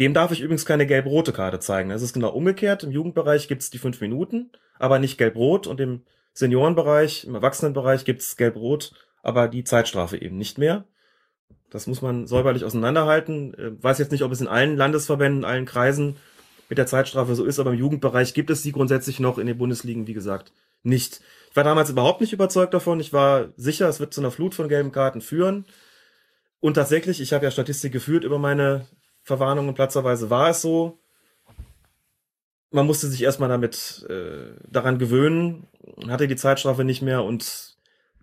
Dem 0.00 0.14
darf 0.14 0.32
ich 0.32 0.40
übrigens 0.40 0.66
keine 0.66 0.86
gelb-rote 0.86 1.32
Karte 1.32 1.60
zeigen. 1.60 1.90
Es 1.90 2.02
ist 2.02 2.12
genau 2.12 2.30
umgekehrt. 2.30 2.82
Im 2.82 2.90
Jugendbereich 2.90 3.46
gibt 3.46 3.62
es 3.62 3.70
die 3.70 3.78
fünf 3.78 4.00
Minuten, 4.00 4.50
aber 4.78 4.98
nicht 4.98 5.18
gelb-rot. 5.18 5.66
Und 5.66 5.80
im 5.80 6.02
Seniorenbereich, 6.32 7.24
im 7.24 7.36
Erwachsenenbereich 7.36 8.04
gibt 8.04 8.22
es 8.22 8.36
gelb-rot, 8.36 8.92
aber 9.22 9.46
die 9.46 9.62
Zeitstrafe 9.62 10.20
eben 10.20 10.36
nicht 10.36 10.58
mehr. 10.58 10.84
Das 11.74 11.88
muss 11.88 12.02
man 12.02 12.28
säuberlich 12.28 12.64
auseinanderhalten. 12.64 13.52
Äh, 13.54 13.82
weiß 13.82 13.98
jetzt 13.98 14.12
nicht, 14.12 14.22
ob 14.22 14.30
es 14.30 14.40
in 14.40 14.46
allen 14.46 14.76
Landesverbänden, 14.76 15.40
in 15.40 15.44
allen 15.44 15.66
Kreisen 15.66 16.14
mit 16.68 16.78
der 16.78 16.86
Zeitstrafe 16.86 17.34
so 17.34 17.44
ist, 17.44 17.58
aber 17.58 17.72
im 17.72 17.78
Jugendbereich 17.78 18.32
gibt 18.32 18.50
es 18.50 18.62
die 18.62 18.70
grundsätzlich 18.70 19.18
noch 19.18 19.38
in 19.38 19.48
den 19.48 19.58
Bundesligen, 19.58 20.06
wie 20.06 20.14
gesagt, 20.14 20.52
nicht. 20.84 21.20
Ich 21.50 21.56
war 21.56 21.64
damals 21.64 21.90
überhaupt 21.90 22.20
nicht 22.20 22.32
überzeugt 22.32 22.74
davon. 22.74 23.00
Ich 23.00 23.12
war 23.12 23.48
sicher, 23.56 23.88
es 23.88 23.98
wird 23.98 24.14
zu 24.14 24.20
einer 24.20 24.30
Flut 24.30 24.54
von 24.54 24.68
gelben 24.68 24.92
Karten 24.92 25.20
führen. 25.20 25.64
Und 26.60 26.74
tatsächlich, 26.74 27.20
ich 27.20 27.32
habe 27.32 27.44
ja 27.44 27.50
Statistik 27.50 27.92
geführt 27.92 28.22
über 28.22 28.38
meine 28.38 28.86
Verwarnungen, 29.24 29.74
platzerweise 29.74 30.30
war 30.30 30.50
es 30.50 30.62
so. 30.62 31.00
Man 32.70 32.86
musste 32.86 33.08
sich 33.08 33.24
erstmal 33.24 33.48
damit 33.48 34.06
äh, 34.08 34.54
daran 34.70 35.00
gewöhnen, 35.00 35.66
hatte 36.06 36.28
die 36.28 36.36
Zeitstrafe 36.36 36.84
nicht 36.84 37.02
mehr 37.02 37.24
und 37.24 37.76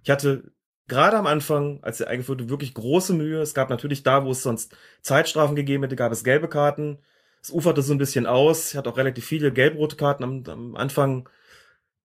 ich 0.03 0.09
hatte 0.09 0.53
gerade 0.87 1.17
am 1.17 1.27
Anfang, 1.27 1.79
als 1.83 1.99
er 1.99 2.07
eingeführt 2.07 2.39
wurde, 2.39 2.49
wirklich 2.49 2.73
große 2.73 3.13
Mühe. 3.13 3.41
Es 3.41 3.53
gab 3.53 3.69
natürlich 3.69 4.03
da, 4.03 4.25
wo 4.25 4.31
es 4.31 4.43
sonst 4.43 4.75
Zeitstrafen 5.01 5.55
gegeben 5.55 5.83
hätte, 5.83 5.95
gab 5.95 6.11
es 6.11 6.23
gelbe 6.23 6.47
Karten. 6.47 6.99
Es 7.41 7.49
uferte 7.49 7.81
so 7.81 7.93
ein 7.93 7.97
bisschen 7.97 8.25
aus. 8.25 8.71
Ich 8.71 8.77
hatte 8.77 8.89
auch 8.89 8.97
relativ 8.97 9.25
viele 9.25 9.51
gelb-rote 9.51 9.95
Karten 9.95 10.23
am, 10.23 10.43
am 10.47 10.75
Anfang. 10.75 11.27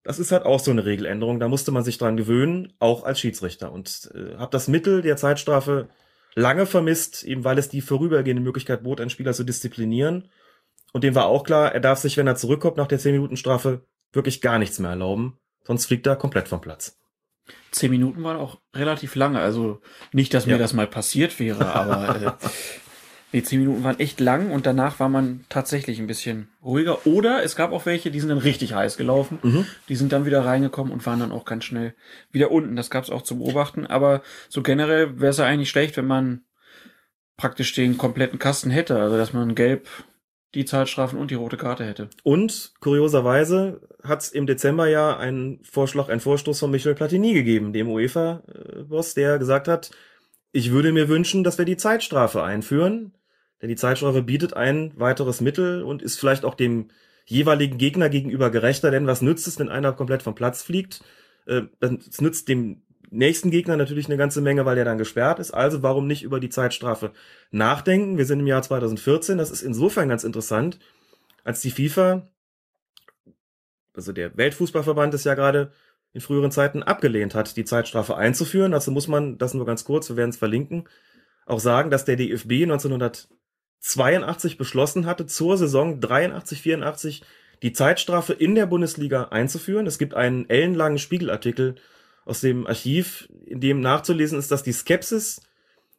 Das 0.03 0.19
ist 0.19 0.33
halt 0.33 0.45
auch 0.45 0.61
so 0.61 0.71
eine 0.71 0.85
Regeländerung. 0.85 1.41
Da 1.41 1.49
musste 1.49 1.73
man 1.73 1.85
sich 1.85 1.99
dran 1.99 2.17
gewöhnen, 2.17 2.73
auch 2.79 3.05
als 3.05 3.21
Schiedsrichter. 3.21 3.73
Und 3.73 4.11
äh, 4.15 4.37
habe 4.37 4.51
das 4.53 4.69
Mittel 4.69 5.03
der 5.03 5.17
Zeitstrafe 5.17 5.89
lange 6.35 6.67
vermisst, 6.67 7.25
eben 7.25 7.45
weil 7.45 7.59
es 7.59 7.69
die 7.69 7.81
vorübergehende 7.81 8.43
Möglichkeit 8.43 8.85
bot, 8.85 9.01
einen 9.01 9.11
Spieler 9.11 9.33
zu 9.33 9.45
disziplinieren. 9.45 10.31
Und 10.93 11.03
dem 11.05 11.15
war 11.15 11.27
auch 11.27 11.43
klar, 11.43 11.73
er 11.73 11.81
darf 11.81 11.99
sich, 11.99 12.17
wenn 12.17 12.27
er 12.27 12.37
zurückkommt 12.37 12.77
nach 12.77 12.87
der 12.87 13.01
10-Minuten-Strafe, 13.01 13.83
wirklich 14.13 14.41
gar 14.41 14.59
nichts 14.59 14.79
mehr 14.79 14.91
erlauben. 14.91 15.39
Sonst 15.65 15.87
fliegt 15.87 16.07
er 16.07 16.17
komplett 16.17 16.49
vom 16.49 16.61
Platz. 16.61 16.97
Zehn 17.71 17.91
Minuten 17.91 18.23
waren 18.25 18.37
auch 18.37 18.59
relativ 18.75 19.15
lange. 19.15 19.41
Also 19.41 19.81
nicht, 20.13 20.33
dass 20.35 20.47
mir 20.47 20.53
Ja. 20.53 20.59
das 20.59 20.73
mal 20.73 20.87
passiert 20.87 21.39
wäre, 21.39 21.75
aber 21.75 22.39
äh, 22.41 22.47
nee, 23.33 23.43
zehn 23.43 23.61
Minuten 23.61 23.85
waren 23.85 23.99
echt 24.01 24.19
lang 24.21 24.51
und 24.51 24.67
danach 24.67 24.99
war 24.99 25.09
man 25.09 25.45
tatsächlich 25.49 25.99
ein 25.99 26.07
bisschen 26.07 26.49
ruhiger. 26.65 27.07
Oder 27.07 27.43
es 27.45 27.55
gab 27.57 27.73
auch 27.73 27.85
welche, 27.87 28.11
die 28.11 28.21
sind 28.21 28.31
dann 28.31 28.39
richtig 28.39 28.73
heiß 28.75 28.97
gelaufen. 28.97 29.39
Mhm. 29.43 29.67
Die 29.89 29.97
sind 29.97 30.13
dann 30.13 30.25
wieder 30.27 30.45
reingekommen 30.45 30.93
und 30.93 31.05
waren 31.07 31.21
dann 31.21 31.33
auch 31.33 31.45
ganz 31.45 31.65
schnell 31.65 31.95
wieder 32.33 32.51
unten. 32.51 32.77
Das 32.77 32.91
gab 32.91 33.05
es 33.05 33.11
auch 33.11 33.23
zu 33.23 33.39
beobachten. 33.39 33.87
Aber 33.87 34.23
so 34.49 34.63
generell 34.63 35.21
wäre 35.21 35.31
es 35.31 35.39
ja 35.39 35.45
eigentlich 35.45 35.71
schlecht, 35.71 35.97
wenn 35.97 36.07
man 36.07 36.43
praktisch 37.37 37.75
den 37.75 37.99
kompletten 37.99 38.39
Kasten 38.39 38.71
hätte. 38.71 38.99
Also 38.99 39.17
dass 39.19 39.33
man 39.35 39.55
gelb 39.55 39.89
die 40.57 40.65
Zeitstrafen 40.65 41.19
und 41.19 41.31
die 41.31 41.35
rote 41.35 41.59
Karte 41.59 41.85
hätte. 41.85 42.09
Und 42.23 42.73
kurioserweise 42.81 43.83
hat 44.03 44.23
es 44.23 44.31
im 44.31 44.47
Dezember 44.47 44.89
ja 44.89 45.17
einen 45.17 45.63
Vorschlag, 45.63 46.09
einen 46.09 46.21
Vorstoß 46.21 46.59
von 46.59 46.71
Michel 46.71 46.95
Platini 46.95 47.35
gegeben, 47.35 47.75
dem 47.75 47.89
UEFA-Boss, 47.89 49.15
der 49.15 49.39
gesagt 49.39 49.69
hat, 49.69 49.91
ich 50.53 50.73
würde 50.73 50.93
mir 50.93 51.09
wünschen, 51.09 51.45
dass 51.45 51.59
wir 51.59 51.67
die 51.67 51.77
Zeitstrafe 51.77 52.43
einführen, 52.43 53.13
denn 53.61 53.69
die 53.69 53.77
Zeitstrafe 53.77 54.23
bietet 54.23 54.55
ein 54.55 54.93
weiteres 54.97 55.43
Mittel 55.43 55.83
und 55.83 56.03
ist 56.03 56.19
vielleicht 56.19 56.47
auch 56.47 56.55
dem 56.55 56.89
jeweiligen 57.27 57.77
Gegner 57.77 58.09
gegenüber 58.09 58.51
gerechter, 58.51 58.91
denn 58.91 59.07
was 59.07 59.21
nützt 59.21 59.47
es, 59.47 59.59
wenn 59.59 59.69
einer 59.69 59.93
komplett 59.93 60.23
vom 60.23 60.35
Platz 60.35 60.63
fliegt? 60.63 61.05
Äh, 61.47 61.63
Es 62.09 62.23
nützt 62.23 62.49
dem 62.49 62.83
nächsten 63.17 63.51
Gegner 63.51 63.77
natürlich 63.77 64.07
eine 64.07 64.17
ganze 64.17 64.41
Menge, 64.41 64.65
weil 64.65 64.77
der 64.77 64.85
dann 64.85 64.99
gesperrt 64.99 65.39
ist. 65.39 65.53
Also 65.53 65.83
warum 65.83 66.07
nicht 66.07 66.23
über 66.23 66.41
die 66.41 66.49
Zeitstrafe 66.49 67.13
nachdenken? 67.51 68.19
Wir 68.19 68.27
sind 68.27 68.41
im 68.41 68.47
Jahr 68.47 68.63
2014. 68.63 69.39
Das 69.39 69.51
ist 69.51 69.63
insofern 69.63 70.09
ganz 70.09 70.25
interessant, 70.25 70.79
als 71.45 71.61
die 71.61 71.71
FIFA, 71.71 72.29
also 73.95 74.13
der 74.13 74.37
Weltfußballverband 74.37 75.15
ist 75.15 75.25
ja 75.25 75.35
gerade 75.35 75.73
in 76.13 76.21
früheren 76.21 76.51
Zeiten 76.51 76.83
abgelehnt 76.83 77.35
hat, 77.35 77.57
die 77.57 77.65
Zeitstrafe 77.65 78.17
einzuführen. 78.17 78.73
Dazu 78.73 78.91
muss 78.91 79.09
man, 79.09 79.39
das 79.39 79.55
nur 79.55 79.67
ganz 79.67 79.85
kurz, 79.85 80.09
wir 80.09 80.17
werden 80.17 80.31
es 80.31 80.37
verlinken, 80.37 80.89
auch 81.45 81.61
sagen, 81.61 81.91
dass 81.91 82.05
der 82.05 82.17
DFB 82.17 82.63
1982 82.63 84.59
beschlossen 84.59 85.07
hatte, 85.07 85.27
zur 85.27 85.57
Saison 85.59 86.01
83, 86.01 86.63
84 86.63 87.23
die 87.63 87.73
Zeitstrafe 87.73 88.33
in 88.33 88.55
der 88.55 88.67
Bundesliga 88.67 89.25
einzuführen. 89.25 89.87
Es 89.87 89.99
gibt 89.99 90.15
einen 90.15 90.49
ellenlangen 90.49 90.99
Spiegelartikel 90.99 91.77
aus 92.27 92.41
dem 92.41 92.67
Archiv, 92.67 93.29
in 93.47 93.61
dem 93.61 93.81
nachzulesen 93.81 94.39
ist, 94.39 94.51
dass 94.51 94.63
die 94.63 94.73
Skepsis 94.73 95.41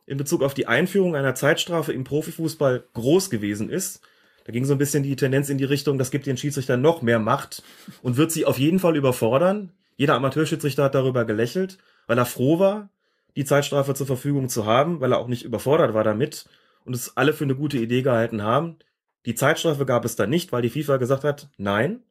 in 0.06 0.18
Bezug 0.18 0.44
auf 0.44 0.54
die 0.54 0.68
Einführung 0.68 1.16
einer 1.16 1.34
Zeitstrafe 1.34 1.94
im 1.94 2.04
Profifußball 2.04 2.84
groß 2.94 3.30
gewesen 3.30 3.70
ist. 3.70 4.02
Da 4.46 4.52
ging 4.52 4.66
so 4.66 4.74
ein 4.74 4.78
bisschen 4.78 5.04
die 5.04 5.16
Tendenz 5.16 5.50
in 5.50 5.58
die 5.58 5.64
Richtung, 5.64 5.98
das 5.98 6.12
gibt 6.12 6.26
den 6.26 6.38
Schiedsrichtern 6.38 6.82
noch 6.82 7.02
mehr 7.02 7.20
Macht 7.20 7.64
und 8.02 8.18
wird 8.18 8.32
sie 8.32 8.46
auf 8.46 8.60
jeden 8.60 8.80
Fall 8.80 8.96
überfordern. 8.96 9.72
Jeder 9.96 10.16
Amateurschiedsrichter 10.16 10.84
hat 10.84 10.96
darüber 10.96 11.26
gelächelt, 11.26 11.78
weil 12.06 12.18
er 12.18 12.26
froh 12.26 12.60
war, 12.60 12.90
die 13.36 13.46
Zeitstrafe 13.46 13.94
zur 13.94 14.08
Verfügung 14.08 14.50
zu 14.50 14.66
haben, 14.66 15.00
weil 15.00 15.14
er 15.14 15.20
auch 15.20 15.28
nicht 15.28 15.44
überfordert 15.44 15.94
war 15.94 16.04
damit 16.04 16.46
und 16.86 16.94
es 16.94 17.16
alle 17.16 17.34
für 17.34 17.46
eine 17.46 17.56
gute 17.56 17.78
Idee 17.78 18.02
gehalten 18.02 18.44
haben. 18.44 18.78
Die 19.26 19.36
Zeitstrafe 19.36 19.86
gab 19.86 20.06
es 20.06 20.16
dann 20.16 20.30
nicht, 20.30 20.52
weil 20.52 20.62
die 20.62 20.70
FIFA 20.70 20.98
gesagt 20.98 21.24
hat, 21.24 21.50
nein. 21.58 22.04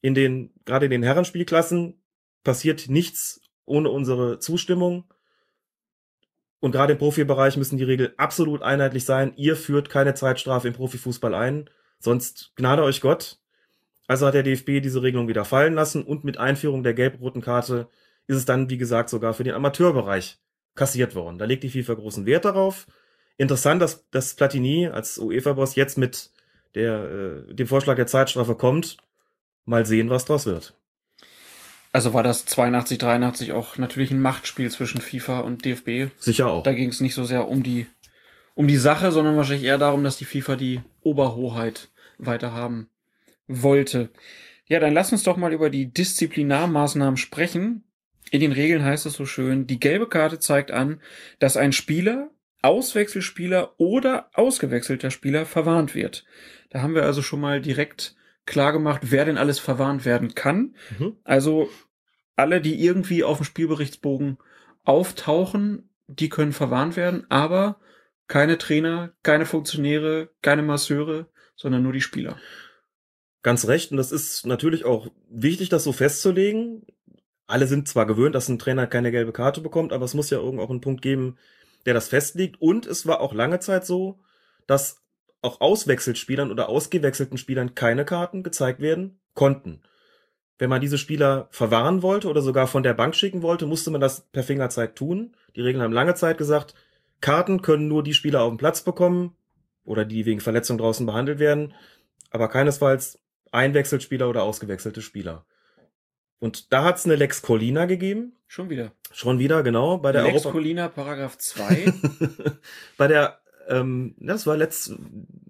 In 0.00 0.14
den, 0.14 0.50
gerade 0.64 0.86
in 0.86 0.90
den 0.90 1.02
Herrenspielklassen 1.02 2.01
passiert 2.42 2.88
nichts 2.88 3.40
ohne 3.64 3.90
unsere 3.90 4.38
Zustimmung. 4.38 5.04
Und 6.60 6.72
gerade 6.72 6.92
im 6.92 6.98
Profibereich 6.98 7.56
müssen 7.56 7.76
die 7.76 7.84
Regeln 7.84 8.12
absolut 8.16 8.62
einheitlich 8.62 9.04
sein. 9.04 9.32
Ihr 9.36 9.56
führt 9.56 9.88
keine 9.88 10.14
Zeitstrafe 10.14 10.68
im 10.68 10.74
Profifußball 10.74 11.34
ein, 11.34 11.68
sonst 11.98 12.52
gnade 12.54 12.82
euch 12.84 13.00
Gott. 13.00 13.40
Also 14.06 14.26
hat 14.26 14.34
der 14.34 14.42
DFB 14.42 14.80
diese 14.82 15.02
Regelung 15.02 15.28
wieder 15.28 15.44
fallen 15.44 15.74
lassen 15.74 16.02
und 16.02 16.24
mit 16.24 16.38
Einführung 16.38 16.82
der 16.82 16.94
gelb-roten 16.94 17.40
Karte 17.40 17.88
ist 18.26 18.36
es 18.36 18.44
dann, 18.44 18.70
wie 18.70 18.78
gesagt, 18.78 19.10
sogar 19.10 19.34
für 19.34 19.44
den 19.44 19.54
Amateurbereich 19.54 20.38
kassiert 20.74 21.14
worden. 21.14 21.38
Da 21.38 21.44
legt 21.44 21.64
die 21.64 21.70
FIFA 21.70 21.94
großen 21.94 22.26
Wert 22.26 22.44
darauf. 22.44 22.86
Interessant, 23.36 23.82
dass, 23.82 24.08
dass 24.10 24.34
Platini 24.34 24.86
als 24.88 25.18
UEFA-Boss 25.18 25.74
jetzt 25.74 25.98
mit 25.98 26.30
der, 26.74 27.46
äh, 27.48 27.54
dem 27.54 27.66
Vorschlag 27.66 27.96
der 27.96 28.06
Zeitstrafe 28.06 28.54
kommt. 28.54 28.98
Mal 29.64 29.86
sehen, 29.86 30.10
was 30.10 30.24
draus 30.24 30.46
wird. 30.46 30.74
Also 31.92 32.14
war 32.14 32.22
das 32.22 32.46
82, 32.46 32.98
83 32.98 33.52
auch 33.52 33.76
natürlich 33.76 34.10
ein 34.10 34.20
Machtspiel 34.20 34.70
zwischen 34.70 35.00
FIFA 35.00 35.40
und 35.40 35.64
DFB. 35.64 36.10
Sicher 36.18 36.48
auch. 36.48 36.62
Da 36.62 36.72
ging 36.72 36.88
es 36.88 37.00
nicht 37.00 37.14
so 37.14 37.24
sehr 37.24 37.48
um 37.48 37.62
die, 37.62 37.86
um 38.54 38.66
die 38.66 38.78
Sache, 38.78 39.12
sondern 39.12 39.36
wahrscheinlich 39.36 39.66
eher 39.66 39.78
darum, 39.78 40.02
dass 40.02 40.16
die 40.16 40.24
FIFA 40.24 40.56
die 40.56 40.80
Oberhoheit 41.02 41.90
weiter 42.18 42.52
haben 42.52 42.88
wollte. 43.46 44.08
Ja, 44.66 44.80
dann 44.80 44.94
lass 44.94 45.12
uns 45.12 45.22
doch 45.22 45.36
mal 45.36 45.52
über 45.52 45.68
die 45.68 45.92
Disziplinarmaßnahmen 45.92 47.18
sprechen. 47.18 47.84
In 48.30 48.40
den 48.40 48.52
Regeln 48.52 48.82
heißt 48.82 49.04
es 49.04 49.12
so 49.12 49.26
schön, 49.26 49.66
die 49.66 49.78
gelbe 49.78 50.08
Karte 50.08 50.38
zeigt 50.38 50.70
an, 50.70 51.02
dass 51.38 51.58
ein 51.58 51.72
Spieler, 51.72 52.30
Auswechselspieler 52.62 53.74
oder 53.78 54.30
ausgewechselter 54.32 55.10
Spieler 55.10 55.44
verwarnt 55.44 55.94
wird. 55.94 56.24
Da 56.70 56.80
haben 56.80 56.94
wir 56.94 57.02
also 57.02 57.20
schon 57.20 57.40
mal 57.40 57.60
direkt 57.60 58.14
klar 58.46 58.72
gemacht, 58.72 59.02
wer 59.04 59.24
denn 59.24 59.38
alles 59.38 59.58
verwarnt 59.58 60.04
werden 60.04 60.34
kann. 60.34 60.76
Mhm. 60.98 61.16
Also 61.24 61.68
alle, 62.36 62.60
die 62.60 62.82
irgendwie 62.82 63.24
auf 63.24 63.38
dem 63.38 63.44
Spielberichtsbogen 63.44 64.38
auftauchen, 64.84 65.90
die 66.06 66.28
können 66.28 66.52
verwarnt 66.52 66.96
werden, 66.96 67.26
aber 67.28 67.80
keine 68.26 68.58
Trainer, 68.58 69.12
keine 69.22 69.46
Funktionäre, 69.46 70.30
keine 70.42 70.62
Masseure, 70.62 71.28
sondern 71.54 71.82
nur 71.82 71.92
die 71.92 72.00
Spieler. 72.00 72.38
Ganz 73.42 73.66
recht. 73.66 73.90
Und 73.90 73.96
das 73.96 74.12
ist 74.12 74.46
natürlich 74.46 74.84
auch 74.84 75.08
wichtig, 75.28 75.68
das 75.68 75.84
so 75.84 75.92
festzulegen. 75.92 76.86
Alle 77.46 77.66
sind 77.66 77.88
zwar 77.88 78.06
gewöhnt, 78.06 78.34
dass 78.34 78.48
ein 78.48 78.58
Trainer 78.58 78.86
keine 78.86 79.10
gelbe 79.10 79.32
Karte 79.32 79.60
bekommt, 79.60 79.92
aber 79.92 80.04
es 80.04 80.14
muss 80.14 80.30
ja 80.30 80.38
irgendwo 80.38 80.64
auch 80.64 80.70
einen 80.70 80.80
Punkt 80.80 81.02
geben, 81.02 81.36
der 81.84 81.94
das 81.94 82.08
festlegt. 82.08 82.60
Und 82.60 82.86
es 82.86 83.06
war 83.06 83.20
auch 83.20 83.34
lange 83.34 83.60
Zeit 83.60 83.84
so, 83.84 84.20
dass 84.66 85.01
auch 85.42 85.60
Auswechselspielern 85.60 86.50
oder 86.50 86.68
ausgewechselten 86.68 87.36
Spielern 87.38 87.74
keine 87.74 88.04
Karten 88.04 88.42
gezeigt 88.42 88.80
werden 88.80 89.20
konnten. 89.34 89.82
Wenn 90.58 90.70
man 90.70 90.80
diese 90.80 90.98
Spieler 90.98 91.48
verwahren 91.50 92.02
wollte 92.02 92.28
oder 92.28 92.40
sogar 92.40 92.66
von 92.66 92.82
der 92.82 92.94
Bank 92.94 93.16
schicken 93.16 93.42
wollte, 93.42 93.66
musste 93.66 93.90
man 93.90 94.00
das 94.00 94.28
per 94.30 94.44
Fingerzeig 94.44 94.94
tun. 94.94 95.36
Die 95.56 95.60
Regeln 95.60 95.82
haben 95.82 95.92
lange 95.92 96.14
Zeit 96.14 96.38
gesagt, 96.38 96.74
Karten 97.20 97.62
können 97.62 97.88
nur 97.88 98.02
die 98.02 98.14
Spieler 98.14 98.42
auf 98.42 98.50
dem 98.50 98.58
Platz 98.58 98.82
bekommen, 98.82 99.36
oder 99.84 100.04
die 100.04 100.26
wegen 100.26 100.40
Verletzung 100.40 100.78
draußen 100.78 101.06
behandelt 101.06 101.38
werden, 101.38 101.74
aber 102.30 102.48
keinesfalls 102.48 103.18
Einwechselspieler 103.50 104.28
oder 104.28 104.42
ausgewechselte 104.42 105.02
Spieler. 105.02 105.44
Und 106.38 106.72
da 106.72 106.84
hat 106.84 106.96
es 106.96 107.04
eine 107.04 107.16
Lex 107.16 107.42
Colina 107.42 107.86
gegeben. 107.86 108.36
Schon 108.46 108.68
wieder. 108.68 108.92
Schon 109.12 109.38
wieder, 109.38 109.62
genau. 109.62 109.98
Bei 109.98 110.12
der 110.12 110.22
Lex 110.22 110.34
Europa 110.34 110.50
Colina, 110.50 110.88
Paragraph 110.88 111.38
2. 111.38 111.92
bei 112.96 113.06
der, 113.06 113.40
ähm, 113.68 114.14
ja, 114.20 114.32
das 114.32 114.46
war 114.46 114.56
letzt, 114.56 114.94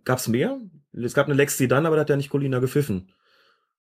gab's 0.04 0.28
mehr? 0.28 0.58
Es 0.92 1.14
gab 1.14 1.26
eine 1.26 1.34
Lex 1.34 1.56
Zidane, 1.56 1.86
aber 1.86 1.96
da 1.96 2.02
hat 2.02 2.10
ja 2.10 2.16
nicht 2.16 2.30
Colina 2.30 2.58
gepfiffen. 2.58 3.12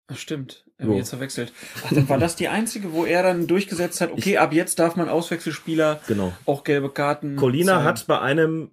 Ach, 0.09 0.17
stimmt. 0.17 0.65
Er 0.79 0.85
So. 0.87 0.91
wird 0.91 0.99
jetzt 1.01 1.11
verwechselt. 1.11 1.53
Ach, 1.85 1.93
dann 1.93 2.09
war 2.09 2.19
das 2.19 2.37
die 2.37 2.49
einzige, 2.49 2.93
wo 2.93 3.05
er 3.05 3.23
dann 3.23 3.47
durchgesetzt 3.47 4.01
hat, 4.01 4.13
okay, 4.13 4.37
ab 4.39 4.53
jetzt 4.53 4.79
darf 4.79 4.95
man 4.97 5.09
Auswechselspieler 5.09 6.01
Genau. 6.07 6.33
auch 6.47 6.63
gelbe 6.65 6.91
Karten. 6.91 7.37
Colina 7.37 7.83
hat 7.83 8.07
bei 8.07 8.21
einem 8.21 8.71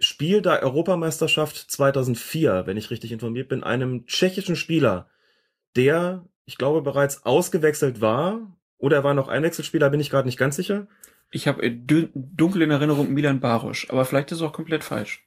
Spiel 0.00 0.42
der 0.42 0.62
Europameisterschaft 0.62 1.56
2004, 1.70 2.66
wenn 2.66 2.76
ich 2.76 2.90
richtig 2.90 3.12
informiert 3.12 3.48
bin, 3.48 3.62
einem 3.62 4.06
tschechischen 4.06 4.56
Spieler, 4.56 5.08
der, 5.76 6.24
ich 6.44 6.58
glaube, 6.58 6.82
bereits 6.82 7.24
ausgewechselt 7.24 8.00
war, 8.00 8.40
oder 8.78 8.96
er 8.96 9.04
war 9.04 9.14
noch 9.14 9.28
Einwechselspieler, 9.28 9.90
bin 9.90 10.00
ich 10.00 10.10
gerade 10.10 10.26
nicht 10.26 10.38
ganz 10.38 10.56
sicher. 10.56 10.88
Ich 11.32 11.48
habe 11.48 11.68
dunkel 11.70 12.62
in 12.62 12.70
Erinnerung 12.70 13.12
Milan 13.12 13.40
Barosch, 13.40 13.88
aber 13.90 14.04
vielleicht 14.04 14.30
ist 14.30 14.38
es 14.38 14.42
auch 14.42 14.52
komplett 14.52 14.84
falsch. 14.84 15.26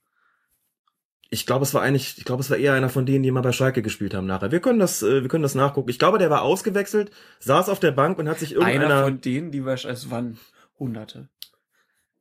Ich 1.32 1.48
glaube, 1.48 1.64
es 1.64 1.74
war 1.74 1.82
eigentlich, 1.82 2.20
ich 2.20 2.26
glaube, 2.26 2.42
es 2.42 2.52
war 2.52 2.58
eher 2.58 2.74
einer 2.74 2.90
von 2.90 3.08
denen, 3.08 3.24
die 3.24 3.32
mal 3.32 3.42
bei 3.42 3.52
Schalke 3.52 3.82
gespielt 3.82 4.14
haben 4.14 4.28
nachher. 4.28 4.52
Wir 4.52 4.60
können 4.60 4.78
das, 4.78 5.02
äh, 5.02 5.24
wir 5.24 5.28
können 5.28 5.42
das 5.42 5.56
nachgucken. 5.56 5.90
Ich 5.90 5.98
glaube, 5.98 6.20
der 6.20 6.30
war 6.30 6.44
ausgewechselt, 6.44 7.12
saß 7.40 7.70
auf 7.70 7.80
der 7.80 7.92
Bank 7.92 8.20
und 8.20 8.30
hat 8.30 8.38
sich 8.38 8.56
Einer 8.56 8.68
irgendeiner 8.68 9.04
von 9.04 9.20
denen, 9.20 9.52
die 9.52 9.66
wir, 9.66 9.74
es 9.74 10.12
waren 10.12 10.38
Hunderte. 10.78 11.28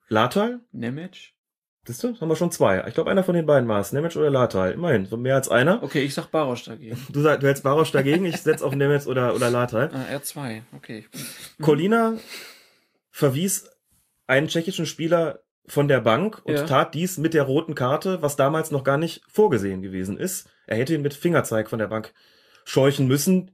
Latal? 0.08 0.60
Nemec? 0.72 1.34
Siehst 1.86 2.02
du? 2.02 2.18
Haben 2.18 2.28
wir 2.28 2.36
schon 2.36 2.50
zwei. 2.50 2.82
Ich 2.88 2.94
glaube, 2.94 3.10
einer 3.10 3.22
von 3.22 3.34
den 3.34 3.44
beiden 3.44 3.68
war 3.68 3.80
es. 3.80 3.92
Nemec 3.92 4.16
oder 4.16 4.30
Latal. 4.30 4.72
Immerhin, 4.72 5.04
so 5.04 5.18
mehr 5.18 5.34
als 5.34 5.50
einer. 5.50 5.82
Okay, 5.82 6.02
ich 6.02 6.14
sag 6.14 6.28
Barosch 6.30 6.64
dagegen. 6.64 6.96
Du, 7.10 7.20
sag, 7.20 7.40
du 7.40 7.46
hältst 7.46 7.62
Barosch 7.62 7.92
dagegen, 7.92 8.24
ich 8.24 8.38
setz 8.38 8.62
auf 8.62 8.74
Nemec 8.74 9.06
oder, 9.06 9.34
oder 9.34 9.50
Latal. 9.50 9.90
Ah, 9.92 10.16
R2, 10.16 10.62
okay. 10.74 11.04
Colina 11.60 12.14
verwies 13.10 13.70
einen 14.26 14.48
tschechischen 14.48 14.86
Spieler 14.86 15.40
von 15.66 15.88
der 15.88 16.00
Bank 16.00 16.42
und 16.44 16.54
Ja. 16.54 16.64
tat 16.64 16.94
dies 16.94 17.16
mit 17.18 17.34
der 17.34 17.44
roten 17.44 17.74
Karte, 17.74 18.20
was 18.22 18.36
damals 18.36 18.70
noch 18.70 18.84
gar 18.84 18.98
nicht 18.98 19.22
vorgesehen 19.28 19.82
gewesen 19.82 20.18
ist. 20.18 20.48
Er 20.66 20.76
hätte 20.76 20.94
ihn 20.94 21.02
mit 21.02 21.14
Fingerzeig 21.14 21.70
von 21.70 21.78
der 21.78 21.86
Bank 21.88 22.12
scheuchen 22.64 23.06
müssen. 23.06 23.50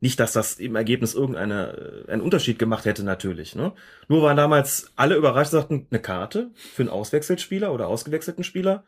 Nicht, 0.00 0.20
dass 0.20 0.32
das 0.32 0.60
im 0.60 0.76
Ergebnis 0.76 1.14
irgendeine, 1.14 2.04
äh, 2.06 2.12
einen 2.12 2.22
Unterschied 2.22 2.60
gemacht 2.60 2.84
hätte, 2.84 3.02
natürlich. 3.02 3.56
Ne? 3.56 3.72
Nur 4.06 4.22
waren 4.22 4.36
damals 4.36 4.92
alle 4.94 5.16
überrascht, 5.16 5.50
sagten, 5.50 5.88
eine 5.90 6.00
Karte 6.00 6.50
für 6.54 6.82
einen 6.82 6.90
Auswechselspieler 6.90 7.72
oder 7.72 7.88
ausgewechselten 7.88 8.44
Spieler? 8.44 8.84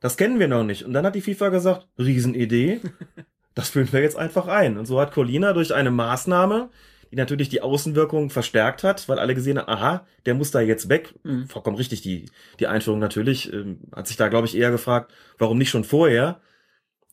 Das 0.00 0.16
kennen 0.16 0.38
wir 0.38 0.48
noch 0.48 0.64
nicht. 0.64 0.84
Und 0.84 0.94
dann 0.94 1.04
hat 1.04 1.14
die 1.14 1.20
FIFA 1.20 1.50
gesagt, 1.50 1.86
Riesenidee, 1.98 2.80
das 3.54 3.68
führen 3.68 3.92
wir 3.92 4.00
jetzt 4.00 4.16
einfach 4.16 4.46
ein. 4.46 4.78
Und 4.78 4.86
so 4.86 4.98
hat 4.98 5.12
Colina 5.12 5.52
durch 5.52 5.74
eine 5.74 5.90
Maßnahme, 5.90 6.70
die 7.10 7.16
natürlich 7.16 7.48
die 7.48 7.62
Außenwirkung 7.62 8.30
verstärkt 8.30 8.84
hat, 8.84 9.08
weil 9.08 9.18
alle 9.18 9.34
gesehen 9.34 9.58
haben, 9.58 9.68
aha, 9.68 10.06
der 10.26 10.34
muss 10.34 10.50
da 10.50 10.60
jetzt 10.60 10.88
weg. 10.88 11.14
Mhm. 11.22 11.46
Vollkommen 11.48 11.76
richtig, 11.76 12.02
die, 12.02 12.26
die 12.60 12.66
Einführung 12.66 12.98
natürlich. 12.98 13.52
Ähm, 13.52 13.80
hat 13.94 14.06
sich 14.06 14.16
da, 14.16 14.28
glaube 14.28 14.46
ich, 14.46 14.56
eher 14.56 14.70
gefragt, 14.70 15.12
warum 15.38 15.58
nicht 15.58 15.70
schon 15.70 15.84
vorher? 15.84 16.40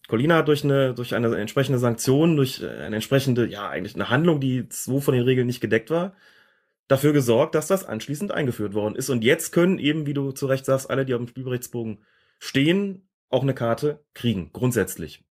Colina 0.08 0.38
hat 0.38 0.48
durch 0.48 0.64
eine, 0.64 0.94
durch 0.94 1.16
eine 1.16 1.36
entsprechende 1.36 1.80
Sanktion, 1.80 2.36
durch 2.36 2.64
eine 2.64 2.96
entsprechende, 2.96 3.48
ja, 3.48 3.70
eigentlich 3.70 3.96
eine 3.96 4.10
Handlung, 4.10 4.40
die 4.40 4.68
so 4.70 5.00
von 5.00 5.14
den 5.14 5.24
Regeln 5.24 5.48
nicht 5.48 5.62
gedeckt 5.62 5.90
war, 5.90 6.16
dafür 6.88 7.14
gesorgt, 7.14 7.56
dass 7.56 7.68
das 7.68 7.86
anschließend 7.86 8.32
eingeführt 8.32 8.74
worden 8.74 8.96
ist. 8.96 9.10
Und 9.10 9.24
jetzt 9.24 9.52
können 9.52 9.80
eben, 9.80 10.06
wie 10.06 10.14
du 10.14 10.32
zu 10.32 10.46
Recht 10.46 10.66
sagst, 10.66 10.90
alle, 10.90 11.06
die 11.06 11.14
auf 11.14 11.22
dem 11.22 11.28
Spielberichtsbogen 11.28 12.04
stehen, 12.40 13.08
auch 13.30 13.42
eine 13.42 13.56
Karte 13.56 14.04
kriegen, 14.14 14.52
grundsätzlich. 14.54 15.24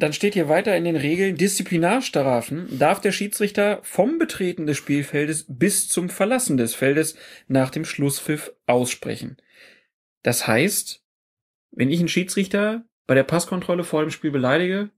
Dann 0.00 0.12
steht 0.12 0.34
hier 0.34 0.48
weiter 0.48 0.76
in 0.76 0.84
den 0.84 0.94
Regeln, 0.96 1.36
Disziplinarstrafen 1.36 2.78
darf 2.78 3.00
der 3.00 3.10
Schiedsrichter 3.10 3.80
vom 3.82 4.18
Betreten 4.18 4.66
des 4.66 4.76
Spielfeldes 4.76 5.44
bis 5.48 5.88
zum 5.88 6.08
Verlassen 6.08 6.56
des 6.56 6.74
Feldes 6.74 7.16
nach 7.48 7.70
dem 7.70 7.84
Schlusspfiff 7.84 8.52
aussprechen. 8.66 9.38
Das 10.22 10.46
heißt, 10.46 11.02
wenn 11.72 11.90
ich 11.90 11.98
einen 11.98 12.08
Schiedsrichter 12.08 12.84
bei 13.08 13.14
der 13.14 13.24
Passkontrolle 13.24 13.82
vor 13.82 14.02
dem 14.02 14.10
Spiel 14.10 14.30
beleidige, 14.30 14.90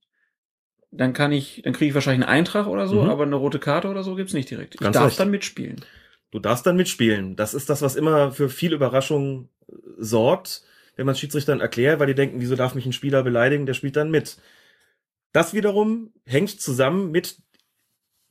dann 0.91 1.13
kann 1.13 1.33
ich, 1.33 1.63
dann 1.65 1.73
kriege 1.73 1.89
ich 1.91 1.95
wahrscheinlich 1.95 2.27
einen 2.27 2.37
Eintrag 2.39 2.67
oder 2.67 2.87
so, 2.87 3.05
Mhm. 3.05 3.11
aber 3.11 3.23
eine 3.23 3.37
rote 3.37 3.59
Karte 3.59 3.89
oder 3.89 4.03
so 4.03 4.17
gibt's 4.17 4.33
nicht 4.35 4.51
direkt. 4.51 4.75
Ich 4.75 4.81
Ganz 4.81 4.95
darf 4.95 5.07
recht. 5.07 5.21
dann 5.21 5.31
mitspielen. 5.31 5.85
Du 6.31 6.41
darfst 6.41 6.67
dann 6.67 6.77
mitspielen. 6.77 7.37
Das 7.37 7.55
ist 7.55 7.71
das, 7.71 7.81
was 7.81 7.97
immer 7.97 8.33
für 8.33 8.51
viel 8.51 8.73
Überraschung 8.75 9.49
äh, 9.69 9.75
sorgt, 9.99 10.63
wenn 10.97 11.07
man 11.07 11.15
Schiedsrichtern 11.15 11.61
erklärt, 11.61 12.01
weil 12.01 12.07
die 12.09 12.15
denken, 12.15 12.41
wieso 12.41 12.55
darf 12.57 12.75
mich 12.75 12.85
ein 12.87 12.93
Spieler 12.93 13.23
beleidigen, 13.23 13.65
der 13.67 13.75
spielt 13.75 13.97
dann 13.97 14.11
mit. 14.11 14.37
Das 15.33 15.55
wiederum 15.55 16.13
hängt 16.27 16.61
zusammen 16.61 17.11
mit 17.11 17.43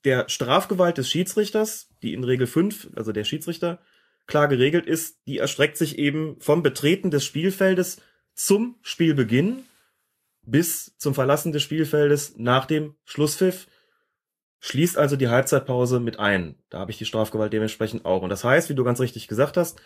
der 0.06 0.30
Strafgewalt 0.30 0.98
des 0.98 1.10
Schiedsrichters, 1.10 1.90
die 2.02 2.14
in 2.14 2.24
Regel 2.24 2.48
5, 2.48 2.92
also 2.96 3.12
der 3.12 3.24
Schiedsrichter, 3.24 3.80
klar 4.28 4.48
geregelt 4.48 4.86
ist, 4.86 5.20
die 5.28 5.40
erstreckt 5.40 5.78
sich 5.78 5.98
eben 5.98 6.40
vom 6.40 6.64
Betreten 6.64 7.12
des 7.12 7.26
Spielfeldes 7.26 8.02
zum 8.34 8.78
Spielbeginn 8.82 9.64
bis 10.44 10.96
zum 10.98 11.14
Verlassen 11.14 11.52
des 11.52 11.64
Spielfeldes 11.64 12.38
nach 12.38 12.66
dem 12.66 12.96
Schlusspfiff 13.06 13.68
schließt 14.60 14.98
also 14.98 15.16
die 15.16 15.30
Halbzeitpause 15.30 16.00
mit 16.00 16.20
ein. 16.20 16.56
Da 16.70 16.80
habe 16.80 16.92
ich 16.92 16.98
die 16.98 17.06
Strafgewalt 17.06 17.54
dementsprechend 17.54 18.06
auch. 18.06 18.22
Und 18.22 18.30
das 18.30 18.44
heißt, 18.44 18.70
wie 18.70 18.76
du 18.76 18.84
ganz 18.84 19.00
richtig 19.00 19.28
gesagt 19.28 19.58
hast, 19.58 19.82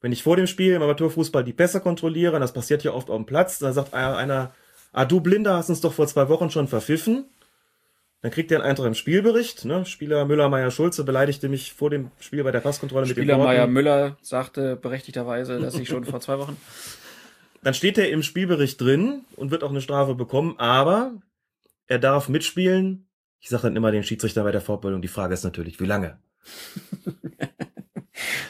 wenn 0.00 0.12
ich 0.12 0.22
vor 0.22 0.36
dem 0.36 0.46
Spiel 0.46 0.74
im 0.74 0.82
Amateurfußball 0.82 1.44
die 1.44 1.52
Pässe 1.52 1.80
kontrolliere, 1.80 2.34
und 2.34 2.40
das 2.40 2.52
passiert 2.52 2.84
ja 2.84 2.92
oft 2.92 3.10
auf 3.10 3.16
dem 3.16 3.26
Platz, 3.26 3.58
da 3.58 3.72
sagt 3.72 3.94
einer, 3.94 4.54
ah 4.98 5.04
du 5.04 5.20
Blinder 5.20 5.54
hast 5.56 5.68
uns 5.68 5.80
doch 5.80 5.92
vor 5.92 6.06
zwei 6.06 6.28
Wochen 6.28 6.50
schon 6.50 6.66
verpfiffen. 6.66 7.26
Dann 8.20 8.32
kriegt 8.32 8.50
er 8.50 8.58
einen 8.58 8.68
Eintrag 8.68 8.86
im 8.88 8.94
Spielbericht. 8.94 9.64
Ne? 9.64 9.86
Spieler 9.86 10.24
Müller, 10.24 10.48
Meier, 10.48 10.72
Schulze 10.72 11.04
beleidigte 11.04 11.48
mich 11.48 11.72
vor 11.72 11.88
dem 11.88 12.10
Spiel 12.18 12.42
bei 12.42 12.50
der 12.50 12.58
Passkontrolle 12.60 13.06
mit 13.06 13.12
Spieler 13.16 13.34
den 13.34 13.40
Worten. 13.40 13.52
Meier 13.52 13.66
Müller 13.68 14.16
sagte 14.22 14.74
berechtigterweise, 14.74 15.60
dass 15.60 15.76
ich 15.76 15.88
schon 15.88 16.04
vor 16.04 16.20
zwei 16.20 16.38
Wochen. 16.38 16.56
Dann 17.62 17.74
steht 17.74 17.96
er 17.98 18.10
im 18.10 18.24
Spielbericht 18.24 18.80
drin 18.80 19.24
und 19.36 19.50
wird 19.52 19.62
auch 19.62 19.70
eine 19.70 19.80
Strafe 19.80 20.14
bekommen, 20.16 20.54
aber 20.58 21.12
er 21.86 21.98
darf 21.98 22.28
mitspielen. 22.28 23.08
Ich 23.40 23.48
sage 23.48 23.64
dann 23.64 23.76
immer 23.76 23.90
den 23.90 24.02
Schiedsrichter 24.04 24.42
bei 24.44 24.52
der 24.52 24.60
Fortbildung, 24.60 25.02
die 25.02 25.08
Frage 25.08 25.34
ist 25.34 25.44
natürlich, 25.44 25.80
wie 25.80 25.86
lange? 25.86 26.18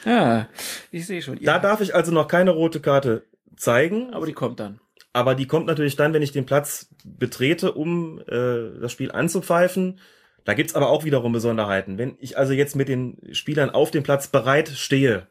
Ja, 0.05 0.49
ich 0.91 1.07
sehe 1.07 1.21
schon. 1.21 1.37
Da 1.37 1.43
Ja, 1.43 1.59
darf 1.59 1.81
ich 1.81 1.95
also 1.95 2.13
noch 2.13 2.29
keine 2.29 2.51
rote 2.51 2.81
Karte 2.81 3.27
zeigen, 3.57 4.15
aber 4.15 4.25
die 4.27 4.33
kommt 4.33 4.61
dann. 4.61 4.81
Aber 5.19 5.35
die 5.35 5.49
kommt 5.49 5.67
natürlich 5.67 5.97
dann, 5.97 6.13
wenn 6.13 6.23
ich 6.23 6.31
den 6.31 6.47
Platz 6.47 6.91
betrete, 7.05 7.73
um 7.73 8.21
äh, 8.29 8.79
das 8.81 8.93
Spiel 8.93 9.11
anzupfeifen. 9.11 9.99
Da 10.45 10.55
gibt's 10.55 10.77
aber 10.77 10.91
auch 10.91 11.05
wiederum 11.05 11.33
Besonderheiten. 11.33 11.99
Wenn 11.99 12.17
ich 12.21 12.39
also 12.39 12.53
jetzt 12.53 12.77
mit 12.77 12.89
den 12.89 13.19
Spielern 13.33 13.71
auf 13.71 13.91
dem 13.91 14.05
Platz 14.05 14.29
bereit 14.29 14.69
stehe 14.69 15.27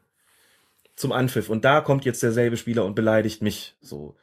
zum 0.94 1.10
Anpfiff 1.10 1.48
und 1.48 1.64
da 1.64 1.80
kommt 1.80 2.04
jetzt 2.04 2.22
derselbe 2.22 2.58
Spieler 2.58 2.84
und 2.84 2.96
beleidigt 2.96 3.40
mich, 3.40 3.76
so. 3.80 4.14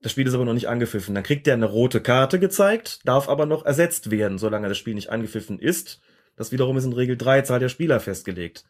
Das 0.00 0.12
Spiel 0.12 0.28
ist 0.28 0.34
aber 0.34 0.44
noch 0.44 0.54
nicht 0.54 0.68
angepfiffen. 0.68 1.12
Dann 1.12 1.24
kriegt 1.24 1.48
der 1.48 1.54
eine 1.54 1.64
rote 1.66 2.00
Karte 2.00 2.38
gezeigt, 2.38 3.00
darf 3.04 3.28
aber 3.28 3.46
noch 3.46 3.64
ersetzt 3.64 4.12
werden, 4.12 4.38
solange 4.38 4.68
das 4.68 4.78
Spiel 4.78 4.94
nicht 4.94 5.10
angepfiffen 5.10 5.58
ist. 5.58 6.02
Das 6.36 6.52
wiederum 6.52 6.76
ist 6.76 6.84
in 6.84 6.92
Regel 6.92 7.16
3 7.16 7.42
Zahl 7.42 7.58
der 7.58 7.68
Spieler 7.68 7.98
festgelegt. 7.98 8.64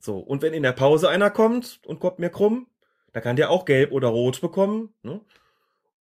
So, 0.00 0.18
und 0.18 0.42
wenn 0.42 0.52
in 0.52 0.64
der 0.64 0.72
Pause 0.72 1.08
einer 1.08 1.30
kommt 1.30 1.78
und 1.84 2.00
kommt 2.00 2.18
mir 2.18 2.30
krumm, 2.30 2.66
da 3.12 3.20
kann 3.20 3.36
der 3.36 3.50
auch 3.50 3.66
gelb 3.66 3.92
oder 3.92 4.08
rot 4.08 4.40
bekommen. 4.40 4.94
Ne? 5.02 5.20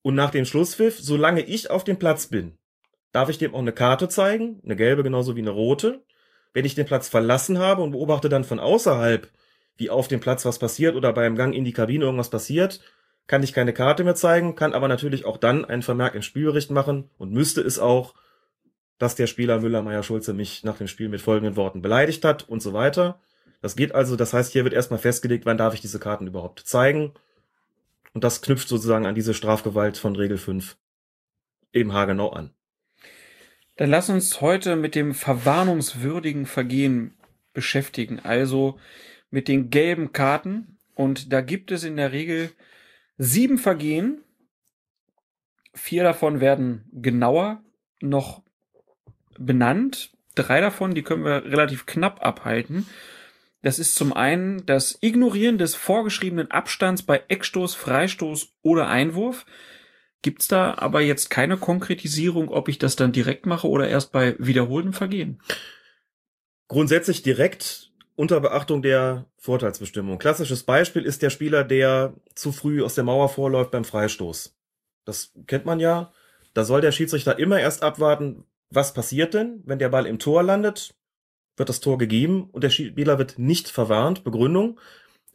Und 0.01 0.15
nach 0.15 0.31
dem 0.31 0.45
Schlusspfiff, 0.45 0.99
solange 0.99 1.41
ich 1.41 1.69
auf 1.69 1.83
dem 1.83 1.99
Platz 1.99 2.27
bin, 2.27 2.57
darf 3.11 3.29
ich 3.29 3.37
dem 3.37 3.53
auch 3.53 3.59
eine 3.59 3.73
Karte 3.73 4.07
zeigen, 4.07 4.61
eine 4.63 4.75
gelbe 4.75 5.03
genauso 5.03 5.35
wie 5.35 5.41
eine 5.41 5.49
rote. 5.49 6.03
Wenn 6.53 6.65
ich 6.65 6.75
den 6.75 6.85
Platz 6.85 7.09
verlassen 7.09 7.59
habe 7.59 7.81
und 7.81 7.91
beobachte 7.91 8.29
dann 8.29 8.43
von 8.43 8.59
außerhalb, 8.59 9.29
wie 9.77 9.89
auf 9.89 10.07
dem 10.07 10.19
Platz 10.19 10.45
was 10.45 10.59
passiert 10.59 10.95
oder 10.95 11.13
beim 11.13 11.35
Gang 11.35 11.53
in 11.53 11.63
die 11.63 11.73
Kabine 11.73 12.05
irgendwas 12.05 12.29
passiert, 12.29 12.81
kann 13.27 13.43
ich 13.43 13.53
keine 13.53 13.73
Karte 13.73 14.03
mehr 14.03 14.15
zeigen, 14.15 14.55
kann 14.55 14.73
aber 14.73 14.87
natürlich 14.87 15.25
auch 15.25 15.37
dann 15.37 15.63
einen 15.63 15.83
Vermerk 15.83 16.15
im 16.15 16.23
Spielbericht 16.23 16.71
machen 16.71 17.09
und 17.17 17.31
müsste 17.31 17.61
es 17.61 17.77
auch, 17.77 18.15
dass 18.97 19.15
der 19.15 19.27
Spieler 19.27 19.59
Müller, 19.59 19.81
Meier, 19.83 20.03
Schulze 20.03 20.33
mich 20.33 20.63
nach 20.63 20.77
dem 20.77 20.87
Spiel 20.87 21.09
mit 21.09 21.21
folgenden 21.21 21.55
Worten 21.55 21.81
beleidigt 21.81 22.25
hat 22.25 22.49
und 22.49 22.61
so 22.61 22.73
weiter. 22.73 23.21
Das 23.61 23.75
geht 23.75 23.93
also, 23.93 24.15
das 24.15 24.33
heißt, 24.33 24.51
hier 24.51 24.63
wird 24.63 24.73
erstmal 24.73 24.99
festgelegt, 24.99 25.45
wann 25.45 25.57
darf 25.57 25.73
ich 25.73 25.81
diese 25.81 25.99
Karten 25.99 26.27
überhaupt 26.27 26.61
zeigen. 26.61 27.13
Und 28.13 28.23
das 28.23 28.41
knüpft 28.41 28.67
sozusagen 28.67 29.05
an 29.05 29.15
diese 29.15 29.33
Strafgewalt 29.33 29.97
von 29.97 30.15
Regel 30.15 30.37
5 30.37 30.77
eben 31.73 31.93
haargenau 31.93 32.29
an. 32.29 32.53
Dann 33.77 33.89
lass 33.89 34.09
uns 34.09 34.41
heute 34.41 34.75
mit 34.75 34.95
dem 34.95 35.13
verwarnungswürdigen 35.13 36.45
Vergehen 36.45 37.15
beschäftigen, 37.53 38.19
also 38.19 38.77
mit 39.29 39.47
den 39.47 39.69
gelben 39.69 40.11
Karten. 40.11 40.77
Und 40.95 41.31
da 41.31 41.41
gibt 41.41 41.71
es 41.71 41.83
in 41.83 41.95
der 41.95 42.11
Regel 42.11 42.51
sieben 43.17 43.57
Vergehen. 43.57 44.21
Vier 45.73 46.03
davon 46.03 46.41
werden 46.41 46.89
genauer 46.91 47.63
noch 48.01 48.41
benannt. 49.37 50.11
Drei 50.35 50.61
davon, 50.61 50.93
die 50.93 51.03
können 51.03 51.23
wir 51.23 51.45
relativ 51.45 51.85
knapp 51.85 52.25
abhalten. 52.25 52.85
Das 53.61 53.77
ist 53.77 53.95
zum 53.95 54.13
einen 54.13 54.65
das 54.65 54.97
Ignorieren 55.01 55.57
des 55.57 55.75
vorgeschriebenen 55.75 56.49
Abstands 56.51 57.03
bei 57.03 57.23
Eckstoß, 57.27 57.75
Freistoß 57.75 58.53
oder 58.61 58.87
Einwurf. 58.87 59.45
Gibt's 60.21 60.47
da 60.47 60.75
aber 60.77 61.01
jetzt 61.01 61.29
keine 61.29 61.57
Konkretisierung, 61.57 62.49
ob 62.49 62.67
ich 62.67 62.77
das 62.77 62.95
dann 62.95 63.11
direkt 63.11 63.45
mache 63.45 63.67
oder 63.67 63.87
erst 63.87 64.11
bei 64.11 64.35
wiederholtem 64.37 64.93
Vergehen? 64.93 65.41
Grundsätzlich 66.67 67.21
direkt 67.21 67.91
unter 68.15 68.39
Beachtung 68.41 68.81
der 68.81 69.25
Vorteilsbestimmung. 69.37 70.19
Klassisches 70.19 70.63
Beispiel 70.63 71.03
ist 71.03 71.21
der 71.21 71.29
Spieler, 71.29 71.63
der 71.63 72.13
zu 72.35 72.51
früh 72.51 72.83
aus 72.83 72.95
der 72.95 73.05
Mauer 73.05 73.29
vorläuft 73.29 73.71
beim 73.71 73.85
Freistoß. 73.85 74.57
Das 75.05 75.33
kennt 75.47 75.65
man 75.65 75.79
ja. 75.79 76.11
Da 76.53 76.65
soll 76.65 76.81
der 76.81 76.91
Schiedsrichter 76.91 77.39
immer 77.39 77.59
erst 77.59 77.81
abwarten, 77.81 78.43
was 78.69 78.93
passiert 78.93 79.33
denn, 79.33 79.61
wenn 79.65 79.79
der 79.79 79.89
Ball 79.89 80.05
im 80.05 80.19
Tor 80.19 80.43
landet, 80.43 80.95
wird 81.59 81.69
das 81.69 81.81
Tor 81.81 81.97
gegeben 81.97 82.49
und 82.51 82.63
der 82.63 82.69
Spieler 82.69 83.17
wird 83.19 83.37
nicht 83.37 83.69
verwarnt. 83.69 84.23
Begründung, 84.23 84.79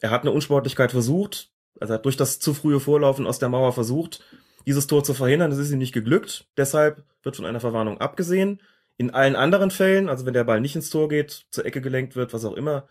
er 0.01 0.11
hat 0.11 0.21
eine 0.21 0.31
Unsportlichkeit 0.31 0.91
versucht, 0.91 1.51
also 1.79 1.93
hat 1.93 2.05
durch 2.05 2.17
das 2.17 2.39
zu 2.39 2.53
frühe 2.53 2.79
Vorlaufen 2.79 3.27
aus 3.27 3.39
der 3.39 3.49
Mauer 3.49 3.71
versucht, 3.71 4.21
dieses 4.65 4.87
Tor 4.87 5.03
zu 5.03 5.13
verhindern. 5.13 5.51
Das 5.51 5.59
ist 5.59 5.71
ihm 5.71 5.77
nicht 5.77 5.93
geglückt. 5.93 6.47
Deshalb 6.57 7.03
wird 7.23 7.35
von 7.35 7.45
einer 7.45 7.59
Verwarnung 7.59 8.01
abgesehen. 8.01 8.61
In 8.97 9.11
allen 9.11 9.35
anderen 9.35 9.71
Fällen, 9.71 10.09
also 10.09 10.25
wenn 10.25 10.33
der 10.33 10.43
Ball 10.43 10.61
nicht 10.61 10.75
ins 10.75 10.89
Tor 10.89 11.09
geht, 11.09 11.45
zur 11.49 11.65
Ecke 11.65 11.81
gelenkt 11.81 12.15
wird, 12.15 12.33
was 12.33 12.45
auch 12.45 12.53
immer, 12.53 12.87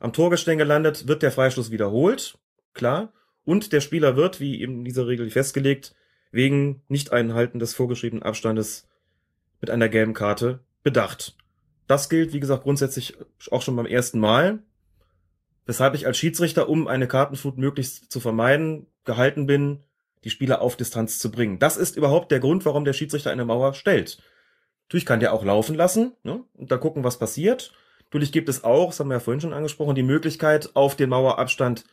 am 0.00 0.12
Torgestänge 0.12 0.64
landet, 0.64 1.08
wird 1.08 1.22
der 1.22 1.32
Freistoß 1.32 1.70
wiederholt. 1.70 2.38
Klar. 2.74 3.12
Und 3.44 3.72
der 3.72 3.80
Spieler 3.80 4.16
wird, 4.16 4.40
wie 4.40 4.60
eben 4.60 4.78
in 4.78 4.84
dieser 4.84 5.06
Regel 5.06 5.30
festgelegt, 5.30 5.94
wegen 6.30 6.82
Nicht-Einhalten 6.88 7.58
des 7.58 7.74
vorgeschriebenen 7.74 8.22
Abstandes 8.22 8.86
mit 9.60 9.70
einer 9.70 9.88
gelben 9.88 10.14
Karte 10.14 10.60
bedacht. 10.82 11.36
Das 11.86 12.08
gilt, 12.08 12.32
wie 12.32 12.40
gesagt, 12.40 12.64
grundsätzlich 12.64 13.16
auch 13.50 13.62
schon 13.62 13.76
beim 13.76 13.86
ersten 13.86 14.18
Mal. 14.18 14.60
Weshalb 15.66 15.94
ich 15.94 16.06
als 16.06 16.16
Schiedsrichter, 16.16 16.68
um 16.68 16.86
eine 16.86 17.08
Kartenflut 17.08 17.58
möglichst 17.58 18.10
zu 18.10 18.20
vermeiden, 18.20 18.86
gehalten 19.04 19.46
bin, 19.46 19.82
die 20.24 20.30
Spieler 20.30 20.60
auf 20.60 20.76
Distanz 20.76 21.18
zu 21.18 21.30
bringen. 21.30 21.58
Das 21.58 21.76
ist 21.76 21.96
überhaupt 21.96 22.30
der 22.30 22.40
Grund, 22.40 22.64
warum 22.64 22.84
der 22.84 22.92
Schiedsrichter 22.92 23.30
eine 23.30 23.44
Mauer 23.44 23.74
stellt. 23.74 24.18
Natürlich 24.86 25.06
kann 25.06 25.20
der 25.20 25.32
auch 25.32 25.44
laufen 25.44 25.74
lassen 25.74 26.12
ne, 26.22 26.44
und 26.54 26.70
da 26.70 26.78
gucken, 26.78 27.04
was 27.04 27.18
passiert. 27.18 27.72
Natürlich 28.04 28.32
gibt 28.32 28.48
es 28.48 28.62
auch, 28.62 28.88
das 28.88 29.00
haben 29.00 29.08
wir 29.08 29.14
ja 29.14 29.20
vorhin 29.20 29.40
schon 29.40 29.52
angesprochen, 29.52 29.96
die 29.96 30.02
Möglichkeit, 30.04 30.70
auf 30.74 30.94
den 30.94 31.10
Mauerabstand 31.10 31.84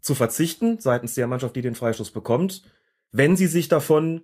zu 0.00 0.14
verzichten, 0.14 0.78
seitens 0.80 1.14
der 1.14 1.26
Mannschaft, 1.26 1.56
die 1.56 1.62
den 1.62 1.74
Freistoß 1.74 2.10
bekommt, 2.10 2.62
wenn 3.10 3.36
sie 3.36 3.46
sich 3.46 3.68
davon 3.68 4.22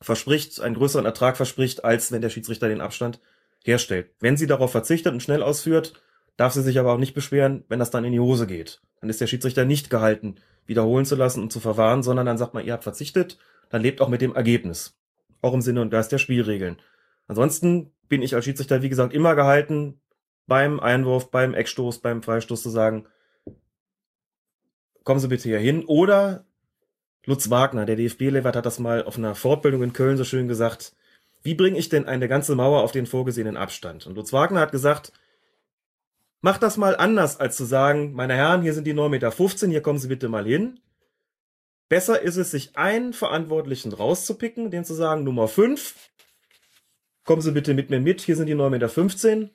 verspricht, 0.00 0.60
einen 0.60 0.74
größeren 0.74 1.04
Ertrag 1.04 1.36
verspricht, 1.36 1.84
als 1.84 2.12
wenn 2.12 2.22
der 2.22 2.30
Schiedsrichter 2.30 2.68
den 2.68 2.80
Abstand 2.80 3.20
herstellt. 3.64 4.10
Wenn 4.20 4.36
sie 4.36 4.46
darauf 4.46 4.72
verzichtet 4.72 5.12
und 5.12 5.22
schnell 5.22 5.42
ausführt, 5.42 5.94
darf 6.36 6.52
sie 6.52 6.62
sich 6.62 6.78
aber 6.78 6.92
auch 6.92 6.98
nicht 6.98 7.14
beschweren, 7.14 7.64
wenn 7.68 7.78
das 7.78 7.90
dann 7.90 8.04
in 8.04 8.12
die 8.12 8.20
Hose 8.20 8.46
geht. 8.46 8.80
Dann 9.00 9.10
ist 9.10 9.20
der 9.20 9.26
Schiedsrichter 9.26 9.64
nicht 9.64 9.90
gehalten, 9.90 10.36
wiederholen 10.66 11.04
zu 11.04 11.16
lassen 11.16 11.42
und 11.42 11.52
zu 11.52 11.60
verwahren, 11.60 12.02
sondern 12.02 12.26
dann 12.26 12.38
sagt 12.38 12.54
man, 12.54 12.64
ihr 12.64 12.72
habt 12.72 12.84
verzichtet, 12.84 13.38
dann 13.68 13.82
lebt 13.82 14.00
auch 14.00 14.08
mit 14.08 14.20
dem 14.20 14.34
Ergebnis. 14.34 14.96
Auch 15.42 15.54
im 15.54 15.62
Sinne 15.62 15.80
und 15.82 15.90
Geist 15.90 16.12
der 16.12 16.18
Spielregeln. 16.18 16.80
Ansonsten 17.26 17.92
bin 18.08 18.22
ich 18.22 18.34
als 18.34 18.44
Schiedsrichter, 18.44 18.82
wie 18.82 18.88
gesagt, 18.88 19.14
immer 19.14 19.34
gehalten, 19.34 20.00
beim 20.46 20.80
Einwurf, 20.80 21.30
beim 21.30 21.54
Eckstoß, 21.54 22.00
beim 22.00 22.22
Freistoß 22.22 22.62
zu 22.62 22.70
sagen, 22.70 23.06
kommen 25.04 25.20
Sie 25.20 25.28
bitte 25.28 25.48
hier 25.48 25.58
hin. 25.58 25.84
Oder 25.86 26.44
Lutz 27.24 27.50
Wagner, 27.50 27.86
der 27.86 27.96
DFB-Lewert, 27.96 28.56
hat 28.56 28.66
das 28.66 28.78
mal 28.78 29.04
auf 29.04 29.16
einer 29.16 29.34
Fortbildung 29.34 29.82
in 29.82 29.92
Köln 29.92 30.16
so 30.16 30.24
schön 30.24 30.48
gesagt, 30.48 30.94
wie 31.42 31.54
bringe 31.54 31.78
ich 31.78 31.88
denn 31.88 32.06
eine 32.06 32.28
ganze 32.28 32.54
Mauer 32.54 32.82
auf 32.82 32.92
den 32.92 33.06
vorgesehenen 33.06 33.56
Abstand? 33.56 34.06
Und 34.06 34.16
Lutz 34.16 34.32
Wagner 34.32 34.60
hat 34.60 34.72
gesagt, 34.72 35.12
mach 36.40 36.58
das 36.58 36.76
mal 36.76 36.96
anders, 36.96 37.38
als 37.38 37.56
zu 37.56 37.64
sagen, 37.64 38.12
meine 38.12 38.34
Herren, 38.34 38.62
hier 38.62 38.74
sind 38.74 38.86
die 38.86 38.94
9,15 38.94 39.08
Meter, 39.08 39.66
hier 39.68 39.82
kommen 39.82 39.98
Sie 39.98 40.08
bitte 40.08 40.28
mal 40.28 40.44
hin. 40.44 40.80
Besser 41.88 42.20
ist 42.20 42.36
es, 42.36 42.50
sich 42.50 42.76
einen 42.76 43.12
Verantwortlichen 43.12 43.92
rauszupicken, 43.92 44.70
den 44.70 44.84
zu 44.84 44.94
sagen, 44.94 45.24
Nummer 45.24 45.48
5, 45.48 45.94
kommen 47.24 47.42
Sie 47.42 47.52
bitte 47.52 47.74
mit 47.74 47.90
mir 47.90 48.00
mit, 48.00 48.20
hier 48.20 48.36
sind 48.36 48.46
die 48.46 48.54
9,15 48.54 49.36
Meter 49.36 49.50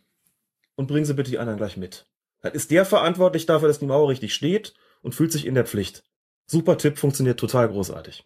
und 0.76 0.88
bringen 0.88 1.06
Sie 1.06 1.14
bitte 1.14 1.32
die 1.32 1.40
anderen 1.40 1.58
gleich 1.58 1.78
mit. 1.78 2.08
Dann 2.42 2.54
ist 2.54 2.72
der 2.72 2.86
verantwortlich 2.86 3.46
dafür, 3.46 3.68
dass 3.68 3.80
die 3.80 3.86
Mauer 3.86 4.10
richtig 4.10 4.34
steht 4.34 4.74
und 5.02 5.16
fühlt 5.16 5.32
sich 5.32 5.46
in 5.46 5.56
der 5.56 5.66
Pflicht. 5.66 6.04
Super 6.48 6.78
Tipp, 6.78 6.98
funktioniert 6.98 7.40
total 7.40 7.70
großartig. 7.70 8.26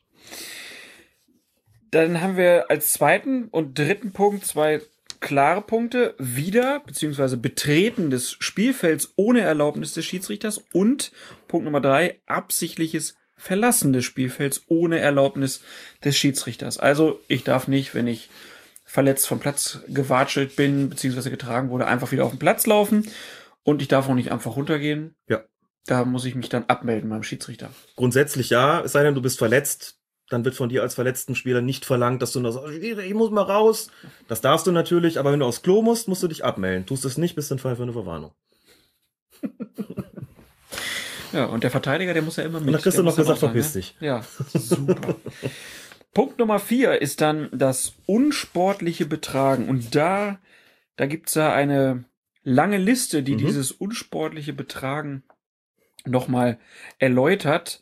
Dann 1.92 2.22
haben 2.22 2.38
wir 2.38 2.70
als 2.70 2.94
zweiten 2.94 3.46
und 3.50 3.78
dritten 3.78 4.12
Punkt 4.12 4.46
zwei 4.46 4.82
klare 5.20 5.62
Punkte. 5.62 6.16
Wieder, 6.18 6.82
beziehungsweise 6.86 7.38
Betreten 7.38 8.10
des 8.10 8.32
Spielfelds 8.32 9.14
ohne 9.16 9.42
Erlaubnis 9.42 9.94
des 9.94 10.06
Schiedsrichters 10.06 10.64
und 10.74 11.12
Punkt 11.48 11.66
Nummer 11.66 11.82
drei, 11.82 12.22
absichtliches 12.26 13.16
Verlassen 13.36 13.94
des 13.94 14.06
Spielfelds 14.06 14.64
ohne 14.68 15.00
Erlaubnis 15.00 15.62
des 16.04 16.18
Schiedsrichters. 16.18 16.78
Also 16.78 17.22
ich 17.28 17.44
darf 17.44 17.68
nicht, 17.68 17.96
wenn 17.96 18.08
ich 18.08 18.30
verletzt 18.84 19.28
vom 19.28 19.40
Platz 19.40 19.80
gewatschelt 19.88 20.56
bin, 20.56 20.90
beziehungsweise 20.90 21.30
getragen 21.30 21.70
wurde, 21.70 21.88
einfach 21.88 22.12
wieder 22.12 22.26
auf 22.26 22.32
den 22.32 22.40
Platz 22.40 22.66
laufen. 22.66 23.08
Und 23.64 23.82
ich 23.82 23.88
darf 23.88 24.10
auch 24.10 24.16
nicht 24.16 24.32
einfach 24.32 24.56
runtergehen. 24.56 25.16
Ja. 25.28 25.44
Da 25.86 26.06
muss 26.06 26.26
ich 26.26 26.36
mich 26.36 26.50
dann 26.50 26.66
abmelden 26.68 27.10
beim 27.10 27.24
Schiedsrichter. 27.24 27.72
Grundsätzlich 27.96 28.50
ja, 28.50 28.82
es 28.82 28.92
sei 28.92 29.04
denn, 29.04 29.16
du 29.16 29.22
bist 29.22 29.38
verletzt, 29.38 29.99
dann 30.30 30.46
wird 30.46 30.56
von 30.56 30.70
dir 30.70 30.82
als 30.84 30.96
verletzten 30.96 31.36
Spieler 31.36 31.62
nicht 31.62 31.86
verlangt, 31.86 32.22
dass 32.22 32.32
du 32.32 32.40
nur 32.40 32.52
sagst, 32.52 32.72
ich 32.72 33.14
muss 33.14 33.32
mal 33.32 33.42
raus. 33.42 33.90
Das 34.28 34.42
darfst 34.42 34.68
du 34.68 34.72
natürlich, 34.72 35.20
aber 35.20 35.32
wenn 35.32 35.40
du 35.40 35.46
aufs 35.46 35.62
Klo 35.62 35.82
musst, 35.82 36.08
musst 36.08 36.24
du 36.24 36.28
dich 36.28 36.46
abmelden. 36.46 36.86
Tust 36.86 37.06
es 37.06 37.18
nicht, 37.18 37.36
bist 37.36 37.50
du 37.52 37.56
ein 37.56 37.60
Fall 37.60 37.76
für 37.76 37.84
eine 37.84 37.94
Verwarnung. 37.94 38.34
ja, 41.34 41.46
und 41.46 41.64
der 41.64 41.72
Verteidiger, 41.72 42.14
der 42.14 42.22
muss 42.22 42.36
ja 42.36 42.44
immer 42.44 42.60
mit. 42.60 42.68
Und 42.68 42.74
da 42.74 42.80
kriegst 42.80 42.98
du 42.98 43.04
noch 43.04 43.16
gesagt, 43.16 43.40
verpiss 43.40 43.74
ne? 43.76 43.82
dich. 43.82 43.96
Ja, 44.00 44.24
super. 44.54 45.16
Punkt 46.14 46.40
Nummer 46.40 46.60
vier 46.60 47.02
ist 47.02 47.22
dann 47.22 47.50
das 47.52 47.94
unsportliche 48.06 49.06
Betragen. 49.06 49.70
Und 49.70 49.96
da, 49.96 50.40
da 50.96 51.06
gibt's 51.06 51.36
ja 51.36 51.54
eine 51.54 52.06
lange 52.44 52.78
Liste, 52.78 53.24
die 53.24 53.34
Mhm. 53.34 53.38
dieses 53.38 53.72
unsportliche 53.72 54.54
Betragen 54.54 55.24
nochmal 56.06 56.58
erläutert. 56.98 57.82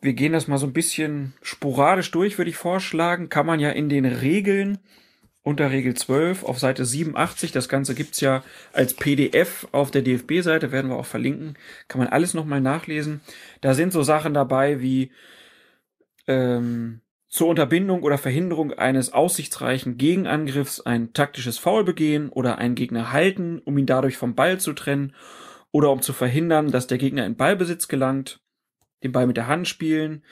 Wir 0.00 0.14
gehen 0.14 0.32
das 0.32 0.48
mal 0.48 0.58
so 0.58 0.66
ein 0.66 0.72
bisschen 0.72 1.34
sporadisch 1.42 2.10
durch, 2.10 2.38
würde 2.38 2.50
ich 2.50 2.56
vorschlagen. 2.56 3.28
Kann 3.28 3.46
man 3.46 3.60
ja 3.60 3.70
in 3.70 3.88
den 3.88 4.06
Regeln 4.06 4.78
unter 5.42 5.70
Regel 5.70 5.94
12 5.94 6.44
auf 6.44 6.58
Seite 6.58 6.84
87, 6.84 7.50
das 7.50 7.68
Ganze 7.68 7.94
gibt's 7.94 8.20
ja 8.20 8.44
als 8.72 8.94
PDF 8.94 9.66
auf 9.72 9.90
der 9.90 10.02
DFB-Seite, 10.02 10.70
werden 10.70 10.90
wir 10.90 10.96
auch 10.96 11.06
verlinken, 11.06 11.56
kann 11.88 11.98
man 11.98 12.08
alles 12.08 12.34
nochmal 12.34 12.60
nachlesen. 12.60 13.20
Da 13.60 13.74
sind 13.74 13.92
so 13.92 14.02
Sachen 14.02 14.34
dabei 14.34 14.80
wie 14.80 15.12
ähm, 16.26 17.00
zur 17.28 17.48
Unterbindung 17.48 18.02
oder 18.02 18.18
Verhinderung 18.18 18.72
eines 18.72 19.12
aussichtsreichen 19.12 19.96
Gegenangriffs 19.96 20.80
ein 20.80 21.12
taktisches 21.14 21.58
Foul 21.58 21.84
begehen 21.84 22.28
oder 22.28 22.58
einen 22.58 22.74
Gegner 22.74 23.12
halten, 23.12 23.60
um 23.64 23.78
ihn 23.78 23.86
dadurch 23.86 24.18
vom 24.18 24.34
Ball 24.34 24.60
zu 24.60 24.72
trennen 24.74 25.14
oder 25.70 25.90
um 25.90 26.02
zu 26.02 26.12
verhindern, 26.12 26.70
dass 26.70 26.86
der 26.86 26.98
Gegner 26.98 27.24
in 27.24 27.36
Ballbesitz 27.36 27.88
gelangt, 27.88 28.40
den 29.02 29.12
Ball 29.12 29.26
mit 29.26 29.36
der 29.36 29.46
Hand 29.46 29.68
spielen, 29.68 30.22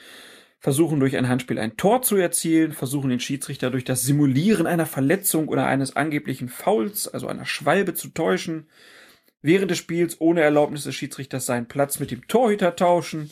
versuchen 0.59 0.99
durch 0.99 1.15
ein 1.15 1.27
Handspiel 1.27 1.57
ein 1.57 1.77
Tor 1.77 2.01
zu 2.01 2.17
erzielen, 2.17 2.73
versuchen 2.73 3.09
den 3.09 3.19
Schiedsrichter 3.19 3.71
durch 3.71 3.85
das 3.85 4.01
Simulieren 4.01 4.67
einer 4.67 4.85
Verletzung 4.85 5.47
oder 5.47 5.65
eines 5.65 5.95
angeblichen 5.95 6.49
Fouls, 6.49 7.07
also 7.07 7.27
einer 7.27 7.45
Schwalbe 7.45 7.93
zu 7.93 8.09
täuschen, 8.09 8.67
während 9.41 9.71
des 9.71 9.77
Spiels 9.77 10.19
ohne 10.19 10.41
Erlaubnis 10.41 10.83
des 10.83 10.95
Schiedsrichters 10.95 11.45
seinen 11.45 11.67
Platz 11.67 11.99
mit 11.99 12.11
dem 12.11 12.27
Torhüter 12.27 12.75
tauschen, 12.75 13.29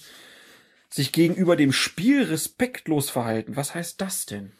sich 0.89 1.11
gegenüber 1.11 1.57
dem 1.57 1.73
Spiel 1.73 2.23
respektlos 2.23 3.09
verhalten. 3.09 3.57
Was 3.57 3.76
heißt 3.76 3.99
das 3.99 4.26
denn? 4.26 4.53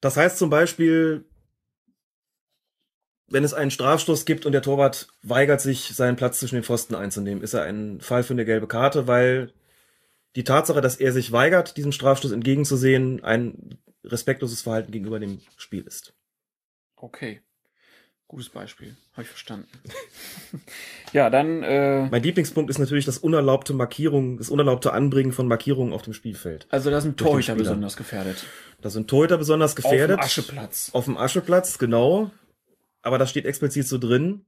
Das 0.00 0.16
heißt 0.16 0.38
zum 0.38 0.50
Beispiel, 0.50 1.24
wenn 3.28 3.44
es 3.44 3.54
einen 3.54 3.70
Strafstoß 3.70 4.24
gibt 4.24 4.46
und 4.46 4.52
der 4.52 4.62
Torwart 4.62 5.08
weigert 5.22 5.60
sich, 5.60 5.94
seinen 5.94 6.16
Platz 6.16 6.40
zwischen 6.40 6.54
den 6.56 6.64
Pfosten 6.64 6.94
einzunehmen, 6.94 7.42
ist 7.42 7.54
er 7.54 7.64
ein 7.64 8.00
Fall 8.00 8.22
für 8.22 8.34
eine 8.34 8.44
gelbe 8.44 8.68
Karte, 8.68 9.06
weil 9.06 9.52
die 10.36 10.44
Tatsache, 10.44 10.80
dass 10.80 10.96
er 10.96 11.12
sich 11.12 11.32
weigert, 11.32 11.76
diesem 11.76 11.92
Strafstoß 11.92 12.30
entgegenzusehen, 12.32 13.24
ein 13.24 13.78
respektloses 14.04 14.62
Verhalten 14.62 14.92
gegenüber 14.92 15.18
dem 15.18 15.40
Spiel 15.56 15.82
ist. 15.86 16.14
Okay. 16.96 17.40
Gutes 18.28 18.48
Beispiel. 18.48 18.96
Habe 19.12 19.22
ich 19.22 19.28
verstanden. 19.28 19.68
ja, 21.12 21.30
dann. 21.30 21.62
Äh, 21.62 22.08
Mein 22.08 22.24
Lieblingspunkt 22.24 22.70
ist 22.70 22.78
natürlich 22.78 23.04
das 23.04 23.18
unerlaubte 23.18 23.72
Markierung, 23.72 24.38
das 24.38 24.50
unerlaubte 24.50 24.92
Anbringen 24.92 25.32
von 25.32 25.46
Markierungen 25.46 25.92
auf 25.92 26.02
dem 26.02 26.12
Spielfeld. 26.12 26.66
also 26.70 26.90
da 26.90 27.00
sind 27.00 27.18
Torhüter 27.18 27.54
besonders 27.54 27.96
gefährdet. 27.96 28.44
Da 28.80 28.90
sind 28.90 29.08
Torhüter 29.08 29.38
besonders 29.38 29.76
gefährdet. 29.76 30.18
Auf 30.18 30.24
dem 30.24 30.42
Ascheplatz. 30.42 30.90
Auf 30.92 31.04
dem 31.04 31.16
Ascheplatz, 31.16 31.78
genau. 31.78 32.32
Aber 33.06 33.18
das 33.18 33.30
steht 33.30 33.46
explizit 33.46 33.86
so 33.86 33.98
drin. 33.98 34.44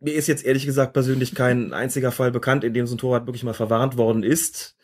Mir 0.00 0.14
ist 0.14 0.26
jetzt 0.26 0.44
ehrlich 0.44 0.66
gesagt 0.66 0.92
persönlich 0.92 1.36
kein 1.36 1.72
einziger 1.72 2.10
Fall 2.10 2.32
bekannt, 2.32 2.64
in 2.64 2.74
dem 2.74 2.88
so 2.88 2.96
ein 2.96 2.98
Torwart 2.98 3.26
wirklich 3.26 3.44
mal 3.44 3.54
verwarnt 3.54 3.96
worden 3.96 4.24
ist. 4.24 4.76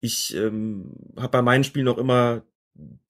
Ich 0.00 0.34
ähm, 0.34 0.96
habe 1.16 1.28
bei 1.28 1.42
meinen 1.42 1.62
Spielen 1.62 1.86
auch 1.86 1.98
immer 1.98 2.42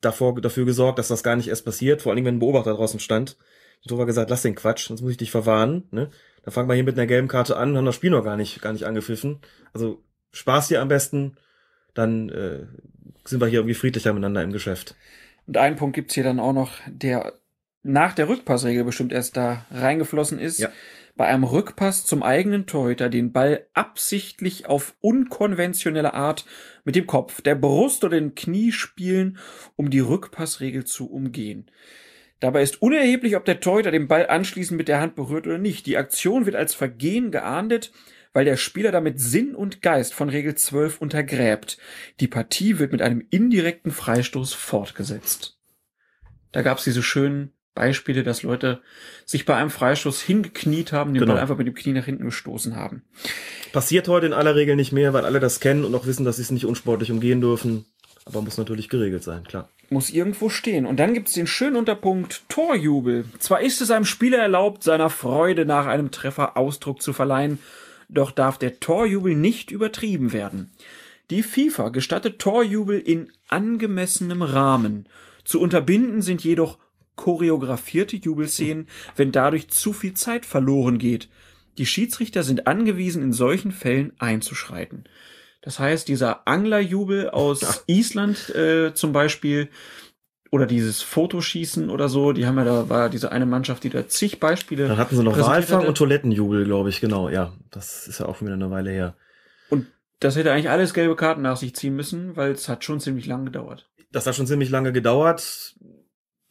davor, 0.02 0.38
dafür 0.42 0.66
gesorgt, 0.66 0.98
dass 0.98 1.08
das 1.08 1.22
gar 1.22 1.36
nicht 1.36 1.48
erst 1.48 1.64
passiert, 1.64 2.02
vor 2.02 2.12
allem 2.12 2.26
wenn 2.26 2.36
ein 2.36 2.38
Beobachter 2.38 2.74
draußen 2.74 3.00
stand. 3.00 3.38
Der 3.82 3.88
Torwart 3.88 4.08
gesagt, 4.08 4.28
lass 4.28 4.42
den 4.42 4.54
Quatsch, 4.54 4.88
sonst 4.88 5.00
muss 5.00 5.12
ich 5.12 5.16
dich 5.16 5.30
verwarnen. 5.30 5.88
Ne? 5.90 6.10
Da 6.42 6.50
fangen 6.50 6.68
wir 6.68 6.74
hier 6.74 6.84
mit 6.84 6.98
einer 6.98 7.06
gelben 7.06 7.28
Karte 7.28 7.56
an, 7.56 7.78
haben 7.78 7.86
das 7.86 7.94
Spiel 7.94 8.10
noch 8.10 8.24
gar 8.24 8.36
nicht, 8.36 8.60
gar 8.60 8.74
nicht 8.74 8.84
angepfiffen. 8.84 9.40
Also 9.72 10.04
Spaß 10.32 10.68
hier 10.68 10.82
am 10.82 10.88
besten, 10.88 11.38
dann 11.94 12.28
äh, 12.28 12.66
sind 13.24 13.40
wir 13.40 13.46
hier 13.46 13.60
irgendwie 13.60 13.74
friedlicher 13.74 14.12
miteinander 14.12 14.42
im 14.42 14.52
Geschäft. 14.52 14.96
Und 15.46 15.56
einen 15.56 15.76
Punkt 15.76 15.94
gibt's 15.94 16.12
hier 16.12 16.24
dann 16.24 16.40
auch 16.40 16.52
noch, 16.52 16.72
der 16.86 17.32
nach 17.84 18.14
der 18.14 18.28
Rückpassregel 18.28 18.82
bestimmt 18.84 19.12
erst 19.12 19.36
da 19.36 19.64
reingeflossen 19.70 20.38
ist. 20.38 20.58
Ja. 20.58 20.72
Bei 21.16 21.26
einem 21.26 21.44
Rückpass 21.44 22.04
zum 22.04 22.24
eigenen 22.24 22.66
Torhüter 22.66 23.08
den 23.08 23.30
Ball 23.32 23.66
absichtlich 23.72 24.66
auf 24.66 24.96
unkonventionelle 25.00 26.12
Art 26.12 26.44
mit 26.84 26.96
dem 26.96 27.06
Kopf, 27.06 27.40
der 27.40 27.54
Brust 27.54 28.02
oder 28.02 28.18
dem 28.18 28.34
Knie 28.34 28.72
spielen, 28.72 29.38
um 29.76 29.90
die 29.90 30.00
Rückpassregel 30.00 30.84
zu 30.84 31.08
umgehen. 31.08 31.70
Dabei 32.40 32.62
ist 32.62 32.82
unerheblich, 32.82 33.36
ob 33.36 33.44
der 33.44 33.60
Torhüter 33.60 33.92
den 33.92 34.08
Ball 34.08 34.26
anschließend 34.26 34.76
mit 34.76 34.88
der 34.88 35.00
Hand 35.00 35.14
berührt 35.14 35.46
oder 35.46 35.58
nicht. 35.58 35.86
Die 35.86 35.96
Aktion 35.96 36.46
wird 36.46 36.56
als 36.56 36.74
Vergehen 36.74 37.30
geahndet, 37.30 37.92
weil 38.32 38.44
der 38.44 38.56
Spieler 38.56 38.90
damit 38.90 39.20
Sinn 39.20 39.54
und 39.54 39.82
Geist 39.82 40.12
von 40.12 40.28
Regel 40.28 40.56
12 40.56 41.00
untergräbt. 41.00 41.78
Die 42.18 42.28
Partie 42.28 42.80
wird 42.80 42.90
mit 42.90 43.02
einem 43.02 43.24
indirekten 43.30 43.92
Freistoß 43.92 44.52
fortgesetzt. 44.52 45.58
Da 46.50 46.62
gab's 46.62 46.84
diese 46.84 47.02
schönen 47.02 47.52
Beispiele, 47.74 48.22
dass 48.22 48.42
Leute 48.42 48.80
sich 49.24 49.46
bei 49.46 49.56
einem 49.56 49.70
Freistoß 49.70 50.20
hingekniet 50.22 50.92
haben, 50.92 51.12
den 51.12 51.20
Genau. 51.20 51.32
Ball 51.34 51.42
einfach 51.42 51.56
mit 51.56 51.66
dem 51.66 51.74
Knie 51.74 51.92
nach 51.92 52.04
hinten 52.04 52.26
gestoßen 52.26 52.76
haben. 52.76 53.02
Passiert 53.72 54.06
heute 54.08 54.26
in 54.26 54.32
aller 54.32 54.54
Regel 54.54 54.76
nicht 54.76 54.92
mehr, 54.92 55.12
weil 55.12 55.24
alle 55.24 55.40
das 55.40 55.60
kennen 55.60 55.84
und 55.84 55.94
auch 55.94 56.06
wissen, 56.06 56.24
dass 56.24 56.36
sie 56.36 56.42
es 56.42 56.50
nicht 56.50 56.66
unsportlich 56.66 57.10
umgehen 57.10 57.40
dürfen. 57.40 57.84
Aber 58.26 58.40
muss 58.40 58.56
natürlich 58.56 58.88
geregelt 58.88 59.22
sein, 59.22 59.44
klar. 59.44 59.68
Muss 59.90 60.08
irgendwo 60.08 60.48
stehen. 60.48 60.86
Und 60.86 60.98
dann 60.98 61.12
gibt's 61.12 61.34
den 61.34 61.46
schönen 61.46 61.76
Unterpunkt 61.76 62.48
Torjubel. 62.48 63.26
Zwar 63.38 63.60
ist 63.60 63.82
es 63.82 63.90
einem 63.90 64.06
Spieler 64.06 64.38
erlaubt, 64.38 64.82
seiner 64.82 65.10
Freude 65.10 65.66
nach 65.66 65.86
einem 65.86 66.10
Treffer 66.10 66.56
Ausdruck 66.56 67.02
zu 67.02 67.12
verleihen, 67.12 67.58
doch 68.08 68.30
darf 68.30 68.56
der 68.56 68.80
Torjubel 68.80 69.34
nicht 69.34 69.70
übertrieben 69.70 70.32
werden. 70.32 70.70
Die 71.30 71.42
FIFA 71.42 71.88
gestattet 71.90 72.38
Torjubel 72.38 72.98
in 72.98 73.30
angemessenem 73.48 74.42
Rahmen. 74.42 75.06
Zu 75.44 75.60
unterbinden 75.60 76.22
sind 76.22 76.42
jedoch 76.44 76.78
choreografierte 77.16 78.16
Jubelszenen, 78.16 78.88
wenn 79.16 79.32
dadurch 79.32 79.68
zu 79.68 79.92
viel 79.92 80.14
Zeit 80.14 80.46
verloren 80.46 80.98
geht. 80.98 81.28
Die 81.78 81.86
Schiedsrichter 81.86 82.42
sind 82.42 82.66
angewiesen, 82.66 83.22
in 83.22 83.32
solchen 83.32 83.72
Fällen 83.72 84.12
einzuschreiten. 84.18 85.04
Das 85.62 85.78
heißt, 85.78 86.08
dieser 86.08 86.46
Anglerjubel 86.46 87.30
aus 87.30 87.84
Island 87.86 88.54
äh, 88.54 88.92
zum 88.94 89.12
Beispiel 89.12 89.70
oder 90.50 90.66
dieses 90.66 91.02
Fotoschießen 91.02 91.90
oder 91.90 92.08
so, 92.08 92.32
die 92.32 92.46
haben 92.46 92.58
ja 92.58 92.64
da 92.64 92.88
war 92.88 93.08
diese 93.08 93.32
eine 93.32 93.46
Mannschaft, 93.46 93.82
die 93.82 93.90
da 93.90 94.06
zig 94.06 94.38
Beispiele. 94.38 94.86
Dann 94.86 94.98
hatten 94.98 95.16
sie 95.16 95.24
noch 95.24 95.36
Walfang 95.36 95.86
und 95.86 95.98
Toilettenjubel, 95.98 96.64
glaube 96.64 96.90
ich, 96.90 97.00
genau, 97.00 97.28
ja. 97.28 97.52
Das 97.72 98.06
ist 98.06 98.20
ja 98.20 98.26
auch 98.26 98.36
schon 98.36 98.46
wieder 98.46 98.54
eine 98.54 98.70
Weile 98.70 98.90
her. 98.90 99.16
Und 99.68 99.86
das 100.20 100.36
hätte 100.36 100.52
eigentlich 100.52 100.70
alles 100.70 100.94
gelbe 100.94 101.16
Karten 101.16 101.42
nach 101.42 101.56
sich 101.56 101.74
ziehen 101.74 101.96
müssen, 101.96 102.36
weil 102.36 102.52
es 102.52 102.68
hat 102.68 102.84
schon 102.84 103.00
ziemlich 103.00 103.26
lang 103.26 103.44
gedauert. 103.46 103.90
Das 104.12 104.26
hat 104.26 104.36
schon 104.36 104.46
ziemlich 104.46 104.70
lange 104.70 104.92
gedauert. 104.92 105.74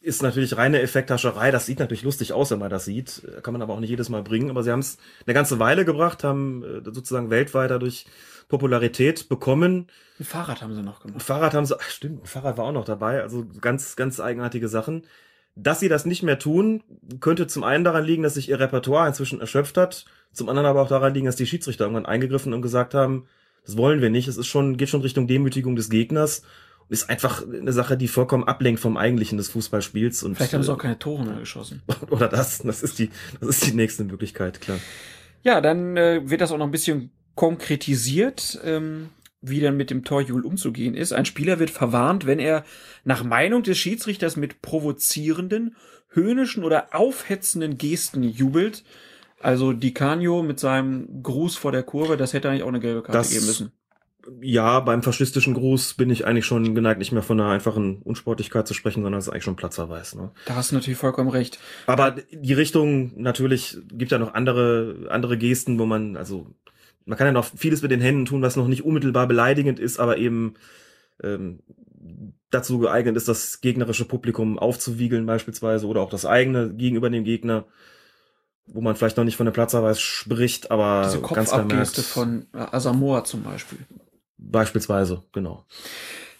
Ist 0.04 0.22
natürlich 0.22 0.58
reine 0.58 0.82
Effekthascherei. 0.82 1.50
Das 1.50 1.64
sieht 1.64 1.78
natürlich 1.78 2.02
lustig 2.02 2.34
aus, 2.34 2.50
wenn 2.50 2.58
man 2.58 2.68
das 2.68 2.84
sieht. 2.84 3.22
Kann 3.42 3.52
man 3.52 3.62
aber 3.62 3.72
auch 3.72 3.80
nicht 3.80 3.88
jedes 3.88 4.10
Mal 4.10 4.22
bringen. 4.22 4.50
Aber 4.50 4.62
sie 4.62 4.70
haben 4.70 4.80
es 4.80 4.98
eine 5.26 5.32
ganze 5.32 5.58
Weile 5.58 5.86
gebracht, 5.86 6.24
haben 6.24 6.62
äh, 6.62 6.82
sozusagen 6.84 7.30
weltweit 7.30 7.70
dadurch 7.70 8.04
Popularität 8.48 9.30
bekommen. 9.30 9.86
Ein 10.20 10.24
Fahrrad 10.24 10.60
haben 10.60 10.74
sie 10.74 10.82
noch 10.82 11.02
Ein 11.04 11.08
gemacht. 11.08 11.22
Fahrrad 11.22 11.54
haben 11.54 11.64
sie, 11.64 11.74
ach, 11.80 11.88
stimmt, 11.88 12.24
ein 12.24 12.26
Fahrrad 12.26 12.58
war 12.58 12.66
auch 12.66 12.72
noch 12.72 12.84
dabei. 12.84 13.22
Also 13.22 13.46
ganz, 13.62 13.96
ganz 13.96 14.20
eigenartige 14.20 14.68
Sachen. 14.68 15.06
Dass 15.56 15.80
sie 15.80 15.88
das 15.88 16.04
nicht 16.04 16.22
mehr 16.22 16.38
tun, 16.38 16.82
könnte 17.20 17.46
zum 17.46 17.64
einen 17.64 17.84
daran 17.84 18.04
liegen, 18.04 18.24
dass 18.24 18.34
sich 18.34 18.50
ihr 18.50 18.60
Repertoire 18.60 19.08
inzwischen 19.08 19.40
erschöpft 19.40 19.78
hat. 19.78 20.04
Zum 20.32 20.50
anderen 20.50 20.66
aber 20.66 20.82
auch 20.82 20.88
daran 20.88 21.14
liegen, 21.14 21.26
dass 21.26 21.36
die 21.36 21.46
Schiedsrichter 21.46 21.84
irgendwann 21.84 22.06
eingegriffen 22.06 22.52
und 22.52 22.60
gesagt 22.60 22.92
haben, 22.92 23.26
das 23.64 23.78
wollen 23.78 24.02
wir 24.02 24.10
nicht. 24.10 24.28
Es 24.28 24.36
ist 24.36 24.48
schon, 24.48 24.76
geht 24.76 24.90
schon 24.90 25.00
Richtung 25.00 25.26
Demütigung 25.26 25.76
des 25.76 25.88
Gegners. 25.88 26.42
Ist 26.88 27.08
einfach 27.08 27.42
eine 27.46 27.72
Sache, 27.72 27.96
die 27.96 28.08
vollkommen 28.08 28.44
ablenkt 28.44 28.80
vom 28.80 28.96
Eigentlichen 28.96 29.38
des 29.38 29.48
Fußballspiels. 29.48 30.22
Und, 30.22 30.36
Vielleicht 30.36 30.52
haben 30.52 30.62
sie 30.62 30.70
äh, 30.70 30.74
auch 30.74 30.78
keine 30.78 30.98
Tore 30.98 31.24
mehr 31.24 31.38
geschossen. 31.38 31.82
Oder 32.10 32.28
das, 32.28 32.58
das 32.58 32.82
ist 32.82 32.98
die, 32.98 33.10
das 33.40 33.48
ist 33.50 33.66
die 33.66 33.72
nächste 33.74 34.04
Möglichkeit, 34.04 34.60
klar. 34.60 34.78
Ja, 35.42 35.60
dann 35.60 35.96
äh, 35.96 36.28
wird 36.28 36.40
das 36.40 36.52
auch 36.52 36.58
noch 36.58 36.66
ein 36.66 36.70
bisschen 36.70 37.10
konkretisiert, 37.34 38.60
ähm, 38.64 39.08
wie 39.40 39.60
dann 39.60 39.76
mit 39.76 39.90
dem 39.90 40.04
Torjubel 40.04 40.44
umzugehen 40.44 40.94
ist. 40.94 41.12
Ein 41.12 41.24
Spieler 41.26 41.58
wird 41.58 41.70
verwarnt, 41.70 42.26
wenn 42.26 42.38
er 42.38 42.64
nach 43.04 43.24
Meinung 43.24 43.62
des 43.62 43.78
Schiedsrichters 43.78 44.36
mit 44.36 44.62
provozierenden, 44.62 45.76
höhnischen 46.10 46.64
oder 46.64 46.94
aufhetzenden 46.94 47.76
Gesten 47.78 48.22
jubelt. 48.22 48.84
Also 49.40 49.72
Di 49.72 49.92
Canio 49.92 50.42
mit 50.42 50.60
seinem 50.60 51.22
Gruß 51.22 51.56
vor 51.56 51.72
der 51.72 51.82
Kurve, 51.82 52.16
das 52.16 52.32
hätte 52.32 52.48
eigentlich 52.48 52.62
auch 52.62 52.68
eine 52.68 52.80
gelbe 52.80 53.02
Karte 53.02 53.18
Das- 53.18 53.30
geben 53.30 53.46
müssen. 53.46 53.72
Ja, 54.40 54.80
beim 54.80 55.02
faschistischen 55.02 55.54
Gruß 55.54 55.94
bin 55.94 56.10
ich 56.10 56.26
eigentlich 56.26 56.46
schon 56.46 56.74
geneigt, 56.74 56.98
nicht 56.98 57.12
mehr 57.12 57.22
von 57.22 57.40
einer 57.40 57.50
einfachen 57.50 58.02
Unsportlichkeit 58.02 58.66
zu 58.66 58.74
sprechen, 58.74 59.02
sondern 59.02 59.18
es 59.18 59.26
ist 59.26 59.32
eigentlich 59.32 59.44
schon 59.44 59.56
Platzverweis. 59.56 60.14
Ne? 60.14 60.30
Da 60.46 60.56
hast 60.56 60.70
du 60.70 60.76
natürlich 60.76 60.98
vollkommen 60.98 61.30
recht. 61.30 61.58
Aber 61.86 62.16
die 62.32 62.52
Richtung 62.52 63.12
natürlich 63.16 63.78
gibt 63.92 64.12
ja 64.12 64.18
noch 64.18 64.34
andere 64.34 65.06
andere 65.10 65.36
Gesten, 65.38 65.78
wo 65.78 65.86
man 65.86 66.16
also 66.16 66.46
man 67.06 67.18
kann 67.18 67.26
ja 67.26 67.32
noch 67.32 67.44
vieles 67.44 67.82
mit 67.82 67.90
den 67.90 68.00
Händen 68.00 68.24
tun, 68.24 68.42
was 68.42 68.56
noch 68.56 68.68
nicht 68.68 68.84
unmittelbar 68.84 69.26
beleidigend 69.26 69.78
ist, 69.78 69.98
aber 69.98 70.16
eben 70.16 70.54
ähm, 71.22 71.60
dazu 72.50 72.78
geeignet 72.78 73.16
ist, 73.16 73.28
das 73.28 73.60
gegnerische 73.60 74.04
Publikum 74.04 74.58
aufzuwiegeln 74.58 75.26
beispielsweise 75.26 75.86
oder 75.86 76.00
auch 76.00 76.10
das 76.10 76.24
eigene 76.24 76.72
gegenüber 76.72 77.10
dem 77.10 77.24
Gegner, 77.24 77.64
wo 78.66 78.80
man 78.80 78.96
vielleicht 78.96 79.16
noch 79.16 79.24
nicht 79.24 79.36
von 79.36 79.46
der 79.46 79.52
Platzverweis 79.52 80.00
spricht, 80.00 80.70
aber 80.70 81.02
Diese 81.04 81.20
ganz 81.20 81.50
Kopfabgeste 81.50 82.02
vermerkt 82.02 82.52
von 82.52 82.60
Asamoah 82.72 83.24
zum 83.24 83.42
Beispiel. 83.42 83.78
Beispielsweise 84.50 85.22
genau. 85.32 85.64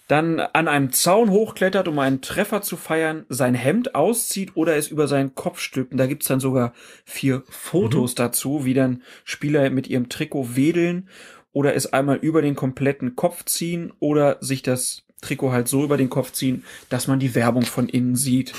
dann 0.07 0.39
an 0.39 0.67
einem 0.67 0.91
Zaun 0.91 1.29
hochklettert, 1.29 1.87
um 1.87 1.99
einen 1.99 2.21
Treffer 2.21 2.61
zu 2.61 2.77
feiern, 2.77 3.25
sein 3.29 3.55
Hemd 3.55 3.95
auszieht 3.95 4.55
oder 4.55 4.75
es 4.75 4.87
über 4.87 5.07
seinen 5.07 5.35
Kopf 5.35 5.59
stülpt. 5.59 5.91
Und 5.91 5.97
da 5.97 6.07
gibt's 6.07 6.27
dann 6.27 6.39
sogar 6.39 6.73
vier 7.05 7.43
Fotos 7.49 8.15
dazu, 8.15 8.65
wie 8.65 8.73
dann 8.73 9.03
Spieler 9.23 9.69
mit 9.69 9.87
ihrem 9.87 10.09
Trikot 10.09 10.55
wedeln 10.55 11.09
oder 11.51 11.73
es 11.73 11.91
einmal 11.91 12.17
über 12.17 12.41
den 12.41 12.55
kompletten 12.55 13.15
Kopf 13.15 13.45
ziehen 13.45 13.93
oder 13.99 14.37
sich 14.41 14.61
das 14.61 15.03
Trikot 15.21 15.51
halt 15.51 15.67
so 15.67 15.83
über 15.83 15.97
den 15.97 16.09
Kopf 16.09 16.31
ziehen, 16.31 16.65
dass 16.89 17.07
man 17.07 17.19
die 17.19 17.33
Werbung 17.33 17.63
von 17.63 17.89
innen 17.89 18.15
sieht. 18.15 18.53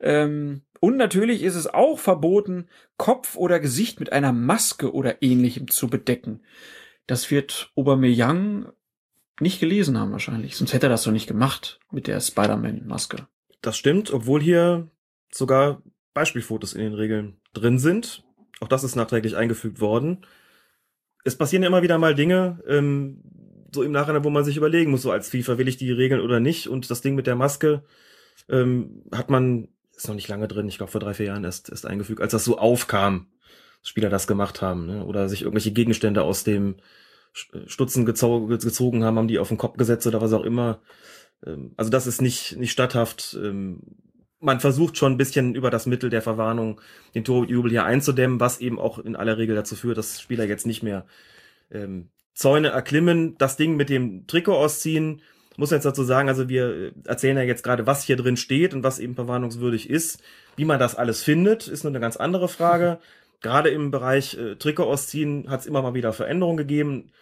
Ähm, 0.00 0.62
und 0.80 0.96
natürlich 0.96 1.42
ist 1.42 1.54
es 1.54 1.66
auch 1.66 1.98
verboten, 1.98 2.68
Kopf 2.96 3.36
oder 3.36 3.60
Gesicht 3.60 4.00
mit 4.00 4.12
einer 4.12 4.32
Maske 4.32 4.92
oder 4.92 5.22
ähnlichem 5.22 5.68
zu 5.68 5.88
bedecken. 5.88 6.40
Das 7.06 7.30
wird 7.30 7.70
Aubameyang 7.76 8.72
nicht 9.40 9.60
gelesen 9.60 9.98
haben 9.98 10.12
wahrscheinlich. 10.12 10.56
Sonst 10.56 10.72
hätte 10.72 10.86
er 10.86 10.90
das 10.90 11.04
doch 11.04 11.12
nicht 11.12 11.26
gemacht 11.26 11.78
mit 11.90 12.06
der 12.06 12.20
Spider-Man-Maske. 12.20 13.26
Das 13.60 13.76
stimmt, 13.76 14.12
obwohl 14.12 14.40
hier 14.40 14.90
sogar 15.30 15.82
Beispielfotos 16.14 16.72
in 16.72 16.80
den 16.80 16.94
Regeln 16.94 17.40
drin 17.52 17.78
sind. 17.78 18.24
Auch 18.60 18.68
das 18.68 18.84
ist 18.84 18.96
nachträglich 18.96 19.36
eingefügt 19.36 19.80
worden. 19.80 20.24
Es 21.24 21.36
passieren 21.36 21.62
ja 21.62 21.68
immer 21.68 21.82
wieder 21.82 21.98
mal 21.98 22.14
Dinge, 22.14 22.62
ähm, 22.66 23.22
so 23.74 23.82
im 23.82 23.92
Nachhinein, 23.92 24.24
wo 24.24 24.30
man 24.30 24.44
sich 24.44 24.56
überlegen 24.56 24.90
muss, 24.90 25.02
so 25.02 25.10
als 25.10 25.28
FIFA 25.28 25.58
will 25.58 25.68
ich 25.68 25.76
die 25.76 25.92
Regeln 25.92 26.20
oder 26.20 26.40
nicht. 26.40 26.68
Und 26.68 26.90
das 26.90 27.02
Ding 27.02 27.14
mit 27.14 27.26
der 27.26 27.36
Maske 27.36 27.82
ähm, 28.48 29.02
hat 29.12 29.28
man, 29.28 29.68
ist 29.94 30.08
noch 30.08 30.14
nicht 30.14 30.28
lange 30.28 30.48
drin, 30.48 30.68
ich 30.68 30.78
glaube 30.78 30.92
vor 30.92 31.00
drei, 31.00 31.14
vier 31.14 31.26
Jahren 31.26 31.44
erst, 31.44 31.68
erst 31.68 31.86
eingefügt, 31.86 32.20
als 32.20 32.32
das 32.32 32.44
so 32.44 32.58
aufkam, 32.58 33.26
Spieler 33.88 34.10
das 34.10 34.26
gemacht 34.26 34.62
haben, 34.62 34.86
ne? 34.86 35.04
oder 35.04 35.28
sich 35.28 35.42
irgendwelche 35.42 35.72
Gegenstände 35.72 36.22
aus 36.22 36.44
dem 36.44 36.76
Sch- 37.34 37.68
Stutzen 37.68 38.04
gezo 38.06 38.46
gezogen 38.46 39.04
haben, 39.04 39.16
haben 39.18 39.28
die 39.28 39.38
auf 39.38 39.48
den 39.48 39.58
Kopf 39.58 39.76
gesetzt 39.76 40.06
oder 40.06 40.20
was 40.20 40.32
auch 40.32 40.44
immer. 40.44 40.80
Ähm, 41.44 41.72
also 41.76 41.90
das 41.90 42.06
ist 42.06 42.20
nicht, 42.22 42.56
nicht 42.56 42.72
statthaft. 42.72 43.38
Ähm, 43.40 43.80
man 44.40 44.60
versucht 44.60 44.96
schon 44.98 45.12
ein 45.12 45.16
bisschen 45.18 45.54
über 45.54 45.70
das 45.70 45.86
Mittel 45.86 46.10
der 46.10 46.22
Verwarnung 46.22 46.80
den 47.14 47.24
Torjubel 47.24 47.70
hier 47.70 47.84
einzudämmen, 47.84 48.40
was 48.40 48.60
eben 48.60 48.78
auch 48.78 48.98
in 48.98 49.16
aller 49.16 49.38
Regel 49.38 49.56
dazu 49.56 49.76
führt, 49.76 49.98
dass 49.98 50.20
Spieler 50.20 50.44
jetzt 50.44 50.66
nicht 50.66 50.82
mehr 50.82 51.06
ähm, 51.70 52.10
Zäune 52.34 52.68
erklimmen, 52.68 53.36
das 53.38 53.56
Ding 53.56 53.76
mit 53.76 53.88
dem 53.88 54.26
Trikot 54.26 54.54
ausziehen. 54.56 55.22
Muss 55.56 55.70
jetzt 55.70 55.86
dazu 55.86 56.04
sagen, 56.04 56.28
also 56.28 56.50
wir 56.50 56.68
äh, 56.68 56.92
erzählen 57.04 57.36
ja 57.38 57.42
jetzt 57.44 57.62
gerade, 57.62 57.86
was 57.86 58.02
hier 58.04 58.16
drin 58.16 58.36
steht 58.36 58.74
und 58.74 58.82
was 58.82 58.98
eben 58.98 59.14
verwarnungswürdig 59.14 59.88
ist. 59.88 60.20
Wie 60.54 60.66
man 60.66 60.78
das 60.78 60.94
alles 60.94 61.22
findet, 61.22 61.66
ist 61.66 61.84
nur 61.84 61.90
eine 61.92 62.00
ganz 62.00 62.16
andere 62.16 62.48
Frage. 62.48 62.98
Gerade 63.46 63.68
im 63.68 63.92
Bereich 63.92 64.36
äh, 64.36 64.56
Trikot 64.56 64.90
ausziehen 64.90 65.48
hat 65.48 65.60
es 65.60 65.66
immer 65.66 65.80
mal 65.80 65.94
wieder 65.94 66.12
Veränderungen 66.12 66.56
gegeben. 66.56 67.12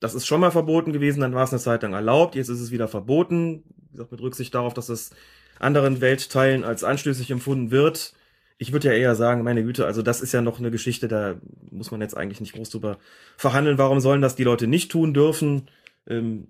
Das 0.00 0.14
ist 0.14 0.26
schon 0.26 0.40
mal 0.40 0.50
verboten 0.50 0.94
gewesen, 0.94 1.20
dann 1.20 1.34
war 1.34 1.44
es 1.44 1.52
eine 1.52 1.60
Zeit 1.60 1.82
lang 1.82 1.92
erlaubt, 1.92 2.34
jetzt 2.34 2.48
ist 2.48 2.60
es 2.60 2.70
wieder 2.70 2.88
verboten. 2.88 3.62
Wie 3.90 3.92
gesagt, 3.92 4.10
mit 4.10 4.22
Rücksicht 4.22 4.54
darauf, 4.54 4.72
dass 4.72 4.88
es 4.88 5.10
anderen 5.58 6.00
Weltteilen 6.00 6.64
als 6.64 6.82
anstößig 6.82 7.30
empfunden 7.30 7.70
wird. 7.70 8.14
Ich 8.56 8.72
würde 8.72 8.88
ja 8.88 8.94
eher 8.94 9.14
sagen, 9.16 9.42
meine 9.42 9.62
Güte, 9.64 9.84
also 9.84 10.00
das 10.00 10.22
ist 10.22 10.32
ja 10.32 10.40
noch 10.40 10.60
eine 10.60 10.70
Geschichte, 10.70 11.08
da 11.08 11.34
muss 11.70 11.90
man 11.90 12.00
jetzt 12.00 12.16
eigentlich 12.16 12.40
nicht 12.40 12.54
groß 12.54 12.70
drüber 12.70 12.96
verhandeln. 13.36 13.76
Warum 13.76 14.00
sollen 14.00 14.22
das 14.22 14.34
die 14.34 14.44
Leute 14.44 14.66
nicht 14.66 14.90
tun 14.90 15.12
dürfen? 15.12 15.68
Ähm, 16.08 16.48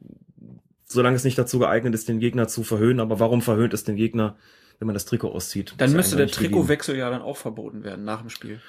solange 0.84 1.16
es 1.16 1.24
nicht 1.24 1.36
dazu 1.36 1.58
geeignet 1.58 1.96
ist, 1.96 2.08
den 2.08 2.20
Gegner 2.20 2.46
zu 2.46 2.62
verhöhnen. 2.62 3.00
Aber 3.00 3.18
warum 3.18 3.42
verhöhnt 3.42 3.74
es 3.74 3.82
den 3.82 3.96
Gegner, 3.96 4.36
wenn 4.78 4.86
man 4.86 4.94
das 4.94 5.04
Trikot 5.04 5.32
auszieht. 5.32 5.74
Dann 5.78 5.92
müsste 5.92 6.16
der. 6.16 6.28
Trikotwechsel 6.28 6.96
ja 6.96 7.10
dann 7.10 7.22
auch 7.22 7.36
verboten 7.36 7.84
werden 7.84 8.04
nach 8.04 8.20
dem 8.20 8.30
Spiel. 8.30 8.60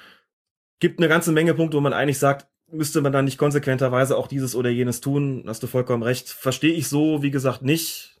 Gibt 0.80 0.98
eine 0.98 1.08
ganze 1.08 1.32
Menge 1.32 1.54
Punkte, 1.54 1.76
wo 1.76 1.80
man 1.80 1.92
eigentlich 1.92 2.18
sagt, 2.18 2.46
müsste 2.70 3.00
man 3.00 3.12
dann 3.12 3.24
nicht 3.24 3.38
konsequenterweise 3.38 4.16
auch 4.16 4.26
dieses 4.26 4.54
oder 4.54 4.70
jenes 4.70 5.00
tun. 5.00 5.44
Hast 5.46 5.62
du 5.62 5.66
vollkommen 5.66 6.02
recht. 6.02 6.28
Verstehe 6.28 6.74
ich 6.74 6.88
so, 6.88 7.22
wie 7.22 7.30
gesagt, 7.30 7.62
nicht. 7.62 8.18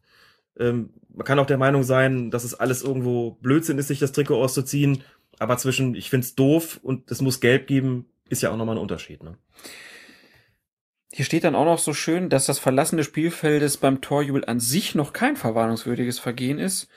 Ähm, 0.58 0.90
man 1.14 1.24
kann 1.24 1.38
auch 1.38 1.46
der 1.46 1.58
Meinung 1.58 1.82
sein, 1.82 2.30
dass 2.30 2.44
es 2.44 2.54
alles 2.54 2.82
irgendwo 2.82 3.32
Blödsinn 3.42 3.78
ist, 3.78 3.88
sich 3.88 3.98
das 3.98 4.12
Trikot 4.12 4.42
auszuziehen. 4.42 5.02
Aber 5.38 5.56
zwischen, 5.56 5.94
ich 5.94 6.10
find's 6.10 6.34
doof 6.34 6.80
und 6.82 7.10
es 7.10 7.20
muss 7.20 7.40
gelb 7.40 7.66
geben, 7.66 8.06
ist 8.28 8.42
ja 8.42 8.50
auch 8.50 8.56
nochmal 8.56 8.76
ein 8.76 8.82
Unterschied. 8.82 9.22
Ne? 9.22 9.36
Hier 11.12 11.24
steht 11.24 11.44
dann 11.44 11.54
auch 11.54 11.64
noch 11.64 11.78
so 11.78 11.94
schön, 11.94 12.28
dass 12.28 12.46
das 12.46 12.58
Verlassen 12.58 12.96
des 12.96 13.06
Spielfeldes 13.06 13.76
beim 13.76 14.00
Torjubel 14.00 14.44
an 14.44 14.60
sich 14.60 14.94
noch 14.94 15.12
kein 15.12 15.36
verwarnungswürdiges 15.36 16.18
Vergehen 16.18 16.58
ist. 16.58 16.88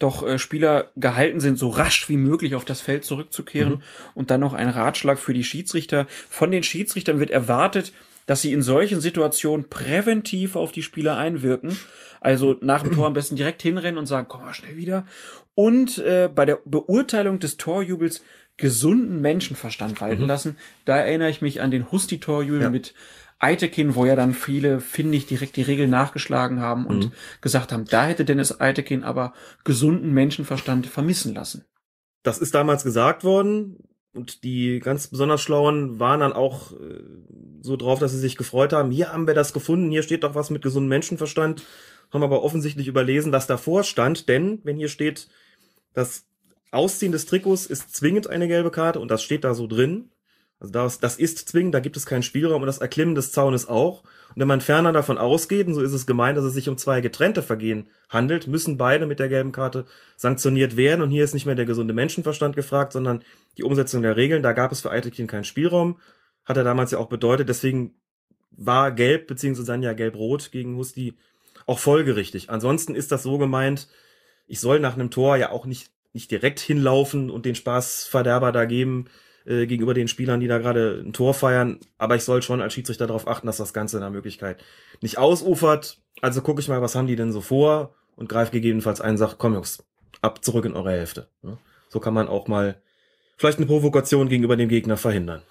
Doch 0.00 0.26
äh, 0.26 0.38
Spieler 0.38 0.90
gehalten 0.96 1.38
sind, 1.38 1.56
so 1.58 1.68
rasch 1.68 2.08
wie 2.08 2.16
möglich 2.16 2.56
auf 2.56 2.64
das 2.64 2.80
Feld 2.80 3.04
zurückzukehren. 3.04 3.74
Mhm. 3.74 3.82
Und 4.14 4.30
dann 4.32 4.40
noch 4.40 4.54
ein 4.54 4.68
Ratschlag 4.68 5.18
für 5.20 5.34
die 5.34 5.44
Schiedsrichter. 5.44 6.06
Von 6.28 6.50
den 6.50 6.64
Schiedsrichtern 6.64 7.20
wird 7.20 7.30
erwartet, 7.30 7.92
dass 8.26 8.42
sie 8.42 8.52
in 8.52 8.62
solchen 8.62 9.00
Situationen 9.00 9.68
präventiv 9.68 10.56
auf 10.56 10.72
die 10.72 10.82
Spieler 10.82 11.16
einwirken. 11.16 11.76
Also 12.20 12.56
nach 12.60 12.82
dem 12.82 12.92
Tor 12.92 13.06
am 13.06 13.12
besten 13.12 13.36
direkt 13.36 13.62
hinrennen 13.62 13.98
und 13.98 14.06
sagen, 14.06 14.26
komm 14.28 14.44
mal 14.44 14.54
schnell 14.54 14.76
wieder. 14.76 15.06
Und 15.54 15.98
äh, 15.98 16.28
bei 16.34 16.44
der 16.46 16.58
Beurteilung 16.64 17.38
des 17.38 17.56
Torjubels 17.56 18.22
gesunden 18.56 19.20
Menschenverstand 19.20 20.00
walten 20.00 20.22
Mhm. 20.22 20.28
lassen. 20.28 20.58
Da 20.84 20.96
erinnere 20.98 21.30
ich 21.30 21.40
mich 21.42 21.60
an 21.60 21.70
den 21.70 21.90
Husti-Torjubel 21.90 22.62
Ja. 22.62 22.70
mit 22.70 22.94
Eitekin, 23.40 23.94
wo 23.94 24.04
ja 24.04 24.14
dann 24.16 24.34
viele, 24.34 24.80
finde 24.80 25.16
ich, 25.16 25.26
direkt 25.26 25.56
die 25.56 25.62
Regel 25.62 25.88
nachgeschlagen 25.88 26.60
haben 26.60 26.86
und 26.86 27.06
Mhm. 27.06 27.12
gesagt 27.40 27.72
haben, 27.72 27.86
da 27.86 28.04
hätte 28.04 28.24
Dennis 28.24 28.60
Eitekin 28.60 29.02
aber 29.02 29.32
gesunden 29.64 30.12
Menschenverstand 30.12 30.86
vermissen 30.86 31.34
lassen. 31.34 31.64
Das 32.22 32.38
ist 32.38 32.54
damals 32.54 32.84
gesagt 32.84 33.24
worden 33.24 33.78
und 34.12 34.44
die 34.44 34.78
ganz 34.80 35.08
besonders 35.08 35.40
Schlauen 35.40 35.98
waren 35.98 36.20
dann 36.20 36.34
auch 36.34 36.72
äh, 36.72 37.02
so 37.62 37.76
drauf, 37.76 37.98
dass 37.98 38.12
sie 38.12 38.18
sich 38.18 38.36
gefreut 38.36 38.72
haben. 38.74 38.90
Hier 38.90 39.12
haben 39.12 39.26
wir 39.26 39.34
das 39.34 39.52
gefunden, 39.54 39.90
hier 39.90 40.02
steht 40.02 40.22
doch 40.22 40.34
was 40.34 40.50
mit 40.50 40.62
gesundem 40.62 40.90
Menschenverstand. 40.90 41.62
Haben 42.12 42.24
aber 42.24 42.42
offensichtlich 42.42 42.88
überlesen, 42.88 43.32
was 43.32 43.46
davor 43.46 43.84
stand, 43.84 44.28
denn 44.28 44.60
wenn 44.64 44.76
hier 44.76 44.88
steht, 44.88 45.28
das 45.94 46.26
Ausziehen 46.72 47.12
des 47.12 47.24
Trikots 47.26 47.66
ist 47.66 47.94
zwingend 47.94 48.28
eine 48.28 48.48
gelbe 48.48 48.70
Karte 48.70 49.00
und 49.00 49.10
das 49.10 49.22
steht 49.22 49.44
da 49.44 49.54
so 49.54 49.66
drin. 49.66 50.10
Also 50.60 50.72
das, 50.72 51.00
das 51.00 51.16
ist 51.16 51.48
zwingend, 51.48 51.74
da 51.74 51.80
gibt 51.80 51.96
es 51.96 52.04
keinen 52.04 52.22
Spielraum 52.22 52.60
und 52.60 52.66
das 52.66 52.78
Erklimmen 52.78 53.14
des 53.14 53.32
Zaunes 53.32 53.66
auch. 53.66 54.02
Und 54.02 54.36
wenn 54.36 54.46
man 54.46 54.60
ferner 54.60 54.92
davon 54.92 55.16
ausgeht, 55.16 55.66
und 55.66 55.74
so 55.74 55.80
ist 55.80 55.94
es 55.94 56.06
gemeint, 56.06 56.36
dass 56.36 56.44
es 56.44 56.52
sich 56.52 56.68
um 56.68 56.76
zwei 56.76 57.00
getrennte 57.00 57.42
Vergehen 57.42 57.88
handelt, 58.10 58.46
müssen 58.46 58.76
beide 58.76 59.06
mit 59.06 59.18
der 59.18 59.30
gelben 59.30 59.52
Karte 59.52 59.86
sanktioniert 60.16 60.76
werden. 60.76 61.00
Und 61.00 61.10
hier 61.10 61.24
ist 61.24 61.32
nicht 61.32 61.46
mehr 61.46 61.54
der 61.54 61.64
gesunde 61.64 61.94
Menschenverstand 61.94 62.54
gefragt, 62.54 62.92
sondern 62.92 63.24
die 63.56 63.62
Umsetzung 63.62 64.02
der 64.02 64.16
Regeln. 64.16 64.42
Da 64.42 64.52
gab 64.52 64.70
es 64.70 64.82
für 64.82 64.90
Eitekin 64.90 65.26
keinen 65.26 65.44
Spielraum. 65.44 65.98
Hat 66.44 66.58
er 66.58 66.64
damals 66.64 66.90
ja 66.90 66.98
auch 66.98 67.08
bedeutet. 67.08 67.48
Deswegen 67.48 67.94
war 68.50 68.92
gelb, 68.92 69.28
beziehungsweise 69.28 69.72
dann 69.72 69.82
ja 69.82 69.94
gelb-rot 69.94 70.52
gegen 70.52 70.76
Husti 70.76 71.16
auch 71.64 71.78
folgerichtig. 71.78 72.50
Ansonsten 72.50 72.94
ist 72.94 73.12
das 73.12 73.22
so 73.22 73.38
gemeint, 73.38 73.88
ich 74.46 74.60
soll 74.60 74.78
nach 74.78 74.94
einem 74.94 75.10
Tor 75.10 75.36
ja 75.38 75.50
auch 75.52 75.64
nicht, 75.64 75.90
nicht 76.12 76.30
direkt 76.30 76.60
hinlaufen 76.60 77.30
und 77.30 77.46
den 77.46 77.54
Spaßverderber 77.54 78.52
da 78.52 78.66
geben 78.66 79.06
äh, 79.46 79.66
gegenüber 79.66 79.94
den 79.94 80.08
Spielern, 80.08 80.40
die 80.40 80.48
da 80.48 80.58
gerade 80.58 81.02
ein 81.04 81.12
Tor 81.12 81.34
feiern. 81.34 81.78
Aber 81.98 82.16
ich 82.16 82.24
soll 82.24 82.42
schon 82.42 82.60
als 82.60 82.74
Schiedsrichter 82.74 83.06
darauf 83.06 83.26
achten, 83.26 83.46
dass 83.46 83.56
das 83.56 83.72
Ganze 83.72 83.96
in 83.96 84.02
der 84.02 84.10
Möglichkeit 84.10 84.62
nicht 85.00 85.18
ausufert. 85.18 85.98
Also 86.20 86.42
gucke 86.42 86.60
ich 86.60 86.68
mal, 86.68 86.82
was 86.82 86.94
haben 86.94 87.06
die 87.06 87.16
denn 87.16 87.32
so 87.32 87.40
vor 87.40 87.94
und 88.16 88.28
greife 88.28 88.52
gegebenenfalls 88.52 89.00
ein 89.00 89.16
sag, 89.16 89.38
komm 89.38 89.54
Jungs, 89.54 89.84
ab 90.20 90.44
zurück 90.44 90.64
in 90.64 90.74
eure 90.74 90.90
Hälfte. 90.90 91.28
Ne? 91.42 91.58
So 91.88 92.00
kann 92.00 92.14
man 92.14 92.28
auch 92.28 92.48
mal 92.48 92.76
vielleicht 93.36 93.58
eine 93.58 93.66
Provokation 93.66 94.28
gegenüber 94.28 94.56
dem 94.56 94.68
Gegner 94.68 94.96
verhindern. 94.96 95.42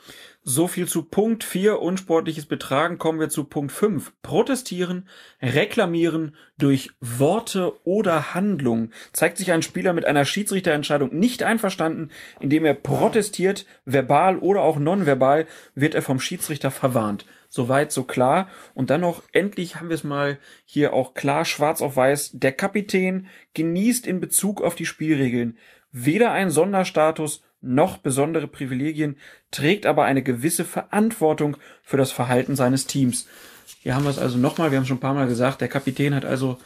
So 0.44 0.68
viel 0.68 0.88
zu 0.88 1.04
Punkt 1.04 1.44
4, 1.44 1.82
unsportliches 1.82 2.46
Betragen. 2.46 2.98
Kommen 2.98 3.20
wir 3.20 3.30
zu 3.30 3.44
Punkt 3.44 3.74
5. 3.74 4.14
Protestieren, 4.22 5.08
reklamieren 5.42 6.36
durch 6.58 6.92
Worte 7.02 7.74
oder 7.86 8.34
Handlung. 8.34 8.92
Zeigt 9.12 9.38
sich 9.38 9.52
ein 9.52 9.62
Spieler 9.62 9.92
mit 9.92 10.06
einer 10.06 10.24
Schiedsrichterentscheidung 10.24 11.14
nicht 11.14 11.44
einverstanden, 11.44 12.10
indem 12.40 12.64
er 12.64 12.74
protestiert, 12.74 13.66
verbal 13.84 14.40
oder 14.40 14.62
auch 14.62 14.80
nonverbal, 14.80 15.46
wird 15.76 15.94
er 15.94 16.02
vom 16.02 16.22
Schiedsrichter 16.22 16.72
verwarnt. 16.72 17.26
Soweit, 17.50 17.92
so 17.92 18.04
klar. 18.04 18.48
Und 18.74 18.92
dann 18.92 19.02
noch, 19.02 19.24
endlich 19.34 19.76
haben 19.76 19.90
wir 19.90 19.96
es 19.96 20.06
mal 20.06 20.40
hier 20.64 20.94
auch 20.94 21.16
klar, 21.16 21.44
schwarz 21.44 21.82
auf 21.82 21.98
weiß. 21.98 22.32
Der 22.34 22.54
Kapitän 22.54 23.28
genießt 23.56 24.08
in 24.08 24.22
Bezug 24.22 24.62
auf 24.62 24.76
die 24.76 24.86
Spielregeln 24.86 25.58
weder 25.92 26.32
einen 26.32 26.52
Sonderstatus 26.52 27.44
noch 27.62 27.98
besondere 27.98 28.48
Privilegien, 28.48 29.18
trägt 29.52 29.86
aber 29.86 30.06
eine 30.06 30.24
gewisse 30.24 30.66
Verantwortung 30.66 31.58
für 31.84 31.98
das 31.98 32.12
Verhalten 32.12 32.56
seines 32.56 32.88
Teams. 32.88 33.28
Hier 33.82 33.96
haben 33.96 34.04
wir 34.04 34.12
es 34.12 34.20
also 34.20 34.38
nochmal, 34.38 34.72
wir 34.72 34.78
haben 34.78 34.86
schon 34.86 34.98
ein 34.98 35.02
paar 35.02 35.14
Mal 35.14 35.28
gesagt, 35.28 35.62
der 35.62 35.68
Kapitän 35.68 36.16
hat 36.16 36.26
also 36.26 36.58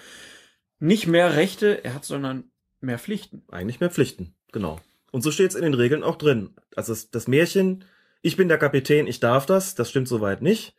nicht 0.79 1.07
mehr 1.07 1.35
Rechte, 1.35 1.83
er 1.83 1.93
hat 1.93 2.05
sondern 2.05 2.45
mehr 2.81 2.99
Pflichten. 2.99 3.43
Eigentlich 3.49 3.79
mehr 3.79 3.89
Pflichten, 3.89 4.35
genau. 4.51 4.79
Und 5.11 5.21
so 5.21 5.31
steht 5.31 5.51
es 5.51 5.55
in 5.55 5.63
den 5.63 5.73
Regeln 5.73 6.03
auch 6.03 6.17
drin. 6.17 6.55
Also 6.75 6.91
das, 6.91 7.11
das 7.11 7.27
Märchen, 7.27 7.85
ich 8.21 8.37
bin 8.37 8.47
der 8.47 8.57
Kapitän, 8.57 9.07
ich 9.07 9.19
darf 9.19 9.45
das, 9.45 9.75
das 9.75 9.89
stimmt 9.89 10.07
soweit 10.07 10.41
nicht. 10.41 10.75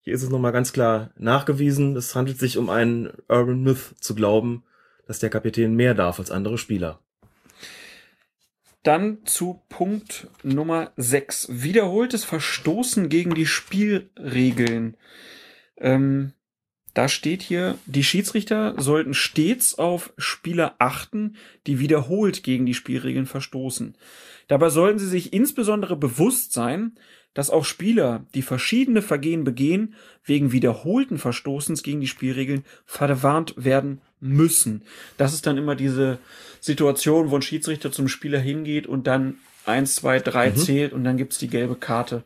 Hier 0.00 0.14
ist 0.14 0.22
es 0.22 0.30
nochmal 0.30 0.52
ganz 0.52 0.72
klar 0.72 1.10
nachgewiesen, 1.16 1.96
es 1.96 2.14
handelt 2.14 2.38
sich 2.38 2.58
um 2.58 2.70
einen 2.70 3.10
Urban 3.28 3.62
Myth 3.62 3.94
zu 4.00 4.14
glauben, 4.14 4.64
dass 5.06 5.18
der 5.18 5.30
Kapitän 5.30 5.74
mehr 5.74 5.94
darf 5.94 6.18
als 6.18 6.30
andere 6.30 6.58
Spieler. 6.58 7.00
Dann 8.88 9.18
zu 9.26 9.60
Punkt 9.68 10.28
Nummer 10.42 10.92
6. 10.96 11.62
Wiederholtes 11.62 12.24
Verstoßen 12.24 13.10
gegen 13.10 13.34
die 13.34 13.44
Spielregeln. 13.44 14.96
Ähm, 15.76 16.32
da 16.94 17.06
steht 17.06 17.42
hier, 17.42 17.76
die 17.84 18.02
Schiedsrichter 18.02 18.80
sollten 18.80 19.12
stets 19.12 19.78
auf 19.78 20.14
Spieler 20.16 20.76
achten, 20.78 21.36
die 21.66 21.80
wiederholt 21.80 22.42
gegen 22.42 22.64
die 22.64 22.72
Spielregeln 22.72 23.26
verstoßen. 23.26 23.94
Dabei 24.46 24.70
sollten 24.70 24.98
sie 24.98 25.08
sich 25.08 25.34
insbesondere 25.34 25.94
bewusst 25.94 26.54
sein, 26.54 26.98
dass 27.38 27.50
auch 27.50 27.64
Spieler, 27.64 28.26
die 28.34 28.42
verschiedene 28.42 29.00
Vergehen 29.00 29.44
begehen, 29.44 29.94
wegen 30.24 30.50
wiederholten 30.50 31.18
Verstoßens 31.18 31.84
gegen 31.84 32.00
die 32.00 32.08
Spielregeln 32.08 32.64
verwarnt 32.84 33.54
werden 33.56 34.00
müssen. 34.18 34.82
Das 35.18 35.32
ist 35.32 35.46
dann 35.46 35.56
immer 35.56 35.76
diese 35.76 36.18
Situation, 36.58 37.30
wo 37.30 37.36
ein 37.36 37.42
Schiedsrichter 37.42 37.92
zum 37.92 38.08
Spieler 38.08 38.40
hingeht 38.40 38.88
und 38.88 39.06
dann 39.06 39.36
eins, 39.66 39.94
zwei, 39.94 40.18
drei 40.18 40.50
Mhm. 40.50 40.56
zählt 40.56 40.92
und 40.92 41.04
dann 41.04 41.16
gibt's 41.16 41.38
die 41.38 41.46
gelbe 41.46 41.76
Karte. 41.76 42.24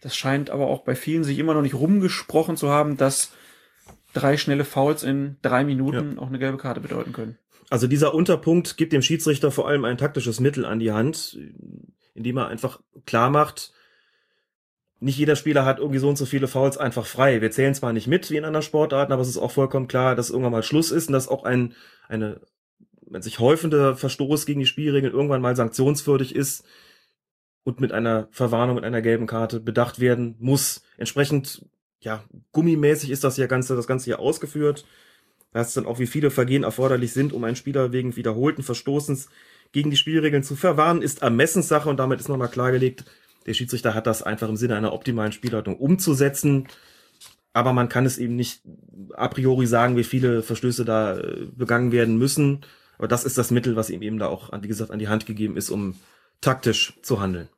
Das 0.00 0.16
scheint 0.16 0.50
aber 0.50 0.66
auch 0.66 0.80
bei 0.82 0.96
vielen 0.96 1.22
sich 1.22 1.38
immer 1.38 1.54
noch 1.54 1.62
nicht 1.62 1.74
rumgesprochen 1.74 2.56
zu 2.56 2.68
haben, 2.68 2.96
dass 2.96 3.30
drei 4.12 4.36
schnelle 4.36 4.64
Fouls 4.64 5.04
in 5.04 5.36
drei 5.40 5.62
Minuten 5.62 6.18
auch 6.18 6.26
eine 6.26 6.40
gelbe 6.40 6.58
Karte 6.58 6.80
bedeuten 6.80 7.12
können. 7.12 7.38
Also 7.70 7.86
dieser 7.86 8.12
Unterpunkt 8.12 8.76
gibt 8.76 8.92
dem 8.92 9.02
Schiedsrichter 9.02 9.52
vor 9.52 9.68
allem 9.68 9.84
ein 9.84 9.98
taktisches 9.98 10.40
Mittel 10.40 10.64
an 10.64 10.80
die 10.80 10.90
Hand, 10.90 11.38
indem 12.14 12.38
er 12.38 12.48
einfach 12.48 12.80
klar 13.06 13.30
macht, 13.30 13.72
nicht 15.00 15.18
jeder 15.18 15.36
Spieler 15.36 15.64
hat 15.64 15.78
irgendwie 15.78 15.98
so 15.98 16.08
und 16.08 16.18
so 16.18 16.26
viele 16.26 16.48
Fouls 16.48 16.76
einfach 16.76 17.06
frei. 17.06 17.40
Wir 17.40 17.50
zählen 17.50 17.74
zwar 17.74 17.92
nicht 17.92 18.06
mit 18.06 18.30
wie 18.30 18.36
in 18.36 18.44
anderen 18.44 18.62
Sportarten, 18.62 19.12
aber 19.12 19.22
es 19.22 19.28
ist 19.28 19.38
auch 19.38 19.52
vollkommen 19.52 19.88
klar, 19.88 20.16
dass 20.16 20.30
irgendwann 20.30 20.52
mal 20.52 20.62
Schluss 20.62 20.90
ist 20.90 21.08
und 21.08 21.12
dass 21.12 21.28
auch 21.28 21.44
ein 21.44 21.74
eine 22.08 22.40
wenn 23.10 23.22
sich 23.22 23.38
häufende 23.38 23.96
Verstoß 23.96 24.44
gegen 24.44 24.60
die 24.60 24.66
Spielregeln 24.66 25.14
irgendwann 25.14 25.40
mal 25.40 25.56
sanktionswürdig 25.56 26.34
ist 26.34 26.64
und 27.64 27.80
mit 27.80 27.92
einer 27.92 28.28
Verwarnung 28.32 28.76
und 28.76 28.84
einer 28.84 29.02
gelben 29.02 29.26
Karte 29.26 29.60
bedacht 29.60 29.98
werden 29.98 30.36
muss. 30.38 30.82
Entsprechend 30.96 31.64
ja 32.00 32.22
gummimäßig 32.52 33.10
ist 33.10 33.24
das 33.24 33.36
hier 33.36 33.48
ganze 33.48 33.76
das 33.76 33.86
ganze 33.86 34.04
hier 34.06 34.18
ausgeführt. 34.18 34.84
Da 35.52 35.62
ist 35.62 35.76
dann 35.76 35.86
auch 35.86 35.98
wie 35.98 36.06
viele 36.06 36.30
Vergehen 36.30 36.64
erforderlich 36.64 37.12
sind, 37.12 37.32
um 37.32 37.44
einen 37.44 37.56
Spieler 37.56 37.92
wegen 37.92 38.16
wiederholten 38.16 38.62
Verstoßens 38.62 39.28
gegen 39.72 39.90
die 39.90 39.96
Spielregeln 39.96 40.42
zu 40.42 40.56
verwarnen, 40.56 41.02
ist 41.02 41.22
Ermessenssache 41.22 41.88
und 41.88 41.98
damit 41.98 42.20
ist 42.20 42.28
nochmal 42.28 42.48
klargelegt, 42.48 43.04
der 43.48 43.54
Schiedsrichter 43.54 43.94
hat 43.94 44.06
das 44.06 44.22
einfach 44.22 44.48
im 44.48 44.56
Sinne 44.56 44.76
einer 44.76 44.92
optimalen 44.92 45.32
Spielleitung 45.32 45.76
umzusetzen. 45.76 46.68
Aber 47.52 47.72
man 47.72 47.88
kann 47.88 48.06
es 48.06 48.18
eben 48.18 48.36
nicht 48.36 48.60
a 49.14 49.26
priori 49.28 49.66
sagen, 49.66 49.96
wie 49.96 50.04
viele 50.04 50.42
Verstöße 50.42 50.84
da 50.84 51.18
äh, 51.18 51.46
begangen 51.56 51.90
werden 51.90 52.18
müssen. 52.18 52.60
Aber 52.98 53.08
das 53.08 53.24
ist 53.24 53.38
das 53.38 53.50
Mittel, 53.50 53.74
was 53.74 53.90
ihm 53.90 54.02
eben 54.02 54.18
da 54.18 54.26
auch, 54.26 54.50
wie 54.60 54.68
gesagt, 54.68 54.90
an 54.90 54.98
die 54.98 55.08
Hand 55.08 55.26
gegeben 55.26 55.56
ist, 55.56 55.70
um 55.70 55.94
taktisch 56.40 56.94
zu 57.02 57.20
handeln. 57.20 57.48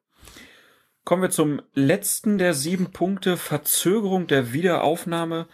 Kommen 1.04 1.22
wir 1.22 1.30
zum 1.30 1.60
letzten 1.74 2.38
der 2.38 2.54
sieben 2.54 2.92
Punkte. 2.92 3.36
Verzögerung 3.36 4.26
der 4.26 4.52
Wiederaufnahme 4.52 5.48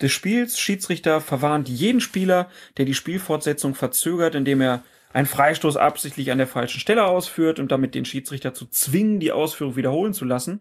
des 0.00 0.12
Spiels. 0.12 0.58
Schiedsrichter 0.58 1.20
verwarnt 1.20 1.68
jeden 1.68 2.00
Spieler, 2.00 2.50
der 2.76 2.84
die 2.84 2.94
Spielfortsetzung 2.94 3.74
verzögert, 3.74 4.34
indem 4.34 4.60
er 4.60 4.82
einen 5.12 5.26
Freistoß 5.26 5.76
absichtlich 5.76 6.30
an 6.30 6.38
der 6.38 6.46
falschen 6.46 6.80
Stelle 6.80 7.04
ausführt 7.04 7.58
und 7.58 7.72
damit 7.72 7.94
den 7.94 8.04
Schiedsrichter 8.04 8.54
zu 8.54 8.66
zwingen, 8.66 9.20
die 9.20 9.32
Ausführung 9.32 9.76
wiederholen 9.76 10.14
zu 10.14 10.24
lassen, 10.24 10.60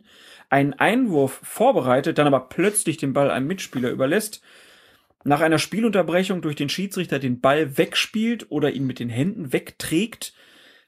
einen 0.50 0.74
Einwurf 0.74 1.40
vorbereitet, 1.44 2.18
dann 2.18 2.28
aber 2.28 2.50
plötzlich 2.50 2.98
den 2.98 3.14
Ball 3.14 3.30
einem 3.30 3.48
Mitspieler 3.48 3.92
überlässt, 3.92 4.42
nach 5.24 5.42
einer 5.42 5.60
Spielunterbrechung 5.60 6.42
durch 6.42 6.56
den 6.56 6.70
Schiedsrichter 6.70 7.20
den 7.20 7.42
Ball 7.42 7.78
wegspielt 7.78 8.48
oder 8.50 8.72
ihn 8.72 8.88
mit 8.88 9.00
den 9.00 9.10
Händen 9.10 9.54
wegträgt, 9.54 10.34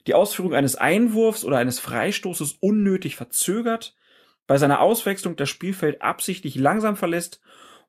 die 0.08 0.16
Ausführung 0.16 0.56
eines 0.56 0.76
Einwurfs 0.76 1.46
oder 1.46 1.58
eines 1.58 1.80
Freistoßes 1.80 2.54
unnötig 2.60 3.16
verzögert, 3.16 3.96
bei 4.48 4.58
seiner 4.58 4.82
Auswechslung 4.82 5.36
das 5.36 5.50
Spielfeld 5.50 6.02
absichtlich 6.02 6.56
langsam 6.56 6.96
verlässt 6.96 7.42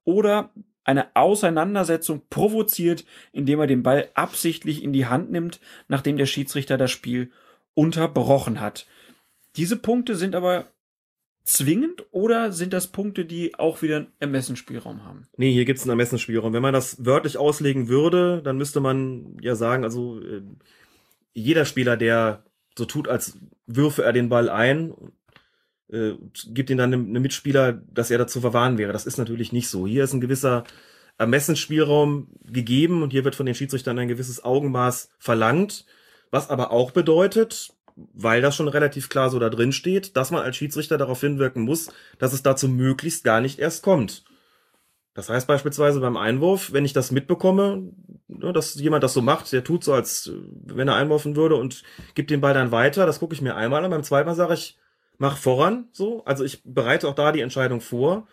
oder 0.05 0.51
eine 0.85 1.15
Auseinandersetzung 1.15 2.23
provoziert, 2.29 3.05
indem 3.33 3.61
er 3.61 3.67
den 3.67 3.83
Ball 3.83 4.09
absichtlich 4.15 4.83
in 4.83 4.93
die 4.93 5.07
Hand 5.07 5.31
nimmt, 5.31 5.61
nachdem 5.89 6.17
der 6.17 6.27
Schiedsrichter 6.27 6.77
das 6.77 6.91
Spiel 6.91 7.31
unterbrochen 7.75 8.61
hat. 8.61 8.87
Diese 9.57 9.77
Punkte 9.77 10.17
sind 10.17 10.35
aber 10.35 10.67
zwingend 11.45 12.07
oder 12.11 12.53
sind 12.53 12.73
das 12.73 12.87
Punkte, 12.87 13.25
die 13.25 13.55
auch 13.59 13.83
wieder 13.83 13.97
einen 13.97 14.13
Ermessensspielraum 14.21 15.05
haben? 15.05 15.27
Nee, 15.37 15.53
hier 15.53 15.65
gibt's 15.65 15.83
einen 15.83 15.91
Ermessensspielraum. 15.91 16.53
Wenn 16.53 16.63
man 16.63 16.75
das 16.75 17.05
wörtlich 17.05 17.37
auslegen 17.37 17.89
würde, 17.89 18.43
dann 18.43 18.57
müsste 18.57 18.81
man 18.81 19.37
ja 19.41 19.55
sagen, 19.55 19.85
also 19.85 20.21
äh, 20.21 20.43
jeder 21.35 21.65
Spieler, 21.65 21.97
der 21.97 22.45
so 22.77 22.85
tut, 22.85 23.09
als 23.09 23.39
würfe 23.67 24.03
er 24.03 24.13
den 24.13 24.29
Ball 24.29 24.49
ein, 24.49 24.95
äh, 25.93 26.15
gibt 26.47 26.71
ihm 26.71 26.79
dann 26.79 26.93
einem 26.93 27.23
Mitspieler, 27.23 27.73
dass 27.73 28.11
er 28.11 28.19
dazu 28.19 28.41
verwahren 28.41 28.79
wäre. 28.79 28.93
Das 28.93 29.07
ist 29.07 29.19
natürlich 29.19 29.53
nicht 29.53 29.69
so. 29.69 29.87
Hier 29.87 30.05
ist 30.05 30.13
ein 30.13 30.21
gewisser 30.21 30.65
Ermessensspielraum 31.19 32.29
gegeben 32.45 33.03
und 33.03 33.11
hier 33.11 33.25
wird 33.25 33.35
von 33.35 33.47
den 33.47 33.55
Schiedsrichtern 33.55 33.99
ein 33.99 34.09
gewisses 34.09 34.43
Augenmaß 34.43 35.11
verlangt, 35.19 35.85
was 36.31 36.51
aber 36.51 36.71
auch 36.71 36.91
bedeutet, 36.91 37.75
weil 37.95 38.41
das 38.41 38.57
schon 38.57 38.69
relativ 38.69 39.09
klar 39.09 39.31
so 39.31 39.39
da 39.39 39.51
drin 39.51 39.73
steht, 39.73 40.17
dass 40.17 40.31
man 40.31 40.43
als 40.43 40.57
Schiedsrichter 40.57 40.97
darauf 40.97 41.21
hinwirken 41.21 41.63
muss, 41.63 41.91
dass 42.19 42.33
es 42.33 42.43
dazu 42.43 42.69
möglichst 42.69 43.25
gar 43.25 43.41
nicht 43.41 43.59
erst 43.59 43.83
kommt. 43.83 44.25
Das 45.15 45.29
heißt 45.29 45.47
beispielsweise 45.47 46.01
beim 46.01 46.17
Einwurf, 46.17 46.73
wenn 46.73 46.87
ich 46.87 46.95
das 46.95 47.11
mitbekomme, 47.11 47.93
ne, 48.29 48.53
dass 48.55 48.75
jemand 48.77 49.05
das 49.05 49.13
so 49.13 49.21
macht, 49.21 49.53
der 49.53 49.63
tut 49.63 49.85
so, 49.85 49.93
als 49.93 50.29
äh, 50.29 50.33
wenn 50.65 50.89
er 50.89 50.95
einwurfen 50.95 51.37
würde 51.37 51.57
und 51.57 51.83
gibt 52.15 52.31
den 52.31 52.41
Ball 52.41 52.55
dann 52.55 52.73
weiter, 52.73 53.05
das 53.05 53.19
gucke 53.19 53.35
ich 53.35 53.43
mir 53.43 53.55
einmal 53.55 53.85
an, 53.85 53.91
beim 53.91 54.05
zweiten 54.05 54.27
Mal 54.27 54.35
sage 54.35 54.55
ich, 54.55 54.79
mach 55.19 55.37
voran, 55.37 55.89
so. 55.93 56.25
Also 56.25 56.45
ich 56.45 56.63
bereite 56.65 57.09
auch 57.09 57.15
da 57.15 57.33
die 57.33 57.41
Entscheidung 57.41 57.81
vor 57.81 58.27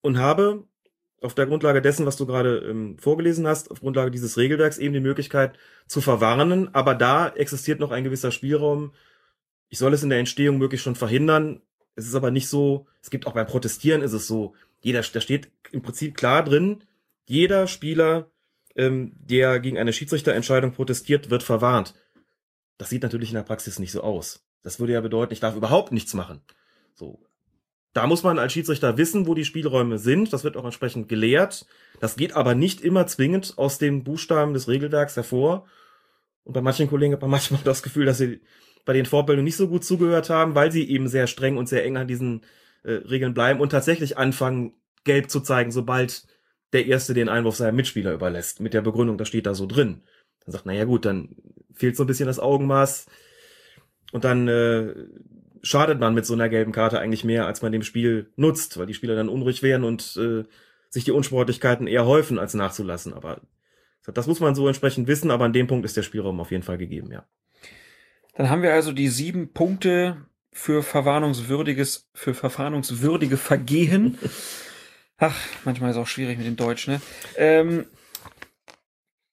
und 0.00 0.18
habe 0.18 0.64
auf 1.20 1.34
der 1.34 1.46
Grundlage 1.46 1.82
dessen, 1.82 2.06
was 2.06 2.16
du 2.16 2.26
gerade 2.26 2.58
ähm, 2.58 2.98
vorgelesen 2.98 3.46
hast, 3.46 3.70
auf 3.70 3.80
Grundlage 3.80 4.10
dieses 4.10 4.36
Regelwerks 4.36 4.78
eben 4.78 4.94
die 4.94 5.00
Möglichkeit 5.00 5.58
zu 5.86 6.00
verwarnen, 6.00 6.74
aber 6.74 6.94
da 6.94 7.28
existiert 7.28 7.80
noch 7.80 7.90
ein 7.90 8.04
gewisser 8.04 8.30
Spielraum. 8.30 8.92
Ich 9.68 9.78
soll 9.78 9.94
es 9.94 10.02
in 10.02 10.10
der 10.10 10.18
Entstehung 10.18 10.58
möglichst 10.58 10.84
schon 10.84 10.94
verhindern. 10.94 11.62
Es 11.94 12.06
ist 12.06 12.14
aber 12.14 12.30
nicht 12.30 12.48
so, 12.48 12.86
es 13.02 13.10
gibt 13.10 13.26
auch 13.26 13.32
beim 13.32 13.46
Protestieren 13.46 14.02
ist 14.02 14.12
es 14.12 14.26
so, 14.26 14.54
jeder, 14.80 15.00
da 15.00 15.20
steht 15.20 15.50
im 15.72 15.82
Prinzip 15.82 16.16
klar 16.16 16.44
drin, 16.44 16.84
jeder 17.26 17.66
Spieler, 17.66 18.30
ähm, 18.76 19.12
der 19.16 19.58
gegen 19.58 19.78
eine 19.78 19.92
Schiedsrichterentscheidung 19.92 20.72
protestiert, 20.72 21.30
wird 21.30 21.42
verwarnt. 21.42 21.94
Das 22.78 22.90
sieht 22.90 23.02
natürlich 23.02 23.30
in 23.30 23.36
der 23.36 23.42
Praxis 23.42 23.78
nicht 23.78 23.92
so 23.92 24.02
aus. 24.02 24.44
Das 24.66 24.80
würde 24.80 24.94
ja 24.94 25.00
bedeuten, 25.00 25.32
ich 25.32 25.38
darf 25.38 25.54
überhaupt 25.54 25.92
nichts 25.92 26.12
machen. 26.12 26.40
So. 26.96 27.20
Da 27.92 28.08
muss 28.08 28.24
man 28.24 28.40
als 28.40 28.52
Schiedsrichter 28.52 28.98
wissen, 28.98 29.28
wo 29.28 29.34
die 29.34 29.44
Spielräume 29.44 30.00
sind. 30.00 30.32
Das 30.32 30.42
wird 30.42 30.56
auch 30.56 30.64
entsprechend 30.64 31.08
gelehrt. 31.08 31.66
Das 32.00 32.16
geht 32.16 32.32
aber 32.32 32.56
nicht 32.56 32.80
immer 32.80 33.06
zwingend 33.06 33.58
aus 33.58 33.78
den 33.78 34.02
Buchstaben 34.02 34.54
des 34.54 34.66
Regelwerks 34.66 35.14
hervor. 35.14 35.68
Und 36.42 36.54
bei 36.54 36.62
manchen 36.62 36.88
Kollegen 36.88 37.12
hat 37.12 37.20
man 37.20 37.30
manchmal 37.38 37.60
das 37.62 37.84
Gefühl, 37.84 38.06
dass 38.06 38.18
sie 38.18 38.40
bei 38.84 38.92
den 38.92 39.06
Fortbildungen 39.06 39.44
nicht 39.44 39.56
so 39.56 39.68
gut 39.68 39.84
zugehört 39.84 40.30
haben, 40.30 40.56
weil 40.56 40.72
sie 40.72 40.90
eben 40.90 41.06
sehr 41.06 41.28
streng 41.28 41.58
und 41.58 41.68
sehr 41.68 41.84
eng 41.84 41.96
an 41.96 42.08
diesen 42.08 42.40
äh, 42.82 42.90
Regeln 42.90 43.34
bleiben 43.34 43.60
und 43.60 43.70
tatsächlich 43.70 44.18
anfangen, 44.18 44.72
gelb 45.04 45.30
zu 45.30 45.38
zeigen, 45.38 45.70
sobald 45.70 46.26
der 46.72 46.86
Erste 46.86 47.14
den 47.14 47.28
Einwurf 47.28 47.54
seinem 47.54 47.76
Mitspieler 47.76 48.12
überlässt. 48.12 48.58
Mit 48.58 48.74
der 48.74 48.82
Begründung, 48.82 49.16
das 49.16 49.28
steht 49.28 49.46
da 49.46 49.54
so 49.54 49.66
drin. 49.66 50.02
Dann 50.44 50.50
sagt, 50.50 50.66
naja 50.66 50.86
gut, 50.86 51.04
dann 51.04 51.36
fehlt 51.72 51.96
so 51.96 52.02
ein 52.02 52.08
bisschen 52.08 52.26
das 52.26 52.40
Augenmaß. 52.40 53.06
Und 54.12 54.24
dann 54.24 54.48
äh, 54.48 54.94
schadet 55.62 56.00
man 56.00 56.14
mit 56.14 56.26
so 56.26 56.34
einer 56.34 56.48
gelben 56.48 56.72
Karte 56.72 57.00
eigentlich 57.00 57.24
mehr, 57.24 57.46
als 57.46 57.62
man 57.62 57.72
dem 57.72 57.82
Spiel 57.82 58.30
nutzt, 58.36 58.78
weil 58.78 58.86
die 58.86 58.94
Spieler 58.94 59.16
dann 59.16 59.28
unruhig 59.28 59.62
werden 59.62 59.84
und 59.84 60.16
äh, 60.16 60.44
sich 60.90 61.04
die 61.04 61.12
Unsportlichkeiten 61.12 61.86
eher 61.86 62.06
häufen, 62.06 62.38
als 62.38 62.54
nachzulassen. 62.54 63.12
Aber 63.12 63.40
das 64.06 64.26
muss 64.26 64.40
man 64.40 64.54
so 64.54 64.68
entsprechend 64.68 65.08
wissen, 65.08 65.30
aber 65.30 65.44
an 65.44 65.52
dem 65.52 65.66
Punkt 65.66 65.84
ist 65.84 65.96
der 65.96 66.02
Spielraum 66.02 66.40
auf 66.40 66.50
jeden 66.52 66.62
Fall 66.62 66.78
gegeben, 66.78 67.10
ja. 67.10 67.26
Dann 68.36 68.50
haben 68.50 68.62
wir 68.62 68.72
also 68.74 68.92
die 68.92 69.08
sieben 69.08 69.52
Punkte 69.52 70.26
für 70.52 70.82
verwarnungswürdiges, 70.82 72.08
für 72.14 72.34
verwarnungswürdige 72.34 73.36
Vergehen. 73.36 74.18
Ach, 75.18 75.34
manchmal 75.64 75.90
ist 75.90 75.96
es 75.96 76.02
auch 76.02 76.06
schwierig 76.06 76.36
mit 76.36 76.46
dem 76.46 76.56
Deutsch, 76.56 76.86
ne? 76.86 77.00
Ähm, 77.36 77.86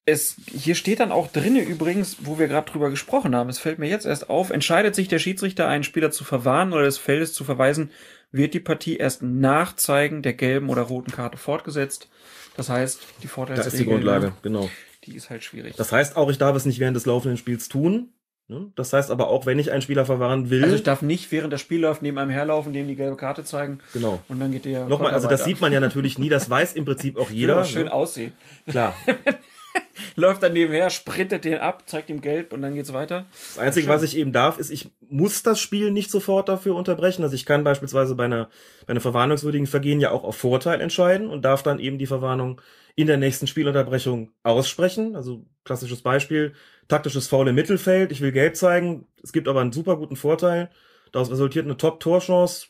es, 0.06 0.36
hier 0.50 0.74
steht 0.74 1.00
dann 1.00 1.12
auch 1.12 1.28
drinne 1.28 1.62
übrigens, 1.62 2.18
wo 2.20 2.38
wir 2.38 2.46
gerade 2.46 2.70
drüber 2.70 2.90
gesprochen 2.90 3.34
haben, 3.34 3.48
es 3.48 3.58
fällt 3.58 3.78
mir 3.78 3.88
jetzt 3.88 4.04
erst 4.04 4.28
auf, 4.28 4.50
entscheidet 4.50 4.94
sich 4.94 5.08
der 5.08 5.18
Schiedsrichter, 5.18 5.66
einen 5.66 5.84
Spieler 5.84 6.10
zu 6.10 6.24
verwarnen 6.24 6.72
oder 6.72 6.84
des 6.84 6.98
Feldes 6.98 7.32
zu 7.32 7.44
verweisen, 7.44 7.90
wird 8.30 8.52
die 8.52 8.60
Partie 8.60 8.96
erst 8.96 9.22
nach 9.22 9.76
Zeigen 9.76 10.22
der 10.22 10.34
gelben 10.34 10.68
oder 10.68 10.82
roten 10.82 11.10
Karte 11.10 11.38
fortgesetzt. 11.38 12.08
Das 12.56 12.68
heißt, 12.68 13.00
die 13.22 13.28
Vorteilsregel. 13.28 13.70
Da 13.70 13.74
ist 13.74 13.80
die 13.80 13.90
Grundlage, 13.90 14.32
genau. 14.42 14.68
Die 15.04 15.14
ist 15.14 15.30
halt 15.30 15.42
schwierig. 15.42 15.74
Das 15.76 15.92
heißt 15.92 16.16
auch, 16.16 16.30
ich 16.30 16.38
darf 16.38 16.54
es 16.56 16.66
nicht 16.66 16.80
während 16.80 16.96
des 16.96 17.06
laufenden 17.06 17.36
Spiels 17.36 17.68
tun. 17.68 18.10
Ne? 18.48 18.70
Das 18.76 18.92
heißt 18.92 19.10
aber 19.10 19.28
auch, 19.28 19.46
wenn 19.46 19.58
ich 19.58 19.72
einen 19.72 19.80
Spieler 19.80 20.04
verwahren 20.04 20.50
will. 20.50 20.64
Also 20.64 20.76
ich 20.76 20.82
darf 20.82 21.00
nicht 21.00 21.32
während 21.32 21.52
das 21.52 21.62
Spiel 21.62 21.80
läuft 21.80 22.02
neben 22.02 22.18
einem 22.18 22.30
herlaufen, 22.30 22.74
dem 22.74 22.86
die 22.88 22.94
gelbe 22.94 23.16
Karte 23.16 23.44
zeigen. 23.44 23.78
Genau. 23.94 24.22
Und 24.28 24.38
dann 24.38 24.52
geht 24.52 24.66
der. 24.66 24.86
Nochmal, 24.86 25.12
also 25.12 25.28
das 25.28 25.44
sieht 25.44 25.62
man 25.62 25.72
ja 25.72 25.80
natürlich 25.80 26.18
nie, 26.18 26.28
das 26.28 26.50
weiß 26.50 26.74
im 26.74 26.84
Prinzip 26.84 27.16
auch 27.16 27.30
jeder. 27.30 27.56
Ja, 27.56 27.64
schön 27.64 27.86
ne? 27.86 27.92
aussehen. 27.92 28.32
Klar. 28.66 28.94
läuft 30.16 30.42
dann 30.42 30.52
nebenher, 30.52 30.90
sprintet 30.90 31.44
den 31.44 31.58
ab, 31.58 31.84
zeigt 31.86 32.10
ihm 32.10 32.20
gelb 32.20 32.52
und 32.52 32.62
dann 32.62 32.74
geht's 32.74 32.92
weiter. 32.92 33.26
Das 33.32 33.58
Einzige, 33.58 33.88
was 33.88 34.02
ich 34.02 34.16
eben 34.16 34.32
darf, 34.32 34.58
ist, 34.58 34.70
ich 34.70 34.90
muss 35.08 35.42
das 35.42 35.60
Spiel 35.60 35.90
nicht 35.90 36.10
sofort 36.10 36.48
dafür 36.48 36.74
unterbrechen. 36.74 37.22
Also 37.22 37.34
ich 37.34 37.46
kann 37.46 37.64
beispielsweise 37.64 38.14
bei 38.14 38.24
einer, 38.24 38.48
bei 38.86 38.92
einer 38.92 39.00
verwarnungswürdigen 39.00 39.66
Vergehen 39.66 40.00
ja 40.00 40.10
auch 40.10 40.24
auf 40.24 40.36
Vorteil 40.36 40.80
entscheiden 40.80 41.28
und 41.28 41.44
darf 41.44 41.62
dann 41.62 41.78
eben 41.78 41.98
die 41.98 42.06
Verwarnung 42.06 42.60
in 42.96 43.06
der 43.06 43.16
nächsten 43.16 43.46
Spielunterbrechung 43.46 44.30
aussprechen. 44.42 45.16
Also 45.16 45.44
klassisches 45.64 46.02
Beispiel, 46.02 46.54
taktisches 46.88 47.28
Foul 47.28 47.48
im 47.48 47.54
Mittelfeld, 47.54 48.12
ich 48.12 48.20
will 48.20 48.32
gelb 48.32 48.56
zeigen, 48.56 49.06
es 49.22 49.32
gibt 49.32 49.48
aber 49.48 49.60
einen 49.60 49.72
super 49.72 49.96
guten 49.96 50.16
Vorteil. 50.16 50.70
Daraus 51.12 51.30
resultiert 51.30 51.64
eine 51.64 51.76
Top-Torchance. 51.76 52.68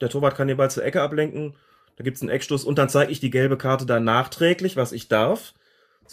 Der 0.00 0.08
Torwart 0.08 0.36
kann 0.36 0.48
den 0.48 0.56
Ball 0.56 0.70
zur 0.70 0.84
Ecke 0.84 1.02
ablenken. 1.02 1.56
Da 1.96 2.04
gibt's 2.04 2.22
einen 2.22 2.30
Eckstoß 2.30 2.64
und 2.64 2.78
dann 2.78 2.88
zeige 2.88 3.12
ich 3.12 3.20
die 3.20 3.30
gelbe 3.30 3.58
Karte 3.58 3.84
dann 3.84 4.04
nachträglich, 4.04 4.76
was 4.76 4.92
ich 4.92 5.08
darf 5.08 5.54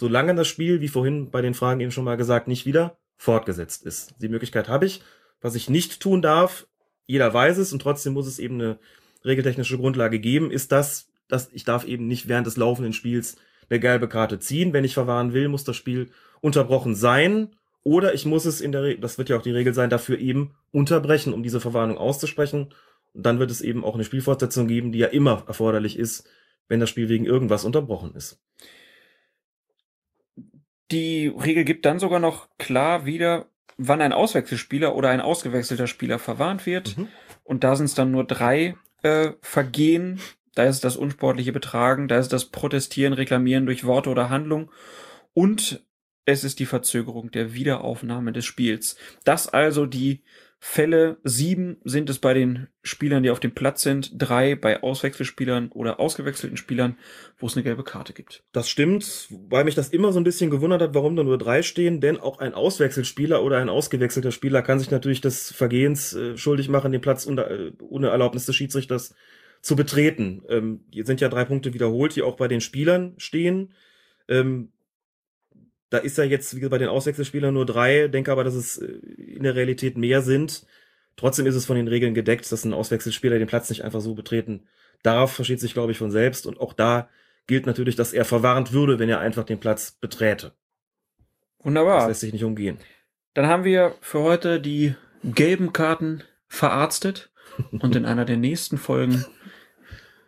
solange 0.00 0.34
das 0.34 0.48
Spiel, 0.48 0.80
wie 0.80 0.88
vorhin 0.88 1.30
bei 1.30 1.42
den 1.42 1.52
Fragen 1.52 1.80
eben 1.80 1.90
schon 1.90 2.04
mal 2.04 2.16
gesagt, 2.16 2.48
nicht 2.48 2.64
wieder 2.64 2.98
fortgesetzt 3.18 3.84
ist. 3.84 4.14
Die 4.22 4.30
Möglichkeit 4.30 4.66
habe 4.66 4.86
ich. 4.86 5.02
Was 5.42 5.54
ich 5.54 5.68
nicht 5.68 6.00
tun 6.00 6.22
darf, 6.22 6.66
jeder 7.06 7.32
weiß 7.32 7.58
es 7.58 7.72
und 7.74 7.82
trotzdem 7.82 8.14
muss 8.14 8.26
es 8.26 8.38
eben 8.38 8.54
eine 8.54 8.78
regeltechnische 9.26 9.76
Grundlage 9.76 10.18
geben, 10.18 10.50
ist 10.50 10.72
das, 10.72 11.08
dass 11.28 11.50
ich 11.52 11.64
darf 11.64 11.84
eben 11.84 12.06
nicht 12.06 12.28
während 12.28 12.46
des 12.46 12.56
laufenden 12.56 12.94
Spiels 12.94 13.36
eine 13.68 13.78
gelbe 13.78 14.08
Karte 14.08 14.38
ziehen. 14.38 14.72
Wenn 14.72 14.84
ich 14.84 14.94
verwahren 14.94 15.34
will, 15.34 15.48
muss 15.48 15.64
das 15.64 15.76
Spiel 15.76 16.10
unterbrochen 16.40 16.94
sein 16.94 17.54
oder 17.82 18.14
ich 18.14 18.24
muss 18.24 18.46
es 18.46 18.62
in 18.62 18.72
der, 18.72 18.82
Re 18.82 18.98
das 18.98 19.18
wird 19.18 19.28
ja 19.28 19.36
auch 19.36 19.42
die 19.42 19.52
Regel 19.52 19.74
sein, 19.74 19.90
dafür 19.90 20.18
eben 20.18 20.54
unterbrechen, 20.72 21.34
um 21.34 21.42
diese 21.42 21.60
Verwarnung 21.60 21.98
auszusprechen. 21.98 22.72
Und 23.12 23.26
dann 23.26 23.38
wird 23.38 23.50
es 23.50 23.60
eben 23.60 23.84
auch 23.84 23.94
eine 23.94 24.04
Spielfortsetzung 24.04 24.66
geben, 24.66 24.92
die 24.92 24.98
ja 25.00 25.08
immer 25.08 25.44
erforderlich 25.46 25.98
ist, 25.98 26.26
wenn 26.68 26.80
das 26.80 26.88
Spiel 26.88 27.10
wegen 27.10 27.26
irgendwas 27.26 27.66
unterbrochen 27.66 28.14
ist. 28.14 28.40
Die 30.90 31.28
Regel 31.28 31.64
gibt 31.64 31.86
dann 31.86 31.98
sogar 31.98 32.18
noch 32.18 32.48
klar 32.58 33.06
wieder, 33.06 33.46
wann 33.76 34.00
ein 34.00 34.12
Auswechselspieler 34.12 34.94
oder 34.94 35.10
ein 35.10 35.20
ausgewechselter 35.20 35.86
Spieler 35.86 36.18
verwarnt 36.18 36.66
wird. 36.66 36.96
Mhm. 36.96 37.08
Und 37.44 37.64
da 37.64 37.76
sind 37.76 37.86
es 37.86 37.94
dann 37.94 38.10
nur 38.10 38.24
drei 38.24 38.76
äh, 39.02 39.32
Vergehen. 39.40 40.20
Da 40.54 40.64
ist 40.64 40.84
das 40.84 40.96
unsportliche 40.96 41.52
Betragen, 41.52 42.08
da 42.08 42.18
ist 42.18 42.32
das 42.32 42.46
Protestieren, 42.46 43.12
Reklamieren 43.12 43.66
durch 43.66 43.84
Worte 43.84 44.10
oder 44.10 44.30
Handlung 44.30 44.70
und 45.32 45.84
es 46.24 46.44
ist 46.44 46.58
die 46.58 46.66
Verzögerung 46.66 47.30
der 47.30 47.54
Wiederaufnahme 47.54 48.32
des 48.32 48.44
Spiels. 48.44 48.96
Das 49.24 49.48
also 49.48 49.86
die 49.86 50.22
Fälle. 50.62 51.16
Sieben 51.24 51.78
sind 51.84 52.10
es 52.10 52.18
bei 52.18 52.34
den 52.34 52.68
Spielern, 52.82 53.22
die 53.22 53.30
auf 53.30 53.40
dem 53.40 53.54
Platz 53.54 53.80
sind, 53.80 54.12
drei 54.14 54.54
bei 54.54 54.82
Auswechselspielern 54.82 55.72
oder 55.72 55.98
ausgewechselten 55.98 56.58
Spielern, 56.58 56.98
wo 57.38 57.46
es 57.46 57.56
eine 57.56 57.64
gelbe 57.64 57.82
Karte 57.82 58.12
gibt. 58.12 58.44
Das 58.52 58.68
stimmt, 58.68 59.28
weil 59.48 59.64
mich 59.64 59.74
das 59.74 59.88
immer 59.88 60.12
so 60.12 60.20
ein 60.20 60.24
bisschen 60.24 60.50
gewundert 60.50 60.82
hat, 60.82 60.94
warum 60.94 61.16
da 61.16 61.24
nur 61.24 61.38
drei 61.38 61.62
stehen, 61.62 62.02
denn 62.02 62.20
auch 62.20 62.40
ein 62.40 62.52
Auswechselspieler 62.52 63.42
oder 63.42 63.56
ein 63.56 63.70
ausgewechselter 63.70 64.32
Spieler 64.32 64.60
kann 64.60 64.78
sich 64.78 64.90
natürlich 64.90 65.22
des 65.22 65.50
Vergehens 65.50 66.12
äh, 66.12 66.36
schuldig 66.36 66.68
machen, 66.68 66.92
den 66.92 67.00
Platz 67.00 67.24
unter, 67.24 67.50
äh, 67.50 67.72
ohne 67.80 68.08
Erlaubnis 68.08 68.44
des 68.44 68.54
Schiedsrichters 68.54 69.14
zu 69.62 69.76
betreten. 69.76 70.42
Ähm, 70.50 70.80
hier 70.92 71.06
sind 71.06 71.22
ja 71.22 71.30
drei 71.30 71.46
Punkte 71.46 71.72
wiederholt, 71.72 72.14
die 72.16 72.22
auch 72.22 72.36
bei 72.36 72.48
den 72.48 72.60
Spielern 72.60 73.14
stehen. 73.16 73.72
Ähm, 74.28 74.72
da 75.90 75.98
ist 75.98 76.18
ja 76.18 76.24
jetzt, 76.24 76.56
wie 76.56 76.68
bei 76.68 76.78
den 76.78 76.88
Auswechselspielern 76.88 77.52
nur 77.52 77.66
drei, 77.66 78.08
denke 78.08 78.32
aber, 78.32 78.44
dass 78.44 78.54
es 78.54 78.78
äh, 78.78 78.86
in 78.86 79.42
der 79.42 79.54
Realität 79.54 79.98
mehr 79.98 80.22
sind. 80.22 80.64
Trotzdem 81.16 81.46
ist 81.46 81.56
es 81.56 81.66
von 81.66 81.76
den 81.76 81.88
Regeln 81.88 82.14
gedeckt, 82.14 82.50
dass 82.50 82.64
ein 82.64 82.72
Auswechselspieler 82.72 83.38
den 83.38 83.48
Platz 83.48 83.68
nicht 83.68 83.84
einfach 83.84 84.00
so 84.00 84.14
betreten 84.14 84.66
darf, 85.02 85.32
versteht 85.32 85.60
sich, 85.60 85.74
glaube 85.74 85.92
ich, 85.92 85.98
von 85.98 86.10
selbst. 86.10 86.46
Und 86.46 86.60
auch 86.60 86.72
da 86.72 87.08
gilt 87.46 87.66
natürlich, 87.66 87.96
dass 87.96 88.12
er 88.12 88.24
verwarnt 88.24 88.72
würde, 88.72 88.98
wenn 88.98 89.08
er 89.08 89.20
einfach 89.20 89.44
den 89.44 89.60
Platz 89.60 89.92
beträte. 89.92 90.52
Wunderbar. 91.58 91.98
Das 91.98 92.08
lässt 92.08 92.20
sich 92.20 92.32
nicht 92.32 92.44
umgehen. 92.44 92.78
Dann 93.34 93.48
haben 93.48 93.64
wir 93.64 93.94
für 94.00 94.20
heute 94.20 94.60
die 94.60 94.94
gelben 95.22 95.72
Karten 95.72 96.22
verarztet 96.48 97.30
und 97.70 97.94
in 97.96 98.06
einer 98.06 98.24
der 98.24 98.36
nächsten 98.36 98.78
Folgen 98.78 99.24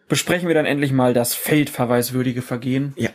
besprechen 0.09 0.49
wir 0.49 0.55
dann 0.55 0.67
endlich 0.67 0.93
mal 0.93 1.15
das 1.15 1.35
feldverweiswürdige 1.35 2.43
Vergehen. 2.43 2.93
Ja. 2.97 3.11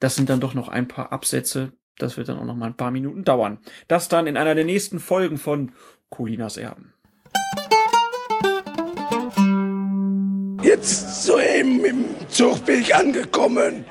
Das 0.00 0.16
sind 0.16 0.30
dann 0.30 0.40
doch 0.40 0.54
noch 0.54 0.68
ein 0.68 0.88
paar 0.88 1.12
Absätze. 1.12 1.72
Das 2.02 2.16
wird 2.16 2.28
dann 2.28 2.38
auch 2.38 2.44
noch 2.44 2.56
mal 2.56 2.66
ein 2.66 2.76
paar 2.76 2.90
Minuten 2.90 3.24
dauern. 3.24 3.58
Das 3.88 4.08
dann 4.08 4.26
in 4.26 4.36
einer 4.36 4.54
der 4.54 4.64
nächsten 4.64 4.98
Folgen 4.98 5.36
von 5.38 5.72
Colinas 6.08 6.56
Erben. 6.56 6.92
Jetzt 10.62 11.24
soeben 11.24 11.84
im 11.84 12.04
Zug 12.28 12.64
bin 12.64 12.80
ich 12.80 12.94
angekommen. 12.94 13.84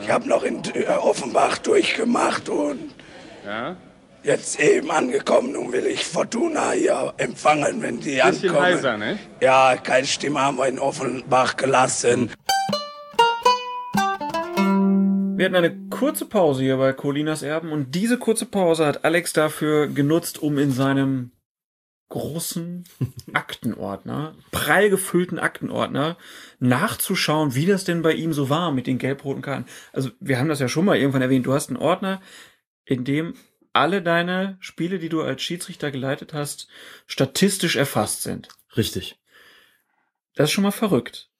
Ich 0.00 0.10
habe 0.10 0.28
noch 0.28 0.42
in 0.44 0.62
äh, 0.74 0.86
Offenbach 0.86 1.58
durchgemacht 1.58 2.48
und 2.48 2.78
Ja? 3.44 3.76
jetzt 4.22 4.58
eben 4.60 4.90
angekommen. 4.90 5.52
Nun 5.52 5.72
will 5.72 5.86
ich 5.86 6.04
Fortuna 6.04 6.70
hier 6.72 7.12
empfangen, 7.16 7.82
wenn 7.82 8.00
die 8.00 8.20
Bisschen 8.22 8.50
ankommen. 8.50 8.62
heiser, 8.62 8.96
ne? 8.96 9.18
Ja, 9.40 9.76
keine 9.76 10.06
Stimme 10.06 10.40
haben 10.40 10.58
wir 10.58 10.66
in 10.68 10.78
Offenbach 10.78 11.56
gelassen. 11.56 12.30
Wir 15.42 15.46
hatten 15.46 15.56
eine 15.56 15.88
kurze 15.88 16.26
Pause 16.26 16.62
hier 16.62 16.76
bei 16.76 16.92
Colinas 16.92 17.42
Erben 17.42 17.72
und 17.72 17.96
diese 17.96 18.16
kurze 18.16 18.46
Pause 18.46 18.86
hat 18.86 19.04
Alex 19.04 19.32
dafür 19.32 19.88
genutzt, 19.88 20.40
um 20.40 20.56
in 20.56 20.70
seinem 20.70 21.32
großen 22.10 22.84
Aktenordner, 23.32 24.36
prall 24.52 24.88
gefüllten 24.88 25.40
Aktenordner, 25.40 26.16
nachzuschauen, 26.60 27.56
wie 27.56 27.66
das 27.66 27.82
denn 27.82 28.02
bei 28.02 28.12
ihm 28.12 28.32
so 28.32 28.50
war 28.50 28.70
mit 28.70 28.86
den 28.86 28.98
gelb-roten 28.98 29.42
Karten. 29.42 29.64
Also 29.92 30.10
wir 30.20 30.38
haben 30.38 30.48
das 30.48 30.60
ja 30.60 30.68
schon 30.68 30.84
mal 30.84 30.96
irgendwann 30.96 31.22
erwähnt. 31.22 31.44
Du 31.44 31.54
hast 31.54 31.70
einen 31.70 31.76
Ordner, 31.76 32.22
in 32.84 33.02
dem 33.04 33.34
alle 33.72 34.00
deine 34.00 34.58
Spiele, 34.60 35.00
die 35.00 35.08
du 35.08 35.22
als 35.22 35.42
Schiedsrichter 35.42 35.90
geleitet 35.90 36.34
hast, 36.34 36.68
statistisch 37.08 37.74
erfasst 37.74 38.22
sind. 38.22 38.46
Richtig. 38.76 39.18
Das 40.36 40.50
ist 40.50 40.52
schon 40.52 40.62
mal 40.62 40.70
verrückt. 40.70 41.30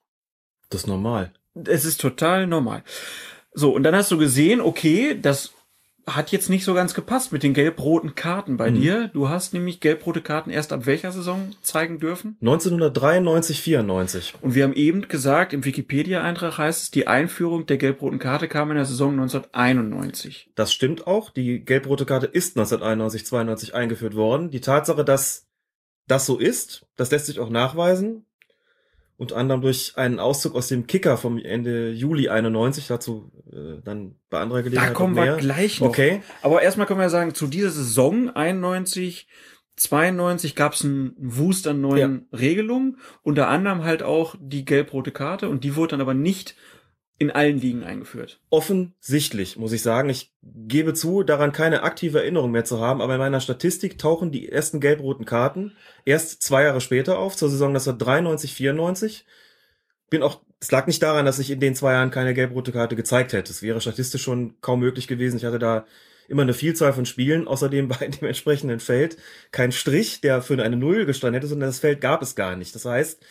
Das 0.70 0.80
ist 0.80 0.86
normal. 0.88 1.32
Es 1.54 1.84
ist 1.84 2.00
total 2.00 2.48
normal. 2.48 2.82
So, 3.54 3.74
und 3.74 3.82
dann 3.82 3.94
hast 3.94 4.10
du 4.10 4.18
gesehen, 4.18 4.60
okay, 4.60 5.18
das 5.20 5.52
hat 6.04 6.32
jetzt 6.32 6.50
nicht 6.50 6.64
so 6.64 6.74
ganz 6.74 6.94
gepasst 6.94 7.30
mit 7.32 7.44
den 7.44 7.54
gelb-roten 7.54 8.16
Karten 8.16 8.56
bei 8.56 8.70
Mhm. 8.72 8.74
dir. 8.80 9.08
Du 9.14 9.28
hast 9.28 9.54
nämlich 9.54 9.78
gelb-rote 9.78 10.20
Karten 10.20 10.50
erst 10.50 10.72
ab 10.72 10.84
welcher 10.84 11.12
Saison 11.12 11.52
zeigen 11.62 12.00
dürfen? 12.00 12.36
1993, 12.40 13.60
94. 13.60 14.34
Und 14.40 14.56
wir 14.56 14.64
haben 14.64 14.72
eben 14.72 15.06
gesagt, 15.06 15.52
im 15.52 15.64
Wikipedia-Eintrag 15.64 16.58
heißt 16.58 16.82
es, 16.82 16.90
die 16.90 17.06
Einführung 17.06 17.66
der 17.66 17.76
gelb-roten 17.76 18.18
Karte 18.18 18.48
kam 18.48 18.70
in 18.70 18.76
der 18.76 18.84
Saison 18.86 19.12
1991. 19.12 20.50
Das 20.56 20.72
stimmt 20.72 21.06
auch. 21.06 21.30
Die 21.30 21.64
gelb-rote 21.64 22.04
Karte 22.04 22.26
ist 22.26 22.56
1991, 22.56 23.24
92 23.26 23.74
eingeführt 23.74 24.16
worden. 24.16 24.50
Die 24.50 24.60
Tatsache, 24.60 25.04
dass 25.04 25.46
das 26.08 26.26
so 26.26 26.36
ist, 26.38 26.84
das 26.96 27.12
lässt 27.12 27.26
sich 27.26 27.38
auch 27.38 27.50
nachweisen. 27.50 28.26
Unter 29.16 29.36
anderem 29.36 29.60
durch 29.60 29.92
einen 29.96 30.18
Auszug 30.18 30.54
aus 30.54 30.68
dem 30.68 30.86
Kicker 30.86 31.16
vom 31.16 31.38
Ende 31.38 31.92
Juli 31.92 32.28
91, 32.28 32.86
dazu 32.88 33.30
äh, 33.52 33.80
dann 33.84 34.16
bei 34.30 34.40
anderer 34.40 34.62
Gelegenheit 34.62 34.90
Da 34.90 34.94
kommen 34.94 35.14
wir 35.14 35.36
gleich 35.36 35.80
noch. 35.80 35.88
Okay. 35.88 36.22
Aber 36.40 36.62
erstmal 36.62 36.86
können 36.86 37.00
wir 37.00 37.10
sagen, 37.10 37.34
zu 37.34 37.46
dieser 37.46 37.70
Saison 37.70 38.30
91, 38.30 39.28
92 39.76 40.54
gab 40.54 40.74
es 40.74 40.84
einen 40.84 41.14
Wust 41.18 41.66
an 41.66 41.80
neuen 41.80 42.26
Regelungen, 42.32 42.98
unter 43.22 43.48
anderem 43.48 43.84
halt 43.84 44.02
auch 44.02 44.34
die 44.40 44.64
gelb-rote 44.64 45.12
Karte. 45.12 45.48
Und 45.48 45.64
die 45.64 45.76
wurde 45.76 45.92
dann 45.92 46.00
aber 46.00 46.14
nicht 46.14 46.56
in 47.22 47.30
allen 47.30 47.60
Ligen 47.60 47.84
eingeführt. 47.84 48.40
Offensichtlich, 48.50 49.56
muss 49.56 49.72
ich 49.72 49.82
sagen. 49.82 50.08
Ich 50.08 50.32
gebe 50.42 50.92
zu, 50.92 51.22
daran 51.22 51.52
keine 51.52 51.84
aktive 51.84 52.20
Erinnerung 52.20 52.50
mehr 52.50 52.64
zu 52.64 52.80
haben, 52.80 53.00
aber 53.00 53.14
in 53.14 53.20
meiner 53.20 53.40
Statistik 53.40 53.96
tauchen 53.96 54.32
die 54.32 54.48
ersten 54.50 54.80
gelb-roten 54.80 55.24
Karten 55.24 55.72
erst 56.04 56.42
zwei 56.42 56.64
Jahre 56.64 56.80
später 56.80 57.18
auf, 57.18 57.36
zur 57.36 57.48
Saison 57.48 57.68
1993, 57.70 58.54
94. 58.54 59.24
Bin 60.10 60.22
auch, 60.22 60.40
es 60.60 60.70
lag 60.72 60.86
nicht 60.88 61.02
daran, 61.02 61.24
dass 61.24 61.38
ich 61.38 61.50
in 61.50 61.60
den 61.60 61.76
zwei 61.76 61.92
Jahren 61.92 62.10
keine 62.10 62.34
gelb-rote 62.34 62.72
Karte 62.72 62.96
gezeigt 62.96 63.32
hätte. 63.32 63.52
Es 63.52 63.62
wäre 63.62 63.80
statistisch 63.80 64.22
schon 64.22 64.60
kaum 64.60 64.80
möglich 64.80 65.06
gewesen. 65.06 65.36
Ich 65.36 65.44
hatte 65.44 65.60
da 65.60 65.86
immer 66.28 66.42
eine 66.42 66.54
Vielzahl 66.54 66.92
von 66.92 67.06
Spielen, 67.06 67.46
außerdem 67.46 67.86
bei 67.88 68.08
dem 68.08 68.26
entsprechenden 68.26 68.80
Feld 68.80 69.16
kein 69.52 69.70
Strich, 69.70 70.20
der 70.20 70.42
für 70.42 70.60
eine 70.62 70.76
Null 70.76 71.06
gestanden 71.06 71.34
hätte, 71.34 71.46
sondern 71.46 71.68
das 71.68 71.78
Feld 71.78 72.00
gab 72.00 72.20
es 72.20 72.34
gar 72.34 72.56
nicht. 72.56 72.74
Das 72.74 72.84
heißt, 72.84 73.24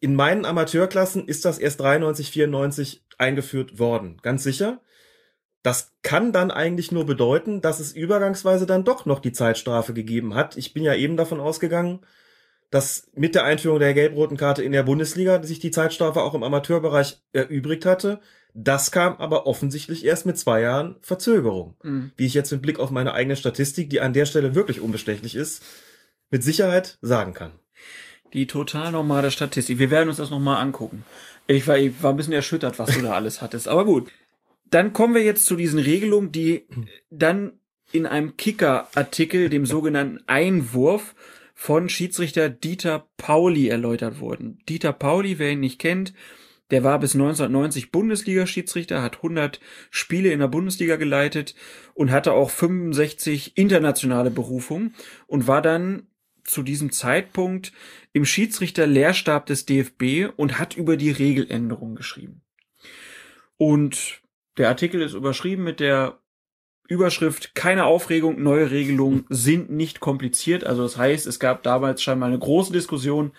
in 0.00 0.14
meinen 0.14 0.44
Amateurklassen 0.44 1.26
ist 1.26 1.44
das 1.44 1.58
erst 1.58 1.80
93, 1.80 2.30
94 2.30 3.04
eingeführt 3.18 3.78
worden. 3.78 4.18
Ganz 4.22 4.42
sicher. 4.42 4.80
Das 5.62 5.92
kann 6.02 6.32
dann 6.32 6.50
eigentlich 6.50 6.92
nur 6.92 7.04
bedeuten, 7.04 7.60
dass 7.60 7.80
es 7.80 7.92
übergangsweise 7.92 8.64
dann 8.64 8.84
doch 8.84 9.06
noch 9.06 9.18
die 9.18 9.32
Zeitstrafe 9.32 9.92
gegeben 9.92 10.34
hat. 10.34 10.56
Ich 10.56 10.72
bin 10.72 10.84
ja 10.84 10.94
eben 10.94 11.16
davon 11.16 11.40
ausgegangen, 11.40 12.00
dass 12.70 13.10
mit 13.14 13.34
der 13.34 13.44
Einführung 13.44 13.80
der 13.80 13.94
gelb-roten 13.94 14.36
Karte 14.36 14.62
in 14.62 14.72
der 14.72 14.82
Bundesliga 14.82 15.42
sich 15.42 15.58
die 15.58 15.70
Zeitstrafe 15.70 16.22
auch 16.22 16.34
im 16.34 16.42
Amateurbereich 16.42 17.20
erübrigt 17.32 17.86
hatte. 17.86 18.20
Das 18.54 18.90
kam 18.90 19.16
aber 19.16 19.46
offensichtlich 19.46 20.04
erst 20.04 20.26
mit 20.26 20.38
zwei 20.38 20.60
Jahren 20.60 20.96
Verzögerung. 21.00 21.76
Mhm. 21.82 22.12
Wie 22.16 22.26
ich 22.26 22.34
jetzt 22.34 22.52
mit 22.52 22.62
Blick 22.62 22.78
auf 22.78 22.90
meine 22.90 23.14
eigene 23.14 23.36
Statistik, 23.36 23.90
die 23.90 24.00
an 24.00 24.12
der 24.12 24.26
Stelle 24.26 24.54
wirklich 24.54 24.80
unbestechlich 24.80 25.34
ist, 25.34 25.64
mit 26.30 26.44
Sicherheit 26.44 26.98
sagen 27.00 27.34
kann. 27.34 27.52
Die 28.32 28.46
total 28.46 28.92
normale 28.92 29.30
Statistik. 29.30 29.78
Wir 29.78 29.90
werden 29.90 30.08
uns 30.08 30.18
das 30.18 30.30
nochmal 30.30 30.60
angucken. 30.60 31.04
Ich 31.46 31.66
war, 31.66 31.78
ich 31.78 32.02
war 32.02 32.12
ein 32.12 32.16
bisschen 32.16 32.32
erschüttert, 32.32 32.78
was 32.78 32.94
du 32.94 33.02
da 33.02 33.12
alles 33.12 33.40
hattest. 33.40 33.68
Aber 33.68 33.84
gut. 33.84 34.10
Dann 34.70 34.92
kommen 34.92 35.14
wir 35.14 35.22
jetzt 35.22 35.46
zu 35.46 35.56
diesen 35.56 35.78
Regelungen, 35.78 36.30
die 36.30 36.66
dann 37.10 37.52
in 37.90 38.04
einem 38.04 38.36
Kicker-Artikel, 38.36 39.48
dem 39.48 39.64
sogenannten 39.64 40.20
Einwurf, 40.26 41.14
von 41.54 41.88
Schiedsrichter 41.88 42.50
Dieter 42.50 43.08
Pauli 43.16 43.68
erläutert 43.68 44.20
wurden. 44.20 44.60
Dieter 44.68 44.92
Pauli, 44.92 45.38
wer 45.38 45.50
ihn 45.50 45.60
nicht 45.60 45.80
kennt, 45.80 46.12
der 46.70 46.84
war 46.84 47.00
bis 47.00 47.14
1990 47.14 47.90
Bundesliga-Schiedsrichter, 47.90 49.02
hat 49.02 49.16
100 49.16 49.58
Spiele 49.90 50.30
in 50.30 50.40
der 50.40 50.48
Bundesliga 50.48 50.96
geleitet 50.96 51.54
und 51.94 52.10
hatte 52.10 52.32
auch 52.32 52.50
65 52.50 53.56
internationale 53.56 54.30
Berufungen 54.30 54.94
und 55.26 55.46
war 55.46 55.62
dann 55.62 56.07
zu 56.48 56.62
diesem 56.62 56.92
Zeitpunkt 56.92 57.72
im 58.12 58.24
Schiedsrichter-Lehrstab 58.24 59.46
des 59.46 59.66
DFB 59.66 60.32
und 60.36 60.58
hat 60.58 60.76
über 60.76 60.96
die 60.96 61.10
Regeländerung 61.10 61.94
geschrieben. 61.94 62.42
Und 63.56 64.22
der 64.56 64.68
Artikel 64.68 65.02
ist 65.02 65.14
überschrieben 65.14 65.64
mit 65.64 65.80
der 65.80 66.18
Überschrift 66.88 67.54
keine 67.54 67.84
Aufregung, 67.84 68.42
neue 68.42 68.70
Regelungen 68.70 69.26
sind 69.28 69.70
nicht 69.70 70.00
kompliziert. 70.00 70.64
Also 70.64 70.82
das 70.82 70.96
heißt, 70.96 71.26
es 71.26 71.38
gab 71.38 71.62
damals 71.62 72.02
scheinbar 72.02 72.28
eine 72.28 72.38
große 72.38 72.72
Diskussion. 72.72 73.32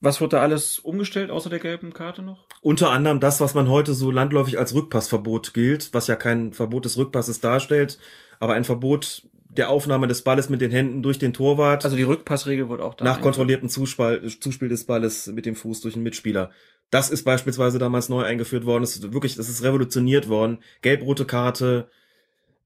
Was 0.00 0.20
wurde 0.20 0.36
da 0.36 0.42
alles 0.42 0.78
umgestellt 0.78 1.30
außer 1.30 1.50
der 1.50 1.58
gelben 1.58 1.92
Karte 1.92 2.22
noch? 2.22 2.46
Unter 2.62 2.90
anderem 2.90 3.20
das, 3.20 3.40
was 3.40 3.54
man 3.54 3.68
heute 3.68 3.92
so 3.92 4.10
landläufig 4.10 4.58
als 4.58 4.74
Rückpassverbot 4.74 5.52
gilt, 5.52 5.92
was 5.92 6.06
ja 6.06 6.16
kein 6.16 6.52
Verbot 6.52 6.86
des 6.86 6.96
Rückpasses 6.96 7.40
darstellt, 7.40 7.98
aber 8.40 8.54
ein 8.54 8.64
Verbot 8.64 9.28
der 9.56 9.70
Aufnahme 9.70 10.06
des 10.06 10.22
Balles 10.22 10.48
mit 10.48 10.60
den 10.60 10.70
Händen 10.70 11.02
durch 11.02 11.18
den 11.18 11.32
Torwart. 11.32 11.84
Also 11.84 11.96
die 11.96 12.02
Rückpassregel 12.02 12.68
wurde 12.68 12.84
auch 12.84 12.94
da. 12.94 13.04
nach 13.04 13.20
kontrolliertem 13.20 13.68
Zuspiel, 13.68 14.22
Zuspiel 14.40 14.68
des 14.68 14.84
Balles 14.84 15.28
mit 15.28 15.46
dem 15.46 15.54
Fuß 15.54 15.80
durch 15.80 15.94
einen 15.94 16.04
Mitspieler. 16.04 16.50
Das 16.90 17.10
ist 17.10 17.24
beispielsweise 17.24 17.78
damals 17.78 18.08
neu 18.08 18.22
eingeführt 18.22 18.66
worden. 18.66 18.82
Das 18.82 18.96
ist 18.96 19.12
wirklich, 19.12 19.36
das 19.36 19.48
ist 19.48 19.62
revolutioniert 19.62 20.28
worden. 20.28 20.58
Gelb-rote 20.82 21.24
Karte 21.24 21.88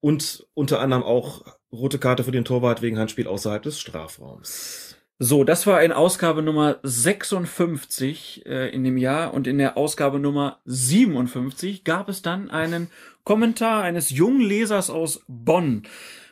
und 0.01 0.47
unter 0.55 0.81
anderem 0.81 1.02
auch 1.02 1.44
rote 1.73 1.98
Karte 1.98 2.24
für 2.24 2.32
den 2.32 2.44
Torwart 2.44 2.82
wegen 2.82 2.98
Handspiel 2.98 3.27
außerhalb 3.27 3.62
des 3.62 3.78
Strafraums. 3.78 4.97
So, 5.20 5.43
das 5.43 5.66
war 5.66 5.82
in 5.82 5.90
Ausgabe 5.90 6.43
Nummer 6.43 6.78
56 6.85 8.47
äh, 8.47 8.69
in 8.69 8.85
dem 8.85 8.97
Jahr 8.97 9.35
und 9.35 9.48
in 9.48 9.59
der 9.59 9.77
Ausgabe 9.77 10.20
Nummer 10.20 10.60
57 10.65 11.82
gab 11.82 12.09
es 12.09 12.23
dann 12.23 12.51
einen 12.51 12.89
Kommentar 13.24 13.82
eines 13.82 14.10
jungen 14.10 14.40
Lesers 14.40 14.90
aus 14.90 15.24
Bonn 15.27 15.82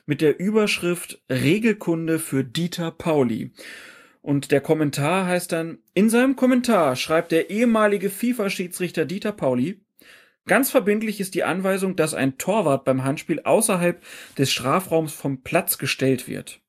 mit 0.07 0.21
der 0.21 0.41
Überschrift 0.41 1.23
Regelkunde 1.31 2.19
für 2.19 2.45
Dieter 2.45 2.91
Pauli. 2.91 3.53
Und 4.23 4.51
der 4.51 4.61
Kommentar 4.61 5.27
heißt 5.27 5.53
dann, 5.53 5.79
in 5.95 6.09
seinem 6.09 6.37
Kommentar 6.37 6.97
schreibt 6.97 7.33
der 7.33 7.51
ehemalige 7.51 8.11
FIFA-Schiedsrichter 8.11 9.05
Dieter 9.05 9.33
Pauli, 9.33 9.81
Ganz 10.47 10.71
verbindlich 10.71 11.19
ist 11.21 11.35
die 11.35 11.43
Anweisung, 11.43 11.97
dass 11.97 12.15
ein 12.15 12.39
Torwart 12.39 12.85
beim 12.85 13.03
Handspiel 13.03 13.41
außerhalb 13.41 14.01
des 14.39 14.53
Strafraums 14.53 15.13
vom 15.13 15.43
Platz 15.43 15.77
gestellt 15.77 16.29
wird. 16.29 16.61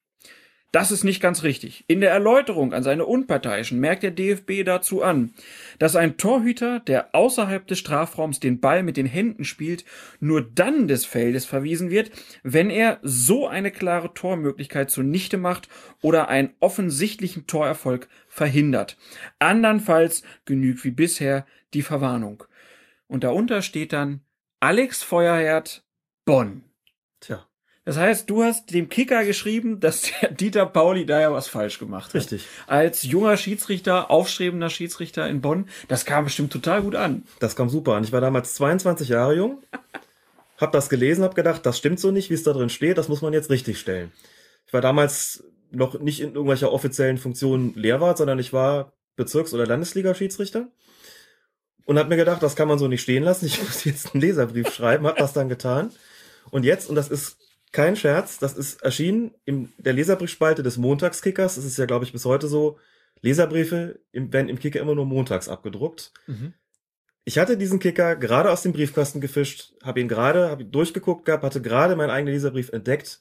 Das 0.74 0.92
ist 0.92 1.06
nicht 1.06 1.22
ganz 1.22 1.44
richtig. 1.44 1.86
In 1.88 2.02
der 2.02 2.12
Erläuterung 2.12 2.74
an 2.74 2.84
seine 2.84 3.06
Unparteiischen 3.06 3.80
merkt 3.80 4.04
der 4.04 4.12
DFB 4.12 4.66
dazu 4.66 5.02
an, 5.02 5.34
dass 5.80 5.96
ein 5.96 6.18
Torhüter, 6.18 6.82
der 6.82 7.16
außerhalb 7.16 7.66
des 7.66 7.80
Strafraums 7.80 8.42
den 8.42 8.60
Ball 8.60 8.84
mit 8.84 8.98
den 8.98 9.06
Händen 9.06 9.46
spielt, 9.46 9.86
nur 10.20 10.42
dann 10.42 10.90
des 10.90 11.06
Feldes 11.06 11.46
verwiesen 11.46 11.90
wird, 11.90 12.12
wenn 12.44 12.70
er 12.70 13.00
so 13.02 13.48
eine 13.48 13.72
klare 13.72 14.14
Tormöglichkeit 14.14 14.92
zunichte 14.92 15.38
macht 15.38 15.70
oder 16.02 16.28
einen 16.28 16.54
offensichtlichen 16.60 17.48
Torerfolg 17.48 18.10
verhindert. 18.28 18.98
Andernfalls 19.40 20.24
genügt 20.44 20.84
wie 20.84 20.92
bisher 20.92 21.46
die 21.74 21.82
Verwarnung. 21.82 22.44
und 23.08 23.24
darunter 23.24 23.62
steht 23.62 23.94
dann 23.94 24.22
Alex 24.60 25.02
Feuerherd 25.02 25.86
Bonn. 26.26 26.64
Tja. 27.22 27.47
Das 27.88 27.96
heißt, 27.96 28.30
du 28.30 28.44
hast 28.44 28.74
dem 28.74 28.90
Kicker 28.90 29.24
geschrieben, 29.24 29.80
dass 29.80 30.02
der 30.22 30.32
Dieter 30.32 30.66
Pauli 30.66 31.06
da 31.06 31.22
ja 31.22 31.32
was 31.32 31.48
falsch 31.48 31.80
gemacht 31.80 32.08
hat. 32.08 32.16
Richtig. 32.16 32.46
Als 32.68 33.04
junger 33.04 33.38
Schiedsrichter, 33.38 34.12
aufstrebender 34.12 34.70
Schiedsrichter 34.70 35.26
in 35.30 35.40
Bonn, 35.40 35.70
das 35.88 36.04
kam 36.04 36.26
bestimmt 36.26 36.52
total 36.52 36.82
gut 36.82 36.96
an. 36.96 37.24
Das 37.40 37.56
kam 37.56 37.70
super 37.70 37.94
an. 37.94 38.04
Ich 38.04 38.12
war 38.12 38.20
damals 38.20 38.56
22 38.56 39.08
Jahre 39.08 39.36
jung, 39.36 39.64
hab 40.58 40.74
das 40.74 40.90
gelesen, 40.90 41.24
hab 41.24 41.34
gedacht, 41.34 41.66
das 41.66 41.78
stimmt 41.78 42.02
so 42.02 42.12
nicht, 42.12 42.30
wie 42.30 42.34
es 42.34 42.44
da 42.44 42.52
drin 42.52 42.68
steht, 42.68 42.98
das 42.98 43.08
muss 43.08 43.22
man 43.22 43.32
jetzt 43.32 43.50
richtig 43.50 43.80
stellen. 43.80 44.12
Ich 44.66 44.74
war 44.74 44.82
damals 44.82 45.46
noch 45.72 45.98
nicht 45.98 46.20
in 46.20 46.34
irgendwelcher 46.34 46.74
offiziellen 46.74 47.18
Funktion 47.18 47.74
Lehrwart, 47.74 48.18
sondern 48.18 48.38
ich 48.38 48.52
war 48.52 48.92
Bezirks- 49.16 49.54
oder 49.54 49.66
Landesliga-Schiedsrichter 49.66 50.68
und 51.86 51.98
hab 51.98 52.10
mir 52.10 52.18
gedacht, 52.18 52.44
das 52.44 52.58
kann 52.58 52.68
man 52.68 52.80
so 52.80 52.90
nicht 52.90 53.02
stehen 53.02 53.24
lassen. 53.24 53.46
Ich 53.46 53.64
muss 53.64 53.86
jetzt 53.86 54.14
einen 54.14 54.20
Leserbrief 54.20 54.74
schreiben, 54.74 55.08
hab 55.08 55.16
das 55.16 55.32
dann 55.32 55.48
getan. 55.48 55.92
Und 56.52 56.66
jetzt, 56.66 56.90
und 56.90 56.96
das 56.96 57.08
ist 57.08 57.47
kein 57.78 57.96
Scherz, 57.96 58.40
das 58.40 58.54
ist 58.54 58.82
erschienen 58.82 59.36
in 59.46 59.72
der 59.78 59.94
Leserbriefspalte 59.94 60.64
des 60.64 60.78
Montagskickers. 60.78 61.56
Das 61.56 61.64
ist 61.64 61.78
ja, 61.78 61.86
glaube 61.86 62.06
ich, 62.06 62.12
bis 62.12 62.26
heute 62.26 62.48
so. 62.48 62.80
Leserbriefe 63.22 64.00
im, 64.12 64.34
werden 64.34 64.50
im 64.50 64.58
Kicker 64.58 64.80
immer 64.80 64.96
nur 64.96 65.06
montags 65.06 65.48
abgedruckt. 65.48 66.12
Mhm. 66.26 66.54
Ich 67.24 67.38
hatte 67.38 67.56
diesen 67.56 67.78
Kicker 67.78 68.16
gerade 68.16 68.52
aus 68.52 68.64
dem 68.64 68.74
Briefkasten 68.74 69.22
gefischt, 69.22 69.74
habe 69.84 70.00
ihn 70.00 70.08
gerade, 70.08 70.50
habe 70.50 70.64
ihn 70.64 70.72
durchgeguckt 70.72 71.26
gehabt, 71.26 71.44
hatte 71.44 71.62
gerade 71.62 71.96
meinen 71.96 72.10
eigenen 72.10 72.34
Leserbrief 72.34 72.70
entdeckt. 72.70 73.20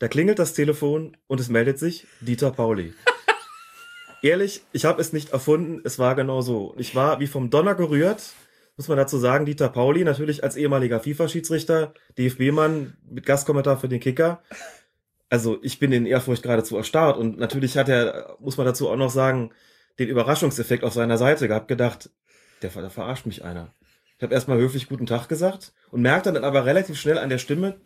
Da 0.00 0.08
klingelt 0.08 0.38
das 0.38 0.52
Telefon 0.52 1.16
und 1.26 1.40
es 1.40 1.48
meldet 1.48 1.78
sich 1.78 2.06
Dieter 2.20 2.50
Pauli. 2.50 2.92
Ehrlich, 4.22 4.64
ich 4.72 4.84
habe 4.84 5.00
es 5.00 5.14
nicht 5.14 5.30
erfunden, 5.30 5.80
es 5.84 5.98
war 5.98 6.14
genau 6.14 6.42
so. 6.42 6.74
Ich 6.76 6.94
war 6.94 7.20
wie 7.20 7.26
vom 7.26 7.48
Donner 7.48 7.74
gerührt, 7.74 8.34
muss 8.76 8.88
man 8.88 8.98
dazu 8.98 9.18
sagen, 9.18 9.46
Dieter 9.46 9.68
Pauli, 9.68 10.04
natürlich 10.04 10.42
als 10.42 10.56
ehemaliger 10.56 11.00
FIFA-Schiedsrichter, 11.00 11.94
DFB-Mann 12.18 12.96
mit 13.08 13.26
Gastkommentar 13.26 13.78
für 13.78 13.88
den 13.88 14.00
Kicker. 14.00 14.42
Also 15.30 15.58
ich 15.62 15.78
bin 15.78 15.92
in 15.92 16.06
Ehrfurcht 16.06 16.42
geradezu 16.42 16.76
erstarrt 16.76 17.16
und 17.16 17.38
natürlich 17.38 17.76
hat 17.76 17.88
er, 17.88 18.36
muss 18.40 18.56
man 18.56 18.66
dazu 18.66 18.88
auch 18.88 18.96
noch 18.96 19.10
sagen, 19.10 19.50
den 19.98 20.08
Überraschungseffekt 20.08 20.84
auf 20.84 20.92
seiner 20.92 21.18
Seite 21.18 21.48
gehabt, 21.48 21.68
gedacht, 21.68 22.10
der, 22.62 22.70
der 22.70 22.90
verarscht 22.90 23.26
mich 23.26 23.44
einer. 23.44 23.72
Ich 24.16 24.22
habe 24.22 24.34
erstmal 24.34 24.58
höflich 24.58 24.88
guten 24.88 25.06
Tag 25.06 25.28
gesagt 25.28 25.72
und 25.90 26.02
merkte 26.02 26.32
dann 26.32 26.44
aber 26.44 26.66
relativ 26.66 26.98
schnell 26.98 27.18
an 27.18 27.28
der 27.28 27.38
Stimme, 27.38 27.80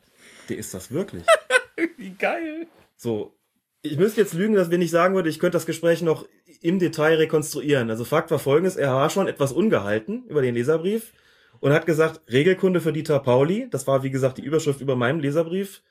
der 0.49 0.59
ist 0.59 0.75
das 0.75 0.91
wirklich. 0.91 1.25
Wie 1.97 2.11
geil. 2.11 2.67
So, 2.97 3.38
ich 3.83 3.97
müsste 3.97 4.21
jetzt 4.21 4.35
lügen, 4.35 4.55
dass 4.55 4.71
wenn 4.71 4.83
ich 4.83 4.91
sagen 4.91 5.15
würde, 5.15 5.29
ich 5.29 5.39
könnte 5.39 5.57
das 5.57 5.67
Gespräch 5.67 6.03
noch 6.03 6.27
im 6.61 6.79
Detail 6.79 7.17
rekonstruieren. 7.17 7.91
Also 7.91 8.05
Fakt 8.05 8.31
war 8.31 8.39
folgendes, 8.39 8.77
er 8.77 8.95
war 8.95 9.11
schon 9.11 9.29
etwas 9.29 9.53
ungehalten 9.53 10.25
über 10.29 10.43
den 10.43 10.55
Leserbrief 10.55 11.13
und 11.61 11.73
hat 11.73 11.87
gesagt, 11.87 12.21
Regelkunde 12.31 12.81
für 12.81 12.93
Dieter 12.93 13.21
Pauli, 13.21 13.69
das 13.71 13.87
war 13.87 14.03
wie 14.03 14.11
gesagt 14.11 14.39
die 14.39 14.45
Überschrift 14.45 14.81
über 14.81 14.97
meinem 14.97 15.21
Leserbrief, 15.21 15.83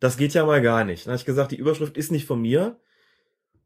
das 0.00 0.16
geht 0.16 0.34
ja 0.34 0.44
mal 0.44 0.62
gar 0.62 0.84
nicht. 0.84 1.06
Dann 1.06 1.12
habe 1.12 1.20
ich 1.20 1.26
gesagt, 1.26 1.52
die 1.52 1.56
Überschrift 1.56 1.96
ist 1.96 2.12
nicht 2.12 2.26
von 2.26 2.40
mir 2.40 2.78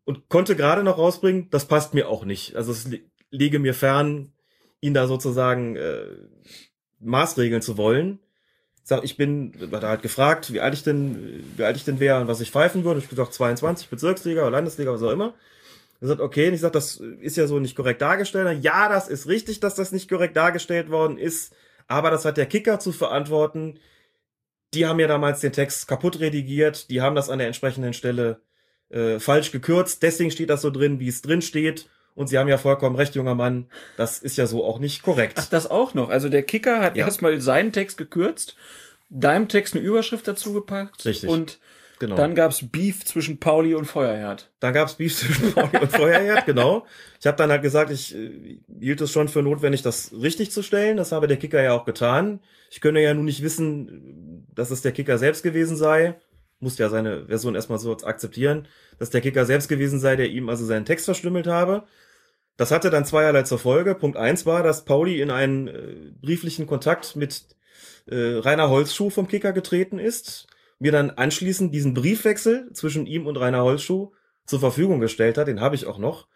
und 0.04 0.28
konnte 0.28 0.56
gerade 0.56 0.82
noch 0.82 0.98
rausbringen, 0.98 1.48
das 1.50 1.66
passt 1.66 1.94
mir 1.94 2.08
auch 2.08 2.24
nicht. 2.24 2.56
Also 2.56 2.72
es 2.72 2.90
liege 3.30 3.58
mir 3.58 3.74
fern, 3.74 4.32
ihn 4.80 4.94
da 4.94 5.06
sozusagen 5.06 5.76
äh, 5.76 6.06
maßregeln 7.00 7.62
zu 7.62 7.76
wollen. 7.76 8.18
Sag, 8.88 9.04
ich 9.04 9.18
bin, 9.18 9.52
war 9.70 9.80
da 9.80 9.90
halt 9.90 10.00
gefragt, 10.00 10.50
wie 10.50 10.62
alt 10.62 10.72
ich 10.72 10.82
denn, 10.82 11.44
wie 11.58 11.62
alt 11.62 11.76
ich 11.76 11.84
denn 11.84 12.00
wäre 12.00 12.22
und 12.22 12.26
was 12.26 12.40
ich 12.40 12.50
pfeifen 12.50 12.84
würde. 12.84 13.00
Ich 13.00 13.08
gesagt 13.10 13.34
22, 13.34 13.90
Bezirksliga 13.90 14.40
oder 14.40 14.52
Landesliga, 14.52 14.90
was 14.90 15.02
auch 15.02 15.10
immer. 15.10 15.34
Er 16.00 16.08
sagt, 16.08 16.22
okay, 16.22 16.48
und 16.48 16.54
ich 16.54 16.62
sag, 16.62 16.72
das 16.72 16.96
ist 16.96 17.36
ja 17.36 17.46
so 17.46 17.58
nicht 17.58 17.76
korrekt 17.76 18.00
dargestellt. 18.00 18.64
Ja, 18.64 18.88
das 18.88 19.08
ist 19.08 19.28
richtig, 19.28 19.60
dass 19.60 19.74
das 19.74 19.92
nicht 19.92 20.08
korrekt 20.08 20.38
dargestellt 20.38 20.88
worden 20.88 21.18
ist, 21.18 21.54
aber 21.86 22.10
das 22.10 22.24
hat 22.24 22.38
der 22.38 22.46
Kicker 22.46 22.80
zu 22.80 22.92
verantworten. 22.92 23.78
Die 24.72 24.86
haben 24.86 25.00
ja 25.00 25.06
damals 25.06 25.40
den 25.40 25.52
Text 25.52 25.86
kaputt 25.86 26.18
redigiert, 26.20 26.88
die 26.88 27.02
haben 27.02 27.14
das 27.14 27.28
an 27.28 27.40
der 27.40 27.48
entsprechenden 27.48 27.92
Stelle 27.92 28.40
äh, 28.88 29.20
falsch 29.20 29.52
gekürzt, 29.52 30.02
deswegen 30.02 30.30
steht 30.30 30.48
das 30.48 30.62
so 30.62 30.70
drin, 30.70 30.98
wie 30.98 31.08
es 31.08 31.20
drin 31.20 31.42
steht. 31.42 31.90
Und 32.18 32.26
Sie 32.28 32.36
haben 32.36 32.48
ja 32.48 32.58
vollkommen 32.58 32.96
recht, 32.96 33.14
junger 33.14 33.34
Mann, 33.36 33.66
das 33.96 34.18
ist 34.18 34.36
ja 34.36 34.46
so 34.46 34.64
auch 34.64 34.80
nicht 34.80 35.02
korrekt. 35.02 35.34
Ach, 35.40 35.46
das 35.46 35.70
auch 35.70 35.94
noch. 35.94 36.08
Also 36.10 36.28
der 36.28 36.42
Kicker 36.42 36.80
hat 36.80 36.96
Ja. 36.96 37.06
erstmal 37.06 37.40
seinen 37.40 37.72
Text 37.72 37.96
gekürzt, 37.96 38.56
deinem 39.08 39.48
Text 39.48 39.74
eine 39.76 39.84
Überschrift 39.84 40.26
dazu 40.26 40.52
gepackt. 40.52 41.04
Richtig. 41.04 41.30
Und 41.30 41.58
Genau. 42.00 42.16
dann 42.16 42.34
gab's 42.34 42.64
Beef 42.70 43.04
zwischen 43.04 43.38
Pauli 43.38 43.74
und 43.74 43.84
Feuerherd. 43.84 44.50
Dann 44.60 44.72
gab's 44.74 44.94
Beef 44.94 45.16
zwischen 45.16 45.52
Pauli 45.52 45.78
und 45.80 45.90
Feuerherd, 45.92 46.46
genau. 46.46 46.86
Ich 47.20 47.26
habe 47.26 47.36
dann 47.36 47.50
halt 47.50 47.62
gesagt, 47.62 47.90
ich 47.90 48.14
äh, 48.14 48.58
hielt 48.80 49.00
es 49.00 49.10
schon 49.12 49.28
für 49.28 49.42
notwendig, 49.42 49.82
das 49.82 50.12
richtig 50.12 50.50
zu 50.52 50.62
stellen. 50.62 50.96
Das 50.96 51.12
habe 51.12 51.26
der 51.28 51.36
Kicker 51.38 51.62
ja 51.62 51.72
auch 51.72 51.84
getan. 51.84 52.40
Ich 52.70 52.80
könne 52.80 53.00
ja 53.02 53.14
nun 53.14 53.24
nicht 53.26 53.42
wissen, 53.42 54.44
dass 54.54 54.70
es 54.72 54.82
der 54.82 54.92
Kicker 54.92 55.18
selbst 55.18 55.42
gewesen 55.42 55.76
sei. 55.76 56.14
Muss 56.60 56.78
ja 56.78 56.88
seine 56.88 57.26
Version 57.26 57.54
erstmal 57.54 57.78
so 57.78 57.96
akzeptieren, 57.96 58.66
dass 58.98 59.10
der 59.10 59.20
Kicker 59.20 59.44
selbst 59.46 59.68
gewesen 59.68 60.00
sei, 60.00 60.16
der 60.16 60.28
ihm 60.28 60.48
also 60.48 60.64
seinen 60.64 60.84
Text 60.84 61.04
verstümmelt 61.04 61.46
habe. 61.46 61.84
Das 62.58 62.72
hatte 62.72 62.90
dann 62.90 63.06
zweierlei 63.06 63.44
zur 63.44 63.60
Folge. 63.60 63.94
Punkt 63.94 64.18
eins 64.18 64.44
war, 64.44 64.62
dass 64.62 64.84
Pauli 64.84 65.22
in 65.22 65.30
einen 65.30 65.68
äh, 65.68 65.94
brieflichen 66.20 66.66
Kontakt 66.66 67.14
mit 67.14 67.44
äh, 68.06 68.16
Rainer 68.16 68.68
Holzschuh 68.68 69.10
vom 69.10 69.28
Kicker 69.28 69.52
getreten 69.52 69.98
ist, 69.98 70.48
mir 70.80 70.90
dann 70.90 71.10
anschließend 71.10 71.72
diesen 71.72 71.94
Briefwechsel 71.94 72.68
zwischen 72.72 73.06
ihm 73.06 73.26
und 73.26 73.36
Rainer 73.36 73.62
Holzschuh 73.62 74.10
zur 74.44 74.58
Verfügung 74.58 74.98
gestellt 74.98 75.38
hat, 75.38 75.46
den 75.46 75.60
habe 75.60 75.76
ich 75.76 75.86
auch 75.86 75.98
noch. 75.98 76.26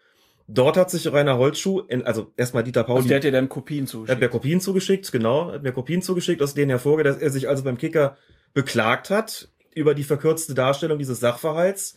Dort 0.47 0.77
hat 0.77 0.91
sich 0.91 1.11
Rainer 1.11 1.37
Holzschuh, 1.37 1.81
in, 1.81 2.03
also 2.03 2.31
erstmal 2.37 2.63
Dieter 2.63 2.83
Pauli, 2.83 2.99
Also 2.99 3.07
der 3.09 3.17
hat 3.17 3.23
dir 3.25 3.31
dann 3.31 3.49
Kopien 3.49 3.85
er 3.85 3.91
hat 3.91 3.93
mir 3.93 4.05
zugeschickt. 4.05 4.31
Kopien 4.31 4.61
zugeschickt, 4.61 5.11
genau, 5.11 5.51
hat 5.51 5.63
mir 5.63 5.73
Kopien 5.73 6.01
zugeschickt, 6.01 6.41
aus 6.41 6.53
denen 6.53 6.69
hervorgeht, 6.69 7.05
dass 7.05 7.17
er 7.17 7.31
sich 7.31 7.49
also 7.49 7.63
beim 7.63 7.77
Kicker 7.77 8.17
beklagt 8.53 9.09
hat 9.09 9.49
über 9.73 9.93
die 9.93 10.03
verkürzte 10.03 10.53
Darstellung 10.53 10.99
dieses 10.99 11.19
Sachverhalts 11.19 11.95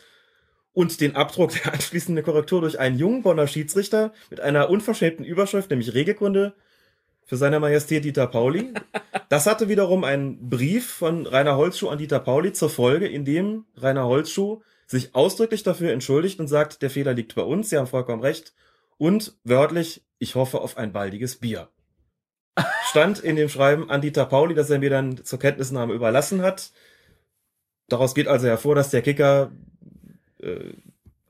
und 0.77 1.01
den 1.01 1.17
Abdruck 1.17 1.53
der 1.53 1.73
anschließenden 1.73 2.23
Korrektur 2.23 2.61
durch 2.61 2.79
einen 2.79 2.99
jungen 2.99 3.23
Bonner 3.23 3.47
Schiedsrichter 3.49 4.13
mit 4.29 4.41
einer 4.41 4.69
unverschämten 4.69 5.25
Überschrift, 5.25 5.71
nämlich 5.71 5.95
Regelkunde 5.95 6.55
für 7.25 7.39
seine 7.39 7.59
Majestät 7.61 8.05
Dieter 8.05 8.27
Pauli. 8.27 8.75
Das 9.31 9.47
hatte 9.47 9.71
wiederum 9.71 10.05
einen 10.05 10.51
Brief 10.51 10.87
von 10.87 11.27
Rainer 11.27 11.57
Holzschuh 11.57 11.89
an 11.89 11.97
Dieter 11.97 12.21
Pauli 12.21 12.53
zur 12.53 12.69
Folge, 12.69 13.09
in 13.09 13.25
dem 13.25 13.65
Rainer 13.77 14.05
Holzschuh 14.05 14.61
sich 14.87 15.15
ausdrücklich 15.15 15.63
dafür 15.63 15.93
entschuldigt 15.93 16.39
und 16.41 16.47
sagt, 16.47 16.83
der 16.83 16.91
Fehler 16.91 17.15
liegt 17.15 17.35
bei 17.35 17.43
uns, 17.43 17.71
Sie 17.71 17.79
haben 17.79 17.87
vollkommen 17.87 18.21
recht. 18.21 18.53
Und 18.99 19.35
wörtlich, 19.45 20.05
ich 20.19 20.35
hoffe 20.35 20.61
auf 20.61 20.77
ein 20.77 20.93
baldiges 20.93 21.37
Bier. 21.37 21.71
Stand 22.85 23.19
in 23.19 23.37
dem 23.37 23.49
Schreiben 23.49 23.89
an 23.89 24.03
Dieter 24.03 24.27
Pauli, 24.27 24.55
das 24.55 24.69
er 24.69 24.79
mir 24.79 24.91
dann 24.91 25.25
zur 25.25 25.39
Kenntnisnahme 25.39 25.95
überlassen 25.95 26.43
hat. 26.43 26.71
Daraus 27.89 28.15
geht 28.15 28.29
also 28.29 28.47
hervor, 28.47 28.75
dass 28.75 28.91
der 28.91 29.03
Kicker 29.03 29.53
äh, 30.47 30.75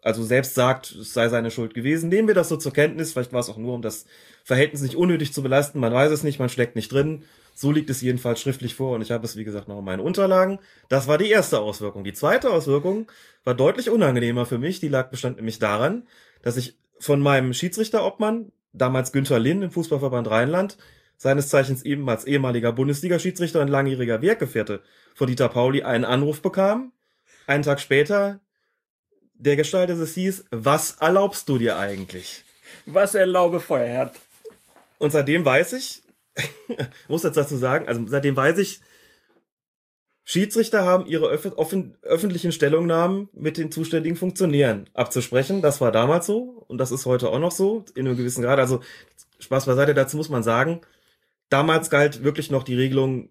also 0.03 0.23
selbst 0.23 0.55
sagt, 0.55 0.93
es 0.93 1.15
sei 1.15 1.29
seine 1.29 1.51
Schuld 1.51 1.75
gewesen. 1.75 2.09
Nehmen 2.09 2.29
wir 2.29 2.35
das 2.35 2.49
so 2.49 2.57
zur 2.57 2.73
Kenntnis. 2.73 3.13
Vielleicht 3.13 3.33
war 3.33 3.41
es 3.41 3.49
auch 3.49 3.57
nur, 3.57 3.75
um 3.75 3.83
das 3.83 4.07
Verhältnis 4.45 4.83
nicht 4.83 4.95
unnötig 4.95 5.33
zu 5.33 5.43
belasten. 5.43 5.81
Man 5.81 5.93
weiß 5.93 6.13
es 6.13 6.23
nicht, 6.23 6.39
man 6.39 6.49
steckt 6.49 6.77
nicht 6.77 6.93
drin. 6.93 7.25
So 7.55 7.73
liegt 7.73 7.91
es 7.91 8.03
jedenfalls 8.03 8.41
schriftlich 8.41 8.77
vor 8.77 8.95
und 8.95 9.03
ich 9.03 9.11
habe 9.11 9.25
es, 9.25 9.37
wie 9.37 9.43
gesagt, 9.43 9.67
noch 9.67 9.81
in 9.81 9.85
meinen 9.85 9.99
Unterlagen. 9.99 10.61
Das 10.89 11.09
war 11.09 11.19
die 11.19 11.29
erste 11.29 11.59
Auswirkung. 11.59 12.05
Die 12.05 12.13
zweite 12.13 12.51
Auswirkung 12.51 13.11
war 13.43 13.55
deutlich 13.55 13.91
unangenehmer 13.91 14.47
für 14.47 14.59
mich. 14.59 14.79
Die 14.79 14.89
lag 14.89 15.11
bestand 15.11 15.39
nämlich 15.39 15.59
daran, 15.59 16.07
dass 16.43 16.57
ich 16.57 16.77
von 17.01 17.21
meinem 17.21 17.53
Schiedsrichterobmann, 17.53 18.53
damals 18.73 19.11
Günther 19.11 19.41
Linn 19.41 19.63
im 19.63 19.73
Fußballverband 19.73 20.31
Rheinland, 20.31 20.77
seines 21.17 21.49
Zeichens 21.49 21.83
ebenfalls 21.83 22.27
ehemaliger 22.27 22.73
Bundesliga-Schiedsrichter 22.73 23.61
und 23.61 23.69
langjähriger 23.69 24.23
Wehrgefährte 24.23 24.83
von 25.15 25.27
Dieter 25.27 25.49
Pauli, 25.49 25.83
einen 25.83 26.05
Anruf 26.05 26.43
bekam. 26.43 26.93
Einen 27.47 27.63
Tag 27.63 27.81
später, 27.81 28.41
der 29.39 29.57
Gestalt, 29.57 29.91
dass 29.91 29.99
es 29.99 30.15
hieß, 30.15 30.45
was 30.51 30.93
erlaubst 31.01 31.49
du 31.49 31.59
dir 31.59 31.79
eigentlich? 31.79 32.45
Was 32.87 33.15
erlaube 33.15 33.61
Feuerherd? 33.61 34.19
Und 34.99 35.11
seitdem 35.11 35.45
weiß 35.45 35.75
ich, 35.75 36.03
muss 37.09 37.23
jetzt 37.23 37.37
dazu 37.37 37.57
sagen, 37.57 37.89
also 37.89 38.03
seitdem 38.07 38.37
weiß 38.37 38.59
ich, 38.59 38.81
Schiedsrichter 40.29 40.85
haben 40.85 41.07
ihre 41.07 41.31
offen 41.57 41.97
öffentlichen 42.03 42.51
Stellungnahmen 42.51 43.29
mit 43.33 43.59
den 43.59 43.71
zuständigen 43.71 44.17
Funktionären 44.17 44.91
abzusprechen. 44.93 45.63
Das 45.63 45.81
war 45.81 45.93
damals 45.93 46.27
so 46.27 46.65
und 46.67 46.79
das 46.79 46.91
ist 46.91 47.07
heute 47.07 47.31
auch 47.31 47.39
noch 47.39 47.53
so, 47.53 47.85
in 47.95 48.09
einem 48.09 48.17
gewissen 48.17 48.43
Grad. 48.43 48.59
Also 48.59 48.81
Spaß 49.39 49.67
beiseite, 49.67 49.95
dazu 49.95 50.17
muss 50.17 50.29
man 50.29 50.43
sagen, 50.43 50.81
damals 51.49 51.91
galt 51.91 52.25
wirklich 52.25 52.51
noch 52.51 52.65
die 52.65 52.75
Regelung, 52.75 53.31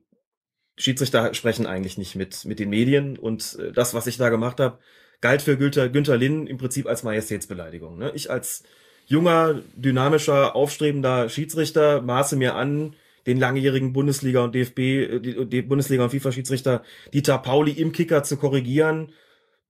Schiedsrichter 0.78 1.34
sprechen 1.34 1.66
eigentlich 1.66 1.98
nicht 1.98 2.16
mit, 2.16 2.46
mit 2.46 2.60
den 2.60 2.70
Medien 2.70 3.18
und 3.18 3.58
äh, 3.60 3.74
das, 3.74 3.94
was 3.94 4.08
ich 4.08 4.18
da 4.18 4.30
gemacht 4.30 4.60
habe, 4.60 4.80
galt 5.22 5.42
für 5.42 5.58
Günther, 5.58 5.90
Günther 5.90 6.18
Linn 6.18 6.48
im 6.48 6.58
Prinzip 6.58 6.88
als 6.88 7.04
Majestätsbeleidigung. 7.04 7.98
Ne? 7.98 8.12
Ich 8.16 8.32
als 8.32 8.64
junger, 9.06 9.62
dynamischer, 9.76 10.56
aufstrebender 10.56 11.30
Schiedsrichter 11.30 12.02
maße 12.02 12.36
mir 12.36 12.56
an, 12.56 12.96
den 13.28 13.40
langjährigen 13.40 13.94
Bundesliga 13.94 14.44
und 14.44 14.54
DFB, 14.54 14.80
äh, 14.80 15.46
die, 15.46 15.62
Bundesliga 15.62 16.04
und 16.04 16.12
FIFA-Schiedsrichter 16.12 16.84
Dieter 17.14 17.38
Pauli 17.38 17.72
im 17.72 17.92
Kicker 17.92 18.24
zu 18.24 18.38
korrigieren 18.38 19.12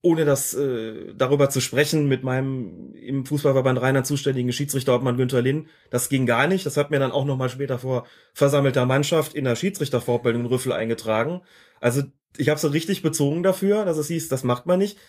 ohne 0.06 0.24
das 0.24 0.54
äh, 0.54 1.16
darüber 1.18 1.50
zu 1.50 1.60
sprechen 1.60 2.08
mit 2.08 2.24
meinem 2.24 2.94
im 2.94 3.26
Fußballverband 3.26 3.82
Rheinland 3.82 4.06
zuständigen 4.06 4.54
Schiedsrichterobmann 4.54 5.18
Günther 5.18 5.42
Linn, 5.42 5.68
das 5.90 6.10
ging 6.10 6.28
gar 6.28 6.46
nicht. 6.46 6.64
Das 6.64 6.78
hat 6.78 6.92
mir 6.92 7.00
dann 7.00 7.12
auch 7.12 7.26
nochmal 7.26 7.50
später 7.50 7.80
vor 7.80 8.06
versammelter 8.32 8.86
Mannschaft 8.86 9.34
in 9.34 9.46
der 9.46 9.56
Schiedsrichterfortbildung 9.56 10.44
in 10.44 10.48
Rüffel 10.48 10.74
eingetragen. 10.74 11.42
Also 11.82 12.04
ich 12.38 12.50
habe 12.50 12.60
so 12.60 12.68
richtig 12.68 13.02
bezogen 13.02 13.42
dafür, 13.42 13.84
dass 13.84 13.98
es 13.98 14.08
hieß, 14.08 14.30
das 14.30 14.44
macht 14.44 14.68
man 14.68 14.78
nicht. 14.78 15.00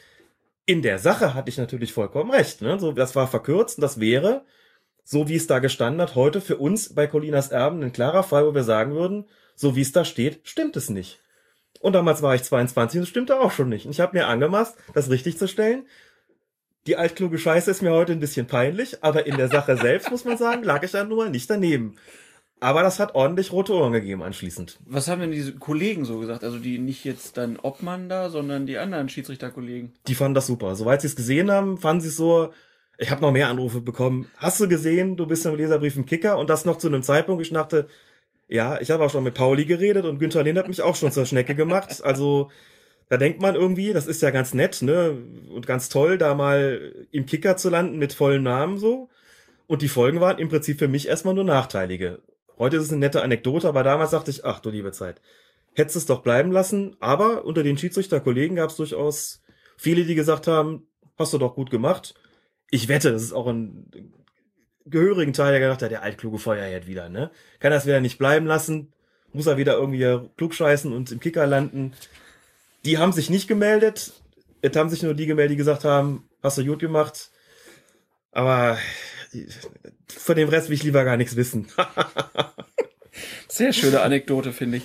In 0.67 0.83
der 0.83 0.99
Sache 0.99 1.35
hatte 1.35 1.49
ich 1.49 1.59
natürlich 1.59 1.93
vollkommen 1.93 2.31
recht. 2.33 2.61
Ne? 2.61 2.79
So, 2.79 2.91
das 2.91 3.15
war 3.15 3.29
verkürzt 3.29 3.79
und 3.79 3.83
das 3.83 4.01
wäre, 4.01 4.45
so 5.05 5.29
wie 5.29 5.37
es 5.37 5.47
da 5.47 5.61
gestanden 5.61 6.03
hat, 6.03 6.17
heute 6.17 6.41
für 6.41 6.57
uns 6.57 6.93
bei 6.93 7.07
Colinas 7.07 7.53
Erben 7.53 7.83
ein 7.83 7.93
klarer 7.93 8.25
Fall, 8.25 8.45
wo 8.47 8.55
wir 8.55 8.65
sagen 8.65 8.93
würden, 8.93 9.27
so 9.55 9.77
wie 9.77 9.83
es 9.83 9.93
da 9.93 10.05
steht, 10.05 10.41
stimmt 10.43 10.77
es 10.77 10.91
nicht. 10.91 11.21
Und 11.81 11.93
damals 11.93 12.21
war 12.21 12.35
ich 12.35 12.43
22 12.43 12.99
und 12.99 13.03
das 13.03 13.09
stimmte 13.09 13.39
auch 13.39 13.53
schon 13.53 13.69
nicht. 13.69 13.87
Und 13.87 13.93
ich 13.93 14.01
habe 14.01 14.17
mir 14.17 14.27
angemaßt, 14.27 14.77
das 14.93 15.09
richtig 15.09 15.39
zu 15.39 15.47
stellen. 15.47 15.87
Die 16.89 16.97
altkluge 16.97 17.39
Scheiße 17.39 17.71
ist 17.71 17.83
mir 17.83 17.93
heute 17.93 18.13
ein 18.13 18.21
bisschen 18.21 18.49
peinlich, 18.49 19.05
aber 19.05 19.27
in 19.27 19.37
der 19.37 19.49
Sache 19.49 19.77
selbst, 19.77 20.11
muss 20.11 20.25
man 20.25 20.37
sagen, 20.37 20.65
lag 20.65 20.83
ich 20.83 20.91
dann 20.91 21.09
nur 21.09 21.29
nicht 21.29 21.49
daneben. 21.49 21.97
Aber 22.59 22.83
das 22.83 22.99
hat 22.99 23.15
ordentlich 23.15 23.53
rote 23.53 23.75
Ohren 23.75 23.93
gegeben 23.93 24.23
anschließend. 24.23 24.79
Was 24.87 25.09
haben 25.09 25.21
denn 25.21 25.31
diese 25.31 25.55
Kollegen 25.55 26.05
so 26.05 26.19
gesagt? 26.19 26.43
Also 26.43 26.59
die 26.59 26.79
nicht 26.79 27.05
jetzt 27.05 27.37
dann 27.37 27.59
Obmann 27.59 28.09
da, 28.09 28.31
sondern 28.31 28.67
die 28.67 28.79
anderen 28.79 29.09
Schiedsrichterkollegen. 29.09 29.93
Die 30.07 30.15
fanden 30.15 30.35
das 30.35 30.47
super. 30.47 30.75
Soweit 30.75 31.03
sie 31.03 31.09
es 31.09 31.17
gesehen 31.17 31.51
haben, 31.51 31.77
fanden 31.77 32.01
sie 32.01 32.09
es 32.09 32.17
so, 32.17 32.53
ich 32.99 33.11
habe 33.11 33.21
noch 33.21 33.33
mehr 33.33 33.49
Anrufe 33.49 33.83
bekommen. 33.83 34.27
Hast 34.39 34.59
du 34.61 34.69
gesehen, 34.69 35.17
du 35.17 35.27
bist 35.27 35.45
im 35.45 35.55
Leserbrief 35.55 35.97
ein 35.97 36.07
Kicker 36.07 36.39
und 36.39 36.49
das 36.49 36.65
noch 36.65 36.79
zu 36.79 36.87
einem 36.87 37.03
Zeitpunkt, 37.03 37.43
ich 37.43 37.53
dachte, 37.53 37.89
ja, 38.49 38.81
ich 38.81 38.91
habe 38.91 39.05
auch 39.05 39.11
schon 39.11 39.25
mit 39.25 39.35
Pauli 39.35 39.67
geredet 39.67 40.07
und 40.07 40.19
Günther 40.19 40.43
Lehn 40.43 40.57
hat 40.57 40.69
mich 40.69 40.81
auch 40.81 40.97
schon 40.97 41.13
zur 41.13 41.27
Schnecke 41.27 41.55
gemacht. 41.55 42.03
Also 42.05 42.51
da 43.09 43.19
denkt 43.19 43.41
man 43.41 43.55
irgendwie, 43.55 43.93
das 43.93 44.07
ist 44.07 44.23
ja 44.23 44.31
ganz 44.31 44.55
nett, 44.55 44.83
ne? 44.83 45.17
Und 45.55 45.67
ganz 45.67 45.89
toll, 45.89 46.17
da 46.17 46.35
mal 46.35 47.07
im 47.11 47.27
Kicker 47.27 47.57
zu 47.57 47.71
landen 47.71 47.99
mit 47.99 48.13
vollem 48.13 48.45
Namen 48.45 48.79
so. 48.79 49.09
Und 49.67 49.83
die 49.83 49.89
Folgen 49.89 50.21
waren 50.21 50.39
im 50.39 50.49
Prinzip 50.49 50.79
für 50.79 50.89
mich 50.89 51.09
erstmal 51.09 51.35
nur 51.35 51.45
nachteilige. 51.45 52.21
Heute 52.59 52.77
ist 52.77 52.85
es 52.85 52.91
eine 52.91 53.01
nette 53.01 53.23
Anekdote, 53.23 53.69
aber 53.69 53.83
damals 53.83 54.11
dachte 54.11 54.31
ich, 54.31 54.45
ach 54.45 54.61
du 54.61 54.71
liebe 54.71 54.93
Zeit, 54.93 55.21
hättest 55.75 55.97
es 55.97 56.07
doch 56.07 56.23
bleiben 56.23 56.53
lassen. 56.53 56.97
Aber 57.01 57.45
unter 57.45 57.63
den 57.63 57.77
Schiedsrichterkollegen 57.77 58.57
gab 58.57 58.71
es 58.71 58.77
durchaus 58.77 59.43
viele, 59.77 60.05
die 60.05 60.15
gesagt 60.15 60.47
haben, 60.47 60.87
hast 61.19 61.33
du 61.33 61.39
doch 61.39 61.55
gut 61.55 61.71
gemacht. 61.71 62.15
Ich 62.71 62.89
wette, 62.89 63.13
das 63.13 63.23
ist 63.23 63.33
auch 63.33 63.47
ein 63.47 63.91
gehörigen 64.87 65.33
Teil, 65.33 65.53
der 65.53 65.61
gedacht 65.61 65.83
hat, 65.83 65.91
der 65.91 66.03
altkluge 66.03 66.39
Feuerherd 66.39 66.87
wieder, 66.87 67.09
ne? 67.09 67.31
Kann 67.59 67.73
das 67.73 67.87
wieder 67.87 68.01
nicht 68.01 68.19
bleiben 68.19 68.47
lassen, 68.47 68.93
muss 69.33 69.47
er 69.47 69.57
wieder 69.57 69.75
irgendwie 69.75 70.29
klugscheißen 70.37 70.93
und 70.93 71.13
im 71.13 71.21
Kicker 71.21 71.47
landen. 71.47 71.93
Die 72.85 72.99
haben 72.99 73.13
sich 73.13 73.31
nicht 73.31 73.49
gemeldet. 73.49 74.13
Es 74.63 74.77
haben 74.77 74.89
sich 74.89 75.03
nur 75.03 75.15
die 75.15 75.27
gemeldet, 75.27 75.53
die 75.53 75.57
gesagt 75.57 75.85
haben, 75.85 76.29
hast 76.43 76.59
du 76.59 76.65
gut 76.65 76.79
gemacht. 76.79 77.31
Aber 78.33 78.79
von 80.09 80.37
dem 80.37 80.49
Rest 80.49 80.69
will 80.69 80.77
ich 80.77 80.83
lieber 80.83 81.05
gar 81.05 81.17
nichts 81.17 81.37
wissen. 81.37 81.69
Sehr 83.49 83.73
schöne 83.73 84.03
Anekdote, 84.03 84.53
finde 84.53 84.79
ich. 84.79 84.85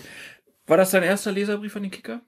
War 0.68 0.78
das 0.78 0.92
dein 0.92 1.04
erster 1.04 1.32
Leserbrief 1.32 1.76
an 1.76 1.84
den 1.84 1.92
Kicker? 1.92 2.22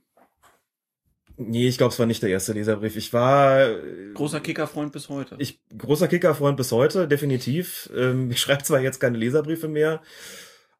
Nee, 1.38 1.68
ich 1.68 1.78
glaube, 1.78 1.94
es 1.94 2.00
war 2.00 2.06
nicht 2.06 2.22
der 2.22 2.30
erste 2.30 2.54
Leserbrief. 2.54 2.96
Ich 2.96 3.12
war 3.12 3.68
großer 4.14 4.40
Kickerfreund 4.40 4.92
bis 4.92 5.10
heute. 5.10 5.36
Ich 5.40 5.60
großer 5.76 6.08
Kickerfreund 6.08 6.58
bis 6.58 6.72
heute, 6.72 7.08
definitiv. 7.08 7.90
Ähm, 7.96 8.30
ich 8.30 8.40
schreibe 8.40 8.64
zwar 8.64 8.82
jetzt 8.82 9.00
keine 9.00 9.18
Leserbriefe 9.18 9.68
mehr, 9.68 10.04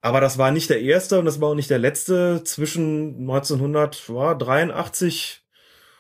aber 0.02 0.22
das 0.22 0.38
war 0.38 0.52
nicht 0.52 0.70
der 0.70 0.82
erste 0.82 1.18
und 1.18 1.26
das 1.26 1.42
war 1.42 1.50
auch 1.50 1.56
nicht 1.56 1.72
der 1.72 1.80
letzte. 1.80 2.44
Zwischen 2.44 3.22
1983 3.22 5.42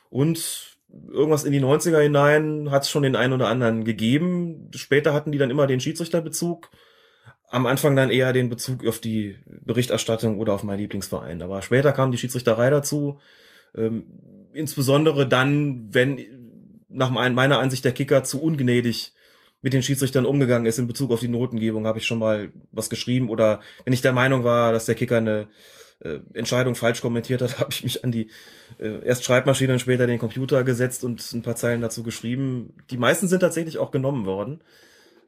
und 0.10 0.73
irgendwas 1.12 1.44
in 1.44 1.52
die 1.52 1.62
90er 1.62 2.02
hinein 2.02 2.72
hat 2.72 2.84
es 2.84 2.90
schon 2.90 3.04
den 3.04 3.16
einen 3.16 3.34
oder 3.34 3.48
anderen 3.48 3.84
gegeben. 3.84 4.70
Später 4.76 5.14
hatten 5.14 5.32
die 5.32 5.38
dann 5.38 5.50
immer 5.50 5.68
den 5.68 5.80
Schiedsrichterbezug. 5.80 6.70
Am 7.50 7.66
Anfang 7.66 7.96
dann 7.96 8.10
eher 8.10 8.34
den 8.34 8.50
Bezug 8.50 8.86
auf 8.88 9.00
die 9.00 9.38
Berichterstattung 9.46 10.40
oder 10.40 10.54
auf 10.54 10.64
meinen 10.64 10.80
Lieblingsverein. 10.80 11.42
Aber 11.42 11.62
später 11.62 11.92
kam 11.92 12.12
die 12.12 12.18
Schiedsrichterei 12.18 12.70
dazu. 12.70 13.20
Ähm, 13.76 14.06
insbesondere 14.54 15.28
dann, 15.28 15.94
wenn 15.94 16.20
nach 16.90 17.10
meiner 17.10 17.60
Ansicht 17.60 17.86
der 17.86 17.92
Kicker 17.92 18.24
zu 18.24 18.42
ungnädig 18.42 19.14
mit 19.62 19.74
den 19.74 19.82
Schiedsrichtern 19.82 20.26
umgegangen 20.26 20.66
ist 20.66 20.78
in 20.78 20.88
Bezug 20.88 21.12
auf 21.12 21.22
die 21.22 21.28
Notengebung, 21.28 21.88
habe 21.88 21.98
ich 21.98 22.06
schon 22.06 22.20
mal 22.20 22.52
was 22.72 22.90
geschrieben. 22.90 23.30
Oder 23.30 23.62
wenn 23.86 23.94
ich 23.94 24.02
der 24.02 24.14
Meinung 24.14 24.44
war, 24.44 24.72
dass 24.72 24.86
der 24.86 24.96
Kicker 24.96 25.18
eine 25.18 25.48
äh, 26.04 26.20
Entscheidung 26.34 26.76
falsch 26.76 27.02
kommentiert 27.02 27.42
hat, 27.42 27.60
habe 27.60 27.72
ich 27.72 27.84
mich 27.84 28.04
an 28.04 28.12
die 28.12 28.30
äh, 28.80 29.06
erst 29.06 29.24
Schreibmaschine 29.24 29.74
und 29.74 29.80
später 29.80 30.08
den 30.08 30.20
Computer 30.20 30.64
gesetzt 30.64 31.04
und 31.04 31.34
ein 31.34 31.42
paar 31.42 31.56
Zeilen 31.56 31.82
dazu 31.82 32.04
geschrieben. 32.04 32.76
Die 32.90 32.98
meisten 32.98 33.28
sind 33.28 33.40
tatsächlich 33.40 33.78
auch 33.78 33.92
genommen 33.92 34.26
worden. 34.26 34.62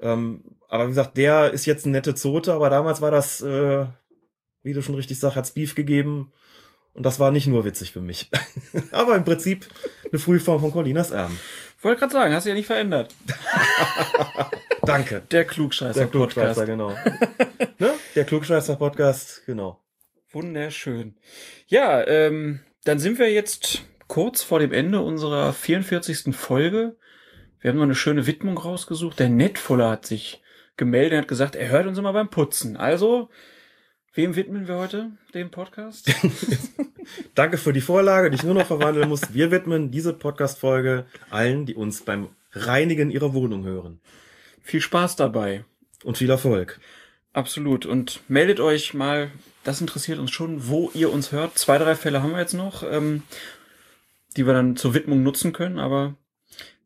Ähm, 0.01 0.43
aber 0.67 0.85
wie 0.85 0.89
gesagt, 0.89 1.17
der 1.17 1.51
ist 1.51 1.65
jetzt 1.65 1.85
eine 1.85 1.93
nette 1.93 2.15
Zote, 2.15 2.53
aber 2.53 2.69
damals 2.69 3.01
war 3.01 3.11
das, 3.11 3.41
äh, 3.41 3.85
wie 4.63 4.73
du 4.73 4.81
schon 4.81 4.95
richtig 4.95 5.19
sagst, 5.19 5.37
hat's 5.37 5.51
Beef 5.51 5.75
gegeben. 5.75 6.31
Und 6.93 7.05
das 7.05 7.19
war 7.19 7.29
nicht 7.29 7.47
nur 7.47 7.65
witzig 7.65 7.91
für 7.91 7.99
mich. 7.99 8.29
Aber 8.91 9.17
im 9.17 9.25
Prinzip 9.25 9.67
eine 10.09 10.17
Frühform 10.17 10.61
von 10.61 10.71
Colinas 10.71 11.11
Erben. 11.11 11.37
Wollte 11.81 11.99
gerade 11.99 12.13
sagen, 12.13 12.33
hast 12.33 12.45
du 12.45 12.49
ja 12.49 12.55
nicht 12.55 12.67
verändert. 12.67 13.13
Danke. 14.81 15.21
Der 15.29 15.43
Klugscheißer, 15.43 15.99
Der 15.99 16.07
Klugscheißer, 16.07 16.65
genau. 16.65 16.93
ne? 17.79 17.93
Der 18.15 18.23
Klugscheißer 18.23 18.77
Podcast, 18.77 19.43
genau. 19.45 19.84
Wunderschön. 20.35 21.15
Ja, 21.67 22.05
ähm, 22.05 22.59
dann 22.83 22.99
sind 22.99 23.17
wir 23.17 23.31
jetzt 23.31 23.83
kurz 24.07 24.43
vor 24.43 24.59
dem 24.59 24.71
Ende 24.73 25.01
unserer 25.01 25.53
44. 25.53 26.35
Folge. 26.35 26.97
Wir 27.61 27.71
haben 27.71 27.77
noch 27.77 27.83
eine 27.83 27.95
schöne 27.95 28.27
Widmung 28.27 28.57
rausgesucht. 28.57 29.17
Der 29.17 29.29
Netfuller 29.29 29.89
hat 29.89 30.05
sich 30.05 30.43
gemeldet 30.77 31.13
und 31.13 31.21
hat 31.21 31.27
gesagt, 31.29 31.55
er 31.55 31.69
hört 31.69 31.87
uns 31.87 31.97
immer 31.97 32.13
beim 32.13 32.29
Putzen. 32.29 32.77
Also, 32.77 33.29
Wem 34.15 34.37
widmen 34.37 34.69
wir 34.69 34.75
heute 34.75 35.11
den 35.33 35.51
Podcast? 35.51 36.09
Danke 37.35 37.57
für 37.57 37.73
die 37.73 37.81
Vorlage, 37.81 38.29
die 38.29 38.35
ich 38.35 38.43
nur 38.43 38.53
noch 38.53 38.65
verwandeln 38.65 39.09
muss. 39.09 39.33
Wir 39.33 39.51
widmen 39.51 39.91
diese 39.91 40.13
Podcast-Folge 40.13 41.05
allen, 41.29 41.65
die 41.65 41.75
uns 41.75 42.01
beim 42.01 42.29
Reinigen 42.53 43.11
ihrer 43.11 43.33
Wohnung 43.33 43.65
hören. 43.65 43.99
Viel 44.61 44.79
Spaß 44.79 45.17
dabei. 45.17 45.65
Und 46.05 46.17
viel 46.17 46.29
Erfolg. 46.29 46.79
Absolut. 47.33 47.85
Und 47.85 48.21
meldet 48.29 48.61
euch 48.61 48.93
mal, 48.93 49.31
das 49.65 49.81
interessiert 49.81 50.19
uns 50.19 50.31
schon, 50.31 50.67
wo 50.67 50.91
ihr 50.93 51.11
uns 51.11 51.31
hört. 51.31 51.57
Zwei, 51.57 51.77
drei 51.77 51.95
Fälle 51.95 52.23
haben 52.23 52.31
wir 52.31 52.39
jetzt 52.39 52.53
noch, 52.53 52.83
ähm, 52.83 53.23
die 54.37 54.45
wir 54.45 54.53
dann 54.53 54.77
zur 54.77 54.93
Widmung 54.93 55.23
nutzen 55.23 55.51
können, 55.53 55.79
aber 55.79 56.15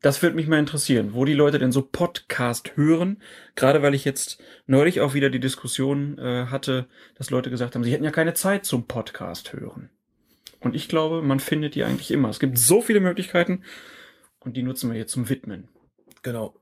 das 0.00 0.22
würde 0.22 0.34
mich 0.34 0.46
mal 0.46 0.58
interessieren, 0.58 1.12
wo 1.12 1.26
die 1.26 1.34
Leute 1.34 1.58
denn 1.58 1.72
so 1.72 1.82
Podcast 1.82 2.76
hören. 2.76 3.22
Gerade 3.54 3.82
weil 3.82 3.94
ich 3.94 4.06
jetzt 4.06 4.42
neulich 4.66 5.02
auch 5.02 5.12
wieder 5.12 5.28
die 5.28 5.40
Diskussion 5.40 6.18
äh, 6.18 6.46
hatte, 6.46 6.86
dass 7.16 7.28
Leute 7.28 7.50
gesagt 7.50 7.74
haben, 7.74 7.84
sie 7.84 7.92
hätten 7.92 8.04
ja 8.04 8.10
keine 8.10 8.32
Zeit 8.32 8.64
zum 8.64 8.86
Podcast 8.86 9.52
hören. 9.52 9.90
Und 10.60 10.74
ich 10.74 10.88
glaube, 10.88 11.20
man 11.20 11.38
findet 11.38 11.74
die 11.74 11.84
eigentlich 11.84 12.10
immer. 12.10 12.30
Es 12.30 12.40
gibt 12.40 12.56
so 12.56 12.80
viele 12.80 13.00
Möglichkeiten 13.00 13.62
und 14.40 14.56
die 14.56 14.62
nutzen 14.62 14.90
wir 14.90 14.98
jetzt 14.98 15.12
zum 15.12 15.28
Widmen. 15.28 15.68
Genau. 16.22 16.54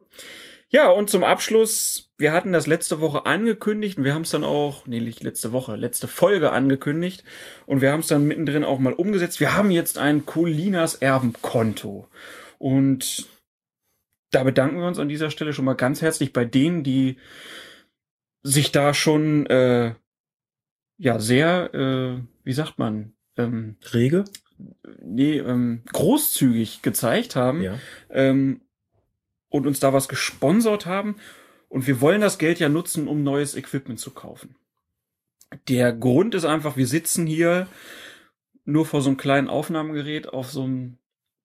Ja, 0.71 0.91
und 0.91 1.09
zum 1.09 1.25
Abschluss, 1.25 2.11
wir 2.19 2.33
hatten 2.33 2.53
das 2.53 2.67
letzte 2.67 3.01
Woche 3.01 3.25
angekündigt 3.25 3.97
und 3.97 4.05
wir 4.05 4.13
haben 4.13 4.23
es 4.23 4.31
dann 4.31 4.45
auch, 4.45 4.87
nee, 4.87 5.01
nicht 5.01 5.23
letzte 5.23 5.53
Woche, 5.53 5.77
letzte 5.77 6.09
Folge 6.09 6.53
angekündigt 6.53 7.25
und 7.65 7.81
wir 7.81 7.91
haben 7.91 8.01
es 8.01 8.09
dann 8.09 8.27
mittendrin 8.27 8.65
auch 8.65 8.79
mal 8.79 8.93
umgesetzt. 8.93 9.41
Wir 9.41 9.57
haben 9.57 9.71
jetzt 9.71 9.97
ein 9.97 10.27
Colinas 10.27 10.97
Erbenkonto. 10.97 12.09
Und 12.59 13.29
da 14.31 14.45
bedanken 14.45 14.79
wir 14.79 14.87
uns 14.87 14.99
an 14.99 15.09
dieser 15.09 15.31
Stelle 15.31 15.55
schon 15.55 15.65
mal 15.65 15.75
ganz 15.75 16.03
herzlich 16.03 16.35
bei 16.35 16.45
denen, 16.45 16.85
die 16.85 17.17
sich 18.43 18.71
da 18.71 18.93
schon 18.93 19.47
äh, 19.47 19.95
ja 20.99 21.19
sehr, 21.19 21.73
äh, 21.73 22.21
wie 22.45 22.53
sagt 22.53 22.79
man, 22.79 23.15
ähm, 23.39 23.77
rege, 23.93 24.25
nee, 25.01 25.39
ähm, 25.39 25.83
großzügig 25.93 26.83
gezeigt 26.83 27.37
haben 27.37 27.63
ja. 27.63 27.79
ähm, 28.11 28.61
und 29.49 29.67
uns 29.67 29.81
da 29.81 29.93
was 29.93 30.09
gesponsert 30.09 30.87
haben. 30.87 31.17
Und 31.69 31.87
wir 31.87 32.01
wollen 32.01 32.21
das 32.21 32.39
Geld 32.39 32.59
ja 32.59 32.69
nutzen, 32.69 33.09
um 33.09 33.23
neues 33.23 33.55
Equipment 33.55 34.01
zu 34.01 34.11
kaufen. 34.11 34.57
Der 35.69 35.93
Grund 35.93 36.35
ist 36.35 36.45
einfach, 36.45 36.77
wir 36.77 36.87
sitzen 36.87 37.27
hier 37.27 37.69
nur 38.65 38.85
vor 38.85 39.01
so 39.01 39.09
einem 39.09 39.17
kleinen 39.17 39.49
Aufnahmegerät 39.49 40.29
auf 40.29 40.51
so 40.51 40.65
einem 40.65 40.99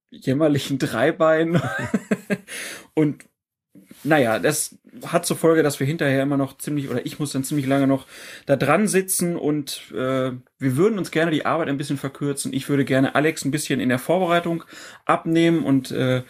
jämmerlichen 0.10 0.78
Dreibein. 0.78 1.62
und 2.94 3.26
naja, 4.04 4.40
das 4.40 4.78
hat 5.06 5.26
zur 5.26 5.38
Folge, 5.38 5.64
dass 5.64 5.80
wir 5.80 5.88
hinterher 5.88 6.24
immer 6.24 6.38
noch 6.38 6.58
ziemlich, 6.58 6.90
oder 6.90 7.06
ich 7.06 7.20
muss 7.20 7.32
dann 7.32 7.44
ziemlich 7.44 7.66
lange 7.66 7.88
noch 7.88 8.06
da 8.46 8.56
dran 8.56 8.88
sitzen 8.88 9.36
und 9.36 9.92
äh, 9.92 10.32
wir 10.60 10.78
würden 10.78 10.98
uns 10.98 11.12
gerne 11.12 11.32
die 11.32 11.46
Arbeit 11.46 11.70
ein 11.70 11.78
bisschen 11.78 11.98
verkürzen. 11.98 12.54
Ich 12.54 12.70
würde 12.70 12.86
gerne 12.86 13.16
Alex 13.16 13.46
ein 13.46 13.52
bisschen 13.52 13.80
in 13.80 13.90
der 13.90 14.00
Vorbereitung 14.00 14.64
abnehmen 15.06 15.64
und 15.64 15.92
äh, 15.92 16.24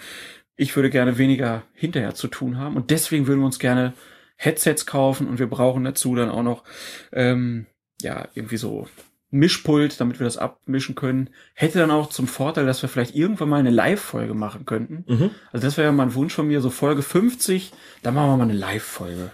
ich 0.56 0.76
würde 0.76 0.90
gerne 0.90 1.18
weniger 1.18 1.64
hinterher 1.74 2.14
zu 2.16 2.28
tun 2.28 2.58
haben. 2.58 2.76
Und 2.76 2.92
deswegen 2.92 3.28
würden 3.28 3.40
wir 3.40 3.46
uns 3.46 3.60
gerne 3.60 3.94
Headsets 4.36 4.86
kaufen 4.86 5.28
und 5.28 5.40
wir 5.40 5.48
brauchen 5.48 5.84
dazu 5.84 6.16
dann 6.16 6.30
auch 6.30 6.44
noch 6.44 6.64
ähm, 7.12 7.66
ja 8.02 8.28
irgendwie 8.34 8.58
so 8.58 8.88
Mischpult, 9.30 10.00
damit 10.00 10.20
wir 10.20 10.26
das 10.26 10.38
abmischen 10.38 10.94
können. 10.96 11.30
Hätte 11.56 11.80
dann 11.80 11.90
auch 11.92 12.10
zum 12.10 12.28
Vorteil, 12.28 12.66
dass 12.68 12.82
wir 12.84 12.90
vielleicht 12.90 13.16
irgendwann 13.16 13.50
mal 13.50 13.60
eine 13.60 13.72
Live-Folge 13.72 14.36
machen 14.36 14.66
könnten. 14.66 15.06
Mhm. 15.08 15.32
Also 15.52 15.66
das 15.66 15.78
wäre 15.78 15.88
ja 15.88 15.92
mal 15.92 16.04
ein 16.04 16.14
Wunsch 16.14 16.34
von 16.34 16.48
mir, 16.48 16.62
so 16.62 16.70
Folge 16.70 17.02
50, 17.02 17.72
da 18.04 18.12
machen 18.12 18.30
wir 18.30 18.38
mal 18.38 18.44
eine 18.44 18.54
Live-Folge. 18.54 19.32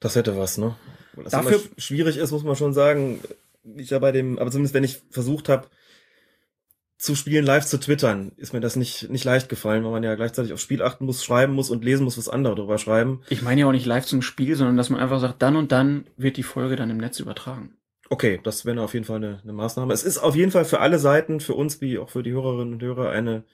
Das 0.00 0.16
hätte 0.16 0.36
was, 0.36 0.58
ne? 0.58 0.74
Das 1.14 1.32
Dafür- 1.32 1.60
schwierig 1.76 2.16
ist, 2.16 2.30
muss 2.32 2.42
man 2.42 2.56
schon 2.56 2.72
sagen. 2.72 3.20
Ich 3.76 3.90
ja 3.90 3.98
bei 3.98 4.10
dem, 4.10 4.38
aber 4.38 4.50
zumindest 4.50 4.74
wenn 4.74 4.84
ich 4.84 5.02
versucht 5.10 5.48
habe, 5.48 5.68
zu 7.00 7.14
spielen, 7.14 7.46
live 7.46 7.64
zu 7.64 7.78
twittern, 7.80 8.32
ist 8.36 8.52
mir 8.52 8.60
das 8.60 8.76
nicht, 8.76 9.08
nicht 9.08 9.24
leicht 9.24 9.48
gefallen, 9.48 9.84
weil 9.84 9.90
man 9.90 10.02
ja 10.02 10.14
gleichzeitig 10.16 10.52
auf 10.52 10.60
Spiel 10.60 10.82
achten 10.82 11.06
muss, 11.06 11.24
schreiben 11.24 11.54
muss 11.54 11.70
und 11.70 11.82
lesen 11.84 12.04
muss, 12.04 12.18
was 12.18 12.28
andere 12.28 12.54
drüber 12.54 12.76
schreiben. 12.76 13.22
Ich 13.30 13.40
meine 13.40 13.62
ja 13.62 13.66
auch 13.66 13.72
nicht 13.72 13.86
live 13.86 14.04
zum 14.04 14.20
Spiel, 14.20 14.54
sondern 14.54 14.76
dass 14.76 14.90
man 14.90 15.00
einfach 15.00 15.18
sagt, 15.18 15.40
dann 15.40 15.56
und 15.56 15.72
dann 15.72 16.06
wird 16.18 16.36
die 16.36 16.42
Folge 16.42 16.76
dann 16.76 16.90
im 16.90 16.98
Netz 16.98 17.18
übertragen. 17.18 17.74
Okay, 18.10 18.38
das 18.42 18.66
wäre 18.66 18.82
auf 18.82 18.92
jeden 18.92 19.06
Fall 19.06 19.16
eine, 19.16 19.40
eine 19.42 19.52
Maßnahme. 19.54 19.92
Es 19.94 20.02
ist 20.02 20.18
auf 20.18 20.36
jeden 20.36 20.50
Fall 20.50 20.64
für 20.66 20.80
alle 20.80 20.98
Seiten, 20.98 21.40
für 21.40 21.54
uns 21.54 21.80
wie 21.80 21.98
auch 21.98 22.10
für 22.10 22.22
die 22.22 22.32
Hörerinnen 22.32 22.74
und 22.74 22.82
Hörer, 22.82 23.08
eine, 23.10 23.44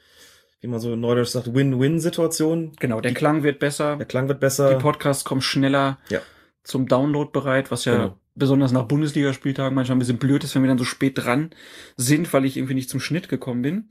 wie 0.60 0.66
man 0.66 0.81
so 0.81 0.97
neudeutsch 0.97 1.28
sagt, 1.28 1.55
Win-Win-Situation. 1.55 2.73
Genau, 2.81 3.01
der 3.01 3.12
Die- 3.12 3.14
Klang 3.16 3.43
wird 3.43 3.59
besser, 3.59 3.97
Der 3.97 4.06
Klang 4.06 4.28
wird 4.28 4.39
die 4.39 4.40
besser. 4.40 4.74
Podcasts 4.78 5.24
kommen 5.24 5.40
schneller 5.43 5.98
Ja. 6.09 6.20
zum 6.64 6.89
Download 6.89 7.31
bereit, 7.32 7.70
was 7.70 7.85
ja 7.85 7.94
Genau. 7.97 8.18
Besonders 8.36 8.72
nach 8.72 8.84
Bundesligaspieltagen 8.84 9.74
manchmal 9.74 9.96
ein 9.96 9.98
bisschen 9.98 10.18
blöd 10.18 10.44
ist, 10.44 10.54
wenn 10.54 10.62
wir 10.62 10.68
dann 10.68 10.78
so 10.78 10.84
spät 10.84 11.18
dran 11.18 11.50
sind, 11.96 12.32
weil 12.32 12.44
ich 12.44 12.56
irgendwie 12.56 12.74
nicht 12.74 12.90
zum 12.90 13.00
Schnitt 13.00 13.28
gekommen 13.28 13.62
bin. 13.62 13.88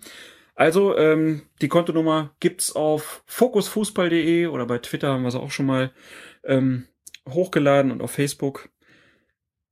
Also, 0.56 0.98
ähm, 0.98 1.42
die 1.62 1.68
Kontonummer 1.68 2.34
gibt's 2.40 2.74
auf 2.74 3.24
fokusfußball.de 3.26 4.48
oder 4.48 4.66
bei 4.66 4.78
Twitter 4.78 5.10
haben 5.10 5.24
wir 5.24 5.32
sie 5.32 5.40
auch 5.40 5.52
schon 5.52 5.66
mal 5.66 5.92
ähm, 6.46 6.88
hochgeladen 7.28 7.92
und 7.92 8.02
auf 8.02 8.12
Facebook. 8.12 8.70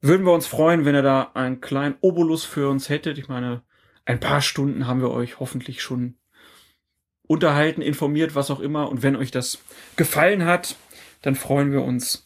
Würden 0.02 0.26
wir 0.26 0.34
uns 0.34 0.48
freuen, 0.48 0.84
wenn 0.84 0.96
ihr 0.96 1.02
da 1.02 1.32
einen 1.36 1.62
kleinen 1.62 1.96
Obolus 2.02 2.44
für 2.44 2.68
uns 2.68 2.90
hättet. 2.90 3.18
Ich 3.18 3.30
meine, 3.30 3.64
ein 4.04 4.20
paar 4.20 4.42
Stunden 4.42 4.86
haben 4.86 5.00
wir 5.00 5.12
euch 5.12 5.40
hoffentlich 5.40 5.82
schon 5.82 6.18
unterhalten, 7.26 7.82
informiert, 7.82 8.36
was 8.36 8.52
auch 8.52 8.60
immer. 8.60 8.90
Und 8.90 9.02
wenn 9.02 9.16
euch 9.16 9.32
das 9.32 9.60
gefallen 9.96 10.44
hat, 10.44 10.76
dann 11.22 11.36
freuen 11.36 11.72
wir 11.72 11.84
uns, 11.84 12.23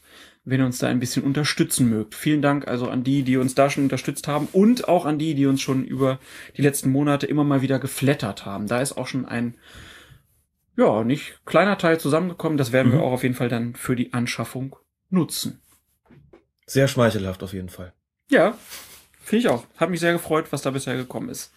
wenn 0.49 0.61
ihr 0.61 0.65
uns 0.65 0.77
da 0.77 0.87
ein 0.87 0.99
bisschen 0.99 1.23
unterstützen 1.23 1.89
mögt. 1.89 2.15
Vielen 2.15 2.41
Dank 2.41 2.67
also 2.67 2.87
an 2.89 3.03
die, 3.03 3.23
die 3.23 3.35
uns 3.35 3.53
da 3.53 3.69
schon 3.69 3.83
unterstützt 3.83 4.27
haben 4.29 4.47
und 4.53 4.87
auch 4.87 5.05
an 5.05 5.19
die, 5.19 5.35
die 5.35 5.45
uns 5.45 5.61
schon 5.61 5.83
über 5.83 6.19
die 6.55 6.61
letzten 6.61 6.89
Monate 6.89 7.25
immer 7.27 7.43
mal 7.43 7.61
wieder 7.61 7.79
geflattert 7.79 8.45
haben. 8.45 8.67
Da 8.67 8.79
ist 8.81 8.97
auch 8.97 9.07
schon 9.07 9.25
ein, 9.25 9.55
ja, 10.77 11.03
nicht 11.03 11.41
kleiner 11.45 11.77
Teil 11.77 11.99
zusammengekommen. 11.99 12.57
Das 12.57 12.71
werden 12.71 12.91
wir 12.93 12.99
Mhm. 12.99 13.03
auch 13.03 13.11
auf 13.11 13.23
jeden 13.23 13.35
Fall 13.35 13.49
dann 13.49 13.75
für 13.75 13.95
die 13.97 14.13
Anschaffung 14.13 14.77
nutzen. 15.09 15.59
Sehr 16.65 16.87
schmeichelhaft 16.87 17.43
auf 17.43 17.51
jeden 17.53 17.69
Fall. 17.69 17.91
Ja, 18.29 18.57
finde 19.21 19.39
ich 19.39 19.47
auch. 19.49 19.65
Hat 19.75 19.89
mich 19.89 19.99
sehr 19.99 20.13
gefreut, 20.13 20.45
was 20.51 20.61
da 20.61 20.71
bisher 20.71 20.95
gekommen 20.95 21.27
ist. 21.29 21.53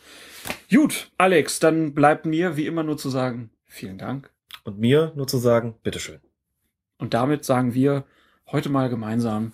Gut, 0.69 1.11
Alex, 1.17 1.61
dann 1.61 1.95
bleibt 1.95 2.27
mir 2.27 2.57
wie 2.57 2.67
immer 2.67 2.83
nur 2.83 2.99
zu 2.99 3.09
sagen, 3.09 3.51
vielen 3.67 3.99
Dank. 3.99 4.31
Und 4.65 4.79
mir 4.81 5.13
nur 5.15 5.29
zu 5.29 5.39
sagen, 5.39 5.75
bitteschön. 5.85 6.19
Und 6.99 7.15
damit 7.15 7.45
sagen 7.45 7.73
wir 7.75 8.05
heute 8.53 8.69
mal 8.69 8.89
gemeinsam 8.89 9.53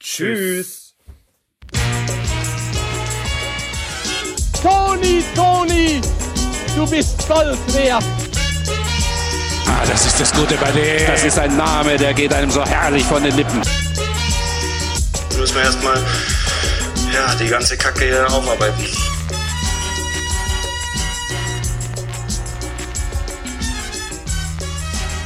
Tschüss. 0.00 0.94
Toni, 4.62 5.22
Toni, 5.34 6.00
du 6.74 6.88
bist 6.88 7.28
Gold 7.28 7.58
wert. 7.74 8.04
Ah, 9.68 9.84
das 9.86 10.06
ist 10.06 10.20
das 10.20 10.32
Gute 10.32 10.56
bei 10.56 10.70
dem. 10.72 11.06
Das 11.06 11.24
ist 11.24 11.38
ein 11.38 11.56
Name, 11.56 11.96
der 11.96 12.14
geht 12.14 12.32
einem 12.32 12.50
so 12.50 12.64
herrlich 12.64 13.04
von 13.04 13.22
den 13.22 13.34
Lippen. 13.36 13.60
Jetzt 13.62 15.38
müssen 15.38 15.54
wir 15.54 15.62
erstmal 15.62 15.96
ja, 17.14 17.34
die 17.34 17.48
ganze 17.48 17.76
Kacke 17.76 18.04
hier 18.04 18.26
aufarbeiten. 18.32 18.84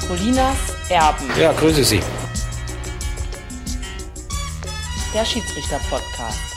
Colinas 0.09 0.57
Erben. 0.89 1.31
Ja, 1.39 1.53
grüße 1.53 1.85
Sie. 1.85 2.01
Der 5.12 5.24
Schiedsrichter-Podcast. 5.24 6.49